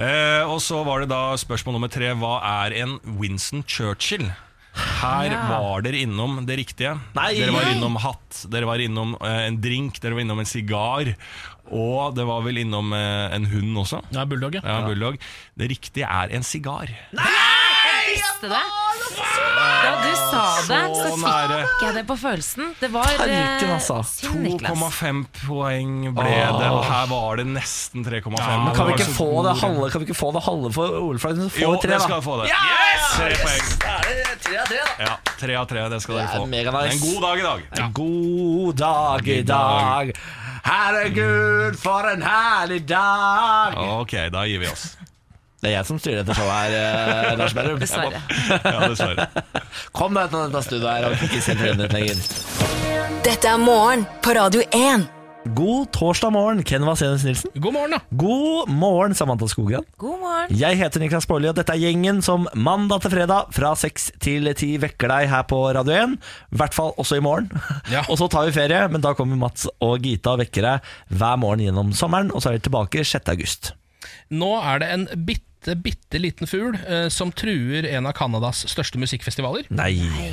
Eh, 0.00 0.42
og 0.48 0.60
så 0.64 0.84
var 0.86 1.00
det 1.04 1.10
da 1.12 1.34
spørsmål 1.36 1.76
nummer 1.76 1.90
tre. 1.92 2.14
Hva 2.16 2.38
er 2.64 2.78
en 2.82 2.98
Winston 3.18 3.62
Churchill? 3.66 4.30
Her 4.72 5.28
Ja. 5.28 5.48
var 5.50 5.82
dere 5.84 6.00
innom 6.00 6.46
det 6.46 6.56
riktige. 6.56 6.94
Nei. 7.14 7.34
dere 7.36 7.52
var 7.52 7.66
innom 7.68 7.96
hatt, 8.00 8.46
dere 8.48 8.64
var 8.64 8.78
innom 8.80 9.16
eh, 9.20 9.46
en 9.46 9.60
drink, 9.60 10.00
dere 10.00 10.14
var 10.16 10.22
innom 10.24 10.38
en 10.40 10.46
sigar. 10.48 11.14
Og 11.70 12.14
det 12.16 12.24
var 12.24 12.40
vel 12.42 12.56
innom 12.64 12.90
eh, 12.96 13.34
en 13.36 13.44
hund 13.44 13.76
også. 13.76 14.00
Ja, 14.12 14.24
Bulldog, 14.24 14.54
ja. 14.54 14.60
Ja, 14.64 14.78
en 14.80 14.88
bulldog. 14.88 15.18
Det 15.56 15.68
riktige 15.68 16.08
er 16.08 16.32
en 16.32 16.42
sigar. 16.42 16.88
Visste 18.42 18.48
det? 18.50 18.62
Da 19.82 19.90
du 20.02 20.14
sa 20.18 20.44
det, 20.66 20.78
så 20.96 21.10
Så 21.12 21.16
nære. 21.22 21.58
fikk 21.62 21.82
jeg 21.86 21.94
det 21.94 22.02
på 22.08 22.16
følelsen. 22.18 22.72
Det 22.80 22.88
var 22.90 23.06
eh, 23.22 23.62
altså. 23.70 24.00
synd, 24.02 24.40
Niklas. 24.42 24.72
2,5 24.78 25.20
poeng 25.46 25.92
ble 26.16 26.24
det, 26.58 26.70
og 26.74 26.82
her 26.88 27.06
var 27.12 27.36
det 27.38 27.46
nesten 27.46 28.02
3,5. 28.02 28.34
Men 28.34 28.74
kan 28.74 28.86
vi, 28.90 28.96
ikke 28.98 29.14
få 29.14 29.28
det 29.46 29.54
halve, 29.62 29.90
kan 29.92 30.02
vi 30.02 30.08
ikke 30.10 30.18
få 30.18 30.32
det 30.34 30.42
halve 30.42 30.72
for 30.74 30.96
Oleflaggen? 31.06 31.50
Så 31.54 31.62
Jo, 31.62 31.70
får 31.70 31.76
vi 31.76 31.82
tre, 31.86 31.92
det 31.92 31.98
da. 32.00 32.08
skal 32.08 32.22
få 32.26 32.36
det. 32.42 32.50
Yes! 32.50 33.06
Tre 33.14 33.38
poeng. 33.44 33.70
Da 33.86 33.94
er 34.00 34.18
det 34.18 34.38
tre 34.42 34.56
av 34.58 34.66
tre, 34.72 34.80
da. 34.82 35.06
Ja, 35.06 35.14
tre 35.44 35.54
av 35.62 35.66
tre, 35.70 35.86
det 35.94 36.02
skal 36.02 36.14
Det 36.18 36.22
dere 36.24 36.34
er 36.34 36.42
få. 36.42 36.46
mega 36.56 36.70
nice. 36.74 36.94
En 36.96 37.04
god 37.06 37.20
dag 37.28 37.38
i 37.38 37.46
dag. 37.46 37.60
En 37.78 37.92
god 37.92 38.74
dag 38.82 39.28
i 39.28 39.42
dag. 39.52 40.12
Herregud, 40.66 41.78
for 41.82 42.10
en 42.10 42.22
herlig 42.26 42.82
dag. 42.90 43.78
Ok, 44.00 44.18
da 44.34 44.44
gir 44.50 44.58
vi 44.62 44.66
oss. 44.70 44.96
Det 45.62 45.70
er 45.70 45.76
jeg 45.76 45.86
som 45.86 45.98
styrer 46.02 46.24
dette 46.24 46.34
showet 46.34 46.56
her, 46.58 46.72
eh, 46.74 47.36
Lars 47.38 47.52
Berrum. 47.54 47.76
Dessverre. 47.82 48.18
Ja, 48.50 48.80
dessverre. 48.90 49.28
Kom 49.94 50.16
deg 50.16 50.26
ut 50.26 50.32
av 50.34 50.48
dette 50.48 50.62
studioet 50.66 50.96
her 50.96 51.04
og 51.06 51.20
ikke 51.22 51.42
se 51.44 51.54
trendet 51.54 51.92
lenger. 51.94 52.22
Dette 53.22 53.46
er 53.46 53.60
morgen 53.62 54.02
på 54.24 54.32
Radio 54.34 54.64
1. 54.74 55.04
God 55.54 55.92
torsdag 55.94 56.32
morgen, 56.34 56.64
Ken 56.66 56.82
Vasenus 56.82 57.22
Nilsen. 57.28 57.52
God 57.62 57.76
morgen, 57.76 57.94
da. 57.94 58.00
God 58.18 58.72
morgen, 58.74 59.14
Samantha 59.14 59.46
Skogran. 59.52 59.86
God 60.02 60.18
morgen. 60.24 60.50
Jeg 60.58 60.80
heter 60.80 61.02
Niklas 61.02 61.28
Baarli, 61.30 61.46
og 61.52 61.54
dette 61.60 61.76
er 61.76 61.82
gjengen 61.84 62.18
som 62.26 62.48
mandag 62.58 63.04
til 63.04 63.14
fredag 63.14 63.54
fra 63.54 63.70
seks 63.78 64.08
til 64.22 64.50
ti 64.58 64.72
vekker 64.82 65.14
deg 65.14 65.28
her 65.30 65.46
på 65.50 65.60
Radio 65.78 65.94
1. 65.94 66.16
I 66.18 66.58
hvert 66.58 66.74
fall 66.74 66.90
også 66.98 67.20
i 67.20 67.22
morgen. 67.22 67.46
Ja. 67.90 68.02
og 68.10 68.18
så 68.18 68.26
tar 68.34 68.50
vi 68.50 68.56
ferie, 68.58 68.82
men 68.90 69.06
da 69.06 69.14
kommer 69.14 69.38
Mats 69.38 69.70
og 69.78 70.02
Gita 70.02 70.34
og 70.34 70.42
vekker 70.42 70.66
deg 70.72 70.90
hver 71.14 71.38
morgen 71.38 71.62
gjennom 71.68 71.94
sommeren, 71.94 72.34
og 72.34 72.42
så 72.42 72.50
er 72.50 72.58
vi 72.58 72.66
tilbake 72.66 73.06
6. 73.06 73.30
august. 73.30 73.72
Nå 74.32 74.52
er 74.58 74.82
det 74.82 74.92
en 74.94 75.08
bitte, 75.26 75.51
bitte 75.82 76.18
liten 76.18 76.48
fugl 76.50 76.74
eh, 76.82 77.06
som 77.12 77.30
truer 77.32 77.86
en 77.92 78.06
av 78.10 78.14
Canadas 78.18 78.64
største 78.70 78.98
musikkfestivaler. 78.98 79.68
Nei. 79.70 79.92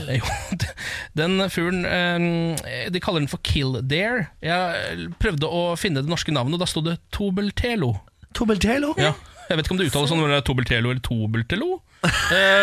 Eh, 0.09 0.19
Jo, 0.19 0.57
den 1.19 1.37
fuglen 1.53 1.85
eh, 1.85 2.89
De 2.89 3.01
kaller 3.03 3.21
den 3.23 3.29
for 3.31 3.41
Kildare. 3.45 4.27
Jeg 4.41 5.09
prøvde 5.21 5.49
å 5.49 5.75
finne 5.79 6.01
det 6.01 6.09
norske 6.11 6.33
navnet, 6.33 6.57
og 6.57 6.63
da 6.63 6.69
sto 6.69 6.81
det 6.85 6.97
Tobeltelo. 7.15 7.93
Tobeltelo? 8.33 8.95
Ja. 8.97 9.13
Jeg 9.49 9.57
vet 9.57 9.65
ikke 9.65 9.73
om 9.73 9.79
det 9.81 9.87
uttales 9.89 10.11
sånn, 10.11 10.19
om 10.21 10.29
det 10.29 10.41
er 10.41 10.45
Tobeltelo 10.45 10.91
eller 10.91 11.01
Tobeltelo, 11.05 11.69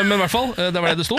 men 0.07 0.13
i 0.15 0.19
hvert 0.23 0.31
fall, 0.31 0.53
det 0.55 0.79
var 0.79 0.93
det 0.95 1.01
det 1.03 1.07
sto. 1.09 1.17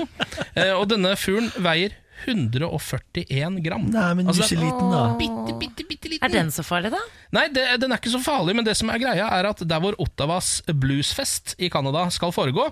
Og 0.78 0.86
denne 0.88 1.12
fuglen 1.20 1.50
veier 1.66 1.91
141 2.26 3.59
gram. 3.65 3.86
Nei, 3.93 4.13
men 4.18 4.32
Altså, 4.32 4.47
er 4.47 4.57
er 4.57 4.63
liten, 4.65 4.93
da. 4.93 5.03
bitte, 5.20 5.57
bitte, 5.59 5.88
bitte 5.89 6.11
liten. 6.13 6.26
Er 6.26 6.34
den 6.34 6.49
så 6.53 6.65
farlig, 6.65 6.91
da? 6.95 7.01
Nei, 7.38 7.47
det, 7.53 7.68
den 7.84 7.93
er 7.93 8.01
ikke 8.01 8.15
så 8.15 8.24
farlig, 8.24 8.55
men 8.57 8.65
det 8.68 8.78
som 8.80 8.89
er 8.93 9.03
greia 9.03 9.28
er 9.38 9.51
at 9.51 9.61
der 9.68 9.84
hvor 9.84 9.97
Ottawas 10.01 10.57
bluesfest 10.68 11.55
i 11.61 11.70
Canada 11.74 12.07
skal 12.13 12.34
foregå, 12.36 12.72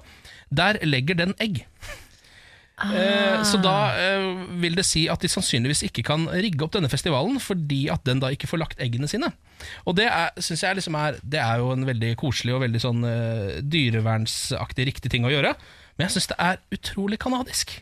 der 0.49 0.81
legger 0.85 1.19
den 1.21 1.35
egg. 1.41 1.63
Eh, 2.75 3.39
så 3.47 3.55
da 3.63 3.75
eh, 3.95 4.25
vil 4.59 4.75
det 4.75 4.83
si 4.83 5.05
at 5.07 5.21
de 5.23 5.29
sannsynligvis 5.31 5.85
ikke 5.87 6.03
kan 6.09 6.25
rigge 6.27 6.65
opp 6.65 6.73
denne 6.75 6.91
festivalen, 6.91 7.37
fordi 7.39 7.85
at 7.93 8.03
den 8.07 8.19
da 8.19 8.33
ikke 8.35 8.49
får 8.51 8.59
lagt 8.65 8.83
eggene 8.83 9.07
sine. 9.07 9.29
Og 9.87 9.95
det 9.95 10.09
er, 10.11 10.33
synes 10.43 10.65
jeg 10.65 10.81
liksom 10.81 10.97
er, 10.99 11.21
det 11.23 11.39
er 11.39 11.63
jo 11.63 11.71
en 11.71 11.87
veldig 11.87 12.11
koselig 12.19 12.57
og 12.57 12.65
veldig 12.65 12.83
sånn 12.83 13.07
eh, 13.07 13.57
dyrevernsaktig 13.63 14.89
riktig 14.91 15.13
ting 15.13 15.27
å 15.27 15.31
gjøre, 15.31 15.55
men 15.95 16.07
jeg 16.09 16.17
syns 16.17 16.31
det 16.33 16.39
er 16.43 16.59
utrolig 16.75 17.21
kanadisk. 17.23 17.77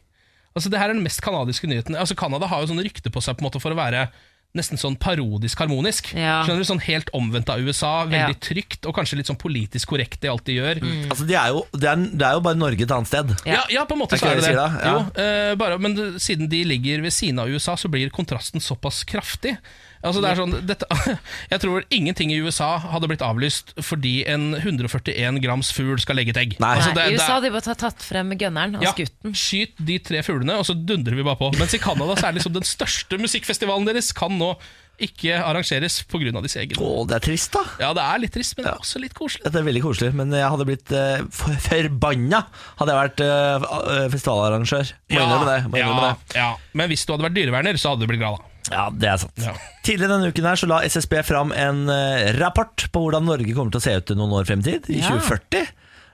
Altså 0.55 0.69
Det 0.69 0.79
her 0.79 0.91
er 0.91 0.93
den 0.93 1.03
mest 1.03 1.21
kanadiske 1.25 1.67
nyheten. 1.69 1.97
Altså 1.97 2.15
Canada 2.15 2.47
har 2.47 2.61
jo 2.61 2.73
sånn 2.73 2.83
rykte 2.85 3.09
på 3.13 3.21
seg 3.23 3.37
på 3.37 3.43
en 3.43 3.49
måte 3.49 3.61
for 3.63 3.73
å 3.73 3.79
være 3.79 4.07
nesten 4.53 4.77
sånn 4.77 4.93
parodisk 5.01 5.63
harmonisk. 5.63 6.11
Ja. 6.13 6.43
Skjønner 6.45 6.61
du, 6.61 6.67
Sånn 6.69 6.81
helt 6.85 7.09
omvendt 7.17 7.49
av 7.49 7.61
USA, 7.65 8.05
veldig 8.05 8.35
Ja. 8.35 8.41
trygt 8.47 8.85
og 8.85 8.93
kanskje 8.93 9.17
litt 9.17 9.25
sånn 9.25 9.39
politisk 9.41 9.89
korrekt 9.89 10.23
i 10.23 10.29
alt 10.29 10.45
de 10.45 10.59
gjør. 10.59 10.81
Altså, 11.09 11.25
Det 11.25 11.35
er 11.35 11.49
de 11.49 11.79
det, 11.79 11.89
er, 11.89 11.95
de 11.95 12.25
er 12.27 12.33
jo 12.37 12.43
bare 12.45 12.59
Norge 12.61 12.85
et 12.85 12.91
annet 12.93 13.09
sted. 13.09 13.33
Ja, 13.49 13.63
ja, 13.73 13.85
på 13.85 13.97
en 13.97 14.03
måte 14.03 14.19
så 14.19 14.29
er 14.29 14.35
det 14.41 14.53
det. 14.53 14.69
Jo, 14.85 14.99
uh, 15.17 15.55
bare, 15.57 15.79
men 15.79 16.19
siden 16.19 16.47
de 16.49 16.63
ligger 16.69 17.01
ved 17.01 17.11
siden 17.11 17.39
av 17.39 17.49
USA, 17.49 17.73
så 17.75 17.89
blir 17.89 18.13
kontrasten 18.13 18.61
såpass 18.61 19.03
kraftig. 19.03 19.57
Altså 20.03 20.19
det 20.23 20.29
er 20.33 20.39
sånn, 20.39 20.53
dette, 20.67 20.87
Jeg 21.53 21.63
tror 21.63 21.85
ingenting 21.93 22.33
i 22.33 22.41
USA 22.43 22.75
hadde 22.91 23.07
blitt 23.11 23.23
avlyst 23.23 23.73
fordi 23.83 24.15
en 24.29 24.51
141 24.57 25.39
grams 25.43 25.71
fugl 25.75 25.99
skal 26.03 26.19
legge 26.19 26.35
et 26.35 26.41
egg. 26.43 26.55
Nei. 26.63 26.75
Altså, 26.77 26.91
Nei, 26.91 26.97
det- 26.99 27.07
I 27.13 27.17
USA 27.17 27.31
hadde 27.37 27.47
de 27.47 27.55
bare 27.55 27.77
tatt 27.85 28.03
frem 28.03 28.35
gunneren 28.35 28.77
og 28.79 28.83
ja, 28.85 28.93
skutt 28.95 29.15
den. 29.23 29.35
Skyt 29.37 29.79
de 29.79 29.99
tre 30.03 30.23
fuglene, 30.25 30.59
og 30.59 30.67
så 30.67 30.75
dundrer 30.75 31.15
vi 31.15 31.25
bare 31.25 31.39
på. 31.39 31.53
Mens 31.59 31.75
i 31.77 31.81
Canada 31.83 32.17
så 32.19 32.29
er 32.29 32.39
liksom 32.39 32.55
den 32.55 32.67
største 32.67 33.19
musikkfestivalen 33.21 33.87
deres 33.87 34.11
kan 34.15 34.35
nå 34.39 34.55
ikke 35.01 35.39
arrangeres 35.41 36.03
pga. 36.05 36.41
disse 36.45 36.61
eggene. 36.61 36.83
Å, 36.83 37.03
det 37.09 37.17
er 37.17 37.23
trist, 37.25 37.55
da. 37.55 37.63
Ja, 37.81 37.89
det 37.97 38.03
er 38.03 38.21
litt 38.21 38.33
trist, 38.35 38.53
men 38.55 38.67
det 38.67 38.73
er 38.75 38.83
også 38.83 39.01
litt 39.01 39.15
koselig. 39.17 39.49
Det 39.49 39.59
er 39.59 39.65
veldig 39.65 39.81
koselig, 39.81 40.13
men 40.19 40.33
jeg 40.37 40.51
hadde 40.53 40.67
blitt 40.69 40.93
uh, 40.93 41.23
forbanna 41.65 42.43
hadde 42.79 42.93
jeg 42.93 42.99
vært 43.01 43.23
uh, 43.25 44.07
festivalarrangør. 44.13 44.93
Må 45.09 45.23
innrømme 45.25 45.49
det. 45.49 45.59
Må 45.73 45.81
ja, 45.81 45.91
det. 45.97 46.37
ja. 46.37 46.49
Men 46.77 46.91
hvis 46.93 47.05
du 47.07 47.15
hadde 47.15 47.25
vært 47.25 47.39
dyreverner, 47.39 47.79
så 47.81 47.93
hadde 47.93 48.05
du 48.05 48.11
blitt 48.11 48.21
glad, 48.21 48.37
da. 48.37 48.52
Ja, 48.73 48.87
det 48.91 49.09
er 49.13 49.21
sant. 49.23 49.37
Ja. 49.45 49.53
Tidligere 49.85 50.17
denne 50.17 50.33
uken 50.33 50.49
her 50.49 50.59
så 50.59 50.69
la 50.71 50.81
SSB 50.89 51.19
fram 51.27 51.53
en 51.55 51.85
eh, 51.93 52.33
rapport 52.41 52.87
på 52.93 53.05
hvordan 53.05 53.25
Norge 53.29 53.53
kommer 53.55 53.73
til 53.75 53.81
å 53.83 53.87
se 53.87 53.95
ut 54.01 54.13
noen 54.17 54.35
år 54.41 54.49
fremtid, 54.49 54.89
i 54.91 54.99
Ja. 55.03 55.13
2040. 55.13 55.71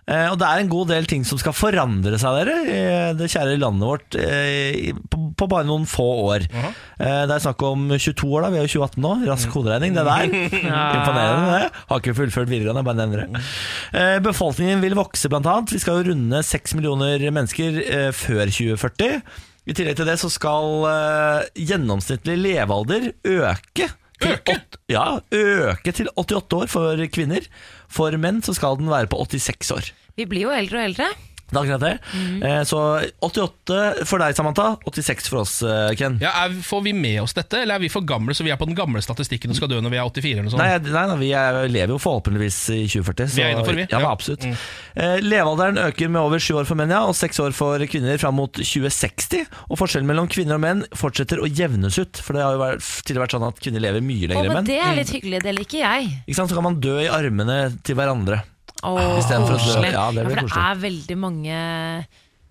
Eh, 0.09 0.25
og 0.31 0.39
det 0.41 0.47
er 0.49 0.57
en 0.63 0.69
god 0.71 0.87
del 0.89 1.05
ting 1.05 1.21
som 1.27 1.37
skal 1.37 1.53
forandre 1.53 2.17
seg 2.17 2.33
dere 2.39 2.53
i 2.65 2.77
det 3.13 3.27
kjære 3.29 3.59
landet 3.61 3.85
vårt 3.85 4.15
eh, 4.17 4.87
på, 5.05 5.45
bare 5.45 5.67
noen 5.69 5.83
få 5.85 6.07
år. 6.31 6.47
Eh, 6.49 7.19
det 7.29 7.35
er 7.35 7.43
snakk 7.43 7.61
om 7.67 7.83
22 7.93 8.25
år, 8.31 8.47
da. 8.47 8.49
Vi 8.49 8.57
er 8.57 8.65
jo 8.65 8.71
2018 8.81 9.03
nå. 9.05 9.11
Rask 9.29 9.53
hoderegning, 9.53 9.93
det 9.93 10.07
der. 10.07 10.33
Imponerende, 10.97 11.59
det. 11.59 11.83
Har 11.91 12.01
ikke 12.01 12.15
fullført 12.17 12.49
videregående, 12.49 12.83
bare 12.89 12.99
nevner 13.03 13.27
det. 13.27 13.43
Eh, 14.01 14.15
befolkningen 14.25 14.81
vil 14.81 14.97
vokse, 14.97 15.29
blant 15.29 15.45
annet. 15.45 15.75
Vi 15.77 15.83
skal 15.85 16.01
jo 16.01 16.09
runde 16.09 16.41
6 16.47 16.73
millioner 16.79 17.29
mennesker 17.29 17.77
eh, 17.85 18.09
før 18.17 18.49
2040. 18.49 19.21
I 19.69 19.73
tillegg 19.77 19.99
til 19.99 20.07
det 20.09 20.15
så 20.17 20.29
skal 20.33 20.85
eh, 20.89 21.49
gjennomsnittlig 21.69 22.37
levealder 22.41 23.11
øke. 23.29 23.89
Til 24.19 24.33
Øke? 24.35 24.55
åt- 24.57 24.77
ja, 24.91 25.03
øke 25.31 25.93
til 25.95 26.09
88 26.17 26.57
år 26.57 26.67
for 26.71 27.03
kvinner. 27.13 27.45
For 27.87 28.11
menn 28.19 28.41
så 28.43 28.51
skal 28.57 28.75
den 28.81 28.89
være 28.91 29.07
på 29.11 29.19
86 29.23 29.69
år. 29.77 29.91
Vi 30.19 30.25
blir 30.27 30.47
jo 30.49 30.51
eldre 30.51 30.81
og 30.81 30.87
eldre. 30.89 31.07
Det 31.49 31.57
er 31.57 31.61
akkurat 31.63 31.81
det. 31.81 31.93
Eh, 32.45 32.61
så 32.69 32.79
88 33.25 34.05
for 34.09 34.21
deg, 34.21 34.35
Samantha. 34.37 34.67
86 34.85 35.29
for 35.31 35.41
oss, 35.41 35.55
eh, 35.63 35.93
Ken. 35.97 36.17
Ja, 36.21 36.31
er, 36.45 36.53
Får 36.65 36.83
vi 36.85 36.93
med 36.93 37.21
oss 37.23 37.33
dette, 37.33 37.63
eller 37.63 37.75
er 37.79 37.83
vi 37.83 37.89
for 37.89 38.05
gamle 38.05 38.35
så 38.37 38.43
vi 38.45 38.51
er 38.53 38.59
på 38.59 38.67
den 38.69 38.75
gamle 38.77 39.01
statistikken 39.01 39.49
og 39.53 39.57
skal 39.57 39.71
dø 39.71 39.79
når 39.81 39.93
vi 39.95 39.97
er 39.97 40.05
84? 40.09 40.31
eller 40.33 40.45
noe 40.47 40.53
sånt? 40.53 40.61
Nei, 40.61 40.93
nei, 40.93 41.05
nei, 41.09 41.17
vi 41.23 41.31
er, 41.33 41.59
lever 41.71 41.93
jo 41.95 41.99
forhåpentligvis 42.03 42.59
i 42.75 42.79
2040. 42.87 43.33
Vi 43.35 43.43
er 43.45 43.53
innenfor, 43.55 43.75
vi. 43.79 43.87
Ja, 43.89 43.99
Ja. 44.03 44.11
absolutt. 44.13 44.45
Eh, 44.95 45.17
levealderen 45.25 45.77
øker 45.87 46.09
med 46.09 46.21
over 46.21 46.39
sju 46.39 46.53
år 46.61 46.65
for 46.69 46.75
menn 46.79 46.89
ja, 46.93 47.01
og 47.07 47.15
seks 47.17 47.39
år 47.39 47.53
for 47.55 47.79
kvinner 47.89 48.17
fram 48.21 48.35
mot 48.39 48.53
2060. 48.53 49.45
Og 49.69 49.77
forskjellen 49.81 50.07
mellom 50.09 50.27
kvinner 50.31 50.55
og 50.59 50.63
menn 50.63 50.85
fortsetter 50.97 51.41
å 51.41 51.47
jevnes 51.49 51.97
ut. 51.99 52.21
For 52.21 52.33
det 52.37 52.43
har 52.45 52.53
jo 52.57 52.61
vært, 52.61 52.85
tidligere 53.03 53.25
vært 53.25 53.35
sånn 53.37 53.47
at 53.49 53.59
kvinner 53.63 53.83
lever 53.83 54.01
mye 54.05 54.27
lenger 54.29 54.45
enn 54.49 54.53
menn. 54.59 54.69
det 54.69 54.79
er 54.83 54.95
litt 54.95 55.09
hyggelig, 55.15 55.41
det 55.43 55.55
liker 55.57 55.79
jeg. 55.83 56.09
Ikke 56.27 56.35
sant? 56.39 56.49
Så 56.53 56.55
kan 56.59 56.63
man 56.69 56.79
dø 56.83 56.97
i 57.01 57.07
armene 57.09 57.59
til 57.83 57.95
hverandre. 57.99 58.41
Åh, 58.83 59.17
Istedenfor 59.19 59.55
å 59.55 59.59
dø. 59.59 59.63
koselig. 59.65 59.91
Ja, 59.93 60.07
det 60.15 60.25
blir 60.27 60.39
for 60.39 60.47
det 60.55 60.65
er 60.69 60.81
veldig 60.83 61.17
mange 61.19 61.55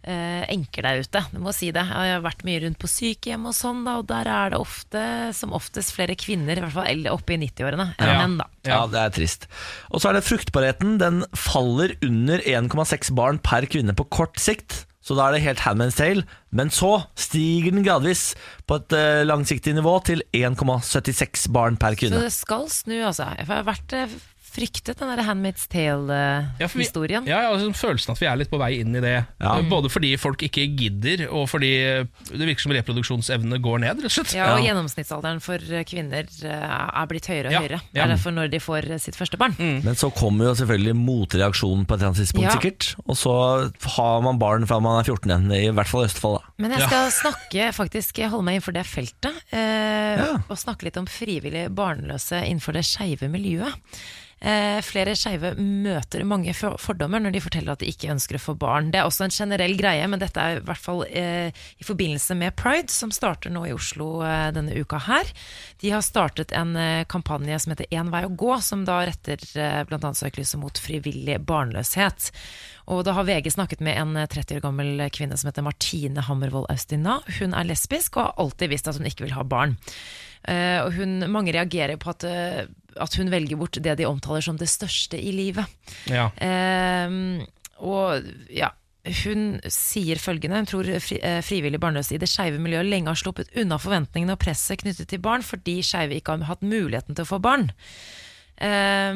eh, 0.09 0.43
enker 0.55 0.83
der 0.87 1.01
ute. 1.05 1.23
du 1.33 1.39
må 1.43 1.53
si 1.57 1.71
det. 1.75 1.85
Jeg 1.89 2.15
har 2.17 2.23
vært 2.25 2.45
mye 2.47 2.61
rundt 2.65 2.79
på 2.81 2.89
sykehjem 2.91 3.47
og 3.51 3.55
sånn, 3.57 3.85
da, 3.85 3.99
og 4.01 4.07
der 4.09 4.29
er 4.33 4.51
det 4.55 4.59
ofte, 4.61 5.03
som 5.37 5.53
oftest 5.57 5.93
flere 5.97 6.17
kvinner, 6.17 6.57
i 6.57 6.65
hvert 6.65 6.77
fall 6.77 7.09
oppe 7.13 7.35
i 7.37 7.41
90-årene, 7.43 7.91
enn 7.99 8.09
Ja. 8.13 8.19
menn. 8.23 8.37
da. 8.39 8.47
Ja, 8.65 8.87
det 8.87 9.01
er 9.01 9.11
trist. 9.11 9.49
Og 9.93 10.01
så 10.01 10.11
er 10.11 10.19
det 10.21 10.25
fruktbarheten. 10.29 10.99
Den 10.99 11.25
faller 11.35 11.97
under 12.03 12.39
1,6 12.45 13.11
barn 13.15 13.39
per 13.39 13.67
kvinne 13.67 13.95
på 13.97 14.09
kort 14.09 14.37
sikt. 14.39 14.85
Så 15.01 15.17
da 15.17 15.29
er 15.29 15.33
det 15.39 15.43
helt 15.43 15.61
Handman's 15.65 15.97
Tale. 15.97 16.25
Men 16.53 16.69
så 16.69 17.07
stiger 17.17 17.73
den 17.73 17.83
gradvis 17.83 18.35
på 18.69 18.77
et 18.77 18.93
eh, 18.93 19.23
langsiktig 19.25 19.73
nivå 19.75 19.95
til 20.05 20.21
1,76 20.37 21.49
barn 21.51 21.79
per 21.81 21.95
kvinne. 21.97 22.19
Så 22.21 22.27
det 22.29 22.33
skal 22.35 22.67
snu, 22.69 22.97
altså. 23.09 23.31
Jeg 23.39 23.47
har 23.49 23.65
vært 23.65 23.95
eh, 23.97 24.07
fryktet 24.49 24.99
den 24.99 25.11
der 25.13 25.23
Handmaid's 25.27 25.67
Ja, 25.69 25.97
Tale-historien. 26.67 27.27
Ja, 27.29 27.43
ja, 27.45 27.51
altså, 27.53 27.71
Følelsen 27.77 28.13
at 28.15 28.21
vi 28.23 28.27
er 28.31 28.37
litt 28.41 28.51
på 28.51 28.59
vei 28.61 28.81
inn 28.81 28.95
i 28.97 29.01
det. 29.05 29.15
Ja. 29.41 29.55
Både 29.69 29.91
fordi 29.93 30.15
folk 30.21 30.43
ikke 30.47 30.65
gidder, 30.79 31.27
og 31.31 31.49
fordi 31.51 31.71
det 32.33 32.49
virker 32.49 32.65
som 32.65 32.73
reproduksjonsevnene 32.77 33.61
går 33.65 33.83
ned. 33.85 34.03
rett 34.03 34.09
og 34.11 34.15
slett. 34.17 34.35
Ja, 34.37 34.55
og 34.57 34.65
Gjennomsnittsalderen 34.65 35.41
for 35.45 35.59
kvinner 35.89 36.25
eh, 36.25 36.67
er 37.03 37.07
blitt 37.11 37.27
høyere 37.31 37.49
og 37.51 37.53
Ja, 37.57 37.61
høyere. 37.65 37.81
ja. 37.81 37.93
Det 37.93 38.03
er 38.05 38.13
derfor 38.15 38.35
når 38.37 38.51
de 38.53 38.61
får 38.65 38.91
eh, 38.91 38.99
sitt 39.03 39.17
første 39.19 39.39
barn. 39.41 39.55
Men 39.59 39.95
så 39.99 40.11
kommer 40.15 40.51
jo 40.51 40.55
selvfølgelig 40.63 40.97
motreaksjonen 40.99 41.87
på 41.87 41.95
et 41.95 42.01
eller 42.01 42.13
annet 42.13 42.23
tidspunkt, 42.25 42.49
Ja. 42.49 42.57
sikkert. 42.59 42.89
Og 43.07 43.17
så 43.21 43.35
har 43.99 44.21
man 44.25 44.39
barn 44.41 44.67
fra 44.67 44.81
man 44.81 45.01
er 45.01 45.05
14 45.09 45.29
igjen, 45.31 45.53
i 45.53 45.71
hvert 45.75 45.89
fall 45.91 46.03
i 46.07 46.09
Østfold. 46.09 46.41
da 46.41 46.63
Men 46.65 46.71
jeg 46.77 46.89
skal 46.89 47.11
snakke, 47.11 47.69
faktisk 47.75 48.19
holde 48.29 48.45
meg 48.45 48.59
innenfor 48.59 48.75
det 48.75 48.87
feltet. 48.87 49.43
Eh, 49.53 50.17
Ja. 50.19 50.33
Og 50.49 50.57
snakke 50.59 50.85
litt 50.89 50.97
om 50.97 51.07
frivillig 51.07 51.69
barnløse 51.75 52.41
innenfor 52.49 52.73
det 52.75 52.85
skeive 52.89 53.29
miljøet. 53.31 53.75
Eh, 54.39 54.79
flere 54.87 55.17
skeive 55.19 55.51
møter 55.59 56.23
mange 56.29 56.53
fordommer 56.55 57.23
når 57.23 57.35
de 57.35 57.43
forteller 57.43 57.75
at 57.75 57.83
de 57.83 57.89
ikke 57.91 58.13
ønsker 58.13 58.39
å 58.39 58.43
få 58.43 58.55
barn. 58.59 58.93
Det 58.93 59.01
er 59.01 59.09
også 59.09 59.27
en 59.27 59.35
generell 59.35 59.75
greie, 59.79 60.05
men 60.07 60.23
dette 60.23 60.39
er 60.39 60.61
i 60.61 60.65
hvert 60.67 60.83
fall 60.83 61.03
eh, 61.09 61.51
i 61.51 61.87
forbindelse 61.87 62.37
med 62.39 62.55
Pride, 62.59 62.93
som 62.95 63.11
starter 63.15 63.51
nå 63.55 63.65
i 63.67 63.75
Oslo 63.75 64.23
eh, 64.23 64.51
denne 64.55 64.79
uka 64.79 65.03
her. 65.09 65.33
De 65.83 65.91
har 65.91 66.07
startet 66.07 66.55
en 66.55 66.77
eh, 66.79 67.03
kampanje 67.11 67.59
som 67.65 67.75
heter 67.75 67.91
Én 67.91 68.13
vei 68.15 68.23
å 68.29 68.33
gå, 68.33 68.53
som 68.63 68.87
da 68.87 69.01
retter 69.09 69.43
eh, 69.59 69.83
bl.a. 69.89 70.15
søkelyset 70.15 70.63
mot 70.63 70.83
frivillig 70.87 71.41
barnløshet. 71.49 72.31
Og 72.89 73.03
da 73.05 73.13
har 73.19 73.27
VG 73.27 73.51
snakket 73.53 73.83
med 73.85 73.99
en 73.99 74.15
eh, 74.23 74.31
30 74.31 74.61
år 74.61 74.65
gammel 74.69 75.09
kvinne 75.15 75.37
som 75.37 75.51
heter 75.51 75.67
Martine 75.67 76.23
Hammervoll 76.31 76.71
Austina. 76.71 77.19
Hun 77.41 77.59
er 77.59 77.67
lesbisk 77.67 78.17
og 78.17 78.29
har 78.29 78.41
alltid 78.47 78.71
visst 78.71 78.89
at 78.89 79.03
hun 79.03 79.11
ikke 79.11 79.27
vil 79.27 79.37
ha 79.37 79.43
barn. 79.43 79.77
Uh, 80.47 80.87
og 80.87 80.95
hun, 80.97 81.19
mange 81.33 81.53
reagerer 81.53 81.99
på 82.01 82.13
at, 82.13 82.25
eh, 82.25 82.69
at 82.97 83.15
hun 83.21 83.31
velger 83.33 83.61
bort 83.61 83.79
det 83.83 83.99
de 84.01 84.09
omtaler 84.09 84.45
som 84.45 84.59
det 84.59 84.71
største 84.71 85.21
i 85.21 85.33
livet. 85.35 85.79
Ja. 86.11 86.29
Eh, 86.43 87.45
og 87.79 88.29
ja, 88.51 88.73
hun 89.23 89.61
sier 89.71 90.19
følgende 90.21 90.59
Hun 90.59 90.67
tror 90.69 90.89
fri, 91.01 91.21
eh, 91.23 91.39
frivillig 91.47 91.81
barnløse 91.81 92.17
i 92.17 92.19
det 92.21 92.29
skeive 92.29 92.59
miljøet 92.61 92.89
lenge 92.91 93.13
har 93.13 93.21
sluppet 93.21 93.53
unna 93.57 93.79
forventningene 93.81 94.35
og 94.35 94.43
presset 94.43 94.83
knyttet 94.83 95.09
til 95.09 95.23
barn 95.23 95.47
fordi 95.47 95.79
skeive 95.87 96.19
ikke 96.19 96.35
har 96.35 96.51
hatt 96.51 96.67
muligheten 96.67 97.15
til 97.15 97.25
å 97.25 97.33
få 97.37 97.41
barn. 97.43 97.71
Eh, 98.59 99.15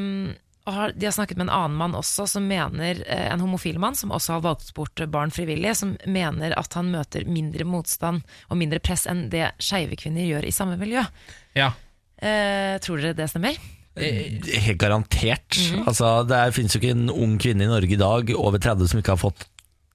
og 0.63 0.75
har, 0.77 0.93
de 0.95 1.07
har 1.09 1.15
snakket 1.15 1.41
med 1.41 1.49
en 1.49 1.57
annen 1.57 1.79
mann 1.79 1.95
også, 1.99 2.29
som 2.31 2.45
mener 2.47 3.01
eh, 3.11 3.27
en 3.33 3.43
homofil 3.43 3.81
mann, 3.83 3.97
som 3.99 4.15
også 4.15 4.37
har 4.37 4.45
valgt 4.45 4.71
bort 4.77 5.01
barn 5.11 5.35
frivillig, 5.35 5.75
som 5.81 5.97
mener 6.07 6.55
at 6.55 6.79
han 6.79 6.93
møter 6.93 7.27
mindre 7.27 7.67
motstand 7.67 8.23
og 8.47 8.61
mindre 8.61 8.79
press 8.79 9.09
enn 9.11 9.27
det 9.33 9.51
skeive 9.59 9.99
kvinner 9.99 10.29
gjør 10.29 10.47
i 10.47 10.55
samme 10.55 10.79
miljø. 10.81 11.03
ja. 11.59 11.73
Eh, 12.23 12.75
tror 12.83 13.03
dere 13.03 13.17
det 13.19 13.29
stemmer? 13.33 13.57
Helt 13.99 14.79
garantert. 14.81 15.59
Altså, 15.85 16.23
det 16.25 16.43
finnes 16.57 16.73
jo 16.73 16.81
ikke 16.81 16.95
en 16.95 17.11
ung 17.13 17.35
kvinne 17.43 17.67
i 17.67 17.71
Norge 17.71 17.93
i 17.93 18.01
dag 18.01 18.31
over 18.39 18.63
30 18.63 18.89
som 18.89 19.03
ikke 19.03 19.17
har 19.17 19.21
fått 19.21 19.49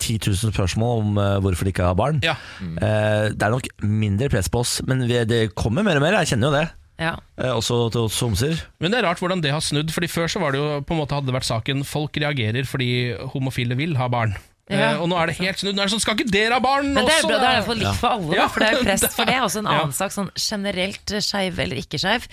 10 0.04 0.20
000 0.30 0.54
spørsmål 0.54 1.00
om 1.02 1.18
eh, 1.22 1.38
hvorfor 1.42 1.66
de 1.66 1.74
ikke 1.74 1.88
har 1.88 1.98
barn. 1.98 2.20
Ja. 2.26 2.36
Eh, 2.62 3.32
det 3.34 3.42
er 3.42 3.54
nok 3.56 3.70
mindre 3.82 4.30
press 4.30 4.52
på 4.54 4.62
oss, 4.62 4.80
men 4.86 5.08
det 5.08 5.48
kommer 5.58 5.86
mer 5.88 5.98
og 5.98 6.06
mer. 6.06 6.20
Jeg 6.22 6.36
kjenner 6.36 6.52
jo 6.52 6.60
det. 6.60 6.68
Ja. 7.02 7.16
Eh, 7.38 7.54
også 7.54 7.88
til 7.94 8.08
oss 8.08 8.20
homser. 8.26 8.62
Men 8.82 8.94
det 8.94 9.02
er 9.02 9.08
rart 9.10 9.22
hvordan 9.22 9.42
det 9.44 9.54
har 9.54 9.62
snudd, 9.62 9.92
Fordi 9.94 10.10
før 10.10 10.30
så 10.32 10.42
var 10.42 10.54
det 10.54 10.62
jo 10.62 10.70
på 10.82 10.96
en 10.96 11.02
måte 11.02 11.18
hadde 11.18 11.30
det 11.30 11.38
vært 11.38 11.50
saken 11.50 11.84
folk 11.86 12.18
reagerer 12.18 12.66
fordi 12.70 12.90
homofile 13.34 13.78
vil 13.78 13.98
ha 13.98 14.10
barn. 14.10 14.34
Ja. 14.70 14.92
Eh, 14.92 15.02
og 15.02 15.08
nå 15.08 15.16
er 15.22 15.28
det 15.32 15.38
helt 15.38 15.58
snudd. 15.62 15.76
Nå 15.78 15.82
er 15.82 15.88
det 15.88 15.94
sånn, 15.96 16.02
Skal 16.04 16.16
ikke 16.18 16.32
dere 16.32 16.54
ha 16.58 16.60
barn 16.60 16.94
Men 16.94 17.06
det 17.08 17.14
er 17.14 17.22
også? 17.22 17.28
bra, 17.30 17.38
det 17.40 17.48
er 17.48 17.52
i 17.52 17.56
hvert 17.62 17.68
fall 17.72 17.78
likt 17.84 18.00
for 18.02 18.10
alle, 18.10 18.28
da, 18.28 18.36
Ja. 18.42 18.48
for 18.52 18.60
det 18.60 18.68
er 18.68 18.74
jo 18.78 18.84
prest 18.84 19.14
for 19.16 19.26
det. 19.26 19.36
Også 19.48 19.60
en 19.60 19.66
Ja. 19.66 19.72
annen 19.80 19.94
sak, 19.94 20.12
sånn 20.12 20.32
generelt 20.36 21.06
skeiv 21.24 21.60
eller 21.60 21.76
ikke 21.78 22.00
skeiv. 22.04 22.28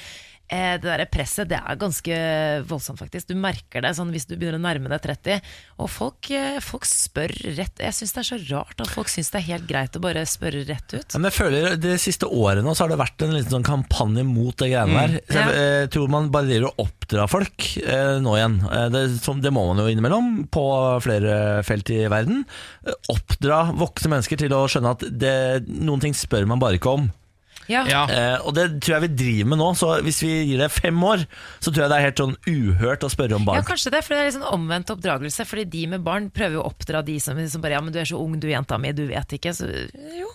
Eh, 0.52 0.74
det 0.76 0.84
der 0.84 1.06
presset 1.08 1.48
det 1.48 1.56
er 1.56 1.76
ganske 1.80 2.16
voldsomt, 2.68 2.98
faktisk. 3.00 3.30
Du 3.30 3.34
merker 3.40 3.80
det 3.80 3.94
sånn 3.96 4.10
hvis 4.12 4.26
du 4.28 4.34
begynner 4.36 4.58
å 4.60 4.64
nærme 4.66 4.90
deg 4.92 5.00
30. 5.06 5.40
Og 5.80 5.88
folk, 5.88 6.28
eh, 6.36 6.58
folk 6.60 6.84
spør 6.84 7.32
rett 7.56 7.80
Jeg 7.80 7.96
syns 7.96 8.12
det 8.12 8.20
er 8.20 8.28
så 8.28 8.38
rart 8.52 8.82
at 8.84 8.92
folk 8.92 9.08
syns 9.08 9.30
det 9.32 9.40
er 9.40 9.46
helt 9.48 9.66
greit 9.66 9.96
å 9.96 10.02
bare 10.04 10.26
spørre 10.28 10.60
rett 10.68 10.92
ut. 10.92 11.08
Ja, 11.14 11.18
Men 11.18 11.30
jeg 11.30 11.38
føler 11.38 11.76
De 11.80 11.94
siste 11.98 12.28
årene 12.28 12.74
så 12.76 12.84
har 12.84 12.92
det 12.92 13.00
vært 13.00 13.24
en 13.24 13.32
liten 13.34 13.50
sånn 13.56 13.64
kampanje 13.66 14.24
mot 14.28 14.54
det 14.60 14.68
greiene 14.74 15.00
der. 15.00 15.16
Så 15.32 15.40
jeg 15.40 15.48
Ja. 15.48 15.64
eh, 15.82 15.86
tror 15.96 16.08
man 16.12 16.28
bare 16.30 16.46
driver 16.52 16.68
og 16.74 16.86
oppdrar 16.88 17.28
folk 17.32 17.70
eh, 17.80 18.20
nå 18.20 18.36
igjen. 18.36 18.60
Eh, 18.70 18.88
det, 18.90 19.04
som, 19.24 19.40
det 19.40 19.50
må 19.50 19.64
man 19.72 19.80
jo 19.80 19.88
innimellom 19.90 20.46
på 20.52 21.00
flere 21.02 21.62
felt 21.64 21.88
i 21.90 22.04
verden. 22.12 22.44
Eh, 22.86 22.92
oppdra 23.08 23.72
voksne 23.74 24.12
mennesker 24.12 24.36
til 24.44 24.52
å 24.52 24.66
skjønne 24.68 24.92
at 24.92 25.08
det, 25.10 25.66
noen 25.68 26.00
ting 26.04 26.12
spør 26.12 26.46
man 26.46 26.60
bare 26.60 26.76
ikke 26.78 26.92
om. 27.00 27.10
Ja. 27.70 27.84
Ja. 27.88 28.02
Eh, 28.10 28.36
og 28.44 28.54
det 28.56 28.66
tror 28.84 28.98
jeg 28.98 29.06
vi 29.06 29.10
driver 29.22 29.50
med 29.52 29.60
nå, 29.62 29.70
så 29.78 29.94
hvis 30.04 30.20
vi 30.24 30.32
gir 30.50 30.60
det 30.60 30.70
fem 30.74 30.98
år, 31.06 31.24
så 31.58 31.70
tror 31.72 31.86
jeg 31.86 31.92
det 31.92 31.98
er 31.98 32.06
helt 32.08 32.22
sånn 32.24 32.36
uhørt 32.50 33.06
å 33.06 33.12
spørre 33.12 33.38
om 33.38 33.48
barn. 33.48 33.60
Ja, 33.62 33.66
kanskje 33.66 33.94
det, 33.94 34.04
for 34.04 34.14
det 34.14 34.22
er 34.22 34.30
litt 34.30 34.38
sånn 34.38 34.48
omvendt 34.52 34.92
oppdragelse. 34.94 35.46
Fordi 35.48 35.66
de 35.72 35.84
med 35.94 36.04
barn 36.06 36.30
prøver 36.34 36.58
jo 36.58 36.64
å 36.64 36.70
oppdra 36.72 37.02
de 37.06 37.18
som, 37.22 37.40
som 37.48 37.64
bare 37.64 37.78
Ja, 37.78 37.82
men 37.84 37.94
du 37.94 38.00
er 38.02 38.08
så 38.08 38.20
ung, 38.20 38.36
du 38.40 38.48
jenta 38.50 38.78
mi, 38.80 38.92
du 38.96 39.06
vet 39.08 39.36
ikke. 39.38 39.54
Så 39.56 39.70
jo. 40.18 40.30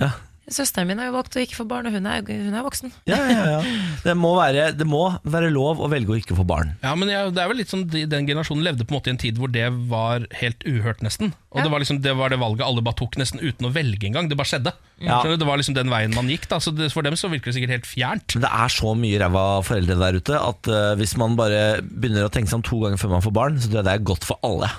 Ja. 0.00 0.14
Søsteren 0.50 0.88
min 0.88 0.98
har 0.98 1.10
jo 1.10 1.14
valgt 1.14 1.36
å 1.36 1.42
ikke 1.42 1.58
få 1.58 1.64
barn, 1.68 1.86
og 1.86 1.94
hun 1.94 2.06
er, 2.10 2.24
hun 2.26 2.54
er 2.56 2.64
voksen. 2.66 2.90
Ja, 3.06 3.18
ja, 3.28 3.42
ja. 3.52 3.58
Det, 4.02 4.14
må 4.18 4.32
være, 4.38 4.70
det 4.74 4.86
må 4.88 5.02
være 5.22 5.50
lov 5.52 5.78
å 5.84 5.90
velge 5.92 6.14
å 6.14 6.18
ikke 6.18 6.34
få 6.38 6.46
barn. 6.48 6.72
Ja, 6.82 6.94
men 6.98 7.12
jeg, 7.12 7.34
det 7.36 7.42
er 7.44 7.50
vel 7.52 7.60
litt 7.60 7.70
sånn 7.70 7.84
Den 7.90 8.26
generasjonen 8.26 8.64
levde 8.66 8.86
på 8.86 8.94
en 8.94 8.98
måte 8.98 9.12
i 9.12 9.14
en 9.14 9.20
tid 9.20 9.38
hvor 9.38 9.52
det 9.52 9.68
var 9.92 10.24
helt 10.40 10.66
uhørt, 10.66 11.04
nesten. 11.06 11.34
Og 11.52 11.60
Ja. 11.60 11.66
det, 11.66 11.70
var 11.74 11.82
liksom, 11.84 12.00
det 12.02 12.16
var 12.18 12.32
det 12.32 12.40
valget 12.40 12.66
alle 12.66 12.82
bare 12.86 12.98
tok 12.98 13.18
nesten 13.20 13.42
uten 13.42 13.68
å 13.68 13.72
velge 13.74 14.06
engang. 14.10 14.28
Det 14.30 14.38
bare 14.40 14.50
skjedde. 14.50 14.74
Ja. 15.04 15.20
Det 15.22 15.46
var 15.46 15.60
liksom 15.60 15.76
den 15.78 15.90
veien 15.92 16.14
man 16.16 16.28
gikk. 16.30 16.48
Da. 16.50 16.58
Så 16.62 16.74
det, 16.74 16.90
For 16.94 17.06
dem 17.06 17.16
så 17.18 17.30
virker 17.30 17.50
det 17.52 17.58
sikkert 17.60 17.76
helt 17.76 17.88
fjernt. 17.90 18.34
Men 18.34 18.46
det 18.48 18.52
er 18.64 18.74
så 18.74 18.94
mye 18.98 19.22
ræva 19.22 19.46
foreldre 19.66 19.98
der 20.02 20.18
ute 20.20 20.38
at 20.40 20.70
uh, 20.70 20.92
hvis 20.98 21.14
man 21.20 21.38
bare 21.38 21.80
begynner 21.84 22.26
å 22.26 22.32
tenke 22.32 22.50
seg 22.50 22.58
om 22.60 22.66
to 22.66 22.82
ganger 22.82 22.98
før 23.00 23.14
man 23.16 23.24
får 23.24 23.36
barn, 23.38 23.58
så 23.60 23.70
tror 23.70 23.82
jeg 23.84 23.88
det 23.90 23.94
er 23.98 24.08
godt 24.12 24.26
for 24.28 24.40
alle. 24.46 24.70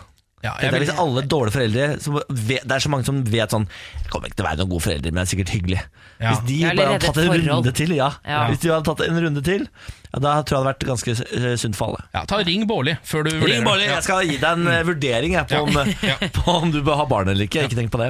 Ja, 0.41 0.55
Det 0.57 0.67
er 0.67 0.73
vil, 0.73 0.83
hvis 0.87 0.97
alle 0.97 1.21
dårlige 1.29 1.53
foreldre 1.53 1.87
som 2.01 2.15
vet, 2.17 2.63
Det 2.65 2.73
er 2.73 2.81
så 2.81 2.89
mange 2.89 3.05
som 3.05 3.19
vet 3.29 3.51
sånn 3.53 3.67
Jeg 4.01 4.07
kommer 4.09 4.29
ikke 4.31 4.39
til 4.39 4.45
å 4.45 4.47
være 4.47 4.59
noen 4.61 4.71
gode 4.71 4.85
foreldre, 4.87 5.11
men 5.11 5.21
jeg 5.21 5.27
er 5.27 5.31
sikkert 5.35 5.51
hyggelig. 5.53 5.81
Ja. 6.21 6.31
Hvis 6.31 6.41
de 6.47 6.57
bare 6.65 6.87
hadde 6.91 7.05
tatt 7.05 7.19
en 7.21 7.27
forhold. 7.29 7.49
runde 7.51 7.73
til, 7.77 7.93
ja. 7.97 8.07
Ja. 8.25 8.39
Hvis 8.49 8.63
de 8.63 8.71
hadde 8.73 8.87
tatt 8.89 9.03
en 9.05 9.19
runde 9.25 9.43
til, 9.45 9.67
ja, 10.11 10.19
da 10.25 10.31
tror 10.41 10.41
jeg 10.41 10.45
det 10.45 10.55
hadde 10.57 10.71
vært 10.71 10.87
ganske 10.89 11.15
eh, 11.41 11.55
sunt 11.61 11.77
for 11.77 11.91
alle. 11.91 12.05
ja, 12.13 12.23
ta 12.29 12.39
Ring 12.45 12.65
Bårli 12.69 12.95
før 13.03 13.27
du 13.27 13.31
vurderer. 13.35 13.61
Ring 13.65 13.85
jeg 13.87 14.05
skal 14.07 14.23
gi 14.27 14.37
deg 14.41 14.49
en 14.51 14.71
eh, 14.73 14.81
vurdering 14.87 15.37
jeg, 15.37 15.47
på, 15.51 15.61
om, 15.65 15.77
eh, 15.83 16.25
på 16.39 16.57
om 16.57 16.73
du 16.73 16.81
bør 16.81 17.03
ha 17.03 17.05
barn 17.09 17.29
eller 17.31 17.45
ikke. 17.47 17.67
Ikke 17.69 17.79
tenk 17.79 17.93
på 17.93 18.01
det. 18.01 18.09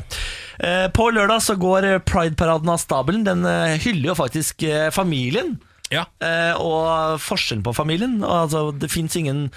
Eh, 0.59 0.88
På 0.95 1.09
lørdag 1.11 1.43
så 1.43 1.57
går 1.59 1.89
Pride-paraden 2.07 2.71
av 2.71 2.79
stabelen. 2.82 3.27
Den 3.27 3.43
hyller 3.84 4.13
jo 4.13 4.17
faktisk 4.17 4.63
familien. 4.95 5.59
Ja. 5.91 6.05
Eh, 6.23 6.55
og 6.55 7.19
forskjellen 7.21 7.63
på 7.65 7.73
familien. 7.75 8.21
Altså, 8.23 8.69
det 8.71 8.89
fins 8.91 9.15
ingen 9.19 9.49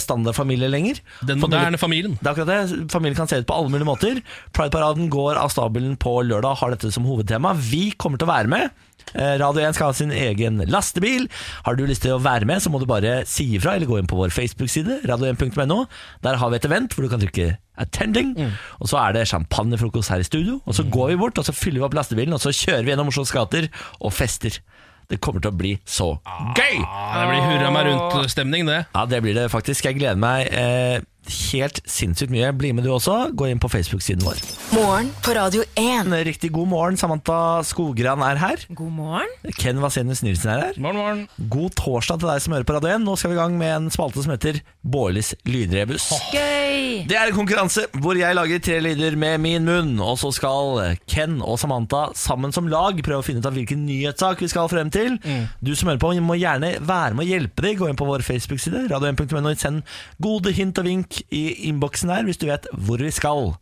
standardfamilie 0.00 0.70
lenger. 0.72 1.00
Den 1.28 1.40
moderne 1.42 1.78
familien. 1.80 2.16
Det 2.20 2.26
er 2.26 2.32
akkurat 2.32 2.52
det. 2.52 2.88
Familien 2.92 3.18
kan 3.18 3.28
se 3.30 3.42
ut 3.42 3.48
på 3.48 3.56
alle 3.56 3.72
mulige 3.72 3.88
måter. 3.88 4.20
Pride-paraden 4.56 5.10
går 5.12 5.36
av 5.40 5.52
stabelen 5.52 5.98
på 6.00 6.18
lørdag 6.24 6.60
har 6.62 6.72
dette 6.74 6.92
som 6.94 7.06
hovedtema. 7.08 7.52
Vi 7.56 7.90
kommer 8.00 8.20
til 8.20 8.28
å 8.28 8.34
være 8.34 8.52
med. 8.52 8.86
Eh, 9.14 9.36
Radio 9.38 9.62
1 9.62 9.76
skal 9.76 9.92
ha 9.92 9.96
sin 9.96 10.12
egen 10.12 10.58
lastebil. 10.70 11.28
Har 11.66 11.76
du 11.78 11.84
lyst 11.86 12.02
til 12.04 12.16
å 12.16 12.22
være 12.22 12.48
med, 12.48 12.62
så 12.62 12.72
må 12.72 12.80
du 12.82 12.88
bare 12.90 13.20
si 13.28 13.46
ifra, 13.56 13.76
eller 13.76 13.88
gå 13.88 14.00
inn 14.00 14.10
på 14.10 14.18
vår 14.18 14.34
Facebook-side, 14.34 15.02
radio1.no. 15.06 15.84
Der 16.26 16.40
har 16.40 16.50
vi 16.50 16.58
et 16.58 16.68
event 16.68 16.94
hvor 16.94 17.06
du 17.06 17.12
kan 17.12 17.22
trykke 17.22 17.56
'attending', 17.76 18.32
og 18.80 18.88
så 18.88 18.96
er 19.04 19.12
det 19.12 19.28
champagnefrokost 19.28 20.08
her 20.08 20.24
i 20.24 20.26
studio. 20.26 20.60
Og 20.64 20.74
så 20.74 20.82
går 20.82 21.12
vi 21.12 21.16
bort, 21.20 21.38
og 21.38 21.44
så 21.44 21.52
fyller 21.52 21.80
vi 21.80 21.84
opp 21.84 21.94
lastebilen, 21.94 22.32
og 22.32 22.40
så 22.40 22.50
kjører 22.50 22.84
vi 22.84 22.90
gjennom 22.94 23.12
Oslos 23.12 23.32
gater 23.32 23.68
og 24.00 24.12
fester. 24.12 24.58
Det 25.06 25.20
kommer 25.22 25.42
til 25.44 25.52
å 25.52 25.56
bli 25.56 25.72
så 25.86 26.08
gøy! 26.56 26.78
Ja, 26.82 27.20
det 27.20 27.26
blir 27.30 27.44
hurra 27.46 27.68
meg 27.74 27.86
rundt-stemning, 27.90 28.66
det. 28.66 28.80
Ja, 28.94 29.04
det 29.06 29.20
blir 29.22 29.36
det 29.38 29.46
faktisk. 29.52 29.86
Jeg 29.86 30.00
gleder 30.00 30.18
meg 30.18 30.50
eh, 30.50 30.98
helt 31.30 31.80
sinnssykt 31.88 32.32
mye. 32.32 32.50
Bli 32.56 32.72
med 32.76 32.86
du 32.86 32.90
også. 32.94 33.30
Gå 33.36 33.48
inn 33.50 33.60
på 33.62 33.70
Facebook-siden 33.72 34.24
vår. 34.26 34.40
Morgen 34.76 35.10
på 35.24 35.34
Radio 35.36 35.64
1. 35.78 36.12
Riktig 36.26 36.50
god 36.54 36.70
morgen. 36.70 36.98
Samantha 37.00 37.62
Skogran 37.66 38.22
er 38.26 38.40
her. 38.40 38.64
God 38.76 38.92
morgen. 38.96 39.32
Ken 39.58 39.80
Vasenius 39.82 40.22
Nilsen 40.26 40.52
er 40.54 40.64
her. 40.68 40.80
Morgen, 40.82 41.00
morgen. 41.00 41.50
God 41.52 41.76
torsdag 41.78 42.22
til 42.22 42.30
deg 42.30 42.44
som 42.44 42.56
hører 42.56 42.68
på 42.68 42.76
Radio 42.78 42.92
1. 42.96 43.04
Nå 43.06 43.16
skal 43.20 43.32
vi 43.32 43.38
i 43.38 43.40
gang 43.40 43.58
med 43.60 43.74
en 43.74 43.90
spalte 43.94 44.24
som 44.24 44.34
heter 44.34 44.60
Bårlis 44.86 45.34
lydrebus. 45.48 46.08
Gøy! 46.32 47.06
Det 47.08 47.16
er 47.16 47.30
en 47.30 47.36
konkurranse 47.36 47.86
hvor 48.02 48.18
jeg 48.18 48.36
lager 48.36 48.62
tre 48.62 48.78
lyder 48.84 49.16
med 49.18 49.40
min 49.42 49.66
munn, 49.66 49.94
og 50.02 50.18
så 50.20 50.30
skal 50.34 50.96
Ken 51.10 51.38
og 51.44 51.58
Samantha 51.60 52.08
sammen 52.18 52.54
som 52.54 52.68
lag 52.70 52.98
prøve 53.04 53.22
å 53.22 53.26
finne 53.26 53.42
ut 53.42 53.48
av 53.48 53.56
hvilken 53.56 53.84
nyhetssak 53.86 54.42
vi 54.42 54.50
skal 54.52 54.70
frem 54.72 54.90
til. 54.94 55.16
Du 55.64 55.72
som 55.76 55.90
hører 55.90 56.02
på, 56.02 56.12
må 56.22 56.38
gjerne 56.38 56.76
være 56.86 57.16
med 57.16 57.26
å 57.26 57.28
hjelpe 57.28 57.64
dem. 57.64 57.76
Gå 57.80 57.90
inn 57.90 57.98
på 57.98 58.08
vår 58.08 58.24
Facebook-side, 58.26 58.86
radio1.no. 58.92 59.54
Send 59.56 59.82
gode 60.22 60.52
hint 60.56 60.78
og 60.80 60.86
vink 60.88 61.15
i 61.32 61.44
innboksen 61.70 62.12
her 62.12 62.26
hvis 62.28 62.38
du 62.42 62.46
vet 62.50 62.66
hvor 62.72 62.98
vi 63.02 63.10
skal. 63.14 63.54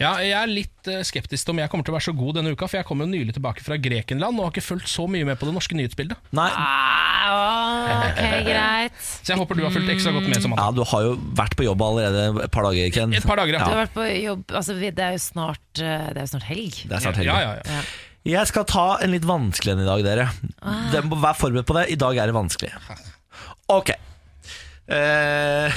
Ja, 0.00 0.16
jeg 0.18 0.32
er 0.34 0.48
litt 0.50 0.88
eh, 0.90 1.04
skeptisk 1.06 1.46
til 1.46 1.52
om 1.54 1.60
jeg 1.62 1.70
kommer 1.70 1.86
til 1.86 1.92
å 1.94 1.96
være 1.96 2.06
så 2.08 2.14
god 2.18 2.40
denne 2.40 2.50
uka, 2.56 2.66
for 2.66 2.80
jeg 2.80 2.86
kom 2.88 3.04
jo 3.04 3.06
nylig 3.06 3.36
tilbake 3.36 3.62
fra 3.62 3.76
Grekenland 3.78 4.34
og 4.40 4.48
har 4.48 4.54
ikke 4.56 4.64
fulgt 4.66 4.90
så 4.90 5.04
mye 5.06 5.22
med 5.28 5.38
på 5.38 5.46
det 5.46 5.54
norske 5.54 5.76
nyhetsbildet. 5.78 6.18
Nei, 6.34 6.48
Ah, 7.26 8.10
ok, 8.10 8.18
greit. 8.48 8.98
Så 9.02 9.32
jeg 9.32 9.38
håper 9.40 9.58
du 9.58 9.62
har 9.66 9.72
fulgt 9.74 9.90
ekstra 9.94 10.12
godt 10.14 10.26
med. 10.26 10.36
som 10.38 10.52
Samantha. 10.52 10.66
ja, 10.66 10.74
du 10.76 10.82
har 10.90 11.06
jo 11.06 11.12
vært 11.38 11.56
på 11.58 11.64
jobb 11.66 11.82
allerede 11.86 12.26
et 12.44 12.52
par 12.54 12.66
dager, 12.68 12.90
Ken. 12.94 13.14
Et 13.18 13.26
par 13.26 13.38
dager, 13.40 13.56
Du 13.56 13.58
ja. 13.62 13.66
har 13.70 13.80
vært 13.84 13.94
på 13.96 14.04
jobb 14.10 14.54
altså, 14.54 14.76
Det 14.78 14.92
er 15.06 15.16
jo 15.16 15.22
snart, 15.24 15.64
eh, 15.78 16.04
det 16.12 16.20
er 16.20 16.26
jo 16.26 16.32
snart 16.34 16.46
helg. 16.50 16.80
Det 16.86 16.98
er 16.98 17.02
snart 17.06 17.18
helg. 17.22 17.30
Ja, 17.30 17.38
ja, 17.42 17.54
ja. 17.66 17.80
Jeg 18.26 18.50
skal 18.50 18.66
ta 18.66 18.86
en 19.06 19.12
litt 19.14 19.26
vanskelig 19.26 19.74
en 19.76 19.82
i 19.84 19.86
dag, 19.86 20.02
dere. 20.06 20.28
Dere 20.90 21.06
må 21.06 21.18
være 21.22 21.38
forberedt 21.38 21.66
på 21.70 21.76
det. 21.78 21.84
I 21.94 21.98
dag 22.02 22.18
er 22.18 22.30
det 22.30 22.34
vanskelig. 22.34 22.72
Ok. 23.74 23.92
Eh, 24.88 25.72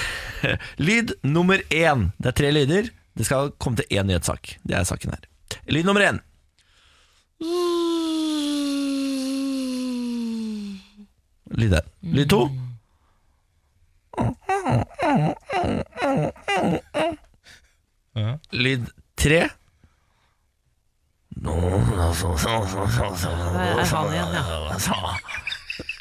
lyd 0.77 1.13
nummer 1.23 1.61
én. 1.73 2.11
Det 2.17 2.27
er 2.31 2.37
tre 2.37 2.51
lyder. 2.51 2.89
Det 3.17 3.25
skal 3.25 3.51
komme 3.57 3.77
til 3.77 3.85
én 3.97 4.05
nyhetssak. 4.07 4.55
Det 4.63 4.75
er 4.77 4.83
saken 4.87 5.11
her. 5.15 5.25
Lyd 5.67 5.83
nummer 5.85 6.01
én. 6.05 6.19
Lyd 11.51 11.71
der. 11.73 11.85
Lyd 12.01 12.29
to. 12.29 12.49
Lyd 18.51 18.85
tre. 19.17 19.49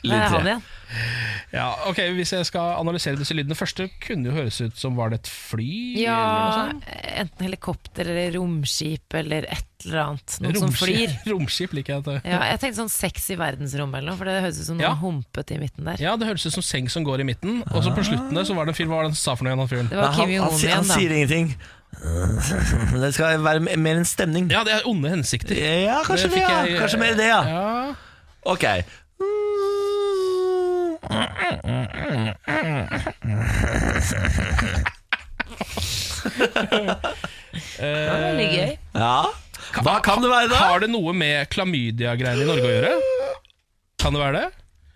Lyd 0.02 0.14
er 0.14 0.28
han 0.28 0.46
igjen, 0.46 0.62
ja. 1.52 1.66
Ok, 1.88 1.98
Hvis 2.16 2.32
jeg 2.32 2.46
skal 2.48 2.74
analysere 2.80 3.18
disse 3.20 3.34
lydene 3.36 3.56
første, 3.58 3.88
kunne 4.04 4.30
jo 4.30 4.34
høres 4.36 4.60
ut 4.64 4.76
som 4.80 4.96
var 4.98 5.10
det 5.12 5.20
et 5.22 5.30
fly? 5.30 5.68
Ja, 6.02 6.18
eller 6.70 7.20
enten 7.24 7.44
helikopter 7.48 8.08
eller 8.08 8.32
romskip 8.38 9.14
eller 9.20 9.46
et 9.52 9.64
eller 9.86 10.00
annet. 10.04 10.38
Noe 10.42 10.54
som 10.58 10.72
flyr. 10.74 11.12
Romskip 11.30 11.74
liker 11.76 11.94
jeg. 11.94 12.02
At 12.02 12.08
det. 12.10 12.16
Ja, 12.32 12.40
jeg 12.52 12.60
tenkte 12.64 12.80
sånn 12.82 12.90
sex 12.92 13.28
i 13.30 13.36
verdensrom 13.38 13.92
eller 13.94 14.10
noe, 14.10 14.18
for 14.18 14.26
det 14.30 14.38
høres 14.42 14.58
ut 14.62 14.66
som 14.70 14.78
noe 14.80 14.88
Ja. 14.88 14.94
humpete 14.98 15.54
i 15.54 15.60
midten 15.62 15.86
der. 15.86 16.00
Ja, 16.02 16.16
det 16.18 16.26
høres 16.30 16.46
ut 16.48 16.56
som 16.56 16.64
seng 16.66 16.88
som 16.90 17.04
går 17.06 17.22
i 17.22 17.28
midten. 17.30 17.60
Og 17.70 17.84
så 17.86 17.92
på 17.94 18.02
slutten 18.08 18.34
der 18.34 18.48
så 18.48 18.56
var 18.58 18.66
det 18.66 18.74
en 18.74 18.80
fyr, 18.80 18.88
hva 18.90 18.98
var 19.02 19.06
det 19.08 19.12
han 19.14 19.20
sa 19.22 19.36
for 19.38 19.46
noe 19.46 19.52
igjen, 19.54 19.62
han 19.64 19.70
fyren? 19.74 19.90
Det 19.92 20.00
var 20.00 20.10
han, 20.12 20.18
Kim 20.18 20.28
han, 20.28 20.36
Jong-un 20.38 20.54
han 20.56 20.64
igjen, 20.66 20.88
da. 20.88 20.98
sier 20.98 21.16
ingenting. 21.20 21.56
Det 23.02 23.08
skal 23.16 23.38
være 23.44 23.76
mer 23.80 23.96
en 24.02 24.04
stemning. 24.08 24.50
Ja, 24.52 24.60
det 24.66 24.74
er 24.76 24.88
onde 24.90 25.08
hensikter. 25.12 25.56
Ja, 25.56 26.02
kanskje 26.06 26.28
det, 26.28 26.36
det 26.36 26.42
ja. 26.44 26.58
jeg- 26.68 26.80
Kanskje 26.82 26.98
mer 27.00 27.14
det, 27.18 27.28
ja. 27.30 27.40
Ja. 27.48 27.94
Ok. 28.44 28.66
Det 37.78 38.08
var 38.10 38.22
veldig 38.22 38.48
gøy. 38.52 38.70
Ja. 38.94 39.18
Hva 39.84 39.98
kan 40.04 40.22
det 40.24 40.30
være, 40.30 40.48
da? 40.52 40.60
Har 40.72 40.82
det 40.84 40.90
noe 40.92 41.12
med 41.16 41.48
klamydia-greiene 41.52 42.44
i 42.44 42.48
Norge 42.48 42.64
å 42.68 42.72
gjøre? 42.72 42.94
Kan 44.02 44.14
det 44.16 44.22
være 44.22 44.40
det? 44.40 44.48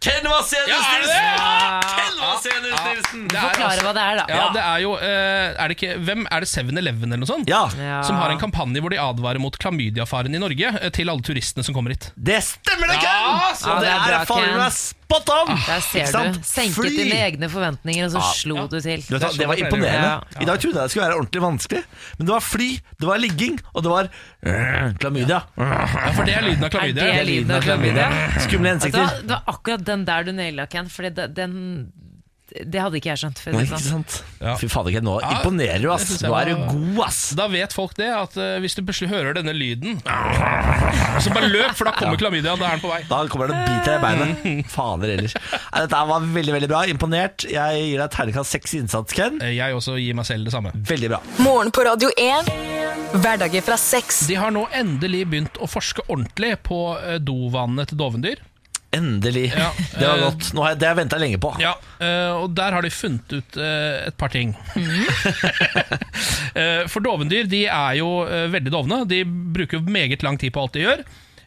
Ken 0.02 0.24
Vasenius 0.26 0.66
Ja, 0.66 0.78
er 0.82 1.02
det 1.04 1.06
det? 1.06 1.18
Nilsen! 1.22 1.82
Ken 1.92 2.16
Vasenus 2.18 2.80
Nilsen! 2.88 3.20
Det 3.30 3.36
er 3.38 3.42
Forklare 3.44 3.68
altså- 3.68 3.84
hva 3.86 3.92
det 3.94 4.02
er, 4.02 4.16
da. 4.18 4.24
Ja, 4.34 4.46
det 4.56 4.62
er 4.66 4.78
jo 4.82 4.94
eh, 4.98 5.52
Er 5.62 5.68
det 5.70 5.76
ikke 5.76 5.92
Hvem 6.08 6.24
er 6.26 6.42
det 6.42 6.48
7-Eleven 6.50 7.06
eller 7.06 7.20
noe 7.22 7.30
sånt? 7.30 7.46
Ja, 7.52 7.60
Ja. 7.78 8.00
Som 8.02 8.18
har 8.18 8.32
en 8.34 8.40
kampanje 8.40 8.82
hvor 8.82 8.90
de 8.90 8.98
advarer 8.98 9.38
mot 9.38 9.54
klamydiafaren 9.62 10.34
i 10.34 10.40
Norge 10.42 10.72
eh, 10.80 10.90
til 10.90 11.06
alle 11.12 11.22
turistene 11.22 11.62
som 11.62 11.70
kommer 11.76 11.94
hit. 11.94 12.08
det 12.18 12.40
stemmer 12.48 12.90
det, 12.90 12.98
Ken! 12.98 13.30
Ja, 13.30 13.52
så 13.54 13.76
Og 13.76 13.80
det 13.86 13.92
er 13.94 14.02
bra, 14.08 14.18
faen 14.26 14.42
Ken. 14.42 14.58
meg 14.58 14.72
spot 15.12 15.32
on! 15.36 15.52
Der 15.66 15.80
ser 15.84 16.06
du. 16.32 16.38
Senket 16.42 16.74
Fly. 16.76 16.90
dine 16.96 17.18
egne 17.26 17.48
forventninger, 17.52 18.06
og 18.08 18.12
så 18.14 18.22
Ja. 18.22 18.32
slo 18.34 18.66
du 18.66 18.80
til. 18.80 19.02
Du 19.06 19.14
vet, 19.14 19.22
hva, 19.22 19.32
Det 19.36 19.46
var 19.48 19.56
sånn 19.56 19.66
imponerende. 19.66 20.40
I 20.40 20.44
dag 20.44 20.60
trodde 20.60 20.74
jeg 20.74 20.82
det 20.82 20.90
skulle 20.90 21.06
være 21.06 21.18
ordentlig 21.20 21.42
vanskelig, 21.42 21.82
men 22.18 22.26
det 22.26 22.32
var 22.32 22.40
fly, 22.40 22.68
det 23.00 23.06
var 23.08 23.18
ligging, 23.18 23.60
og 23.74 23.82
det 23.82 23.90
var 23.90 24.08
øh, 24.46 24.94
klamydia. 24.98 25.40
Ja, 25.56 26.12
For 26.16 26.24
det 26.24 26.36
er 26.36 26.42
lyden 26.42 26.64
av 26.64 26.70
klamydia. 26.70 27.02
Det 27.04 27.26
lyden 27.26 27.50
av 27.50 27.62
klamydia? 27.62 28.08
Skumle 28.40 28.72
Vet 28.72 28.80
du 28.82 28.88
hensikter. 28.88 29.20
Det 29.22 29.30
var 29.36 29.42
akkurat 29.46 29.84
den 29.84 30.04
der 30.04 30.22
du 30.24 30.32
naila, 30.32 30.66
Ken. 30.66 30.88
Fordi 30.88 31.10
det, 31.14 31.34
den, 31.36 31.92
det 32.52 32.80
hadde 32.82 32.98
ikke 33.00 33.10
jeg 33.12 33.20
skjønt. 33.22 33.40
For 33.42 33.54
Nei, 33.56 33.64
ikke 33.66 33.78
sånn. 33.80 34.04
sant? 34.04 34.16
Ja. 34.42 34.54
Fy 34.60 34.68
fader, 34.72 34.96
nå 35.04 35.18
Ja, 35.22 35.30
imponerer 35.38 35.82
du, 35.82 35.88
ass. 35.94 36.10
Nå 36.22 36.32
er 36.38 36.50
du 36.52 36.62
god, 36.68 37.00
ass. 37.06 37.20
Da 37.38 37.46
vet 37.52 37.74
folk 37.76 37.94
det, 37.98 38.08
at 38.12 38.36
uh, 38.38 38.56
hvis 38.62 38.76
du 38.78 38.82
plutselig 38.84 39.10
hører 39.12 39.36
denne 39.38 39.54
lyden 39.56 40.00
Så 41.22 41.32
bare 41.34 41.48
løp, 41.50 41.74
for 41.78 41.88
da 41.88 41.94
kommer 41.96 42.20
klamydia. 42.20 42.56
Da 42.60 42.70
er 42.70 42.76
den 42.78 42.84
på 42.84 42.92
vei. 42.92 43.00
Da 43.10 43.22
kommer 43.32 43.52
den 43.52 43.58
og 43.60 43.68
biter 43.68 43.92
deg 43.92 43.98
i 43.98 44.04
beinet. 44.06 44.72
Fader 44.72 45.14
ellers. 45.16 45.36
Dette 45.36 46.02
var 46.12 46.28
veldig 46.38 46.56
veldig 46.58 46.70
bra. 46.72 46.82
Imponert. 46.92 47.46
Jeg 47.50 47.82
gir 47.86 48.02
deg 48.02 48.14
terningkast 48.16 48.56
seks 48.58 48.76
innsats, 48.80 49.16
Ken. 49.16 49.40
Eh, 49.42 49.54
Jeg 49.58 49.76
også 49.76 49.96
gir 50.00 50.16
meg 50.18 50.28
selv 50.28 50.48
det 50.48 50.54
samme. 50.54 50.74
Veldig 50.92 51.12
bra. 51.14 51.22
Morgen 51.42 51.72
på 51.74 51.84
Radio 51.88 52.12
1. 52.16 52.52
Hverdager 53.22 53.64
fra 53.64 53.76
seks. 53.80 54.24
De 54.30 54.38
har 54.40 54.54
nå 54.54 54.66
endelig 54.76 55.26
begynt 55.28 55.60
å 55.62 55.68
forske 55.70 56.04
ordentlig 56.08 56.54
på 56.66 56.80
dovannet 57.20 57.52
dovanene 57.52 57.88
til 57.88 57.98
dovendyr. 58.00 58.40
Endelig. 58.92 59.46
Ja, 59.56 59.70
Det 59.98 60.04
var 60.06 60.18
eh, 60.18 60.24
godt. 60.26 60.50
Nå 60.52 60.62
har 60.64 60.74
jeg, 60.74 60.78
det 60.82 60.86
har 60.88 60.94
jeg 60.94 61.00
venta 61.02 61.18
lenge 61.22 61.38
på. 61.40 61.52
Ja, 61.62 61.72
eh, 62.02 62.30
og 62.42 62.52
der 62.58 62.76
har 62.76 62.84
de 62.84 62.90
funnet 62.92 63.32
ut 63.38 63.56
eh, 63.56 64.06
et 64.10 64.18
par 64.20 64.32
ting. 64.34 64.54
Eh, 66.52 66.84
For 66.90 67.00
dovendyr 67.00 67.46
de 67.48 67.62
er 67.72 67.94
jo 67.96 68.08
veldig 68.52 68.72
dovne. 68.74 68.98
De 69.08 69.22
bruker 69.24 69.78
jo 69.78 69.86
meget 69.92 70.20
lang 70.26 70.36
tid 70.40 70.52
på 70.52 70.60
alt 70.60 70.74
de 70.76 70.82
gjør. 70.84 71.00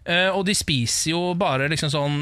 Eh, 0.05 0.29
Og 0.33 0.45
de 0.47 0.55
spiser 0.57 1.11
jo 1.11 1.19
bare 1.37 1.67
liksom 1.69 1.91
sånn 1.93 2.17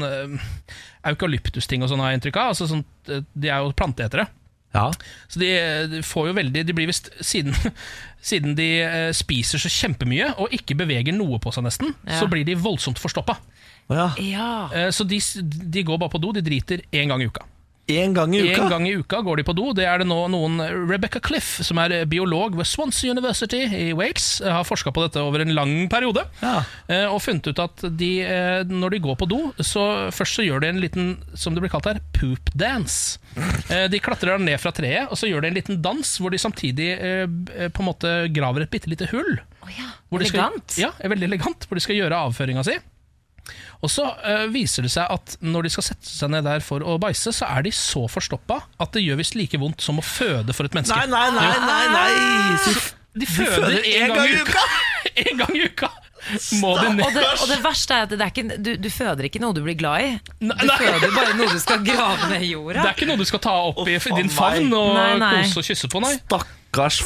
eukalyptusting 1.04 1.82
og 1.84 1.88
sånn, 1.90 2.02
har 2.04 2.12
jeg 2.12 2.20
inntrykk 2.20 2.40
av. 2.42 2.52
Altså 2.52 2.68
sånn, 2.70 2.84
de 3.08 3.48
er 3.50 3.64
jo 3.64 3.72
planteetere. 3.76 4.26
Ja. 4.74 4.88
Så 5.30 5.38
de, 5.40 5.48
de 5.92 6.00
får 6.02 6.28
jo 6.28 6.32
veldig 6.34 6.64
De 6.66 6.74
blir 6.74 6.88
visst 6.90 7.06
Siden, 7.22 7.54
siden 8.30 8.56
de 8.58 8.66
spiser 9.14 9.60
så 9.62 9.70
kjempemye 9.70 10.32
og 10.42 10.50
ikke 10.56 10.74
beveger 10.80 11.14
noe 11.14 11.38
på 11.38 11.52
seg 11.54 11.62
nesten, 11.68 11.92
Ja. 12.08 12.16
så 12.18 12.26
blir 12.28 12.42
de 12.48 12.56
voldsomt 12.58 12.98
forstoppa. 12.98 13.36
Ja. 13.90 14.10
Ja. 14.18 14.50
Eh, 14.72 14.90
Så 14.90 15.04
de, 15.06 15.18
de 15.70 15.82
går 15.84 15.98
bare 15.98 16.10
på 16.14 16.20
do. 16.20 16.32
De 16.32 16.40
driter 16.42 16.82
én 16.92 17.08
gang 17.08 17.20
i 17.22 17.26
uka. 17.26 17.44
En 17.86 18.14
gang 18.16 18.32
i 18.32 18.38
uka. 18.40 18.62
En 18.62 18.70
gang 18.72 18.86
i 18.88 18.94
uka 18.96 19.18
går 19.20 19.36
de 19.36 19.42
på 19.44 19.52
do. 19.54 19.66
Det 19.76 19.84
er 19.84 19.98
det 20.00 20.06
nå 20.08 20.16
noen 20.32 20.56
Rebecca 20.88 21.20
Cliff, 21.20 21.58
som 21.66 21.76
er 21.82 22.06
biolog 22.08 22.54
ved 22.56 22.64
Swansea 22.64 23.10
University 23.12 23.58
i 23.60 23.90
Wales, 23.92 24.38
har 24.40 24.64
forska 24.64 24.88
på 24.90 25.02
dette 25.04 25.20
over 25.20 25.44
en 25.44 25.52
lang 25.52 25.74
periode. 25.92 26.22
Ja. 26.40 26.62
eh, 26.88 27.04
Og 27.12 27.20
funnet 27.20 27.44
ut 27.52 27.58
at 27.60 27.84
de, 28.00 28.08
eh, 28.24 28.62
når 28.64 28.90
de 28.96 29.02
går 29.04 29.18
på 29.20 29.28
do, 29.28 29.52
så 29.60 30.08
først 30.16 30.38
så 30.40 30.46
gjør 30.46 30.64
de 30.64 30.70
en 30.72 30.80
liten 30.80 31.10
som 31.36 31.52
det 31.52 31.60
blir 31.60 31.68
kalt 31.74 31.84
her, 31.84 32.00
poop 32.16 32.48
dance. 32.56 33.18
Eh, 33.68 33.84
De 33.92 34.00
klatrer 34.00 34.40
ned 34.40 34.56
fra 34.64 34.72
treet, 34.72 35.10
og 35.12 35.20
så 35.20 35.28
gjør 35.28 35.42
de 35.44 35.48
en 35.52 35.54
liten 35.60 35.82
dans 35.84 36.16
hvor 36.18 36.30
de 36.32 36.38
samtidig 36.40 36.88
eh, 36.96 37.26
på 37.68 37.84
en 37.84 37.90
måte 37.92 38.32
graver 38.32 38.62
et 38.64 38.70
bitte 38.72 38.88
lite 38.88 39.10
hull. 39.12 39.42
Oh 39.60 39.68
ja. 39.76 39.92
elegant. 40.08 40.24
skal- 40.32 40.40
Elegant. 40.40 40.78
ja, 40.80 40.90
er 41.04 41.12
veldig 41.12 41.28
elegant, 41.28 41.68
hvor 41.68 41.76
de 41.76 41.84
skal 41.84 41.96
gjøre 42.00 42.16
avføringa 42.30 42.64
si. 42.64 42.78
Og 43.84 43.92
så 43.92 44.06
uh, 44.08 44.46
viser 44.52 44.86
det 44.86 44.92
seg 44.94 45.10
at 45.12 45.36
når 45.44 45.66
de 45.66 45.74
skal 45.74 45.88
sette 45.90 46.08
seg 46.08 46.32
ned 46.32 46.46
der 46.48 46.64
for 46.64 46.84
å 46.84 46.96
bæsje, 47.02 47.34
så 47.36 47.48
er 47.52 47.66
de 47.66 47.72
så 47.76 48.06
forstoppa 48.10 48.62
at 48.80 48.96
det 48.96 49.04
gjør 49.04 49.20
visst 49.20 49.36
like 49.36 49.60
vondt 49.60 49.84
som 49.84 50.00
å 50.00 50.04
føde 50.04 50.56
for 50.56 50.68
et 50.68 50.76
menneske. 50.76 50.96
Nei, 50.96 51.10
nei, 51.12 51.28
nei, 51.36 51.58
nei, 51.68 51.84
nei. 51.92 52.62
Så 52.64 52.74
De 53.14 53.28
føder 53.28 53.68
føder 53.68 53.92
én 53.92 54.14
gang 54.14 54.32
i 54.32 54.40
uka! 54.40 54.64
en 55.28 55.44
gang 55.44 55.54
i 55.58 55.68
uka 55.68 55.92
må 56.60 56.70
de 56.78 56.88
Og 57.04 57.12
det, 57.12 57.22
og 57.42 57.48
det 57.50 57.58
verste 57.64 57.96
er 57.96 58.06
at 58.06 58.12
det 58.14 58.20
er 58.24 58.32
ikke, 58.32 58.56
du, 58.56 58.70
du 58.80 58.88
føder 58.92 59.28
ikke 59.28 59.42
noe 59.42 59.56
du 59.56 59.60
blir 59.64 59.76
glad 59.78 60.04
i. 60.06 60.10
Du 60.40 60.48
nei. 60.48 60.78
føder 60.80 61.12
bare 61.12 61.36
noe 61.38 61.50
du 61.52 61.60
skal 61.60 61.82
grave 61.88 62.30
ned 62.32 62.46
i 62.46 62.52
jorda. 62.54 62.80
Det 62.80 62.90
er 62.90 62.96
ikke 62.96 63.08
noe 63.10 63.20
du 63.20 63.28
skal 63.28 63.42
ta 63.44 63.54
opp 63.70 63.82
i 63.84 63.98
din 64.00 64.32
favn 64.32 64.70
og 64.72 64.94
Nei, 64.96 65.10
nei. 65.20 65.34
kose 65.44 65.60
og 65.60 65.68
kysse 65.68 65.90
på, 65.92 66.00
nei. 66.04 66.16
Stakkars 66.74 67.00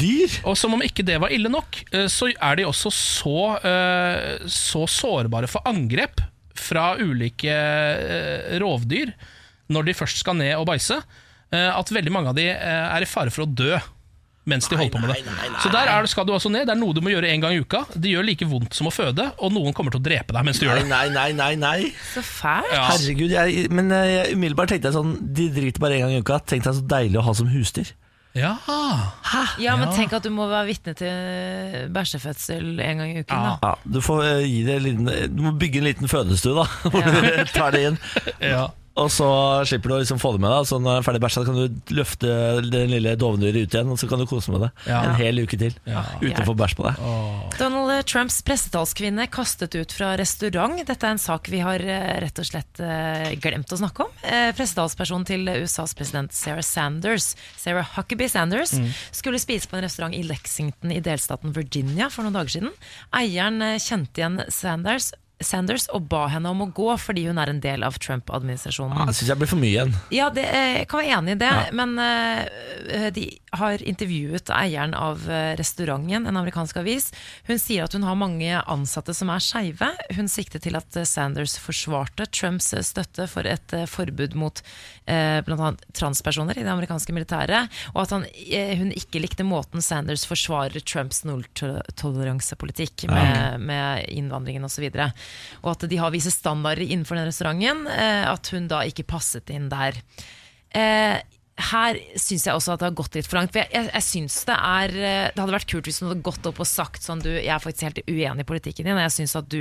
dyr. 0.00 0.38
Og 0.48 0.56
som 0.58 0.74
om 0.76 0.82
ikke 0.84 1.04
det 1.06 1.20
var 1.22 1.32
ille 1.34 1.52
nok, 1.52 1.82
eh, 1.92 2.08
så 2.10 2.30
er 2.32 2.56
de 2.58 2.66
også 2.68 2.92
så, 2.92 3.38
eh, 3.62 4.46
så 4.48 4.86
sårbare 4.88 5.50
for 5.50 5.62
angrep 5.68 6.20
fra 6.56 6.94
ulike 7.00 7.52
eh, 7.52 8.58
rovdyr 8.62 9.12
når 9.72 9.88
de 9.88 9.94
først 9.96 10.20
skal 10.20 10.36
ned 10.36 10.56
og 10.58 10.66
bæsje, 10.68 10.98
eh, 11.52 11.70
at 11.72 11.92
veldig 11.92 12.12
mange 12.12 12.32
av 12.32 12.36
de 12.36 12.48
er 12.52 13.02
i 13.02 13.08
fare 13.08 13.32
for 13.32 13.46
å 13.46 13.48
dø 13.48 13.76
mens 14.50 14.66
de 14.66 14.74
holder 14.74 14.90
på 14.90 14.98
med 14.98 15.12
det. 15.12 15.20
nei, 15.22 15.34
nei, 15.38 15.48
nei. 15.54 15.60
Så 15.62 15.70
der 15.70 15.86
er, 15.86 16.06
skal 16.10 16.26
du 16.26 16.32
altså 16.34 16.50
ned. 16.50 16.66
Det 16.66 16.74
er 16.74 16.80
noe 16.80 16.96
du 16.96 16.98
må 17.04 17.12
gjøre 17.12 17.30
en 17.30 17.44
gang 17.44 17.54
i 17.54 17.60
uka. 17.62 17.84
Det 17.94 18.10
gjør 18.10 18.26
like 18.26 18.48
vondt 18.50 18.74
som 18.74 18.88
å 18.90 18.92
føde, 18.94 19.28
og 19.38 19.52
noen 19.54 19.70
kommer 19.76 19.94
til 19.94 20.02
å 20.02 20.04
drepe 20.04 20.34
deg 20.34 20.48
mens 20.48 20.58
du 20.58 20.66
gjør 20.66 20.80
det. 20.80 20.88
nei, 20.90 21.04
nei, 21.14 21.28
nei, 21.38 21.52
nei. 21.60 21.76
Så 22.10 22.24
fælt. 22.26 22.72
Ja. 22.74 22.88
Herregud, 22.90 23.30
jeg, 23.30 23.68
men 23.70 23.94
jeg, 23.94 24.34
umiddelbart 24.34 24.74
tenkte 24.74 24.90
jeg 24.90 24.98
sånn 24.98 25.14
De 25.22 25.46
driter 25.54 25.84
bare 25.84 26.00
en 26.00 26.08
gang 26.08 26.16
i 26.16 26.22
uka. 26.24 26.40
Tenk 26.42 26.66
deg 26.66 26.74
så 26.80 26.82
deilig 26.90 27.22
å 27.22 27.26
ha 27.28 27.36
som 27.38 27.52
husdyr. 27.52 27.94
Ja. 28.34 28.54
Ja, 29.60 29.74
men 29.76 29.88
Ja. 29.88 29.94
tenk 29.96 30.12
at 30.16 30.24
du 30.24 30.30
må 30.32 30.46
være 30.48 30.66
vitne 30.70 30.94
til 30.96 31.88
bæsjefødsel 31.92 32.80
en 32.80 32.98
gang 33.02 33.10
i 33.12 33.20
uken. 33.20 33.36
Ja. 33.36 33.56
Da. 33.62 33.68
Ja, 33.68 33.74
du, 33.94 34.00
får, 34.00 34.22
eh, 34.24 34.44
gi 34.48 34.62
det 34.64 34.76
en 34.76 34.82
liten, 34.86 35.10
du 35.36 35.42
må 35.42 35.52
bygge 35.60 35.78
en 35.82 35.84
liten 35.90 36.08
fødestue, 36.08 36.54
da. 36.56 36.64
Hvor 36.90 37.02
du 37.02 37.44
tar 37.52 37.70
det 37.76 37.82
inn. 37.90 37.98
ja. 38.40 38.66
Og 39.00 39.08
så 39.08 39.26
slipper 39.64 39.88
du 39.88 39.94
å 39.96 40.00
liksom 40.02 40.18
få 40.20 40.34
det 40.34 40.42
med 40.44 40.50
deg. 40.52 40.66
Så 40.68 40.76
når 40.76 40.98
du 40.98 41.00
er 41.00 41.04
ferdig 41.06 41.20
bæsja, 41.24 41.42
kan 41.46 41.56
du 41.56 41.94
løfte 41.96 42.32
den 42.68 42.90
lille 42.92 43.14
dovendyret 43.16 43.64
ut 43.64 43.76
igjen, 43.76 43.88
og 43.94 43.96
så 44.00 44.08
kan 44.10 44.20
du 44.20 44.26
kose 44.28 44.52
med 44.52 44.66
det 44.66 44.70
Ja. 44.90 44.98
en 45.08 45.14
hel 45.16 45.40
uke 45.40 45.56
til. 45.56 45.72
Ja. 45.88 46.02
Uten 46.20 46.42
å 46.42 46.48
få 46.50 46.54
bæsj 46.60 46.76
på 46.76 46.84
deg. 46.84 47.00
Donald 47.56 48.04
Trumps 48.10 48.42
pressetalskvinne 48.44 49.24
kastet 49.32 49.74
ut 49.78 49.92
fra 49.96 50.12
restaurant. 50.20 50.76
Dette 50.84 51.08
er 51.08 51.16
en 51.16 51.22
sak 51.22 51.48
vi 51.48 51.62
har 51.64 51.80
eh, 51.80 52.20
rett 52.20 52.38
og 52.42 52.44
slett 52.50 52.80
eh, 52.84 53.32
glemt 53.40 53.72
å 53.72 53.80
snakke 53.80 54.04
om. 54.04 54.12
Eh, 54.28 54.50
Pressetalspersonen 54.58 55.24
til 55.28 55.48
USAs 55.62 55.94
president 55.96 56.32
Sarah 56.36 56.60
Sanders, 56.66 57.32
Sarah 57.56 57.88
Huckabee 57.96 58.28
Sanders, 58.28 58.74
skulle 59.10 59.40
spise 59.40 59.68
på 59.70 59.76
en 59.80 59.86
restaurant 59.86 60.14
i 60.14 60.22
Lexington 60.26 60.92
i 60.92 61.00
delstaten 61.00 61.52
Virginia 61.56 62.10
for 62.12 62.26
noen 62.28 62.36
dager 62.36 62.58
siden. 62.58 62.72
Eieren 63.16 63.62
eh, 63.64 63.78
kjente 63.80 64.20
igjen 64.20 64.40
Sanders. 64.52 65.12
Sanders 65.46 65.88
og 65.94 66.08
ba 66.12 66.26
henne 66.32 66.50
om 66.52 66.64
å 66.64 66.70
gå 66.74 66.88
fordi 67.00 67.26
hun 67.28 67.40
er 67.42 67.52
en 67.52 67.60
del 67.62 67.84
av 67.86 67.98
Trump-administrasjonen. 68.02 68.96
Ah, 68.96 69.10
jeg 69.10 69.20
syns 69.20 69.32
jeg 69.32 69.42
blir 69.42 69.50
for 69.50 69.62
mye 69.62 69.72
igjen. 69.72 69.94
Ja, 70.14 70.28
det, 70.34 70.46
eh, 70.48 70.72
jeg 70.82 70.90
kan 70.90 71.02
være 71.02 71.18
enig 71.18 71.36
i 71.36 71.40
det, 71.42 71.52
men 71.78 71.94
uh, 71.98 73.08
de 73.14 73.26
har 73.58 73.82
intervjuet 73.84 74.48
eieren 74.54 74.94
av 74.96 75.26
eh, 75.30 75.52
restauranten, 75.58 76.26
en 76.26 76.38
amerikansk 76.40 76.78
avis. 76.80 77.10
Hun 77.48 77.60
sier 77.60 77.84
at 77.84 77.92
hun 77.92 78.06
har 78.06 78.16
mange 78.16 78.62
ansatte 78.70 79.12
som 79.16 79.30
er 79.32 79.42
skeive. 79.44 79.90
Hun 80.16 80.30
siktet 80.30 80.64
til 80.64 80.78
at 80.78 80.96
Sanders 81.08 81.58
forsvarte 81.60 82.26
Trumps 82.32 82.70
støtte 82.88 83.26
for 83.28 83.48
et 83.48 83.76
uh, 83.76 83.84
forbud 83.90 84.36
mot 84.40 84.62
uh, 84.62 85.40
bl.a. 85.44 85.72
transpersoner 85.98 86.58
i 86.58 86.64
det 86.64 86.72
amerikanske 86.72 87.12
militæret, 87.12 87.82
og 87.92 88.04
at 88.06 88.16
han, 88.16 88.24
uh, 88.24 88.72
hun 88.80 88.94
ikke 88.96 89.20
likte 89.20 89.46
måten 89.46 89.84
Sanders 89.84 90.24
forsvarer 90.28 90.80
Trumps 90.80 91.22
nulltoleransepolitikk 91.28 93.06
med, 93.12 93.60
med 93.68 94.08
innvandringen 94.08 94.64
osv. 94.64 94.88
Og, 95.62 95.74
at 95.74 95.88
de 95.90 95.98
har 96.00 96.12
visse 96.14 96.32
standarder 96.34 96.84
innenfor 96.86 97.18
den 97.18 97.28
restauranten, 97.30 97.86
eh, 97.90 98.24
at 98.28 98.52
hun 98.54 98.68
da 98.70 98.82
ikke 98.88 99.08
passet 99.08 99.52
inn 99.54 99.70
der. 99.72 99.98
Eh, 100.72 101.18
her 101.60 101.98
syns 102.16 102.46
jeg 102.48 102.54
også 102.56 102.72
at 102.72 102.80
det 102.80 102.86
har 102.88 102.94
gått 102.96 103.14
litt 103.18 103.26
for 103.28 103.36
langt. 103.36 103.52
For 103.52 103.60
jeg, 103.60 103.68
jeg, 103.74 103.90
jeg 103.92 104.04
synes 104.06 104.36
det 104.48 104.54
er 104.56 104.94
eh, 104.96 105.26
Det 105.34 105.42
hadde 105.42 105.52
vært 105.52 105.68
kult 105.68 105.84
hvis 105.84 105.98
hun 106.00 106.08
hadde 106.08 106.24
gått 106.24 106.46
opp 106.48 106.60
og 106.64 106.66
sagt 106.66 107.04
sånn 107.04 107.20
Du, 107.20 107.28
jeg 107.28 107.50
er 107.52 107.60
faktisk 107.60 107.84
helt 107.84 108.00
uenig 108.08 108.40
i 108.46 108.48
politikken 108.48 108.88
din, 108.88 108.96
og 108.96 109.02
jeg 109.04 109.12
syns 109.18 109.34
at 109.36 109.50
du 109.52 109.58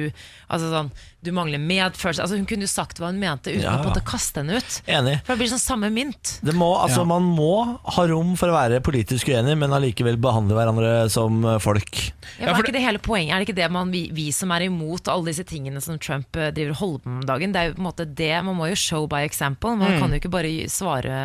Altså 0.47 0.69
sånn 0.71 0.91
Du 1.19 1.33
mangler 1.35 1.59
medfølelse. 1.59 2.23
Altså 2.23 2.39
Hun 2.39 2.47
kunne 2.49 2.63
jo 2.65 2.71
sagt 2.71 3.01
hva 3.01 3.11
hun 3.11 3.19
mente 3.21 3.51
uten 3.51 3.65
Ja. 3.67 3.75
å 3.75 3.83
på 3.83 3.89
en 3.89 3.91
måte 3.91 4.05
kaste 4.07 4.39
henne 4.41 4.61
ut. 4.63 4.77
Enig. 4.87 5.17
For 5.27 5.35
det 5.35 5.41
blir 5.43 5.51
sånn 5.51 5.61
samme 5.61 5.91
mynt. 5.93 6.37
Det 6.41 6.55
må, 6.57 6.71
altså, 6.79 7.03
Ja. 7.03 7.09
Man 7.11 7.27
må 7.35 7.51
ha 7.97 8.07
rom 8.09 8.33
for 8.39 8.49
å 8.49 8.55
være 8.55 8.79
politisk 8.87 9.27
uenig, 9.29 9.57
men 9.59 9.75
allikevel 9.75 10.17
behandle 10.23 10.55
hverandre 10.57 10.93
som 11.11 11.43
eh, 11.45 11.59
folk. 11.61 11.91
Ja, 12.39 12.47
Ja, 12.47 12.47
men 12.47 12.55
for 12.55 12.63
er 12.63 12.67
ikke 12.69 12.77
det 12.79 12.85
hele 12.87 13.03
poenget? 13.03 13.35
Er 13.35 13.43
det 13.43 13.49
ikke 13.49 13.59
det 13.59 13.69
man, 13.75 13.91
vi, 13.93 14.05
vi 14.15 14.29
som 14.33 14.49
er 14.55 14.65
imot 14.71 15.11
alle 15.11 15.29
disse 15.33 15.43
tingene 15.45 15.83
som 15.83 15.99
Trump 15.99 16.39
eh, 16.39 16.49
driver 16.55 16.71
og 16.77 16.81
holder 16.85 17.03
på 17.03 17.11
med 17.11 17.21
om 17.21 17.29
dagen? 17.35 17.51
Det 17.53 17.59
er 17.61 17.69
jo 17.69 17.75
på 17.77 17.83
en 17.83 17.89
måte 17.91 18.07
det, 18.07 18.31
Man 18.47 18.55
må 18.57 18.71
jo 18.71 18.79
show 18.79 19.05
by 19.11 19.21
example. 19.27 19.75
Man 19.75 19.99
kan 19.99 20.09
jo 20.15 20.21
ikke 20.23 20.31
bare 20.33 20.55
svare 20.71 21.19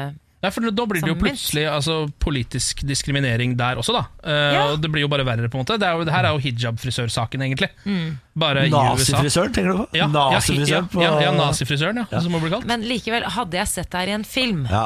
Nei, 0.47 0.53
for 0.55 0.71
Da 0.71 0.85
blir 0.87 1.03
det 1.03 1.11
jo 1.11 1.17
plutselig 1.19 1.65
altså, 1.67 1.95
politisk 2.23 2.85
diskriminering 2.87 3.57
der 3.59 3.81
også, 3.81 3.97
da. 3.97 4.05
Uh, 4.23 4.35
Ja. 4.57 4.61
Og 4.73 4.81
Det 4.83 4.91
blir 4.93 5.03
jo 5.03 5.09
bare 5.11 5.25
verre, 5.27 5.49
på 5.51 5.59
en 5.59 5.65
måte. 5.65 5.79
Det, 5.81 5.89
er 5.89 5.99
jo, 5.99 6.05
det 6.07 6.15
her 6.15 6.29
er 6.29 6.37
jo 6.37 6.43
hijab-frisørsaken, 6.45 7.43
egentlig. 7.43 7.71
Mm. 7.85 8.19
Bare. 8.39 8.69
Nazifrisøren, 8.71 9.53
tenker 9.57 9.73
du 9.73 9.81
på? 9.83 9.89
Ja, 9.97 10.05
ja, 10.05 10.09
Nazifrisøren 10.13 10.89
ja, 10.95 11.09
ja, 11.09 11.25
ja, 11.27 11.33
nazifrisøren, 11.35 12.05
ja, 12.07 12.21
som 12.21 12.31
må 12.37 12.41
blir 12.45 12.55
kalt. 12.55 12.69
Men 12.71 12.87
likevel, 12.87 13.27
hadde 13.37 13.59
jeg 13.59 13.73
sett 13.73 13.91
det 13.91 14.05
her 14.05 14.13
i 14.13 14.17
en 14.21 14.25
film, 14.29 14.67
Ja. 14.71 14.85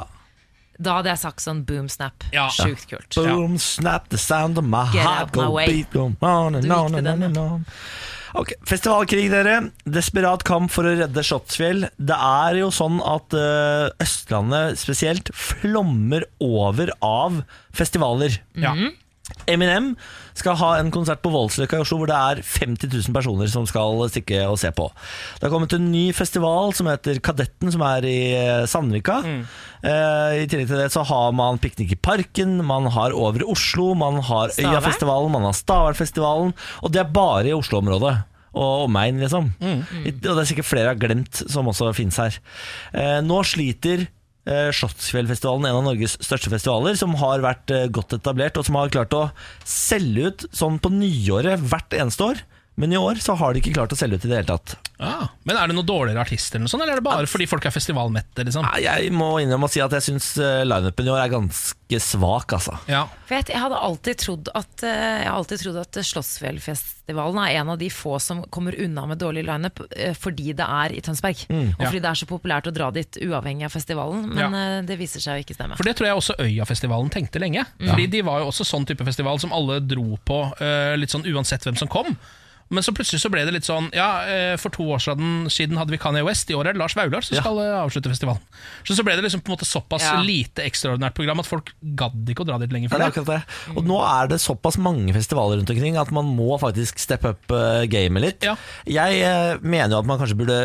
da 0.81 0.97
hadde 1.01 1.13
jeg 1.13 1.19
sagt 1.27 1.45
sånn 1.45 1.65
boom 1.69 1.89
snap. 1.93 2.25
Ja. 2.33 2.49
Sjukt 2.49 2.89
kult. 2.89 3.13
Boom, 3.15 3.59
snap, 3.59 4.09
the 4.09 4.19
sound 4.19 4.57
of 4.57 4.65
my 4.65 4.87
Get 4.95 5.05
heart 5.05 5.33
go 5.33 5.53
beat, 5.57 5.93
go 5.93 6.09
on 6.23 6.55
and 6.55 6.73
on 6.73 6.95
and 6.95 7.37
on 7.37 7.67
Ok, 8.39 8.53
Festivalkrig, 8.69 9.27
dere. 9.33 9.57
Desperat 9.89 10.45
kamp 10.47 10.71
for 10.71 10.87
å 10.87 10.95
redde 10.99 11.25
Slottsfjell. 11.27 11.89
Det 11.99 12.17
er 12.17 12.61
jo 12.61 12.71
sånn 12.75 13.01
at 13.03 13.35
uh, 13.35 13.91
Østlandet 14.03 14.79
spesielt 14.79 15.33
flommer 15.35 16.29
over 16.39 16.93
av 17.03 17.43
festivaler. 17.75 18.39
Ja. 18.55 18.77
Eminem 19.51 19.95
skal 20.35 20.57
ha 20.61 20.71
en 20.79 20.91
konsert 20.95 21.23
på 21.25 21.33
Voldsløkka 21.33 21.79
i 21.79 21.85
Oslo 21.85 21.99
hvor 22.01 22.11
det 22.11 22.17
er 22.17 22.43
50 22.45 22.89
000 22.93 23.15
personer 23.17 23.51
som 23.53 23.67
skal 23.69 24.01
stikke 24.13 24.43
og 24.49 24.59
se 24.61 24.71
på. 24.77 24.89
Det 25.39 25.47
har 25.49 25.53
kommet 25.55 25.73
en 25.77 25.91
ny 25.93 26.11
festival 26.17 26.73
som 26.77 26.87
heter 26.91 27.21
Kadetten, 27.25 27.71
som 27.73 27.83
er 27.87 28.07
i 28.09 28.19
Sandvika. 28.71 29.21
Sandvika. 29.23 29.47
Eh, 29.83 30.43
I 30.43 30.47
tillegg 30.51 30.69
til 30.71 30.81
det 30.81 30.91
så 30.93 31.03
har 31.09 31.31
man 31.37 31.59
Piknik 31.63 31.93
i 31.95 31.99
parken, 32.01 32.59
man 32.67 32.87
har 32.93 33.13
Over 33.17 33.45
i 33.45 33.49
Oslo, 33.53 33.95
man 33.95 34.21
har 34.27 34.51
Øyafestivalen, 34.59 35.33
man 35.33 35.43
har 35.49 35.57
Stavernfestivalen. 35.57 36.53
Og 36.83 36.93
det 36.93 37.01
er 37.05 37.11
bare 37.13 37.49
i 37.49 37.55
Oslo-området. 37.57 38.17
Og 38.51 38.87
omegn, 38.89 39.21
liksom. 39.23 39.53
I- 39.63 40.11
Og 40.11 40.35
det 40.35 40.39
er 40.43 40.49
sikkert 40.51 40.67
flere 40.67 40.89
jeg 40.91 40.97
har 40.99 41.03
glemt 41.09 41.43
som 41.51 41.67
også 41.71 41.93
finnes 41.95 42.17
her. 42.19 42.39
Eh, 42.93 43.21
nå 43.23 43.45
sliter 43.47 44.01
eh, 44.03 44.09
Slottsfjellfestivalen, 44.49 45.67
en 45.69 45.81
av 45.81 45.85
Norges 45.91 46.17
største 46.25 46.53
festivaler, 46.53 46.97
som 46.97 47.13
har 47.21 47.43
vært 47.45 47.73
eh, 47.75 47.89
godt 47.93 48.17
etablert, 48.17 48.57
og 48.57 48.65
som 48.67 48.79
har 48.81 48.93
klart 48.93 49.17
å 49.17 49.27
selge 49.69 50.31
ut 50.31 50.47
sånn 50.57 50.81
på 50.81 50.93
nyåret 50.95 51.61
hvert 51.61 51.97
eneste 51.99 52.31
år. 52.33 52.41
Men 52.81 52.95
i 52.95 52.99
år 53.01 53.21
så 53.21 53.35
har 53.37 53.53
de 53.53 53.61
ikke 53.61 53.75
klart 53.77 53.93
å 53.93 53.99
selge 53.99 54.17
ut 54.17 54.25
i 54.25 54.31
det 54.31 54.39
hele 54.41 54.49
tatt. 54.49 54.77
Ah, 55.01 55.27
men 55.49 55.57
er 55.57 55.69
det 55.71 55.75
noen 55.77 55.87
dårligere 55.89 56.21
artister, 56.25 56.57
eller 56.59 56.67
noe 56.67 56.73
sånt, 56.73 56.83
eller 56.85 56.97
er 56.97 57.01
det 57.01 57.07
bare 57.07 57.29
fordi 57.29 57.47
folk 57.49 57.65
er 57.69 57.73
festivalmette? 57.73 58.45
Liksom? 58.45 58.65
Nei, 58.67 58.81
Jeg 58.85 59.13
må 59.17 59.29
innrømme 59.41 59.69
å 59.69 59.73
si 59.73 59.81
at 59.85 59.93
jeg 59.97 60.05
syns 60.11 60.33
lineupen 60.69 61.09
i 61.09 61.13
år 61.13 61.23
er 61.23 61.33
ganske 61.33 62.01
svak, 62.05 62.53
altså. 62.57 62.77
Ja. 62.89 63.07
Jeg, 63.31 63.47
jeg 63.53 63.61
hadde 63.63 63.79
alltid 63.87 64.19
trodd 64.21 64.49
at 64.59 64.83
eh, 64.87 65.21
Jeg 65.23 65.31
alltid 65.31 65.61
trodd 65.63 65.77
at 65.81 65.99
Slottsfjellfestivalen 66.09 67.39
er 67.45 67.61
en 67.61 67.71
av 67.73 67.79
de 67.81 67.89
få 67.93 68.17
som 68.23 68.43
kommer 68.53 68.77
unna 68.83 69.05
med 69.07 69.21
dårlig 69.23 69.45
lineup 69.47 69.81
eh, 69.97 70.15
fordi 70.19 70.53
det 70.59 70.67
er 70.67 70.97
i 70.97 71.01
Tønsberg. 71.05 71.45
Og 71.51 71.81
Ja. 71.81 71.87
fordi 71.87 72.03
det 72.05 72.11
er 72.11 72.21
så 72.21 72.29
populært 72.31 72.69
å 72.69 72.75
dra 72.75 72.91
dit 72.95 73.21
uavhengig 73.25 73.65
av 73.69 73.75
festivalen. 73.75 74.27
Men 74.35 74.57
ja. 74.57 74.83
det 74.87 74.99
viser 75.01 75.23
seg 75.23 75.39
å 75.39 75.45
ikke 75.45 75.57
stemme. 75.57 75.79
For 75.81 75.87
det 75.89 75.97
tror 75.99 76.11
jeg 76.11 76.21
også 76.21 76.39
Øyafestivalen 76.41 77.11
tenkte 77.13 77.41
lenge. 77.43 77.65
Fordi 77.81 78.07
De 78.11 78.23
var 78.27 78.41
jo 78.45 78.51
også 78.53 78.67
sånn 78.69 78.87
type 78.89 79.05
festival 79.07 79.41
som 79.43 79.53
alle 79.57 79.81
dro 79.81 80.19
på 80.25 80.43
eh, 80.61 80.97
litt 81.01 81.13
sånn 81.13 81.27
uansett 81.31 81.65
hvem 81.67 81.79
som 81.79 81.91
kom. 81.91 82.15
Men 82.71 82.85
så 82.87 82.93
plutselig 82.95 83.19
så 83.25 83.31
ble 83.33 83.43
det 83.45 83.53
litt 83.57 83.67
sånn 83.67 83.89
Ja, 83.93 84.23
eh, 84.31 84.57
for 84.63 84.71
to 84.71 84.85
år 84.95 85.01
siden, 85.03 85.49
siden 85.51 85.77
hadde 85.81 85.91
vi 85.91 85.99
Kanye 85.99 86.23
West. 86.25 86.51
I 86.51 86.55
år 86.55 86.69
er 86.71 86.77
det 86.77 86.79
Lars 86.79 86.95
Vaular 86.95 87.21
som 87.27 87.35
Ja. 87.35 87.43
skal 87.43 87.59
eh, 87.59 87.73
avslutte 87.83 88.13
festivalen. 88.13 88.41
Så 88.87 88.95
så 88.95 89.03
ble 89.05 89.17
det 89.19 89.25
liksom 89.27 89.43
på 89.43 89.51
en 89.51 89.57
måte 89.59 89.67
såpass 89.67 90.05
Ja. 90.07 90.21
lite 90.23 90.63
ekstraordinært 90.63 91.15
program 91.19 91.41
at 91.43 91.47
folk 91.51 91.73
gadd 91.83 92.27
ikke 92.31 92.45
å 92.45 92.47
dra 92.47 92.59
dit 92.63 92.71
lenger. 92.71 92.91
Ja, 92.95 93.09
det 93.11 93.19
er 93.19 93.25
det. 93.25 93.43
Og 93.77 93.85
nå 93.85 93.99
er 94.07 94.29
det 94.29 94.39
såpass 94.41 94.79
mange 94.79 95.13
festivaler 95.13 95.59
rundt 95.59 95.71
omkring 95.75 95.97
at 95.99 96.13
man 96.13 96.31
må 96.37 96.59
faktisk 96.61 96.99
steppe 97.03 97.35
up 97.35 97.51
eh, 97.51 97.87
gamet 97.91 98.23
litt. 98.23 98.43
Ja. 98.47 98.55
Jeg 98.87 99.61
mener 99.63 99.91
jo 99.97 99.99
at 99.99 100.07
man 100.07 100.19
kanskje 100.23 100.39
burde 100.39 100.61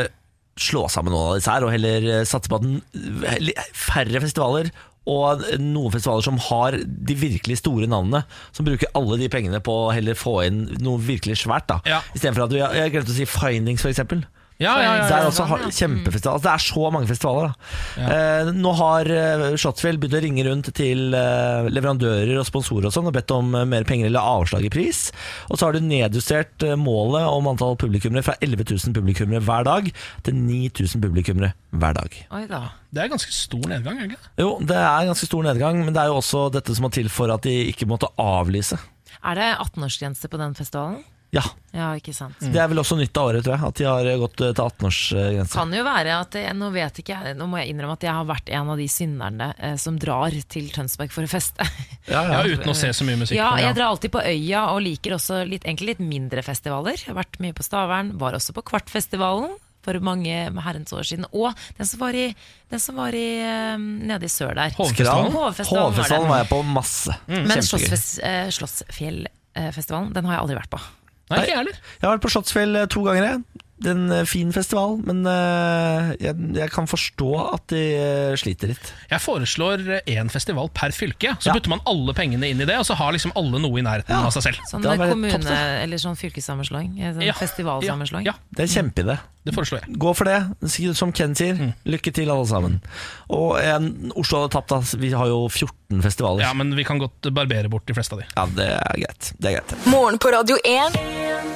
slå 0.55 0.85
sammen 0.87 1.11
noen 1.11 1.33
av 1.33 1.39
disse 1.39 1.51
her, 1.51 1.65
og 1.65 1.71
heller 1.73 2.23
satse 2.23 2.47
på 2.47 2.55
at 2.61 3.65
færre 3.75 4.21
festivaler 4.23 4.69
og 5.05 5.43
noen 5.61 5.93
festivaler 5.93 6.25
som 6.25 6.39
har 6.47 6.77
de 6.81 7.17
virkelig 7.19 7.59
store 7.61 7.89
navnene, 7.89 8.23
som 8.55 8.65
bruker 8.65 8.89
alle 8.97 9.19
de 9.21 9.29
pengene 9.29 9.61
på 9.63 9.75
å 9.85 9.91
heller 9.93 10.17
få 10.17 10.39
inn 10.47 10.63
noe 10.81 11.01
virkelig 11.01 11.43
svært. 11.43 11.67
da 11.69 11.79
Ja. 11.85 12.01
Istedenfor 12.15 12.47
at 12.47 12.49
du 12.49 12.57
Jeg 12.57 12.91
glemte 12.91 13.13
å 13.13 13.15
si 13.15 13.25
Findings, 13.29 13.85
eksempel. 13.85 14.25
Ja, 14.55 14.73
ja, 14.79 14.91
ja, 14.95 15.03
Det 15.03 15.11
er 15.11 15.23
ja. 15.25 15.27
også 15.27 15.45
har, 15.49 15.63
kjempefestival. 15.67 16.37
Altså, 16.37 16.45
det 16.45 16.51
er 16.53 16.63
så 16.63 16.91
mange 16.93 17.09
festivaler. 17.09 17.49
Da. 17.51 18.05
Eh, 18.15 18.51
nå 18.55 18.71
har 18.79 19.09
eh, 19.11 19.43
Slottsfjell 19.59 19.99
begynt 19.99 20.15
å 20.15 20.21
ringe 20.23 20.45
rundt 20.47 20.69
til 20.77 21.17
eh, 21.17 21.67
leverandører 21.73 22.39
og 22.39 22.47
sponsorer 22.47 22.87
og 22.87 22.95
sånn 22.95 23.09
og 23.11 23.17
bedt 23.17 23.33
om 23.35 23.51
eh, 23.51 23.67
mer 23.67 23.87
penger 23.87 24.07
eller 24.07 24.23
avslag 24.23 24.63
i 24.63 24.71
pris. 24.71 25.09
Og 25.49 25.59
så 25.59 25.67
har 25.67 25.75
du 25.75 25.83
nedjustert 25.83 26.63
målet 26.79 27.27
om 27.27 27.49
antall 27.51 27.75
publikummere 27.81 28.23
fra 28.23 28.37
11 28.39 28.63
000 28.63 28.95
publikummere 28.95 29.43
hver 29.43 29.67
dag 29.67 29.89
til 30.23 30.39
9000 30.39 31.03
publikummere 31.03 31.51
hver 31.75 31.99
dag. 31.99 32.15
Oi 32.39 32.45
da. 32.47 32.61
Det 32.95 33.03
er 33.03 33.11
ganske 33.11 33.35
stor 33.35 33.65
nedgang, 33.67 33.99
er 33.99 34.07
det 34.07 34.15
ikke? 34.15 34.29
Jo, 34.39 34.53
det 34.63 34.77
er 34.79 35.09
ganske 35.09 35.27
stor 35.27 35.43
nedgang, 35.43 35.81
men 35.83 35.91
det 35.91 35.99
er 35.99 36.13
jo 36.13 36.21
også 36.21 36.45
dette 36.55 36.77
som 36.77 36.87
har 36.87 36.95
til 36.95 37.11
for 37.11 37.33
at 37.33 37.43
de 37.43 37.57
ikke 37.73 37.89
måtte 37.91 38.07
avlyse. 38.21 38.79
Er 39.19 39.35
det 39.35 39.49
18-årsgrense 39.65 40.31
på 40.31 40.39
den 40.39 40.55
festivalen? 40.55 41.03
Ja, 41.33 41.41
Ja, 41.75 41.89
ikke 41.99 42.13
sant. 42.15 42.37
Det 42.39 42.55
er 42.61 42.69
vel 42.71 42.79
også 42.79 42.95
nytt 42.95 43.17
av 43.19 43.27
året, 43.27 43.43
tror 43.43 43.57
jeg. 43.57 43.67
At 43.67 43.75
de 43.81 43.83
har 43.89 44.07
gått 44.21 44.39
eh, 44.45 44.53
til 44.55 44.63
18-årsgrense. 44.63 45.51
Kan 45.57 45.73
jo 45.75 45.81
være 45.83 46.13
at 46.21 46.37
Nå 46.55 46.69
vet 46.71 47.01
ikke 47.01 47.17
jeg 47.17 47.35
Nå 47.35 47.47
må 47.51 47.57
jeg 47.59 47.73
innrømme 47.73 47.97
at 47.97 48.05
jeg 48.07 48.13
har 48.15 48.23
vært 48.29 48.47
en 48.55 48.69
av 48.71 48.77
de 48.79 48.85
synderne 48.87 49.49
eh, 49.59 49.75
som 49.81 49.97
drar 49.99 50.31
til 50.47 50.69
Tønsberg 50.71 51.11
for 51.11 51.27
å 51.27 51.31
feste. 51.33 51.65
Ja, 52.07 52.21
Ja, 52.29 52.39
ja. 52.45 52.55
Uten 52.55 52.69
å 52.71 52.75
se 52.77 52.93
så 52.93 53.03
mye 53.03 53.17
musikk. 53.19 53.35
Ja, 53.35 53.49
jeg 53.59 53.75
drar 53.75 53.89
alltid 53.89 54.13
på 54.13 54.21
Øya 54.23 54.67
og 54.71 54.79
liker 54.85 55.17
også 55.17 55.41
litt, 55.49 55.65
egentlig 55.65 55.95
litt 55.97 56.03
mindre 56.05 56.43
festivaler. 56.45 56.95
Jeg 57.01 57.09
har 57.11 57.17
vært 57.19 57.39
mye 57.43 57.55
på 57.57 57.65
Stavern, 57.65 58.13
var 58.21 58.37
også 58.37 58.53
på 58.55 58.63
Kvartfestivalen 58.71 59.57
for 59.85 59.99
mange 60.01 60.33
herrens 60.63 60.93
år 60.95 61.03
siden. 61.05 61.25
Og 61.35 61.51
den 61.77 61.85
som 61.89 61.99
var 62.01 62.15
i, 62.17 62.29
den 62.71 62.79
som 62.81 62.95
var 62.97 63.13
i 63.17 63.25
eh, 63.43 63.75
nede 63.77 64.25
i 64.25 64.31
sør 64.31 64.55
der. 64.57 64.71
Hovefestivalen? 64.79 65.33
Hovefestivalen 65.35 65.81
var. 65.83 65.91
Hovefestivalen 65.91 66.31
var 66.31 66.39
jeg 66.45 66.49
på 66.53 66.61
masse. 66.71 67.17
Men. 67.27 67.51
Slottsfes- 67.65 68.19
eh, 68.23 68.47
Slottsfjellfestivalen, 68.55 70.13
den 70.15 70.25
har 70.29 70.37
jeg 70.39 70.45
aldri 70.45 70.57
vært 70.63 70.71
på. 70.77 70.81
Nei, 71.29 71.39
ikke 71.41 71.51
jeg 71.51 71.57
heller. 71.57 71.77
Jeg 72.01 72.05
har 72.05 72.13
vært 72.15 72.25
på 72.25 72.29
Slottsfjell 72.35 72.75
eh, 72.81 72.87
to 72.93 73.01
ganger. 73.07 73.23
jeg. 73.31 73.64
Det 73.75 73.89
er 73.91 73.97
en 73.97 74.11
eh, 74.15 74.21
fin 74.23 74.51
festival, 74.55 74.93
men 75.03 75.25
eh, 75.27 76.13
jeg, 76.23 76.35
jeg 76.55 76.71
kan 76.71 76.85
forstå 76.87 77.27
at 77.53 77.65
de 77.73 77.81
eh, 77.99 78.35
sliter 78.39 78.71
litt. 78.71 78.91
Jeg 79.11 79.19
foreslår 79.19 79.83
én 80.07 80.31
festival 80.31 80.69
per 80.71 80.93
fylke. 80.95 81.33
Så 81.43 81.49
Ja. 81.51 81.55
putter 81.57 81.73
man 81.73 81.81
alle 81.85 82.13
pengene 82.15 82.47
inn 82.53 82.61
i 82.63 82.67
det, 82.69 82.77
og 82.79 82.85
så 82.87 82.95
har 82.95 83.11
liksom 83.11 83.33
alle 83.35 83.59
noe 83.59 83.81
i 83.81 83.83
nærheten 83.83 84.15
Ja. 84.15 84.21
av 84.25 84.31
seg 84.31 84.43
selv. 84.47 84.61
Sånn 84.71 84.81
kommune- 84.87 85.31
topp, 85.43 85.51
eller 85.83 85.97
sånn 85.99 86.15
fylkessammenslåing. 86.15 86.95
Sånn 87.17 87.21
Ja. 87.27 87.33
festivalsammenslåing. 87.35 88.25
Ja, 88.25 88.33
Det 88.55 88.63
er 88.63 88.63
en 88.79 88.91
kjempeidé. 88.91 89.19
det 89.43 89.53
foreslår 89.53 89.81
jeg. 89.83 89.99
Gå 89.99 90.15
for 90.15 90.23
det. 90.23 90.95
Som 90.95 91.11
Ken 91.11 91.35
sier, 91.35 91.73
lykke 91.85 92.13
til 92.13 92.29
alle 92.31 92.47
sammen. 92.47 92.81
Og 93.29 93.59
en, 93.59 94.11
Oslo 94.15 94.39
hadde 94.47 94.53
tapt, 94.55 94.69
da. 94.69 94.79
Vi 94.97 95.11
har 95.11 95.27
jo 95.27 95.49
14 95.49 96.01
festivaler. 96.01 96.41
Ja, 96.47 96.53
Men 96.53 96.73
vi 96.75 96.83
kan 96.85 96.97
godt 96.97 97.27
barbere 97.33 97.69
bort 97.69 97.85
de 97.85 97.93
fleste 97.93 98.13
av 98.13 98.19
de. 98.19 98.25
Ja, 98.37 98.45
det 98.45 98.69
er 98.71 98.97
greit. 99.03 99.33
Det 99.37 99.51
er 99.51 99.59
greit. 99.61 99.85
Morgen 99.85 100.17
på 100.17 100.31
Radio 100.31 100.55
1. 100.63 100.95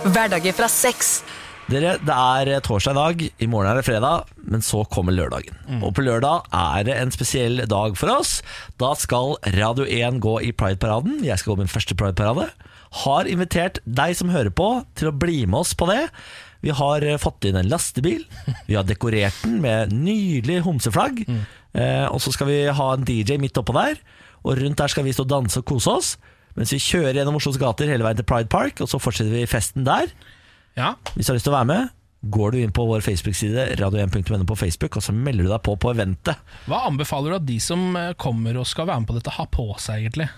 Hverdager 0.04 0.54
fra 0.54 0.68
seks. 0.68 1.24
Dere, 1.70 2.00
det 2.02 2.14
er 2.16 2.64
torsdag 2.66 2.96
i 2.96 2.98
dag, 2.98 3.20
i 3.46 3.48
morgen 3.50 3.70
er 3.70 3.78
det 3.78 3.86
fredag, 3.86 4.30
men 4.50 4.64
så 4.66 4.80
kommer 4.90 5.14
lørdagen. 5.14 5.54
Og 5.86 5.92
på 5.94 6.02
lørdag 6.02 6.48
er 6.56 6.88
det 6.88 6.96
en 6.98 7.12
spesiell 7.14 7.62
dag 7.70 7.94
for 8.00 8.10
oss. 8.10 8.40
Da 8.82 8.96
skal 8.98 9.36
Radio 9.54 9.86
1 9.86 10.18
gå 10.24 10.34
i 10.48 10.50
Pride-paraden. 10.50 11.20
Jeg 11.28 11.38
skal 11.38 11.54
gå 11.54 11.60
min 11.60 11.70
første 11.70 11.94
Pride-parade. 12.00 12.48
Har 13.04 13.30
invitert 13.30 13.78
deg 13.86 14.16
som 14.18 14.34
hører 14.34 14.50
på, 14.50 14.70
til 14.98 15.12
å 15.12 15.14
bli 15.14 15.44
med 15.46 15.60
oss 15.62 15.76
på 15.78 15.86
det. 15.92 16.08
Vi 16.66 16.74
har 16.74 17.06
eh, 17.06 17.20
fått 17.22 17.46
inn 17.46 17.60
en 17.62 17.70
lastebil. 17.70 18.26
Vi 18.66 18.74
har 18.74 18.90
dekorert 18.90 19.38
den 19.46 19.62
med 19.62 19.94
nydelig 19.94 20.64
homseflagg. 20.66 21.22
Eh, 21.30 22.08
og 22.10 22.18
så 22.26 22.34
skal 22.34 22.50
vi 22.50 22.60
ha 22.66 22.90
en 22.96 23.06
DJ 23.06 23.38
midt 23.38 23.62
oppå 23.62 23.78
der. 23.78 24.02
Og 24.42 24.58
rundt 24.58 24.82
der 24.82 24.90
skal 24.90 25.06
vi 25.06 25.14
stå 25.14 25.28
og 25.28 25.32
danse 25.36 25.62
og 25.62 25.70
kose 25.70 25.94
oss. 26.02 26.12
Mens 26.58 26.74
vi 26.74 26.82
kjører 26.82 27.22
gjennom 27.22 27.38
Oslos 27.38 27.62
gater 27.62 27.94
hele 27.94 28.10
veien 28.10 28.18
til 28.18 28.26
Pride 28.28 28.50
Park, 28.50 28.82
og 28.82 28.90
så 28.90 28.98
fortsetter 28.98 29.38
vi 29.38 29.46
festen 29.48 29.86
der. 29.86 30.10
Ja, 30.80 30.94
Hvis 31.14 31.28
du 31.28 31.34
har 31.34 31.38
lyst 31.40 31.48
til 31.50 31.54
å 31.54 31.58
være 31.60 31.70
med, 31.70 31.90
går 32.36 32.52
du 32.56 32.58
inn 32.64 32.74
på 32.76 32.84
vår 32.88 33.04
Facebook-side, 33.06 33.66
radio1.no 33.80 34.46
på 34.48 34.58
Facebook, 34.60 34.98
og 35.00 35.04
så 35.06 35.14
melder 35.16 35.46
du 35.48 35.52
deg 35.54 35.62
på 35.68 35.76
på 35.80 35.92
eventet. 35.94 36.40
Hva 36.68 36.82
anbefaler 36.90 37.36
du 37.36 37.40
at 37.42 37.48
de 37.48 37.60
som 37.64 37.84
eh, 38.00 38.14
kommer 38.20 38.58
og 38.60 38.68
skal 38.68 38.88
være 38.90 39.04
med 39.04 39.12
på 39.12 39.18
dette, 39.20 39.36
har 39.38 39.48
på 39.54 39.70
seg, 39.80 40.06
egentlig? 40.08 40.30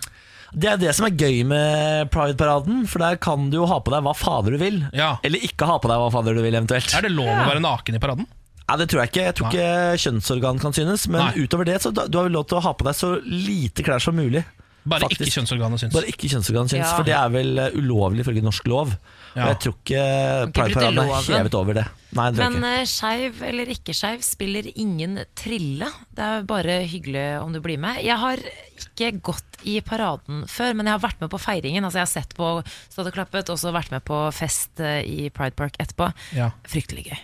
Det 0.52 0.68
er 0.68 0.82
det 0.82 0.92
som 0.98 1.06
er 1.08 1.16
gøy 1.16 1.46
med 1.48 2.10
Pride-paraden, 2.12 2.84
for 2.92 3.00
der 3.06 3.16
kan 3.24 3.46
du 3.54 3.62
jo 3.62 3.70
ha 3.72 3.78
på 3.80 3.94
deg 3.94 4.04
hva 4.04 4.12
fader 4.20 4.58
du 4.58 4.60
vil. 4.60 4.82
Ja. 4.98 5.14
Eller 5.24 5.40
ikke 5.48 5.70
ha 5.70 5.78
på 5.80 5.88
deg 5.88 6.02
hva 6.02 6.10
fader 6.12 6.36
du 6.36 6.42
vil, 6.44 6.58
eventuelt. 6.60 6.92
Er 6.98 7.06
det 7.08 7.14
lov 7.16 7.30
å 7.32 7.46
være 7.48 7.64
naken 7.64 7.96
i 7.96 8.02
paraden? 8.04 8.28
Nei, 8.68 8.78
det 8.80 8.88
tror 8.92 9.02
jeg 9.02 9.12
ikke. 9.12 9.24
Jeg 9.30 9.36
tror 9.40 9.48
ikke 9.52 10.02
kjønnsorgan 10.04 10.60
kan 10.62 10.76
synes. 10.76 11.08
Men 11.12 11.26
Nei. 11.26 11.46
utover 11.46 11.68
det, 11.68 11.80
så 11.84 11.90
du 11.96 12.04
har 12.04 12.28
vel 12.28 12.36
lov 12.36 12.46
til 12.52 12.60
å 12.60 12.66
ha 12.68 12.72
på 12.78 12.86
deg 12.88 12.96
så 13.00 13.14
lite 13.26 13.84
klær 13.88 14.04
som 14.04 14.16
mulig. 14.16 14.44
Bare 14.84 15.06
Faktisk. 15.06 15.24
ikke 15.28 15.36
kjønnsorganet 15.40 15.82
syns. 15.84 15.94
Bare 15.96 16.12
ikke 16.12 16.30
kjønnsorganet 16.32 16.72
synes, 16.74 16.88
Ja. 16.88 16.94
for 16.98 17.08
det 17.08 17.16
er 17.18 17.34
vel 17.34 17.60
eh, 17.62 17.76
ulovlig 17.78 18.24
ifølge 18.24 18.44
norsk 18.46 18.68
lov. 18.72 18.96
Ja. 19.32 19.46
Og 19.46 19.52
jeg 19.54 19.60
tror 19.64 19.76
ikke 19.78 20.06
bryte 20.52 20.86
er 20.90 21.28
hevet 21.38 21.56
over 21.56 21.78
det. 21.78 21.86
Nei, 22.18 22.26
det 22.36 22.44
Men 22.44 22.66
uh, 22.66 22.82
skeiv 22.90 23.40
eller 23.48 23.72
ikke 23.72 23.96
skeiv 23.96 24.24
spiller 24.26 24.68
ingen 24.74 25.22
trille. 25.40 25.88
Det 26.12 26.28
er 26.28 26.48
bare 26.50 26.82
hyggelig 26.84 27.24
om 27.40 27.56
du 27.56 27.62
blir 27.64 27.80
med. 27.80 28.02
Jeg 28.04 28.20
har 28.20 28.42
ikke 28.82 29.14
gått 29.32 29.62
i 29.64 29.78
paraden 29.86 30.44
før, 30.52 30.76
men 30.76 30.90
jeg 30.90 30.98
har 30.98 31.04
vært 31.06 31.24
med 31.24 31.32
på 31.32 31.40
feiringen. 31.40 31.88
Altså 31.88 32.02
Jeg 32.02 32.08
har 32.10 32.14
sett 32.14 32.36
på 32.36 32.54
stått 32.68 33.12
og 33.12 33.16
klappet, 33.16 33.52
og 33.54 33.60
så 33.62 33.72
vært 33.76 33.94
med 33.94 34.04
på 34.08 34.20
fest 34.36 34.82
eh, 34.84 35.02
i 35.08 35.30
Pride 35.34 35.56
Park 35.56 35.80
etterpå. 35.80 36.12
Ja. 36.36 36.52
Fryktelig 36.68 37.08
gøy. 37.12 37.20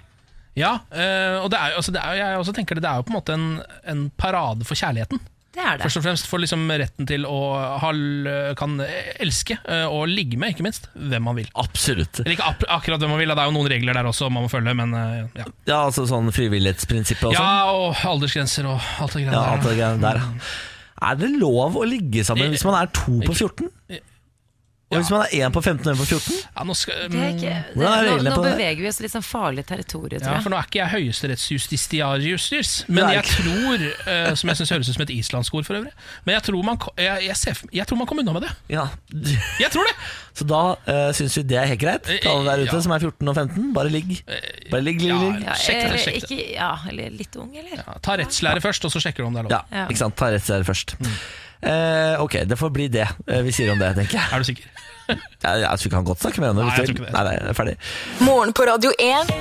Ja, 0.58 0.78
eh, 0.90 1.38
og 1.42 1.52
det 1.54 1.60
er, 1.60 1.76
altså, 1.78 1.94
det 1.94 2.02
er, 2.02 2.18
jeg 2.18 2.40
også 2.40 2.54
tenker 2.56 2.78
det, 2.78 2.86
det 2.86 2.90
er 2.90 3.02
jo 3.02 3.08
på 3.10 3.14
en 3.14 3.20
måte 3.20 3.36
en, 3.36 3.50
en 3.86 4.08
parade 4.18 4.66
for 4.66 4.80
kjærligheten. 4.80 5.20
Det 5.58 5.64
er 5.66 5.80
det. 5.80 5.88
Først 5.88 5.98
og 5.98 6.04
fremst 6.06 6.28
for 6.30 6.38
liksom 6.44 6.68
retten 6.70 7.08
til 7.10 7.24
å 7.26 7.38
ha, 7.82 7.90
kan 8.60 8.76
elske 9.18 9.58
eh, 9.66 9.88
og 9.90 10.06
ligge 10.12 10.38
med, 10.38 10.54
ikke 10.54 10.66
minst, 10.68 10.86
hvem 10.94 11.26
man 11.26 11.40
vil. 11.40 11.48
Absolutt. 11.58 12.20
Eller 12.22 12.36
ikke 12.38 12.46
ak 12.52 12.66
akkurat 12.78 13.02
hvem 13.02 13.10
man 13.16 13.22
vil, 13.24 13.34
det 13.34 13.42
er 13.42 13.50
jo 13.50 13.56
noen 13.58 13.72
regler 13.74 13.98
der 13.98 14.10
også 14.12 14.30
man 14.30 14.46
må 14.46 14.52
følge, 14.54 14.76
men 14.78 14.94
eh, 14.94 15.24
ja. 15.42 15.48
Ja, 15.72 15.80
altså 15.88 16.06
sånn 16.10 16.30
frivillighetsprinsippet 16.36 17.26
og 17.32 17.34
sånn. 17.34 17.42
ja, 17.42 17.74
og 17.74 18.06
aldersgrenser 18.14 18.70
og 18.70 18.78
alt 19.02 19.18
det 19.18 19.26
Ja, 19.26 19.32
der. 19.34 19.50
alt 19.56 19.66
det 19.66 19.76
greiene 19.80 20.04
der. 20.06 20.22
ja. 20.22 20.52
Er 21.10 21.18
det 21.20 21.28
lov 21.38 21.76
å 21.78 21.84
ligge 21.86 22.24
sammen 22.26 22.50
hvis 22.54 22.64
man 22.66 22.78
er 22.80 22.88
to 22.94 23.20
på 23.26 23.34
14? 23.34 23.68
Og 24.88 25.02
hvis 25.02 25.10
man 25.12 25.26
er 25.26 25.34
én 25.44 25.52
på 25.52 25.60
15 25.60 25.84
og 25.84 25.98
én 25.98 26.00
på 26.00 26.06
14? 26.08 26.36
Ja, 26.56 26.64
nå, 26.64 26.74
skal, 26.80 27.00
Det 27.12 27.20
er 27.20 27.32
ikke, 27.34 27.56
mm, 27.76 27.80
det, 27.82 27.88
er 27.92 28.22
nå, 28.24 28.30
nå 28.30 28.36
beveger 28.46 28.78
vi 28.80 28.88
oss 28.88 29.00
litt 29.04 29.12
sånn 29.12 29.26
farlig 29.28 29.66
territorium, 29.68 30.22
ja, 30.24 30.38
for 30.40 30.54
nå 30.54 30.56
er 30.62 30.70
ikke 30.70 30.80
jeg 30.80 30.92
høyesterettsjustitiarius, 30.94 32.86
men 32.88 33.12
jeg 33.18 33.26
tror 33.28 33.84
uh, 33.84 34.30
Som 34.40 34.52
jeg 34.54 34.60
syns 34.62 34.72
høres 34.72 34.88
ut 34.92 34.96
som 34.96 35.04
et 35.04 35.12
islandsk 35.18 35.58
ord 35.60 35.68
for 35.68 35.80
øvrig. 35.82 35.92
Men 36.24 36.38
jeg 36.38 36.46
tror 36.48 36.64
man, 36.70 36.80
jeg, 36.96 37.26
jeg, 37.28 37.36
ser, 37.42 37.60
jeg 37.76 37.88
tror 37.90 38.00
man 38.00 38.08
kom 38.08 38.22
unna 38.24 38.36
med 38.38 38.48
det. 38.48 38.54
Ja. 38.72 38.86
Jeg 39.64 39.72
tror 39.74 39.88
det! 39.90 39.96
Så 40.38 40.46
da 40.48 40.62
uh, 40.78 41.10
syns 41.18 41.36
vi 41.40 41.44
det 41.50 41.58
er 41.60 41.66
helt 41.72 41.82
greit. 41.82 42.08
Til 42.08 42.30
alle 42.30 42.46
der 42.54 42.64
ute 42.64 42.78
Ja. 42.78 42.82
som 42.86 42.94
er 42.96 43.04
14 43.04 43.32
og 43.32 43.36
15, 43.36 43.74
bare 43.76 43.90
ligg. 43.92 44.14
Bare 44.72 44.84
ligg, 44.86 45.02
ligg, 45.02 45.10
Ja, 45.10 45.18
ligg. 45.24 45.44
Ja, 45.48 45.56
Sjekk 45.58 45.82
det, 45.82 46.00
sjekk 46.04 46.22
det. 46.22 46.30
ikke, 46.30 46.48
ja, 46.54 46.70
eller 46.92 47.18
litt 47.18 47.36
ung, 47.42 47.50
eller? 47.58 47.82
Ja, 47.82 47.98
ta 48.06 48.16
rettslære 48.22 48.62
først, 48.64 48.86
og 48.88 48.94
så 48.94 49.02
sjekker 49.04 49.26
du 49.26 49.32
om 49.32 49.36
det 49.36 49.44
er 49.44 49.50
lov. 49.50 49.58
Ja, 49.58 49.88
ikke 49.90 50.04
sant. 50.06 50.16
Ta 50.20 50.30
rettslære 50.36 50.68
først. 50.68 50.96
Eh, 51.62 52.22
ok, 52.22 52.44
det 52.46 52.58
får 52.60 52.70
bli 52.70 52.88
det 52.94 53.08
eh, 53.26 53.42
vi 53.42 53.52
sier 53.56 53.72
om 53.74 53.80
det, 53.82 53.94
tenker 53.98 54.20
jeg. 54.20 54.30
Er 54.34 54.44
du 54.44 54.50
sikker? 54.52 54.74
jeg, 55.08 55.62
jeg, 55.64 55.70
tror 55.70 55.90
vi 55.90 55.94
kan 55.96 56.10
godt 56.10 56.26
snakke 56.26 56.44
med 56.44 56.52
henne. 56.52 56.66
Nei, 56.68 56.74
jeg 56.76 56.90
tror 56.90 56.98
ikke 56.98 57.08
det. 57.08 57.14
Nei, 57.16 57.24
nei, 57.30 57.38
er 57.54 57.58
ferdig. 57.58 57.78
Morgen 58.28 58.54
på 58.58 58.68
Radio 58.70 58.92
1. 58.98 59.32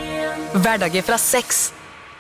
Hverdager 0.57 1.05
fra 1.07 1.19
seks. 1.21 1.67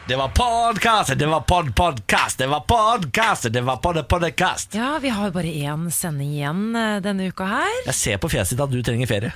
Det 0.06 0.14
var 0.16 0.28
podkast, 0.28 1.16
det 1.18 1.26
var 1.26 1.40
pod-podkast, 1.40 2.38
det 2.38 2.46
var 2.46 2.60
podkast, 2.60 3.48
det 3.50 3.62
var 3.66 3.80
pod-podkast. 3.82 4.76
Ja, 4.78 4.98
vi 5.02 5.10
har 5.10 5.32
bare 5.34 5.50
én 5.50 5.88
sending 5.90 6.30
igjen 6.36 6.76
eh, 6.78 7.00
denne 7.02 7.26
uka 7.26 7.48
her. 7.50 7.72
Jeg 7.88 7.98
ser 7.98 8.20
på 8.22 8.30
fjeset 8.30 8.54
ditt 8.54 8.62
at 8.62 8.70
du 8.70 8.84
trenger 8.86 9.10
ferie. 9.10 9.32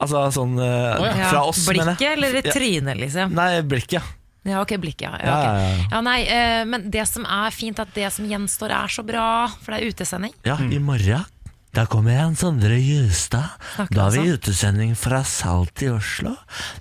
Altså 0.00 0.24
sånn 0.34 0.58
eh, 0.58 1.06
ja. 1.06 1.28
fra 1.28 1.44
oss, 1.46 1.62
mener 1.68 1.92
Blikket 1.92 2.02
jeg. 2.02 2.16
eller 2.18 2.40
Ja. 2.40 2.54
trynet, 2.56 3.00
liksom? 3.04 3.36
Nei, 3.38 3.62
blikket, 3.62 4.10
ja. 4.48 4.60
Ok, 4.62 4.76
blikket, 4.80 5.08
ja. 5.08 5.18
ja, 5.20 5.26
Ja, 5.26 5.40
ja, 5.42 5.66
ja. 5.66 5.88
ja 5.90 6.00
nei, 6.04 6.20
eh, 6.24 6.62
men 6.68 6.88
det 6.92 7.04
som 7.10 7.26
er 7.28 7.52
fint, 7.54 7.82
at 7.82 7.92
det 7.96 8.08
som 8.14 8.28
gjenstår, 8.28 8.72
er 8.72 8.92
så 8.92 9.04
bra. 9.06 9.26
For 9.60 9.74
det 9.74 9.82
er 9.82 9.92
utesending. 9.92 10.34
Ja, 10.48 10.56
i 10.60 10.80
morgen 10.80 11.26
da 11.70 11.84
kommer 11.86 12.10
jeg, 12.10 12.34
Sondre 12.40 12.74
Justad. 12.82 13.52
Da 13.94 14.08
har 14.08 14.14
vi 14.16 14.24
altså. 14.24 14.38
utesending 14.40 14.96
fra 14.98 15.20
Salt 15.22 15.84
i 15.86 15.90
Oslo. 15.92 16.32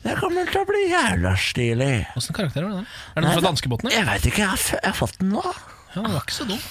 Det 0.02 0.16
kommer 0.18 0.50
til 0.50 0.64
å 0.64 0.66
bli 0.66 0.88
jævla 0.90 1.36
stilig. 1.38 1.92
Åssen 2.18 2.34
karakter 2.34 2.66
er 2.66 2.72
det? 2.72 2.80
der? 2.80 2.96
Er 3.14 3.20
det 3.22 3.28
noe 3.28 3.36
fra 3.36 3.44
danskebåtene? 3.46 3.92
Jeg 3.94 4.08
veit 4.08 4.26
ikke, 4.32 4.42
jeg 4.42 4.50
har, 4.56 4.64
jeg 4.80 4.88
har 4.88 4.98
fått 4.98 5.20
den 5.22 5.36
nå. 5.36 5.44
Ja, 5.94 6.02
det 6.02 6.10
var 6.16 6.26
ikke 6.26 6.38
så 6.40 6.48
dum. 6.50 6.66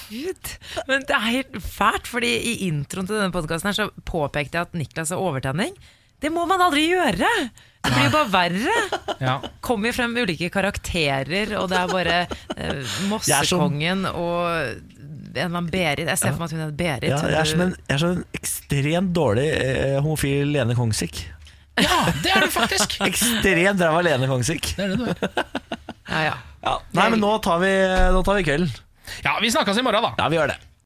Men 0.91 1.07
det 1.07 1.15
er 1.15 1.25
helt 1.29 1.55
fælt, 1.63 2.11
fordi 2.11 2.33
i 2.51 2.53
introen 2.67 3.07
til 3.07 3.21
denne 3.21 3.35
podkasten 3.35 3.75
så 3.75 3.87
påpekte 4.07 4.59
jeg 4.59 4.67
at 4.67 4.77
Niklas 4.79 5.15
har 5.15 5.23
overtenning. 5.23 5.79
Det 6.19 6.31
må 6.35 6.43
man 6.47 6.59
aldri 6.67 6.89
gjøre! 6.89 7.31
Det 7.79 7.93
blir 7.95 8.05
jo 8.09 8.11
bare 8.11 8.29
verre. 8.33 8.77
Ja. 9.23 9.35
Kommer 9.63 9.95
frem 9.95 10.15
ulike 10.19 10.49
karakterer, 10.51 11.53
og 11.59 11.69
det 11.71 11.79
er 11.79 11.91
bare 11.91 12.17
eh, 12.57 12.95
Mossekongen 13.09 14.03
og 14.09 14.45
en 14.49 15.45
eller 15.45 15.45
annen 15.45 15.69
Berit. 15.71 16.07
Jeg 16.09 16.19
ser 16.19 16.33
for 16.33 16.43
meg 16.43 16.49
at 16.49 16.55
hun 16.55 16.63
heter 16.65 16.77
Berit. 16.79 17.09
Ja, 17.11 17.21
jeg, 17.23 17.39
er 17.39 17.49
som 17.49 17.63
en, 17.65 17.73
jeg 17.85 17.95
er 17.95 18.03
som 18.03 18.15
en 18.17 18.23
ekstremt 18.39 19.13
dårlig 19.15 19.47
eh, 19.55 19.97
homofil 20.01 20.53
Lene 20.55 20.75
Kongsvik. 20.77 21.23
ja, 21.79 21.99
det 22.23 22.35
er 22.35 22.45
du 22.45 22.51
faktisk! 22.51 22.99
Ekstremt 23.09 23.81
ræva 23.85 24.03
Lene 24.05 24.29
Kongsvik. 24.31 24.73
Det 24.75 24.85
er 24.85 24.95
det 24.95 24.99
du 24.99 25.09
er. 25.13 25.43
Ja, 26.09 26.21
ja. 26.31 26.37
Ja. 26.59 26.75
Nei, 26.97 27.05
men 27.13 27.21
nå 27.23 27.31
tar 27.45 27.61
vi, 27.61 27.71
nå 28.11 28.23
tar 28.27 28.39
vi 28.41 28.47
kvelden. 28.47 28.71
Ja, 29.23 29.37
vi 29.41 29.51
snakkes 29.53 29.79
i 29.79 29.85
morgen, 29.85 30.03
da. 30.03 30.11
Ja, 30.19 30.27
vi 30.31 30.39
gjør 30.39 30.51
det. 30.51 30.59